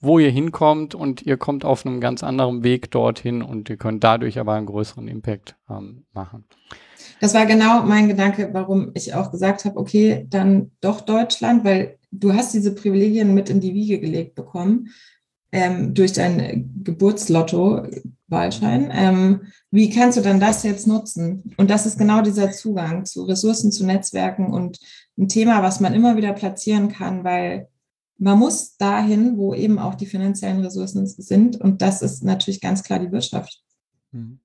wo 0.00 0.18
ihr 0.18 0.30
hinkommt 0.30 0.94
und 0.94 1.22
ihr 1.22 1.36
kommt 1.36 1.64
auf 1.64 1.84
einem 1.84 2.00
ganz 2.00 2.22
anderen 2.22 2.64
Weg 2.64 2.90
dorthin 2.90 3.42
und 3.42 3.68
ihr 3.68 3.76
könnt 3.76 4.02
dadurch 4.02 4.38
aber 4.38 4.54
einen 4.54 4.66
größeren 4.66 5.08
Impact 5.08 5.56
ähm, 5.68 6.04
machen. 6.12 6.44
Das 7.20 7.34
war 7.34 7.44
genau 7.44 7.82
mein 7.82 8.08
Gedanke, 8.08 8.48
warum 8.52 8.92
ich 8.94 9.12
auch 9.14 9.30
gesagt 9.30 9.66
habe, 9.66 9.78
okay, 9.78 10.26
dann 10.28 10.70
doch 10.80 11.02
Deutschland, 11.02 11.64
weil 11.64 11.98
du 12.10 12.32
hast 12.32 12.54
diese 12.54 12.74
Privilegien 12.74 13.34
mit 13.34 13.50
in 13.50 13.60
die 13.60 13.74
Wiege 13.74 14.00
gelegt 14.00 14.34
bekommen 14.34 14.88
ähm, 15.52 15.92
durch 15.92 16.14
dein 16.14 16.82
Geburtslotto-Wahlschein. 16.82 18.90
Ähm, 18.92 19.42
wie 19.70 19.90
kannst 19.90 20.16
du 20.16 20.22
dann 20.22 20.40
das 20.40 20.62
jetzt 20.62 20.86
nutzen? 20.86 21.52
Und 21.58 21.70
das 21.70 21.84
ist 21.84 21.98
genau 21.98 22.22
dieser 22.22 22.52
Zugang 22.52 23.04
zu 23.04 23.24
Ressourcen, 23.24 23.70
zu 23.70 23.84
Netzwerken 23.84 24.46
und 24.46 24.78
ein 25.18 25.28
Thema, 25.28 25.62
was 25.62 25.80
man 25.80 25.92
immer 25.92 26.16
wieder 26.16 26.32
platzieren 26.32 26.88
kann, 26.88 27.22
weil 27.22 27.68
man 28.20 28.38
muss 28.38 28.76
dahin, 28.76 29.38
wo 29.38 29.54
eben 29.54 29.78
auch 29.78 29.94
die 29.94 30.06
finanziellen 30.06 30.60
Ressourcen 30.60 31.06
sind. 31.06 31.60
Und 31.60 31.80
das 31.82 32.02
ist 32.02 32.22
natürlich 32.22 32.60
ganz 32.60 32.82
klar 32.82 32.98
die 32.98 33.10
Wirtschaft. 33.10 33.62
Mhm. 34.12 34.40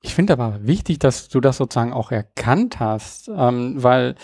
Ich 0.00 0.14
finde 0.14 0.34
aber 0.34 0.64
wichtig, 0.66 1.00
dass 1.00 1.28
du 1.28 1.40
das 1.40 1.56
sozusagen 1.56 1.92
auch 1.92 2.12
erkannt 2.12 2.78
hast, 2.78 3.28
ähm, 3.28 3.82
weil 3.82 4.14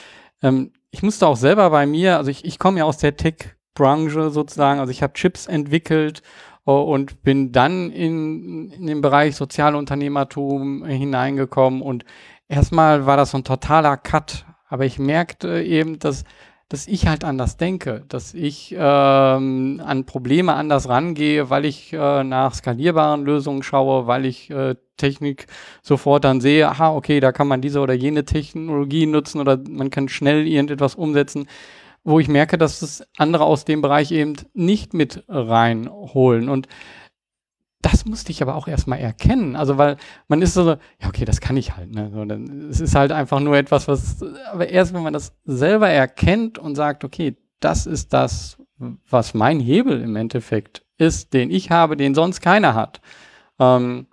ähm, 0.42 0.72
ich 0.90 1.02
musste 1.02 1.26
auch 1.26 1.36
selber 1.36 1.70
bei 1.70 1.86
mir, 1.86 2.18
also 2.18 2.30
ich, 2.30 2.44
ich 2.44 2.60
komme 2.60 2.78
ja 2.78 2.84
aus 2.84 2.98
der 2.98 3.16
Tech-Branche 3.16 4.30
sozusagen, 4.30 4.78
also 4.78 4.92
ich 4.92 5.02
habe 5.02 5.14
Chips 5.14 5.46
entwickelt 5.46 6.22
uh, 6.66 6.72
und 6.72 7.22
bin 7.22 7.50
dann 7.50 7.90
in, 7.90 8.70
in 8.70 8.86
den 8.86 9.00
Bereich 9.00 9.34
Sozialunternehmertum 9.34 10.84
hineingekommen 10.84 11.82
und 11.82 12.04
erstmal 12.46 13.06
war 13.06 13.16
das 13.16 13.32
so 13.32 13.38
ein 13.38 13.44
totaler 13.44 13.96
Cut, 13.96 14.46
aber 14.68 14.84
ich 14.84 15.00
merkte 15.00 15.62
eben, 15.62 15.98
dass 15.98 16.24
dass 16.72 16.88
ich 16.88 17.06
halt 17.06 17.22
anders 17.22 17.58
denke, 17.58 18.02
dass 18.08 18.32
ich 18.32 18.74
ähm, 18.78 19.82
an 19.84 20.06
Probleme 20.06 20.54
anders 20.54 20.88
rangehe, 20.88 21.50
weil 21.50 21.66
ich 21.66 21.92
äh, 21.92 22.24
nach 22.24 22.54
skalierbaren 22.54 23.26
Lösungen 23.26 23.62
schaue, 23.62 24.06
weil 24.06 24.24
ich 24.24 24.48
äh, 24.48 24.76
Technik 24.96 25.48
sofort 25.82 26.24
dann 26.24 26.40
sehe, 26.40 26.66
aha, 26.66 26.94
okay, 26.94 27.20
da 27.20 27.30
kann 27.30 27.46
man 27.46 27.60
diese 27.60 27.80
oder 27.80 27.92
jene 27.92 28.24
Technologie 28.24 29.04
nutzen 29.04 29.38
oder 29.42 29.58
man 29.68 29.90
kann 29.90 30.08
schnell 30.08 30.46
irgendetwas 30.46 30.94
umsetzen, 30.94 31.46
wo 32.04 32.18
ich 32.18 32.28
merke, 32.28 32.56
dass 32.56 32.80
das 32.80 33.06
andere 33.18 33.44
aus 33.44 33.66
dem 33.66 33.82
Bereich 33.82 34.10
eben 34.10 34.36
nicht 34.54 34.94
mit 34.94 35.24
reinholen. 35.28 36.48
Und 36.48 36.68
das 37.82 38.06
musste 38.06 38.30
ich 38.30 38.40
aber 38.42 38.54
auch 38.54 38.68
erstmal 38.68 39.00
erkennen. 39.00 39.56
Also, 39.56 39.76
weil 39.76 39.96
man 40.28 40.40
ist 40.40 40.54
so, 40.54 40.64
ja, 40.70 41.08
okay, 41.08 41.24
das 41.24 41.40
kann 41.40 41.56
ich 41.56 41.76
halt. 41.76 41.92
Ne? 41.92 42.10
So, 42.14 42.24
dann, 42.24 42.68
es 42.70 42.80
ist 42.80 42.94
halt 42.94 43.12
einfach 43.12 43.40
nur 43.40 43.56
etwas, 43.56 43.88
was, 43.88 44.22
aber 44.52 44.68
erst 44.68 44.94
wenn 44.94 45.02
man 45.02 45.12
das 45.12 45.34
selber 45.44 45.88
erkennt 45.88 46.58
und 46.58 46.76
sagt, 46.76 47.04
okay, 47.04 47.36
das 47.60 47.86
ist 47.86 48.12
das, 48.12 48.56
was 48.78 49.34
mein 49.34 49.60
Hebel 49.60 50.00
im 50.00 50.16
Endeffekt 50.16 50.84
ist, 50.96 51.34
den 51.34 51.50
ich 51.50 51.70
habe, 51.70 51.96
den 51.96 52.14
sonst 52.14 52.40
keiner 52.40 52.74
hat, 52.74 53.00
ähm, 53.58 54.06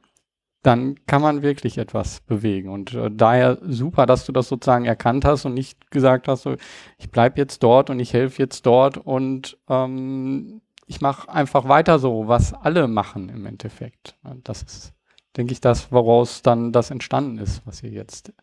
dann 0.64 0.96
kann 1.06 1.22
man 1.22 1.42
wirklich 1.42 1.78
etwas 1.78 2.20
bewegen. 2.22 2.70
Und 2.70 2.94
äh, 2.94 3.10
daher 3.12 3.60
super, 3.62 4.06
dass 4.06 4.26
du 4.26 4.32
das 4.32 4.50
sozusagen 4.50 4.86
erkannt 4.86 5.26
hast 5.26 5.46
und 5.46 5.54
nicht 5.54 5.90
gesagt 5.92 6.28
hast, 6.28 6.44
so, 6.44 6.56
ich 6.98 7.12
bleibe 7.12 7.38
jetzt 7.38 7.64
dort 7.64 7.90
und 7.90 8.00
ich 8.00 8.14
helfe 8.14 8.42
jetzt 8.42 8.66
dort 8.66 8.98
und 8.98 9.58
ähm, 9.70 10.62
ich 10.90 11.02
mache 11.02 11.30
einfach 11.30 11.68
weiter 11.68 12.00
so, 12.00 12.28
was 12.28 12.52
alle 12.52 12.88
machen 12.88 13.30
im 13.30 13.46
Endeffekt. 13.46 14.18
Das 14.44 14.64
ist, 14.64 14.94
denke 15.38 15.54
ich, 15.54 15.62
das, 15.62 15.92
woraus 15.92 16.42
dann 16.42 16.72
das 16.72 16.90
entstanden 16.90 17.38
ist, 17.38 17.62
was 17.66 17.84
ihr 17.84 17.92
jetzt 17.92 18.34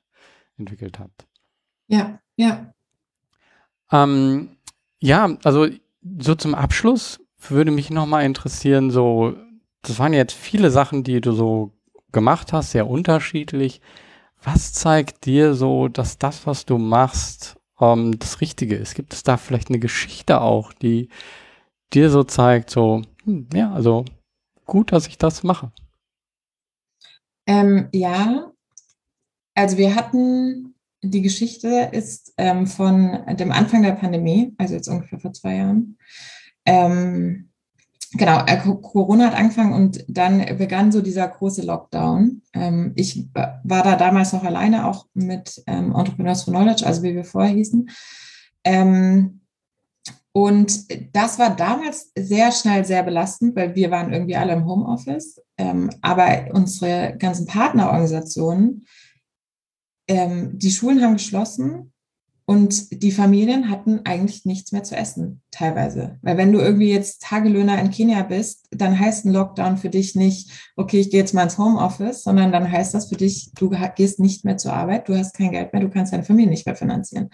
entwickelt 0.57 1.01
habt. 1.01 1.27
Ja, 1.89 2.21
ja. 2.37 2.73
Ähm, 3.91 4.57
ja, 5.01 5.37
also 5.43 5.67
so 6.21 6.37
zum 6.37 6.55
Abschluss 6.55 7.19
würde 7.37 7.73
mich 7.73 7.91
nochmal 7.91 8.25
interessieren, 8.25 8.93
so, 8.93 9.35
das 9.83 9.99
waren 9.99 10.13
jetzt 10.13 10.35
viele 10.35 10.71
Sachen, 10.71 11.03
die 11.03 11.21
du 11.21 11.33
so 11.33 11.73
gemacht 12.13 12.53
hast, 12.53 12.71
sehr 12.71 12.87
unterschiedlich. 12.87 13.81
Was 14.41 14.73
zeigt 14.73 15.27
dir 15.27 15.55
so, 15.55 15.89
dass 15.89 16.19
das, 16.19 16.47
was 16.47 16.65
du 16.65 16.79
machst, 16.79 17.57
ähm, 17.81 18.21
das 18.21 18.41
Richtige 18.41 18.77
ist? 18.77 18.95
Gibt 18.95 19.15
es 19.15 19.25
da 19.25 19.37
vielleicht 19.37 19.69
eine 19.69 19.81
Geschichte 19.81 20.41
auch, 20.41 20.73
die 20.73 21.09
dir 21.93 22.11
so 22.11 22.25
zeigt, 22.25 22.71
so, 22.71 23.03
hm, 23.25 23.49
ja, 23.55 23.73
also 23.73 24.05
gut, 24.65 24.93
dass 24.93 25.07
ich 25.07 25.19
das 25.19 25.43
mache? 25.43 25.73
Ähm, 27.47 27.89
ja, 27.93 28.53
also 29.55 29.79
wir 29.79 29.95
hatten, 29.95 30.75
die 31.03 31.23
Geschichte 31.23 31.91
ist 31.93 32.35
ähm, 32.37 32.67
von 32.67 33.25
dem 33.37 33.53
Anfang 33.53 33.83
der 33.83 33.93
Pandemie, 33.93 34.55
also 34.59 34.75
jetzt 34.75 34.89
ungefähr 34.89 35.21
vor 35.21 35.33
zwei 35.33 35.57
Jahren. 35.57 35.97
Ähm, 36.65 37.51
genau, 38.13 38.45
äh, 38.47 38.59
Corona 38.59 39.27
hat 39.27 39.37
angefangen 39.37 39.73
und 39.73 40.05
dann 40.09 40.45
begann 40.59 40.91
so 40.91 41.01
dieser 41.01 41.29
große 41.29 41.63
Lockdown. 41.63 42.43
Ähm, 42.53 42.93
ich 42.97 43.29
war 43.33 43.63
da 43.65 43.97
damals 43.97 44.33
noch 44.33 44.43
alleine, 44.43 44.87
auch 44.87 45.07
mit 45.15 45.63
ähm, 45.67 45.95
Entrepreneurs 45.95 46.43
for 46.43 46.53
Knowledge, 46.53 46.85
also 46.85 47.03
wie 47.03 47.15
wir 47.15 47.25
vorher 47.25 47.55
hießen. 47.55 47.89
Ähm, 48.65 49.41
und 50.37 51.17
das 51.17 51.39
war 51.39 51.57
damals 51.57 52.13
sehr 52.15 52.53
schnell 52.53 52.85
sehr 52.85 53.03
belastend, 53.03 53.57
weil 53.57 53.75
wir 53.75 53.91
waren 53.91 54.13
irgendwie 54.13 54.37
alle 54.37 54.53
im 54.53 54.67
Homeoffice. 54.67 55.41
Ähm, 55.57 55.89
aber 56.03 56.49
unsere 56.53 57.17
ganzen 57.19 57.47
Partnerorganisationen, 57.47 58.85
ähm, 60.09 60.51
die 60.59 60.71
Schulen 60.71 61.01
haben 61.01 61.15
geschlossen 61.15 61.95
und 62.45 63.03
die 63.03 63.13
Familien 63.13 63.71
hatten 63.71 64.01
eigentlich 64.05 64.45
nichts 64.45 64.73
mehr 64.73 64.83
zu 64.83 64.95
essen, 64.95 65.41
teilweise. 65.51 66.19
Weil 66.21 66.37
wenn 66.37 66.53
du 66.53 66.59
irgendwie 66.59 66.93
jetzt 66.93 67.23
Tagelöhner 67.23 67.81
in 67.81 67.91
Kenia 67.91 68.23
bist, 68.23 68.67
dann 68.71 69.01
heißt 69.01 69.25
ein 69.25 69.33
Lockdown 69.33 69.79
für 69.79 69.89
dich 69.89 70.17
nicht, 70.17 70.51
okay, 70.77 71.01
ich 71.01 71.11
gehe 71.11 71.21
jetzt 71.21 71.33
mal 71.33 71.45
ins 71.45 71.57
Homeoffice, 71.57 72.25
sondern 72.25 72.53
dann 72.53 72.71
heißt 72.71 72.93
das 72.93 73.09
für 73.09 73.17
dich, 73.17 73.53
du 73.55 73.71
gehst 73.95 74.21
nicht 74.21 74.45
mehr 74.45 74.59
zur 74.59 74.75
Arbeit, 74.75 75.09
du 75.09 75.17
hast 75.17 75.35
kein 75.35 75.53
Geld 75.53 75.73
mehr, 75.73 75.81
du 75.81 75.89
kannst 75.89 76.13
deine 76.13 76.25
Familie 76.25 76.51
nicht 76.51 76.67
mehr 76.67 76.77
finanzieren. 76.77 77.31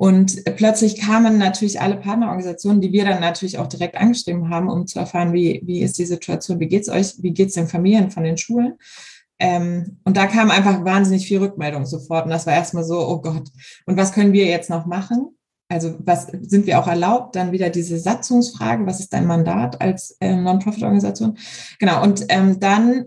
Und 0.00 0.46
plötzlich 0.56 0.98
kamen 0.98 1.36
natürlich 1.36 1.78
alle 1.78 1.98
Partnerorganisationen, 1.98 2.80
die 2.80 2.90
wir 2.90 3.04
dann 3.04 3.20
natürlich 3.20 3.58
auch 3.58 3.66
direkt 3.66 3.98
angeschrieben 3.98 4.48
haben, 4.48 4.70
um 4.70 4.86
zu 4.86 4.98
erfahren, 4.98 5.34
wie, 5.34 5.60
wie 5.66 5.82
ist 5.82 5.98
die 5.98 6.06
Situation, 6.06 6.58
wie 6.58 6.68
geht's 6.68 6.88
euch, 6.88 7.22
wie 7.22 7.32
geht's 7.32 7.52
den 7.52 7.68
Familien 7.68 8.10
von 8.10 8.24
den 8.24 8.38
Schulen. 8.38 8.78
Ähm, 9.38 9.98
und 10.04 10.16
da 10.16 10.26
kam 10.26 10.50
einfach 10.50 10.86
wahnsinnig 10.86 11.26
viel 11.26 11.40
Rückmeldung 11.40 11.84
sofort. 11.84 12.24
Und 12.24 12.30
das 12.30 12.46
war 12.46 12.54
erstmal 12.54 12.82
so, 12.82 12.98
oh 12.98 13.20
Gott, 13.20 13.50
und 13.84 13.98
was 13.98 14.14
können 14.14 14.32
wir 14.32 14.46
jetzt 14.46 14.70
noch 14.70 14.86
machen? 14.86 15.36
Also 15.68 15.94
was 15.98 16.28
sind 16.28 16.66
wir 16.66 16.78
auch 16.78 16.88
erlaubt? 16.88 17.36
Dann 17.36 17.52
wieder 17.52 17.68
diese 17.68 17.98
Satzungsfrage, 17.98 18.86
was 18.86 19.00
ist 19.00 19.12
dein 19.12 19.26
Mandat 19.26 19.82
als 19.82 20.16
äh, 20.20 20.34
Non-Profit-Organisation? 20.34 21.36
Genau, 21.78 22.02
und 22.02 22.24
ähm, 22.30 22.58
dann 22.58 23.04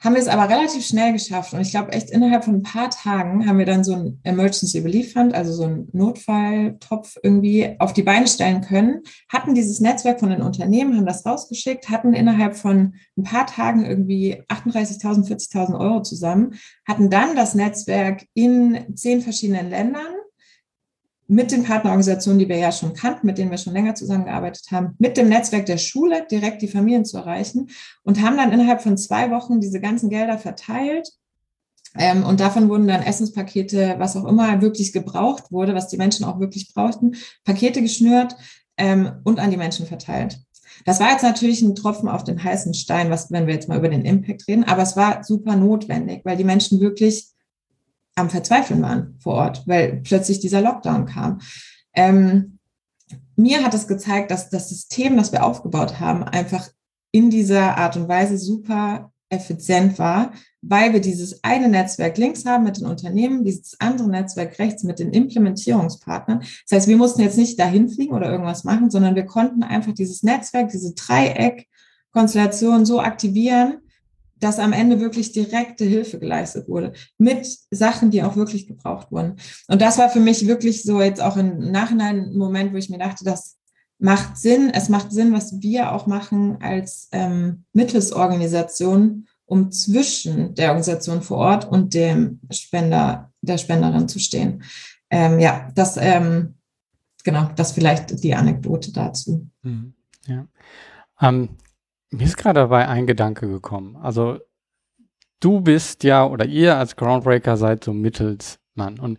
haben 0.00 0.14
wir 0.14 0.22
es 0.22 0.28
aber 0.28 0.48
relativ 0.48 0.86
schnell 0.86 1.12
geschafft. 1.12 1.52
Und 1.52 1.60
ich 1.60 1.70
glaube, 1.70 1.92
echt 1.92 2.10
innerhalb 2.10 2.44
von 2.44 2.56
ein 2.56 2.62
paar 2.62 2.88
Tagen 2.88 3.46
haben 3.46 3.58
wir 3.58 3.66
dann 3.66 3.84
so 3.84 3.94
ein 3.94 4.20
Emergency 4.24 4.78
Relief 4.78 5.12
Fund, 5.12 5.34
also 5.34 5.52
so 5.52 5.64
ein 5.64 5.88
Notfalltopf 5.92 7.18
irgendwie 7.22 7.76
auf 7.78 7.92
die 7.92 8.02
Beine 8.02 8.26
stellen 8.26 8.62
können, 8.62 9.02
hatten 9.28 9.54
dieses 9.54 9.80
Netzwerk 9.80 10.20
von 10.20 10.30
den 10.30 10.40
Unternehmen, 10.40 10.96
haben 10.96 11.06
das 11.06 11.26
rausgeschickt, 11.26 11.90
hatten 11.90 12.14
innerhalb 12.14 12.56
von 12.56 12.94
ein 13.16 13.24
paar 13.24 13.46
Tagen 13.46 13.84
irgendwie 13.84 14.42
38.000, 14.48 15.28
40.000 15.28 15.78
Euro 15.78 16.02
zusammen, 16.02 16.54
hatten 16.88 17.10
dann 17.10 17.36
das 17.36 17.54
Netzwerk 17.54 18.24
in 18.32 18.96
zehn 18.96 19.20
verschiedenen 19.20 19.68
Ländern 19.68 20.19
mit 21.30 21.52
den 21.52 21.62
Partnerorganisationen, 21.62 22.40
die 22.40 22.48
wir 22.48 22.58
ja 22.58 22.72
schon 22.72 22.92
kannten, 22.92 23.24
mit 23.24 23.38
denen 23.38 23.52
wir 23.52 23.58
schon 23.58 23.72
länger 23.72 23.94
zusammengearbeitet 23.94 24.64
haben, 24.72 24.96
mit 24.98 25.16
dem 25.16 25.28
Netzwerk 25.28 25.64
der 25.64 25.78
Schule 25.78 26.26
direkt 26.28 26.60
die 26.60 26.68
Familien 26.68 27.04
zu 27.04 27.18
erreichen 27.18 27.70
und 28.02 28.20
haben 28.20 28.36
dann 28.36 28.52
innerhalb 28.52 28.82
von 28.82 28.98
zwei 28.98 29.30
Wochen 29.30 29.60
diese 29.60 29.80
ganzen 29.80 30.10
Gelder 30.10 30.38
verteilt. 30.38 31.08
Ähm, 31.96 32.24
und 32.24 32.40
davon 32.40 32.68
wurden 32.68 32.88
dann 32.88 33.02
Essenspakete, 33.02 33.94
was 33.98 34.16
auch 34.16 34.24
immer 34.24 34.60
wirklich 34.60 34.92
gebraucht 34.92 35.52
wurde, 35.52 35.72
was 35.72 35.86
die 35.86 35.98
Menschen 35.98 36.24
auch 36.24 36.40
wirklich 36.40 36.74
brauchten, 36.74 37.14
Pakete 37.44 37.80
geschnürt 37.80 38.34
ähm, 38.76 39.12
und 39.22 39.38
an 39.38 39.52
die 39.52 39.56
Menschen 39.56 39.86
verteilt. 39.86 40.40
Das 40.84 40.98
war 40.98 41.12
jetzt 41.12 41.22
natürlich 41.22 41.62
ein 41.62 41.76
Tropfen 41.76 42.08
auf 42.08 42.24
den 42.24 42.42
heißen 42.42 42.74
Stein, 42.74 43.08
was, 43.08 43.30
wenn 43.30 43.46
wir 43.46 43.54
jetzt 43.54 43.68
mal 43.68 43.78
über 43.78 43.88
den 43.88 44.04
Impact 44.04 44.48
reden, 44.48 44.64
aber 44.64 44.82
es 44.82 44.96
war 44.96 45.22
super 45.22 45.54
notwendig, 45.54 46.22
weil 46.24 46.36
die 46.36 46.44
Menschen 46.44 46.80
wirklich 46.80 47.28
am 48.16 48.30
Verzweifeln 48.30 48.82
waren 48.82 49.16
vor 49.20 49.34
Ort, 49.34 49.62
weil 49.66 50.00
plötzlich 50.02 50.40
dieser 50.40 50.60
Lockdown 50.60 51.06
kam. 51.06 51.40
Ähm, 51.94 52.58
mir 53.36 53.64
hat 53.64 53.74
es 53.74 53.88
gezeigt, 53.88 54.30
dass 54.30 54.50
das 54.50 54.68
System, 54.68 55.16
das 55.16 55.32
wir 55.32 55.44
aufgebaut 55.44 55.98
haben, 56.00 56.24
einfach 56.24 56.68
in 57.12 57.30
dieser 57.30 57.76
Art 57.76 57.96
und 57.96 58.08
Weise 58.08 58.38
super 58.38 59.10
effizient 59.30 59.98
war, 59.98 60.32
weil 60.60 60.92
wir 60.92 61.00
dieses 61.00 61.42
eine 61.42 61.68
Netzwerk 61.68 62.18
links 62.18 62.44
haben 62.44 62.64
mit 62.64 62.78
den 62.78 62.86
Unternehmen, 62.86 63.44
dieses 63.44 63.80
andere 63.80 64.08
Netzwerk 64.10 64.58
rechts 64.58 64.82
mit 64.82 64.98
den 64.98 65.12
Implementierungspartnern. 65.12 66.40
Das 66.40 66.76
heißt, 66.76 66.88
wir 66.88 66.96
mussten 66.96 67.22
jetzt 67.22 67.38
nicht 67.38 67.58
dahin 67.58 67.88
fliegen 67.88 68.14
oder 68.14 68.30
irgendwas 68.30 68.64
machen, 68.64 68.90
sondern 68.90 69.14
wir 69.14 69.24
konnten 69.24 69.62
einfach 69.62 69.92
dieses 69.92 70.22
Netzwerk, 70.22 70.70
diese 70.70 70.94
Dreieck-Konstellation 70.94 72.84
so 72.84 73.00
aktivieren, 73.00 73.78
dass 74.40 74.58
am 74.58 74.72
Ende 74.72 75.00
wirklich 75.00 75.32
direkte 75.32 75.84
Hilfe 75.84 76.18
geleistet 76.18 76.68
wurde 76.68 76.92
mit 77.18 77.46
Sachen, 77.70 78.10
die 78.10 78.22
auch 78.22 78.36
wirklich 78.36 78.66
gebraucht 78.66 79.12
wurden. 79.12 79.36
Und 79.68 79.80
das 79.80 79.98
war 79.98 80.08
für 80.08 80.20
mich 80.20 80.46
wirklich 80.46 80.82
so 80.82 81.00
jetzt 81.00 81.22
auch 81.22 81.36
im 81.36 81.70
Nachhinein 81.70 82.30
ein 82.30 82.36
Moment, 82.36 82.72
wo 82.72 82.76
ich 82.76 82.90
mir 82.90 82.98
dachte, 82.98 83.24
das 83.24 83.58
macht 83.98 84.38
Sinn. 84.38 84.70
Es 84.72 84.88
macht 84.88 85.12
Sinn, 85.12 85.32
was 85.32 85.60
wir 85.60 85.92
auch 85.92 86.06
machen 86.06 86.58
als 86.60 87.08
ähm, 87.12 87.64
Mittelsorganisation, 87.72 89.26
um 89.44 89.70
zwischen 89.70 90.54
der 90.54 90.68
Organisation 90.68 91.22
vor 91.22 91.38
Ort 91.38 91.70
und 91.70 91.94
dem 91.94 92.40
Spender, 92.50 93.30
der 93.42 93.58
Spenderin 93.58 94.08
zu 94.08 94.18
stehen. 94.18 94.62
Ähm, 95.10 95.38
ja, 95.38 95.70
das, 95.74 95.96
ähm, 95.96 96.54
genau, 97.24 97.50
das 97.56 97.72
vielleicht 97.72 98.22
die 98.22 98.34
Anekdote 98.34 98.92
dazu. 98.92 99.48
Mhm, 99.62 99.94
ja. 100.26 100.46
Ähm, 101.20 101.50
mir 102.10 102.24
ist 102.24 102.36
gerade 102.36 102.60
dabei 102.60 102.88
ein 102.88 103.06
Gedanke 103.06 103.48
gekommen. 103.48 103.96
Also 103.96 104.38
du 105.40 105.60
bist 105.60 106.04
ja 106.04 106.26
oder 106.26 106.44
ihr 106.44 106.76
als 106.76 106.96
Groundbreaker 106.96 107.56
seid 107.56 107.84
so 107.84 107.92
Mittelsmann 107.92 108.98
und 109.00 109.18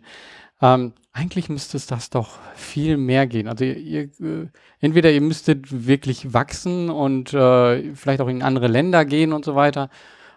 ähm, 0.60 0.94
eigentlich 1.12 1.48
müsste 1.48 1.76
es 1.76 1.86
das 1.86 2.08
doch 2.08 2.38
viel 2.54 2.96
mehr 2.96 3.26
gehen. 3.26 3.48
Also 3.48 3.64
ihr, 3.64 3.76
ihr 3.76 4.02
äh, 4.20 4.48
entweder 4.80 5.10
ihr 5.10 5.20
müsstet 5.20 5.86
wirklich 5.86 6.32
wachsen 6.32 6.88
und 6.88 7.34
äh, 7.34 7.94
vielleicht 7.94 8.20
auch 8.20 8.28
in 8.28 8.42
andere 8.42 8.68
Länder 8.68 9.04
gehen 9.04 9.32
und 9.32 9.44
so 9.44 9.54
weiter. 9.54 9.90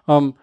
Ähm, 0.08 0.36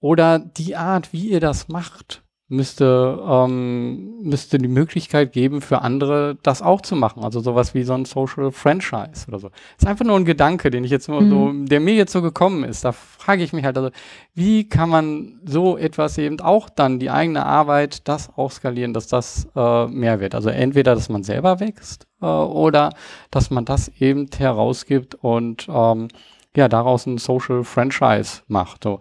oder 0.00 0.38
die 0.38 0.76
Art, 0.76 1.12
wie 1.12 1.30
ihr 1.30 1.40
das 1.40 1.68
macht, 1.68 2.22
müsste, 2.50 3.22
ähm, 3.24 4.20
müsste 4.22 4.58
die 4.58 4.68
Möglichkeit 4.68 5.32
geben, 5.32 5.60
für 5.62 5.82
andere 5.82 6.36
das 6.42 6.62
auch 6.62 6.80
zu 6.80 6.96
machen. 6.96 7.22
Also 7.22 7.38
sowas 7.38 7.74
wie 7.74 7.84
so 7.84 7.94
ein 7.94 8.04
Social 8.04 8.50
Franchise 8.50 9.26
oder 9.28 9.38
so. 9.38 9.50
ist 9.78 9.86
einfach 9.86 10.04
nur 10.04 10.16
ein 10.16 10.24
Gedanke, 10.24 10.70
den 10.70 10.82
ich 10.82 10.90
jetzt 10.90 11.08
nur 11.08 11.20
mhm. 11.20 11.30
so, 11.30 11.52
der 11.66 11.78
mir 11.78 11.94
jetzt 11.94 12.12
so 12.12 12.20
gekommen 12.20 12.64
ist. 12.64 12.84
Da 12.84 12.90
frage 12.90 13.44
ich 13.44 13.52
mich 13.52 13.64
halt, 13.64 13.78
also, 13.78 13.90
wie 14.34 14.68
kann 14.68 14.88
man 14.88 15.40
so 15.44 15.78
etwas 15.78 16.18
eben 16.18 16.40
auch 16.40 16.68
dann 16.68 16.98
die 16.98 17.08
eigene 17.08 17.46
Arbeit, 17.46 18.08
das 18.08 18.36
auch 18.36 18.50
skalieren, 18.50 18.94
dass 18.94 19.06
das 19.06 19.48
äh, 19.54 19.86
mehr 19.86 20.18
wird? 20.18 20.34
Also 20.34 20.50
entweder, 20.50 20.96
dass 20.96 21.08
man 21.08 21.22
selber 21.22 21.60
wächst 21.60 22.08
äh, 22.20 22.26
oder 22.26 22.90
dass 23.30 23.50
man 23.50 23.64
das 23.64 23.88
eben 24.00 24.26
herausgibt 24.36 25.14
und 25.14 25.68
ähm, 25.72 26.08
ja, 26.56 26.68
daraus 26.68 27.06
ein 27.06 27.18
Social 27.18 27.62
Franchise 27.62 28.42
macht. 28.48 28.82
So. 28.82 28.98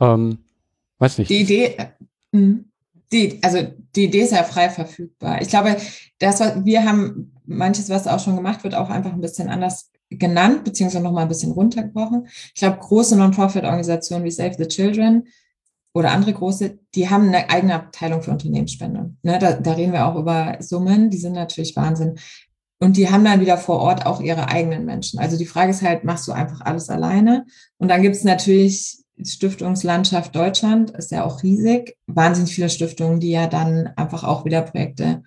Ähm, 0.00 0.40
weiß 0.98 1.16
nicht. 1.16 1.30
Die 1.30 1.40
Idee, 1.40 1.64
äh, 1.78 1.86
mhm. 2.32 2.69
Die, 3.12 3.40
also 3.42 3.58
die 3.96 4.04
Idee 4.04 4.22
ist 4.22 4.32
ja 4.32 4.44
frei 4.44 4.70
verfügbar. 4.70 5.42
Ich 5.42 5.48
glaube, 5.48 5.76
das, 6.18 6.40
was 6.40 6.64
wir 6.64 6.84
haben, 6.84 7.32
manches, 7.44 7.88
was 7.88 8.06
auch 8.06 8.20
schon 8.20 8.36
gemacht 8.36 8.62
wird, 8.62 8.74
auch 8.74 8.88
einfach 8.88 9.12
ein 9.12 9.20
bisschen 9.20 9.48
anders 9.48 9.90
genannt, 10.10 10.64
beziehungsweise 10.64 11.02
nochmal 11.02 11.22
ein 11.22 11.28
bisschen 11.28 11.52
runtergebrochen. 11.52 12.28
Ich 12.54 12.60
glaube, 12.60 12.78
große 12.78 13.16
Non-Profit-Organisationen 13.16 14.24
wie 14.24 14.30
Save 14.30 14.54
the 14.58 14.68
Children 14.68 15.24
oder 15.92 16.12
andere 16.12 16.32
große, 16.32 16.78
die 16.94 17.08
haben 17.08 17.28
eine 17.28 17.50
eigene 17.50 17.74
Abteilung 17.74 18.22
für 18.22 18.30
Unternehmensspende. 18.30 19.12
Ne, 19.22 19.38
da, 19.38 19.52
da 19.54 19.72
reden 19.72 19.92
wir 19.92 20.06
auch 20.06 20.16
über 20.16 20.56
Summen, 20.60 21.10
die 21.10 21.18
sind 21.18 21.32
natürlich 21.32 21.74
Wahnsinn. 21.76 22.16
Und 22.82 22.96
die 22.96 23.10
haben 23.10 23.24
dann 23.24 23.40
wieder 23.40 23.58
vor 23.58 23.80
Ort 23.80 24.06
auch 24.06 24.20
ihre 24.20 24.48
eigenen 24.48 24.86
Menschen. 24.86 25.18
Also 25.18 25.36
die 25.36 25.46
Frage 25.46 25.70
ist 25.70 25.82
halt, 25.82 26.04
machst 26.04 26.26
du 26.26 26.32
einfach 26.32 26.62
alles 26.62 26.88
alleine? 26.88 27.44
Und 27.76 27.88
dann 27.88 28.02
gibt 28.02 28.16
es 28.16 28.24
natürlich 28.24 28.99
Stiftungslandschaft 29.24 30.34
Deutschland 30.34 30.90
ist 30.90 31.10
ja 31.10 31.24
auch 31.24 31.42
riesig. 31.42 31.96
Wahnsinnig 32.06 32.54
viele 32.54 32.70
Stiftungen, 32.70 33.20
die 33.20 33.30
ja 33.30 33.46
dann 33.46 33.88
einfach 33.96 34.24
auch 34.24 34.44
wieder 34.44 34.62
Projekte 34.62 35.22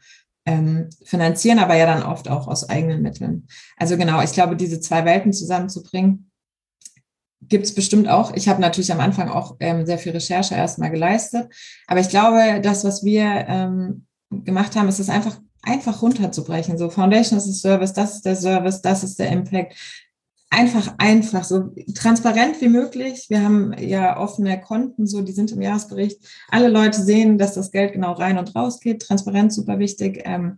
ähm, 0.46 0.90
finanzieren, 1.06 1.60
aber 1.60 1.76
ja 1.76 1.86
dann 1.86 2.04
oft 2.04 2.30
auch 2.30 2.48
aus 2.48 2.70
eigenen 2.70 3.02
Mitteln. 3.02 3.48
Also 3.78 3.98
genau, 3.98 4.22
ich 4.22 4.34
glaube, 4.34 4.56
diese 4.56 4.80
zwei 4.80 5.06
Welten 5.06 5.34
zusammenzubringen, 5.34 6.32
gibt 7.42 7.66
es 7.66 7.76
bestimmt 7.76 8.08
auch. 8.08 8.34
Ich 8.36 8.48
habe 8.48 8.62
natürlich 8.62 8.92
am 8.92 9.00
Anfang 9.00 9.30
auch 9.30 9.58
ähm, 9.60 9.86
sehr 9.86 9.98
viel 9.98 10.12
Recherche 10.12 10.56
erstmal 10.56 10.92
geleistet, 10.92 11.50
aber 11.88 12.00
ich 12.00 12.10
glaube, 12.10 12.62
das, 12.62 12.84
was 12.84 13.04
wir 13.04 13.24
ähm, 13.48 14.06
gemacht 14.30 14.76
haben, 14.76 14.88
ist 14.88 15.00
es 15.00 15.10
einfach 15.10 15.38
einfach 15.64 16.02
runterzubrechen. 16.02 16.78
So 16.78 16.90
Foundation 16.90 17.38
ist 17.38 17.48
das 17.48 17.62
Service, 17.62 17.94
das 17.94 18.16
ist 18.16 18.26
der 18.26 18.36
Service, 18.36 18.82
das 18.82 19.04
ist 19.04 19.18
der 19.18 19.30
Impact 19.30 19.74
einfach, 20.54 20.94
einfach, 21.00 21.44
so 21.44 21.74
transparent 21.96 22.62
wie 22.62 22.70
möglich. 22.70 23.26
Wir 23.30 23.44
haben 23.44 23.74
ja 23.80 24.18
offene 24.18 24.62
Konten, 24.62 25.08
so 25.08 25.22
die 25.22 25.32
sind 25.32 25.52
im 25.52 25.62
Jahresbericht. 25.62 26.20
Alle 26.50 26.70
Leute 26.70 27.02
sehen, 27.02 27.38
dass 27.38 27.56
das 27.56 27.72
Geld 27.72 27.94
genau 27.94 28.14
rein 28.14 28.38
und 28.38 28.56
raus 28.56 28.80
geht. 28.80 29.02
Transparenz 29.02 29.56
super 29.56 29.80
wichtig. 29.80 30.22
Ähm, 30.26 30.58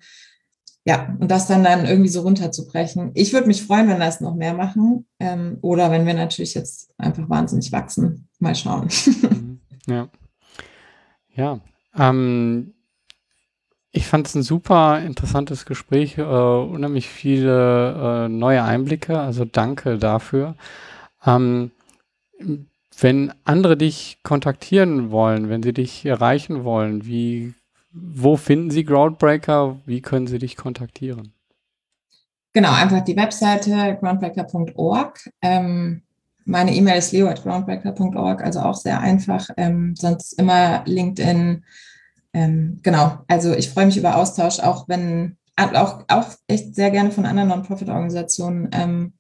ja, 0.83 1.15
und 1.19 1.31
das 1.31 1.47
dann 1.47 1.63
dann 1.63 1.85
irgendwie 1.85 2.09
so 2.09 2.21
runterzubrechen. 2.21 3.11
Ich 3.15 3.33
würde 3.33 3.47
mich 3.47 3.63
freuen, 3.63 3.87
wenn 3.87 3.99
das 3.99 4.21
noch 4.21 4.35
mehr 4.35 4.53
machen. 4.53 5.07
Ähm, 5.19 5.57
oder 5.61 5.89
wenn 5.89 6.05
wir 6.05 6.13
natürlich 6.13 6.53
jetzt 6.53 6.93
einfach 6.97 7.27
wahnsinnig 7.29 7.71
wachsen. 7.71 8.27
Mal 8.39 8.55
schauen. 8.55 8.89
Mhm. 9.35 9.59
ja. 9.87 10.09
Ja. 11.33 11.59
Ähm, 11.97 12.74
Ich 13.95 14.07
fand 14.07 14.27
es 14.27 14.35
ein 14.35 14.43
super 14.43 14.99
interessantes 14.99 15.65
Gespräch, 15.65 16.17
äh, 16.17 16.21
unheimlich 16.21 17.07
viele 17.07 18.25
äh, 18.25 18.27
neue 18.27 18.61
Einblicke, 18.61 19.17
also 19.17 19.45
danke 19.45 19.97
dafür. 19.97 20.55
Ähm, 21.25 21.71
wenn 22.99 23.33
andere 23.45 23.77
dich 23.77 24.17
kontaktieren 24.21 25.11
wollen, 25.11 25.47
wenn 25.47 25.63
sie 25.63 25.71
dich 25.71 26.05
erreichen 26.05 26.65
wollen, 26.65 27.05
wie, 27.05 27.53
wo 27.93 28.35
finden 28.35 28.69
sie 28.69 28.83
Groundbreaker? 28.83 29.77
Wie 29.85 30.01
können 30.01 30.27
sie 30.27 30.39
dich 30.39 30.57
kontaktieren? 30.57 31.31
Genau, 32.51 32.73
einfach 32.73 33.01
die 33.01 33.15
Webseite 33.15 33.97
groundbreaker.org. 34.01 35.29
Ähm, 35.41 36.01
meine 36.43 36.75
E-Mail 36.75 36.97
ist 36.97 37.13
leo.groundbreaker.org, 37.13 38.43
also 38.43 38.59
auch 38.59 38.75
sehr 38.75 38.99
einfach. 38.99 39.47
Ähm, 39.55 39.95
sonst 39.95 40.33
immer 40.33 40.83
LinkedIn. 40.85 41.63
Ähm, 42.35 42.79
genau, 42.83 43.19
also 43.29 43.53
ich 43.53 43.69
freue 43.69 43.85
mich 43.85 43.95
über 43.95 44.17
Austausch, 44.17 44.59
auch 44.59 44.89
wenn, 44.89 45.37
auch, 45.55 46.03
auch 46.09 46.25
echt 46.47 46.75
sehr 46.75 46.91
gerne 46.91 47.09
von 47.11 47.25
anderen 47.25 47.47
Non-Profit-Organisationen. 47.47 48.69
Ähm, 48.73 49.13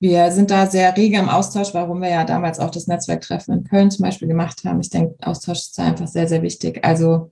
wir 0.00 0.32
sind 0.32 0.50
da 0.50 0.66
sehr 0.66 0.96
rege 0.96 1.18
im 1.18 1.28
Austausch, 1.28 1.72
warum 1.72 2.02
wir 2.02 2.08
ja 2.08 2.24
damals 2.24 2.58
auch 2.58 2.70
das 2.70 2.88
Netzwerktreffen 2.88 3.54
in 3.54 3.64
Köln 3.64 3.92
zum 3.92 4.02
Beispiel 4.02 4.26
gemacht 4.26 4.64
haben. 4.64 4.80
Ich 4.80 4.90
denke, 4.90 5.14
Austausch 5.22 5.58
ist 5.58 5.78
einfach 5.78 6.08
sehr, 6.08 6.26
sehr 6.26 6.42
wichtig. 6.42 6.84
Also 6.84 7.30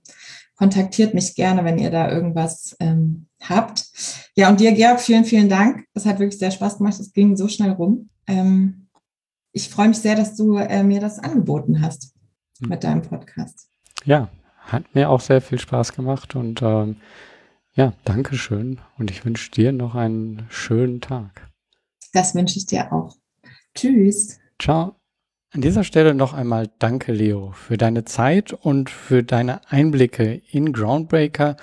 kontaktiert 0.55 1.13
mich 1.13 1.35
gerne, 1.35 1.65
wenn 1.65 1.77
ihr 1.77 1.91
da 1.91 2.09
irgendwas 2.09 2.77
ähm, 2.79 3.27
habt. 3.41 3.85
Ja, 4.35 4.47
und 4.47 4.61
dir, 4.61 4.71
Georg, 4.71 5.01
vielen, 5.01 5.25
vielen 5.25 5.49
Dank. 5.49 5.83
Das 5.93 6.05
hat 6.05 6.19
wirklich 6.19 6.39
sehr 6.39 6.51
Spaß 6.51 6.77
gemacht. 6.77 7.01
Es 7.01 7.11
ging 7.11 7.35
so 7.35 7.49
schnell 7.49 7.71
rum. 7.71 8.09
Ähm, 8.27 8.87
ich 9.51 9.67
freue 9.67 9.89
mich 9.89 9.97
sehr, 9.97 10.15
dass 10.15 10.37
du 10.37 10.55
äh, 10.55 10.83
mir 10.83 11.01
das 11.01 11.19
angeboten 11.19 11.81
hast 11.81 12.13
hm. 12.61 12.69
mit 12.69 12.85
deinem 12.85 13.01
Podcast. 13.01 13.67
Ja, 14.05 14.29
hat 14.67 14.93
mir 14.93 15.09
auch 15.09 15.21
sehr 15.21 15.41
viel 15.41 15.59
Spaß 15.59 15.93
gemacht 15.93 16.35
und 16.35 16.61
ähm, 16.61 16.97
ja, 17.73 17.93
danke 18.05 18.35
schön. 18.35 18.79
Und 18.97 19.11
ich 19.11 19.23
wünsche 19.23 19.51
dir 19.51 19.71
noch 19.71 19.95
einen 19.95 20.47
schönen 20.49 20.99
Tag. 20.99 21.49
Das 22.13 22.33
wünsche 22.35 22.57
ich 22.57 22.65
dir 22.65 22.91
auch. 22.91 23.15
Tschüss. 23.75 24.39
Ciao. 24.59 24.95
An 25.51 25.61
dieser 25.61 25.83
Stelle 25.83 26.13
noch 26.13 26.33
einmal 26.33 26.69
danke, 26.79 27.13
Leo, 27.13 27.51
für 27.51 27.77
deine 27.77 28.03
Zeit 28.03 28.51
und 28.51 28.89
für 28.89 29.23
deine 29.23 29.61
Einblicke 29.71 30.41
in 30.51 30.73
Groundbreaker 30.73 31.55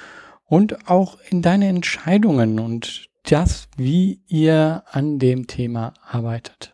und 0.46 0.88
auch 0.88 1.18
in 1.30 1.42
deine 1.42 1.68
Entscheidungen 1.68 2.60
und 2.60 3.10
das, 3.24 3.68
wie 3.76 4.22
ihr 4.26 4.84
an 4.90 5.18
dem 5.18 5.46
Thema 5.46 5.94
arbeitet. 6.02 6.73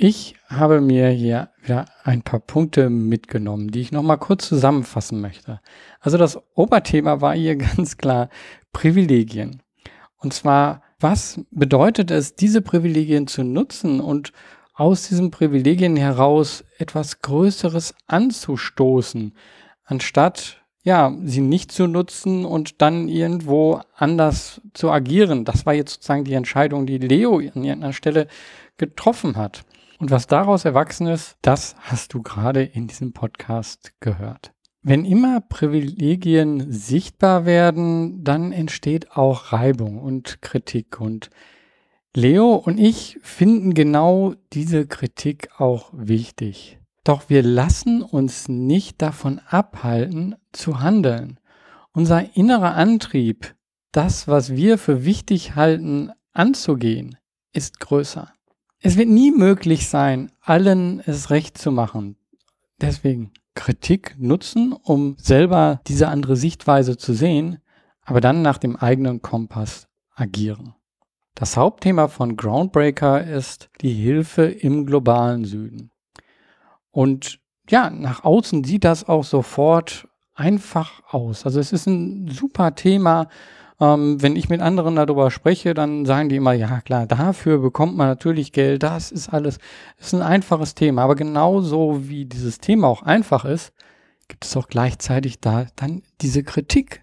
Ich 0.00 0.36
habe 0.46 0.80
mir 0.80 1.08
hier 1.08 1.50
wieder 1.60 1.86
ein 2.04 2.22
paar 2.22 2.38
Punkte 2.38 2.88
mitgenommen, 2.88 3.72
die 3.72 3.80
ich 3.80 3.90
nochmal 3.90 4.18
kurz 4.18 4.46
zusammenfassen 4.46 5.20
möchte. 5.20 5.60
Also 5.98 6.16
das 6.16 6.38
Oberthema 6.54 7.20
war 7.20 7.34
hier 7.34 7.56
ganz 7.76 7.96
klar 7.96 8.28
Privilegien. 8.72 9.60
Und 10.18 10.32
zwar, 10.32 10.82
was 11.00 11.40
bedeutet 11.50 12.12
es, 12.12 12.36
diese 12.36 12.62
Privilegien 12.62 13.26
zu 13.26 13.42
nutzen 13.42 13.98
und 14.00 14.32
aus 14.72 15.08
diesen 15.08 15.32
Privilegien 15.32 15.96
heraus 15.96 16.62
etwas 16.78 17.20
Größeres 17.20 17.92
anzustoßen, 18.06 19.34
anstatt 19.84 20.62
ja, 20.84 21.12
sie 21.24 21.40
nicht 21.40 21.72
zu 21.72 21.88
nutzen 21.88 22.44
und 22.44 22.82
dann 22.82 23.08
irgendwo 23.08 23.80
anders 23.96 24.60
zu 24.74 24.92
agieren. 24.92 25.44
Das 25.44 25.66
war 25.66 25.74
jetzt 25.74 25.94
sozusagen 25.94 26.22
die 26.22 26.34
Entscheidung, 26.34 26.86
die 26.86 26.98
Leo 26.98 27.38
an 27.38 27.64
irgendeiner 27.64 27.92
Stelle 27.92 28.28
getroffen 28.76 29.36
hat. 29.36 29.64
Und 29.98 30.12
was 30.12 30.28
daraus 30.28 30.64
erwachsen 30.64 31.08
ist, 31.08 31.36
das 31.42 31.74
hast 31.80 32.14
du 32.14 32.22
gerade 32.22 32.62
in 32.62 32.86
diesem 32.86 33.12
Podcast 33.12 33.92
gehört. 34.00 34.52
Wenn 34.82 35.04
immer 35.04 35.40
Privilegien 35.40 36.70
sichtbar 36.72 37.44
werden, 37.44 38.22
dann 38.22 38.52
entsteht 38.52 39.16
auch 39.16 39.52
Reibung 39.52 39.98
und 39.98 40.40
Kritik. 40.40 41.00
Und 41.00 41.30
Leo 42.14 42.54
und 42.54 42.78
ich 42.78 43.18
finden 43.22 43.74
genau 43.74 44.34
diese 44.52 44.86
Kritik 44.86 45.50
auch 45.58 45.90
wichtig. 45.92 46.78
Doch 47.02 47.28
wir 47.28 47.42
lassen 47.42 48.02
uns 48.02 48.48
nicht 48.48 49.02
davon 49.02 49.40
abhalten, 49.48 50.36
zu 50.52 50.80
handeln. 50.80 51.40
Unser 51.92 52.36
innerer 52.36 52.76
Antrieb, 52.76 53.56
das, 53.90 54.28
was 54.28 54.54
wir 54.54 54.78
für 54.78 55.04
wichtig 55.04 55.56
halten, 55.56 56.12
anzugehen, 56.32 57.16
ist 57.52 57.80
größer. 57.80 58.32
Es 58.80 58.96
wird 58.96 59.08
nie 59.08 59.32
möglich 59.32 59.88
sein, 59.88 60.30
allen 60.40 61.00
es 61.00 61.30
recht 61.30 61.58
zu 61.58 61.72
machen. 61.72 62.16
Deswegen 62.80 63.32
Kritik 63.54 64.14
nutzen, 64.18 64.72
um 64.72 65.16
selber 65.18 65.80
diese 65.88 66.08
andere 66.08 66.36
Sichtweise 66.36 66.96
zu 66.96 67.12
sehen, 67.12 67.58
aber 68.02 68.20
dann 68.20 68.42
nach 68.42 68.58
dem 68.58 68.76
eigenen 68.76 69.20
Kompass 69.20 69.88
agieren. 70.14 70.74
Das 71.34 71.56
Hauptthema 71.56 72.08
von 72.08 72.36
Groundbreaker 72.36 73.24
ist 73.24 73.68
die 73.80 73.92
Hilfe 73.92 74.44
im 74.44 74.86
globalen 74.86 75.44
Süden. 75.44 75.90
Und 76.92 77.40
ja, 77.68 77.90
nach 77.90 78.24
außen 78.24 78.64
sieht 78.64 78.84
das 78.84 79.08
auch 79.08 79.24
sofort 79.24 80.08
einfach 80.34 81.02
aus. 81.10 81.44
Also 81.44 81.58
es 81.58 81.72
ist 81.72 81.86
ein 81.86 82.28
super 82.28 82.74
Thema. 82.76 83.28
Ähm, 83.80 84.20
wenn 84.20 84.36
ich 84.36 84.48
mit 84.48 84.60
anderen 84.60 84.96
darüber 84.96 85.30
spreche, 85.30 85.72
dann 85.74 86.04
sagen 86.04 86.28
die 86.28 86.36
immer, 86.36 86.52
ja 86.52 86.80
klar, 86.80 87.06
dafür 87.06 87.58
bekommt 87.58 87.96
man 87.96 88.08
natürlich 88.08 88.52
Geld, 88.52 88.82
das 88.82 89.12
ist 89.12 89.28
alles, 89.28 89.58
ist 89.98 90.14
ein 90.14 90.22
einfaches 90.22 90.74
Thema. 90.74 91.02
Aber 91.02 91.14
genauso 91.14 92.08
wie 92.08 92.24
dieses 92.24 92.58
Thema 92.58 92.88
auch 92.88 93.02
einfach 93.02 93.44
ist, 93.44 93.72
gibt 94.26 94.44
es 94.44 94.56
auch 94.56 94.68
gleichzeitig 94.68 95.40
da 95.40 95.66
dann 95.76 96.02
diese 96.20 96.42
Kritik. 96.42 97.02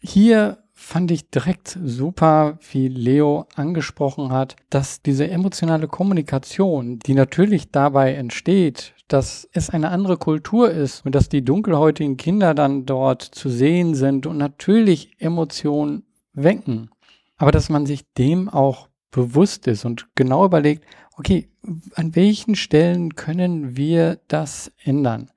Hier 0.00 0.58
fand 0.72 1.10
ich 1.10 1.28
direkt 1.30 1.76
super, 1.84 2.58
wie 2.70 2.86
Leo 2.86 3.46
angesprochen 3.56 4.30
hat, 4.30 4.54
dass 4.70 5.02
diese 5.02 5.28
emotionale 5.28 5.88
Kommunikation, 5.88 7.00
die 7.00 7.14
natürlich 7.14 7.72
dabei 7.72 8.14
entsteht, 8.14 8.94
dass 9.08 9.48
es 9.52 9.70
eine 9.70 9.90
andere 9.90 10.16
Kultur 10.16 10.70
ist 10.70 11.04
und 11.04 11.14
dass 11.14 11.28
die 11.28 11.44
dunkelhäutigen 11.44 12.16
Kinder 12.16 12.54
dann 12.54 12.86
dort 12.86 13.22
zu 13.22 13.48
sehen 13.48 13.94
sind 13.94 14.26
und 14.26 14.36
natürlich 14.36 15.16
Emotionen 15.18 16.04
wecken. 16.32 16.90
Aber 17.36 17.52
dass 17.52 17.68
man 17.68 17.86
sich 17.86 18.04
dem 18.14 18.48
auch 18.48 18.88
bewusst 19.10 19.66
ist 19.66 19.84
und 19.84 20.06
genau 20.14 20.44
überlegt, 20.44 20.84
okay, 21.16 21.48
an 21.94 22.14
welchen 22.14 22.54
Stellen 22.54 23.14
können 23.14 23.76
wir 23.76 24.20
das 24.28 24.70
ändern? 24.82 25.30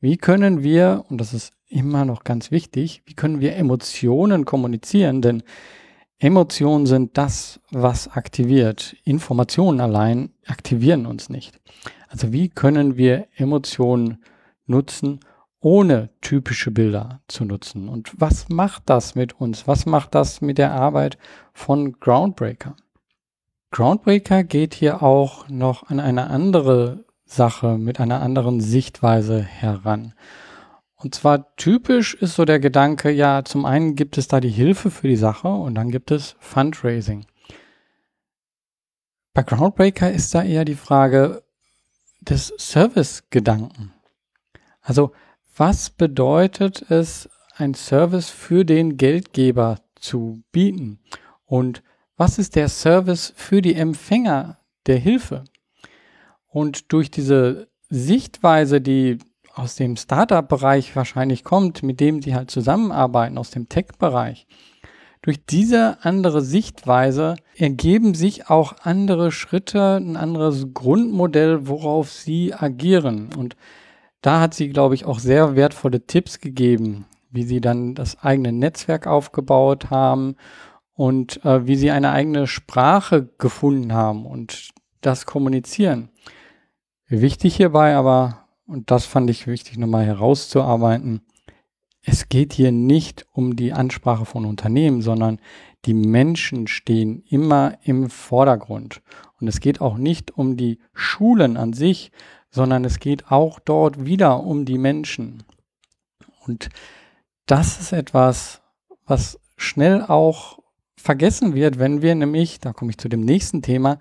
Wie 0.00 0.16
können 0.16 0.62
wir, 0.62 1.04
und 1.08 1.20
das 1.20 1.32
ist 1.32 1.52
immer 1.68 2.04
noch 2.04 2.24
ganz 2.24 2.50
wichtig, 2.50 3.02
wie 3.06 3.14
können 3.14 3.40
wir 3.40 3.56
Emotionen 3.56 4.44
kommunizieren? 4.44 5.22
Denn 5.22 5.42
Emotionen 6.18 6.86
sind 6.86 7.18
das, 7.18 7.60
was 7.70 8.08
aktiviert. 8.08 8.96
Informationen 9.04 9.80
allein 9.80 10.30
aktivieren 10.46 11.06
uns 11.06 11.28
nicht. 11.28 11.60
Also 12.12 12.30
wie 12.30 12.50
können 12.50 12.98
wir 12.98 13.26
Emotionen 13.36 14.22
nutzen, 14.66 15.20
ohne 15.60 16.10
typische 16.20 16.70
Bilder 16.70 17.22
zu 17.26 17.46
nutzen? 17.46 17.88
Und 17.88 18.12
was 18.18 18.50
macht 18.50 18.82
das 18.90 19.14
mit 19.14 19.40
uns? 19.40 19.66
Was 19.66 19.86
macht 19.86 20.14
das 20.14 20.42
mit 20.42 20.58
der 20.58 20.72
Arbeit 20.72 21.16
von 21.54 21.98
Groundbreaker? 22.00 22.76
Groundbreaker 23.70 24.44
geht 24.44 24.74
hier 24.74 25.02
auch 25.02 25.48
noch 25.48 25.88
an 25.88 26.00
eine 26.00 26.28
andere 26.28 27.06
Sache 27.24 27.78
mit 27.78 27.98
einer 27.98 28.20
anderen 28.20 28.60
Sichtweise 28.60 29.42
heran. 29.42 30.12
Und 30.96 31.14
zwar 31.14 31.56
typisch 31.56 32.12
ist 32.12 32.34
so 32.34 32.44
der 32.44 32.60
Gedanke, 32.60 33.10
ja, 33.10 33.42
zum 33.42 33.64
einen 33.64 33.96
gibt 33.96 34.18
es 34.18 34.28
da 34.28 34.38
die 34.38 34.50
Hilfe 34.50 34.90
für 34.90 35.08
die 35.08 35.16
Sache 35.16 35.48
und 35.48 35.76
dann 35.76 35.90
gibt 35.90 36.10
es 36.10 36.36
Fundraising. 36.40 37.24
Bei 39.32 39.42
Groundbreaker 39.42 40.12
ist 40.12 40.34
da 40.34 40.42
eher 40.42 40.66
die 40.66 40.74
Frage 40.74 41.42
des 42.28 42.52
Service-Gedanken. 42.58 43.92
Also, 44.80 45.12
was 45.56 45.90
bedeutet 45.90 46.90
es, 46.90 47.28
ein 47.56 47.74
Service 47.74 48.30
für 48.30 48.64
den 48.64 48.96
Geldgeber 48.96 49.80
zu 49.94 50.42
bieten? 50.52 51.00
Und 51.44 51.82
was 52.16 52.38
ist 52.38 52.56
der 52.56 52.68
Service 52.68 53.32
für 53.36 53.62
die 53.62 53.74
Empfänger 53.74 54.58
der 54.86 54.98
Hilfe? 54.98 55.44
Und 56.46 56.92
durch 56.92 57.10
diese 57.10 57.68
Sichtweise, 57.88 58.80
die 58.80 59.18
aus 59.54 59.76
dem 59.76 59.96
Startup-Bereich 59.96 60.96
wahrscheinlich 60.96 61.44
kommt, 61.44 61.82
mit 61.82 62.00
dem 62.00 62.22
sie 62.22 62.34
halt 62.34 62.50
zusammenarbeiten, 62.50 63.36
aus 63.38 63.50
dem 63.50 63.68
Tech-Bereich, 63.68 64.46
durch 65.22 65.46
diese 65.46 65.98
andere 66.04 66.42
Sichtweise 66.42 67.36
ergeben 67.56 68.14
sich 68.14 68.50
auch 68.50 68.74
andere 68.82 69.30
Schritte, 69.30 69.96
ein 69.96 70.16
anderes 70.16 70.74
Grundmodell, 70.74 71.68
worauf 71.68 72.10
sie 72.10 72.52
agieren. 72.52 73.30
Und 73.36 73.56
da 74.20 74.40
hat 74.40 74.54
sie, 74.54 74.68
glaube 74.68 74.96
ich, 74.96 75.04
auch 75.04 75.20
sehr 75.20 75.54
wertvolle 75.54 76.06
Tipps 76.06 76.40
gegeben, 76.40 77.06
wie 77.30 77.44
sie 77.44 77.60
dann 77.60 77.94
das 77.94 78.20
eigene 78.20 78.52
Netzwerk 78.52 79.06
aufgebaut 79.06 79.90
haben 79.90 80.34
und 80.94 81.44
äh, 81.44 81.66
wie 81.68 81.76
sie 81.76 81.92
eine 81.92 82.10
eigene 82.10 82.48
Sprache 82.48 83.28
gefunden 83.38 83.92
haben 83.92 84.26
und 84.26 84.70
das 85.02 85.24
kommunizieren. 85.24 86.10
Wichtig 87.06 87.56
hierbei 87.56 87.94
aber, 87.94 88.48
und 88.66 88.90
das 88.90 89.06
fand 89.06 89.30
ich 89.30 89.46
wichtig 89.46 89.78
nochmal 89.78 90.04
herauszuarbeiten, 90.04 91.22
es 92.04 92.28
geht 92.28 92.52
hier 92.52 92.72
nicht 92.72 93.26
um 93.32 93.54
die 93.54 93.72
Ansprache 93.72 94.24
von 94.24 94.44
Unternehmen, 94.44 95.02
sondern 95.02 95.40
die 95.84 95.94
Menschen 95.94 96.66
stehen 96.66 97.22
immer 97.28 97.78
im 97.84 98.10
Vordergrund. 98.10 99.02
Und 99.40 99.48
es 99.48 99.60
geht 99.60 99.80
auch 99.80 99.96
nicht 99.96 100.36
um 100.36 100.56
die 100.56 100.78
Schulen 100.92 101.56
an 101.56 101.72
sich, 101.72 102.10
sondern 102.50 102.84
es 102.84 102.98
geht 102.98 103.30
auch 103.30 103.58
dort 103.60 104.04
wieder 104.04 104.42
um 104.42 104.64
die 104.64 104.78
Menschen. 104.78 105.44
Und 106.46 106.70
das 107.46 107.80
ist 107.80 107.92
etwas, 107.92 108.62
was 109.06 109.38
schnell 109.56 110.02
auch 110.02 110.58
vergessen 110.96 111.54
wird, 111.54 111.78
wenn 111.78 112.02
wir 112.02 112.14
nämlich, 112.14 112.60
da 112.60 112.72
komme 112.72 112.90
ich 112.90 112.98
zu 112.98 113.08
dem 113.08 113.20
nächsten 113.20 113.62
Thema, 113.62 113.98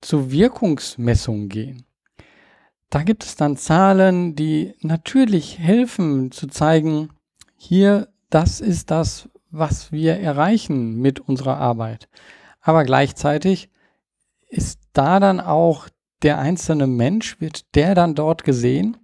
zu 0.00 0.30
Wirkungsmessungen 0.30 1.48
gehen. 1.48 1.84
Da 2.90 3.02
gibt 3.02 3.24
es 3.24 3.36
dann 3.36 3.56
Zahlen, 3.56 4.34
die 4.34 4.74
natürlich 4.80 5.58
helfen 5.58 6.30
zu 6.30 6.46
zeigen, 6.46 7.10
hier, 7.56 8.08
das 8.30 8.60
ist 8.60 8.90
das, 8.90 9.28
was 9.50 9.92
wir 9.92 10.18
erreichen 10.18 10.96
mit 10.96 11.20
unserer 11.20 11.58
Arbeit. 11.58 12.08
Aber 12.60 12.84
gleichzeitig 12.84 13.70
ist 14.48 14.80
da 14.92 15.20
dann 15.20 15.40
auch 15.40 15.88
der 16.22 16.38
einzelne 16.38 16.86
Mensch, 16.86 17.40
wird 17.40 17.74
der 17.74 17.94
dann 17.94 18.14
dort 18.14 18.44
gesehen? 18.44 18.96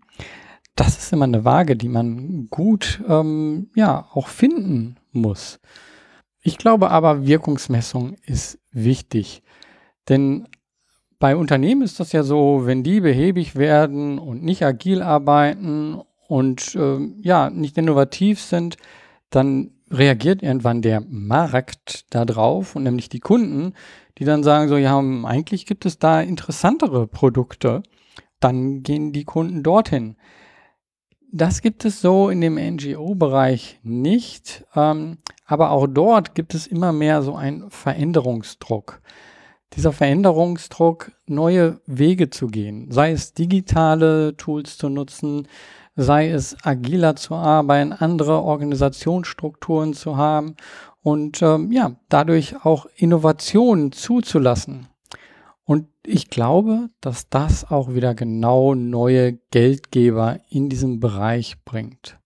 Das 0.77 0.99
ist 0.99 1.13
immer 1.13 1.25
eine 1.27 1.45
Waage, 1.45 1.77
die 1.77 1.89
man 1.89 2.49
gut 2.51 3.03
ähm, 3.07 3.71
ja 3.77 4.09
auch 4.13 4.29
finden 4.29 4.97
muss. 5.13 5.61
Ich 6.41 6.59
glaube 6.59 6.91
aber, 6.91 7.27
Wirkungsmessung 7.27 8.17
ist 8.27 8.59
wichtig. 8.71 9.43
Denn 10.09 10.49
bei 11.25 11.37
Unternehmen 11.37 11.81
ist 11.81 12.01
das 12.01 12.13
ja 12.13 12.23
so, 12.23 12.67
wenn 12.67 12.83
die 12.83 13.01
behäbig 13.01 13.57
werden 13.57 14.19
und 14.19 14.43
nicht 14.43 14.63
agil 14.63 15.01
arbeiten 15.01 16.03
und 16.29 16.75
äh, 16.75 16.99
ja, 17.23 17.49
nicht 17.49 17.79
innovativ 17.79 18.43
sind, 18.43 18.77
dann 19.31 19.71
reagiert 19.91 20.43
irgendwann 20.43 20.83
der 20.83 21.01
Markt 21.09 22.05
darauf 22.11 22.77
und 22.77 22.83
nämlich 22.83 23.09
die 23.09 23.21
Kunden, 23.21 23.73
die 24.19 24.27
dann 24.27 24.43
sagen 24.43 24.69
so, 24.69 24.77
ja, 24.77 24.99
eigentlich 24.99 25.65
gibt 25.65 25.87
es 25.87 25.99
da 25.99 26.21
interessantere 26.21 27.07
Produkte, 27.07 27.83
dann 28.39 28.83
gehen 28.83 29.15
die 29.15 29.25
Kunden 29.25 29.63
dorthin. 29.63 30.17
Das 31.33 31.63
gibt 31.63 31.87
es 31.87 32.03
so 32.03 32.29
in 32.29 32.43
dem 32.43 32.57
NGO-Bereich 32.57 33.81
nicht, 33.83 34.67
ähm, 34.77 35.17
aber 35.47 35.71
auch 35.71 35.87
dort 35.87 36.35
gibt 36.35 36.53
es 36.53 36.67
immer 36.67 36.93
mehr 36.93 37.23
so 37.23 37.35
einen 37.35 37.71
Veränderungsdruck 37.71 39.01
dieser 39.73 39.93
Veränderungsdruck, 39.93 41.13
neue 41.27 41.81
Wege 41.87 42.31
zu 42.31 42.47
gehen, 42.47 42.91
sei 42.91 43.13
es 43.13 43.35
digitale 43.35 44.37
Tools 44.37 44.79
zu 44.79 44.89
nutzen, 44.89 45.49
sei 45.97 46.31
es 46.31 46.57
agiler 46.65 47.17
zu 47.17 47.35
arbeiten, 47.35 47.93
andere 47.93 48.43
Organisationsstrukturen 48.43 49.95
zu 49.95 50.17
haben 50.17 50.57
und 51.03 51.43
ähm, 51.43 51.73
ja, 51.73 51.97
dadurch 52.09 52.65
auch 52.65 52.87
Innovationen 52.97 53.93
zuzulassen. 53.93 54.89
Und 55.65 55.89
ich 56.05 56.29
glaube, 56.29 56.91
dass 57.01 57.29
das 57.29 57.71
auch 57.71 57.95
wieder 57.95 58.15
genau 58.15 58.75
neue 58.75 59.35
Geldgeber 59.51 60.39
in 60.51 60.69
diesem 60.69 61.01
Bereich 61.01 61.57
bringt. 61.65 62.19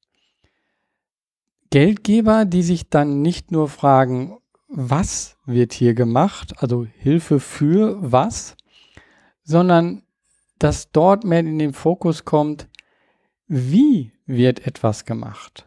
Geldgeber, 1.71 2.45
die 2.45 2.63
sich 2.63 2.89
dann 2.89 3.23
nicht 3.23 3.53
nur 3.53 3.69
fragen, 3.69 4.39
was 4.69 5.37
wird 5.47 5.73
hier 5.73 5.95
gemacht, 5.95 6.63
also 6.63 6.85
Hilfe 6.85 7.41
für 7.41 7.97
was, 8.01 8.57
sondern 9.43 10.03
dass 10.59 10.93
dort 10.93 11.25
mehr 11.25 11.41
in 11.41 11.59
den 11.59 11.73
Fokus 11.73 12.25
kommt, 12.25 12.69
wie 13.47 14.13
wird 14.27 14.67
etwas 14.67 15.05
gemacht. 15.05 15.67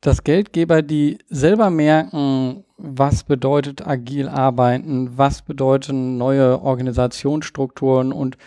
Dass 0.00 0.24
Geldgeber, 0.24 0.82
die 0.82 1.18
selber 1.28 1.70
merken, 1.70 2.64
was 2.76 3.22
bedeutet 3.24 3.86
agil 3.86 4.28
arbeiten, 4.28 5.16
was 5.16 5.42
bedeuten 5.42 6.16
neue 6.16 6.62
Organisationsstrukturen 6.62 8.12
und 8.12 8.38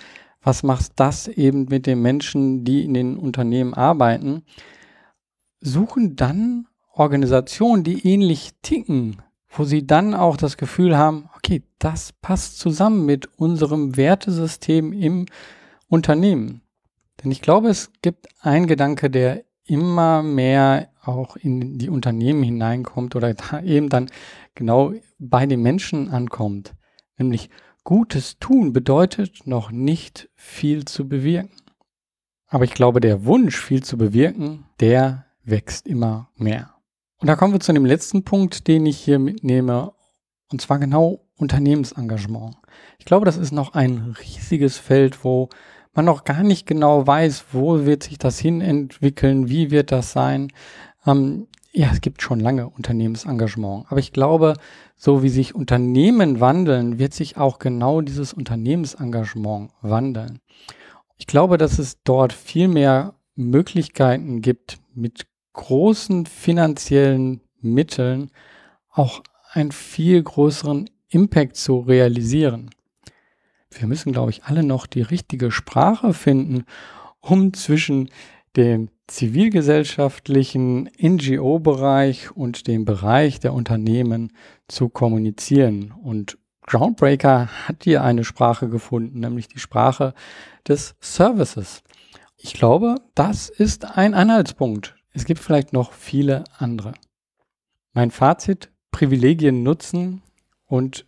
was 0.41 0.64
macht 0.64 0.94
das 0.98 1.27
eben 1.27 1.65
mit 1.65 1.85
den 1.85 2.02
Menschen, 2.02 2.65
die 2.65 2.84
in 2.84 2.94
den 2.94 3.18
Unternehmen 3.18 3.73
arbeiten, 3.73 4.44
suchen 5.61 6.15
dann 6.15 6.68
Organisationen, 6.91 7.84
die 7.84 8.06
ähnlich 8.06 8.52
ticken 8.61 9.22
wo 9.55 9.63
sie 9.63 9.85
dann 9.85 10.13
auch 10.13 10.38
das 10.38 10.57
Gefühl 10.57 10.97
haben, 10.97 11.30
okay, 11.35 11.63
das 11.80 12.13
passt 12.13 12.59
zusammen 12.59 13.05
mit 13.05 13.27
unserem 13.38 13.95
Wertesystem 13.95 14.93
im 14.93 15.27
Unternehmen. 15.88 16.61
Denn 17.23 17.31
ich 17.31 17.41
glaube, 17.41 17.69
es 17.69 17.91
gibt 18.01 18.27
einen 18.41 18.67
Gedanke, 18.67 19.09
der 19.09 19.43
immer 19.65 20.23
mehr 20.23 20.89
auch 21.03 21.35
in 21.35 21.77
die 21.77 21.89
Unternehmen 21.89 22.43
hineinkommt 22.43 23.15
oder 23.15 23.35
eben 23.63 23.89
dann 23.89 24.09
genau 24.55 24.93
bei 25.19 25.45
den 25.45 25.61
Menschen 25.61 26.09
ankommt. 26.09 26.73
Nämlich 27.17 27.49
Gutes 27.84 28.39
tun 28.39 28.71
bedeutet 28.73 29.45
noch 29.45 29.71
nicht 29.71 30.30
viel 30.35 30.85
zu 30.85 31.07
bewirken. 31.07 31.51
Aber 32.47 32.63
ich 32.63 32.73
glaube, 32.73 33.01
der 33.01 33.25
Wunsch, 33.25 33.59
viel 33.59 33.84
zu 33.84 33.97
bewirken, 33.97 34.65
der 34.80 35.25
wächst 35.43 35.88
immer 35.88 36.30
mehr. 36.35 36.73
Und 37.24 37.28
da 37.28 37.38
kommen 37.38 37.54
wir 37.54 37.62
zu 37.62 37.72
dem 37.72 37.86
letzten 37.86 38.26
Punkt, 38.26 38.68
den 38.68 38.86
ich 38.86 38.98
hier 38.98 39.18
mitnehme, 39.18 39.94
und 40.52 40.60
zwar 40.60 40.78
genau 40.78 41.22
Unternehmensengagement. 41.38 42.58
Ich 43.00 43.06
glaube, 43.06 43.26
das 43.26 43.38
ist 43.38 43.54
noch 43.54 43.76
ein 43.76 44.14
riesiges 44.20 44.78
Feld, 44.78 45.24
wo 45.24 45.48
man 45.94 46.04
noch 46.04 46.26
gar 46.26 46.44
nicht 46.44 46.68
genau 46.68 47.08
weiß, 47.08 47.45
wo 47.54 47.86
wird 47.86 48.04
sich 48.04 48.18
das 48.18 48.40
hin 48.40 48.60
entwickeln, 48.60 49.48
wie 49.48 49.72
wird 49.72 49.94
das 49.94 50.12
sein. 50.12 50.52
Ähm, 51.06 51.48
ja, 51.72 51.91
es 51.94 52.02
gibt 52.02 52.22
schon 52.22 52.41
lange 52.41 52.68
Unternehmensengagement, 52.68 53.86
aber 53.88 54.02
ich 54.02 54.12
glaube, 54.12 54.56
so 54.98 55.24
wie 55.24 55.30
sich 55.30 55.56
Unternehmen 55.56 56.41
wandeln, 56.41 57.00
wird 57.00 57.14
sich 57.14 57.38
auch 57.38 57.58
genau 57.58 58.02
dieses 58.02 58.34
Unternehmensengagement 58.34 59.72
wandeln. 59.82 60.41
Ich 61.16 61.28
glaube, 61.28 61.58
dass 61.58 61.80
es 61.80 62.04
dort 62.04 62.34
viel 62.34 62.68
mehr 62.68 63.14
Möglichkeiten 63.36 64.41
gibt, 64.41 64.80
mit 64.94 65.26
großen 65.53 66.25
finanziellen 66.25 67.41
Mitteln 67.61 68.31
auch 68.89 69.21
einen 69.51 69.71
viel 69.71 70.21
größeren 70.21 70.89
Impact 71.09 71.55
zu 71.55 71.80
realisieren. 71.80 72.71
Wir 73.71 73.88
müssen, 73.88 74.11
glaube 74.11 74.31
ich, 74.31 74.43
alle 74.43 74.63
noch 74.63 74.85
die 74.85 75.01
richtige 75.01 75.51
Sprache 75.51 76.13
finden, 76.13 76.65
um 77.19 77.53
zwischen 77.53 78.09
dem 78.55 78.89
zivilgesellschaftlichen 79.07 80.89
NGO-Bereich 80.99 82.31
und 82.35 82.67
dem 82.67 82.85
Bereich 82.85 83.39
der 83.39 83.53
Unternehmen 83.53 84.31
zu 84.67 84.89
kommunizieren. 84.89 85.91
Und 85.91 86.38
Groundbreaker 86.67 87.49
hat 87.67 87.84
hier 87.84 88.03
eine 88.03 88.23
Sprache 88.23 88.69
gefunden, 88.69 89.19
nämlich 89.19 89.47
die 89.47 89.59
Sprache 89.59 90.13
des 90.67 90.95
Services. 90.99 91.84
Ich 92.38 92.53
glaube, 92.53 92.95
das 93.15 93.49
ist 93.49 93.85
ein 93.85 94.13
Anhaltspunkt 94.13 94.95
es 95.14 95.26
gibt 95.26 95.40
vielleicht 95.40 95.73
noch 95.73 95.94
viele 95.94 96.44
andere. 96.57 96.94
Mein 97.94 98.10
Fazit, 98.10 98.72
Privilegien 98.91 99.61
nutzen 99.61 100.23
und 100.65 101.06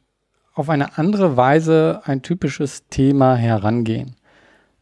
auf 0.53 0.69
eine 0.69 0.97
andere 0.97 1.35
Weise 1.35 2.01
ein 2.05 2.21
typisches 2.21 2.87
Thema 2.87 3.35
herangehen. 3.35 4.15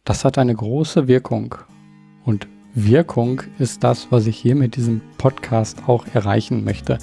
Das 0.04 0.26
hat 0.26 0.38
eine 0.38 0.54
große 0.54 1.08
Wirkung. 1.08 1.56
Und 2.26 2.48
Wirkung 2.74 3.42
ist 3.60 3.84
das, 3.84 4.12
was 4.12 4.28
ich 4.28 4.38
hier 4.38 4.56
mit 4.56 4.76
diesem 4.76 5.02
Podcast 5.18 5.88
auch 5.88 6.06
erreichen 6.14 6.66
möchte. 6.66 6.98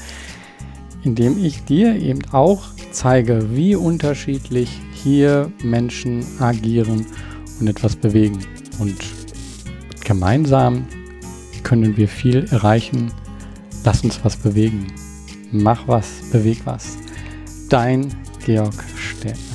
Indem 1.02 1.42
ich 1.42 1.64
dir 1.64 1.96
eben 1.96 2.20
auch 2.32 2.62
zeige, 2.90 3.56
wie 3.56 3.74
unterschiedlich 3.74 4.68
hier 4.92 5.50
Menschen 5.62 6.22
agieren 6.38 7.06
und 7.58 7.66
etwas 7.66 7.96
bewegen. 7.96 8.38
Und 8.78 8.98
gemeinsam 10.04 10.86
können 11.62 11.96
wir 11.96 12.08
viel 12.08 12.46
erreichen. 12.50 13.12
Lass 13.84 14.04
uns 14.04 14.20
was 14.24 14.36
bewegen. 14.36 14.86
Mach 15.52 15.88
was, 15.88 16.30
beweg 16.30 16.60
was. 16.64 16.96
Dein 17.68 18.14
Georg 18.44 18.84
Stern. 18.96 19.49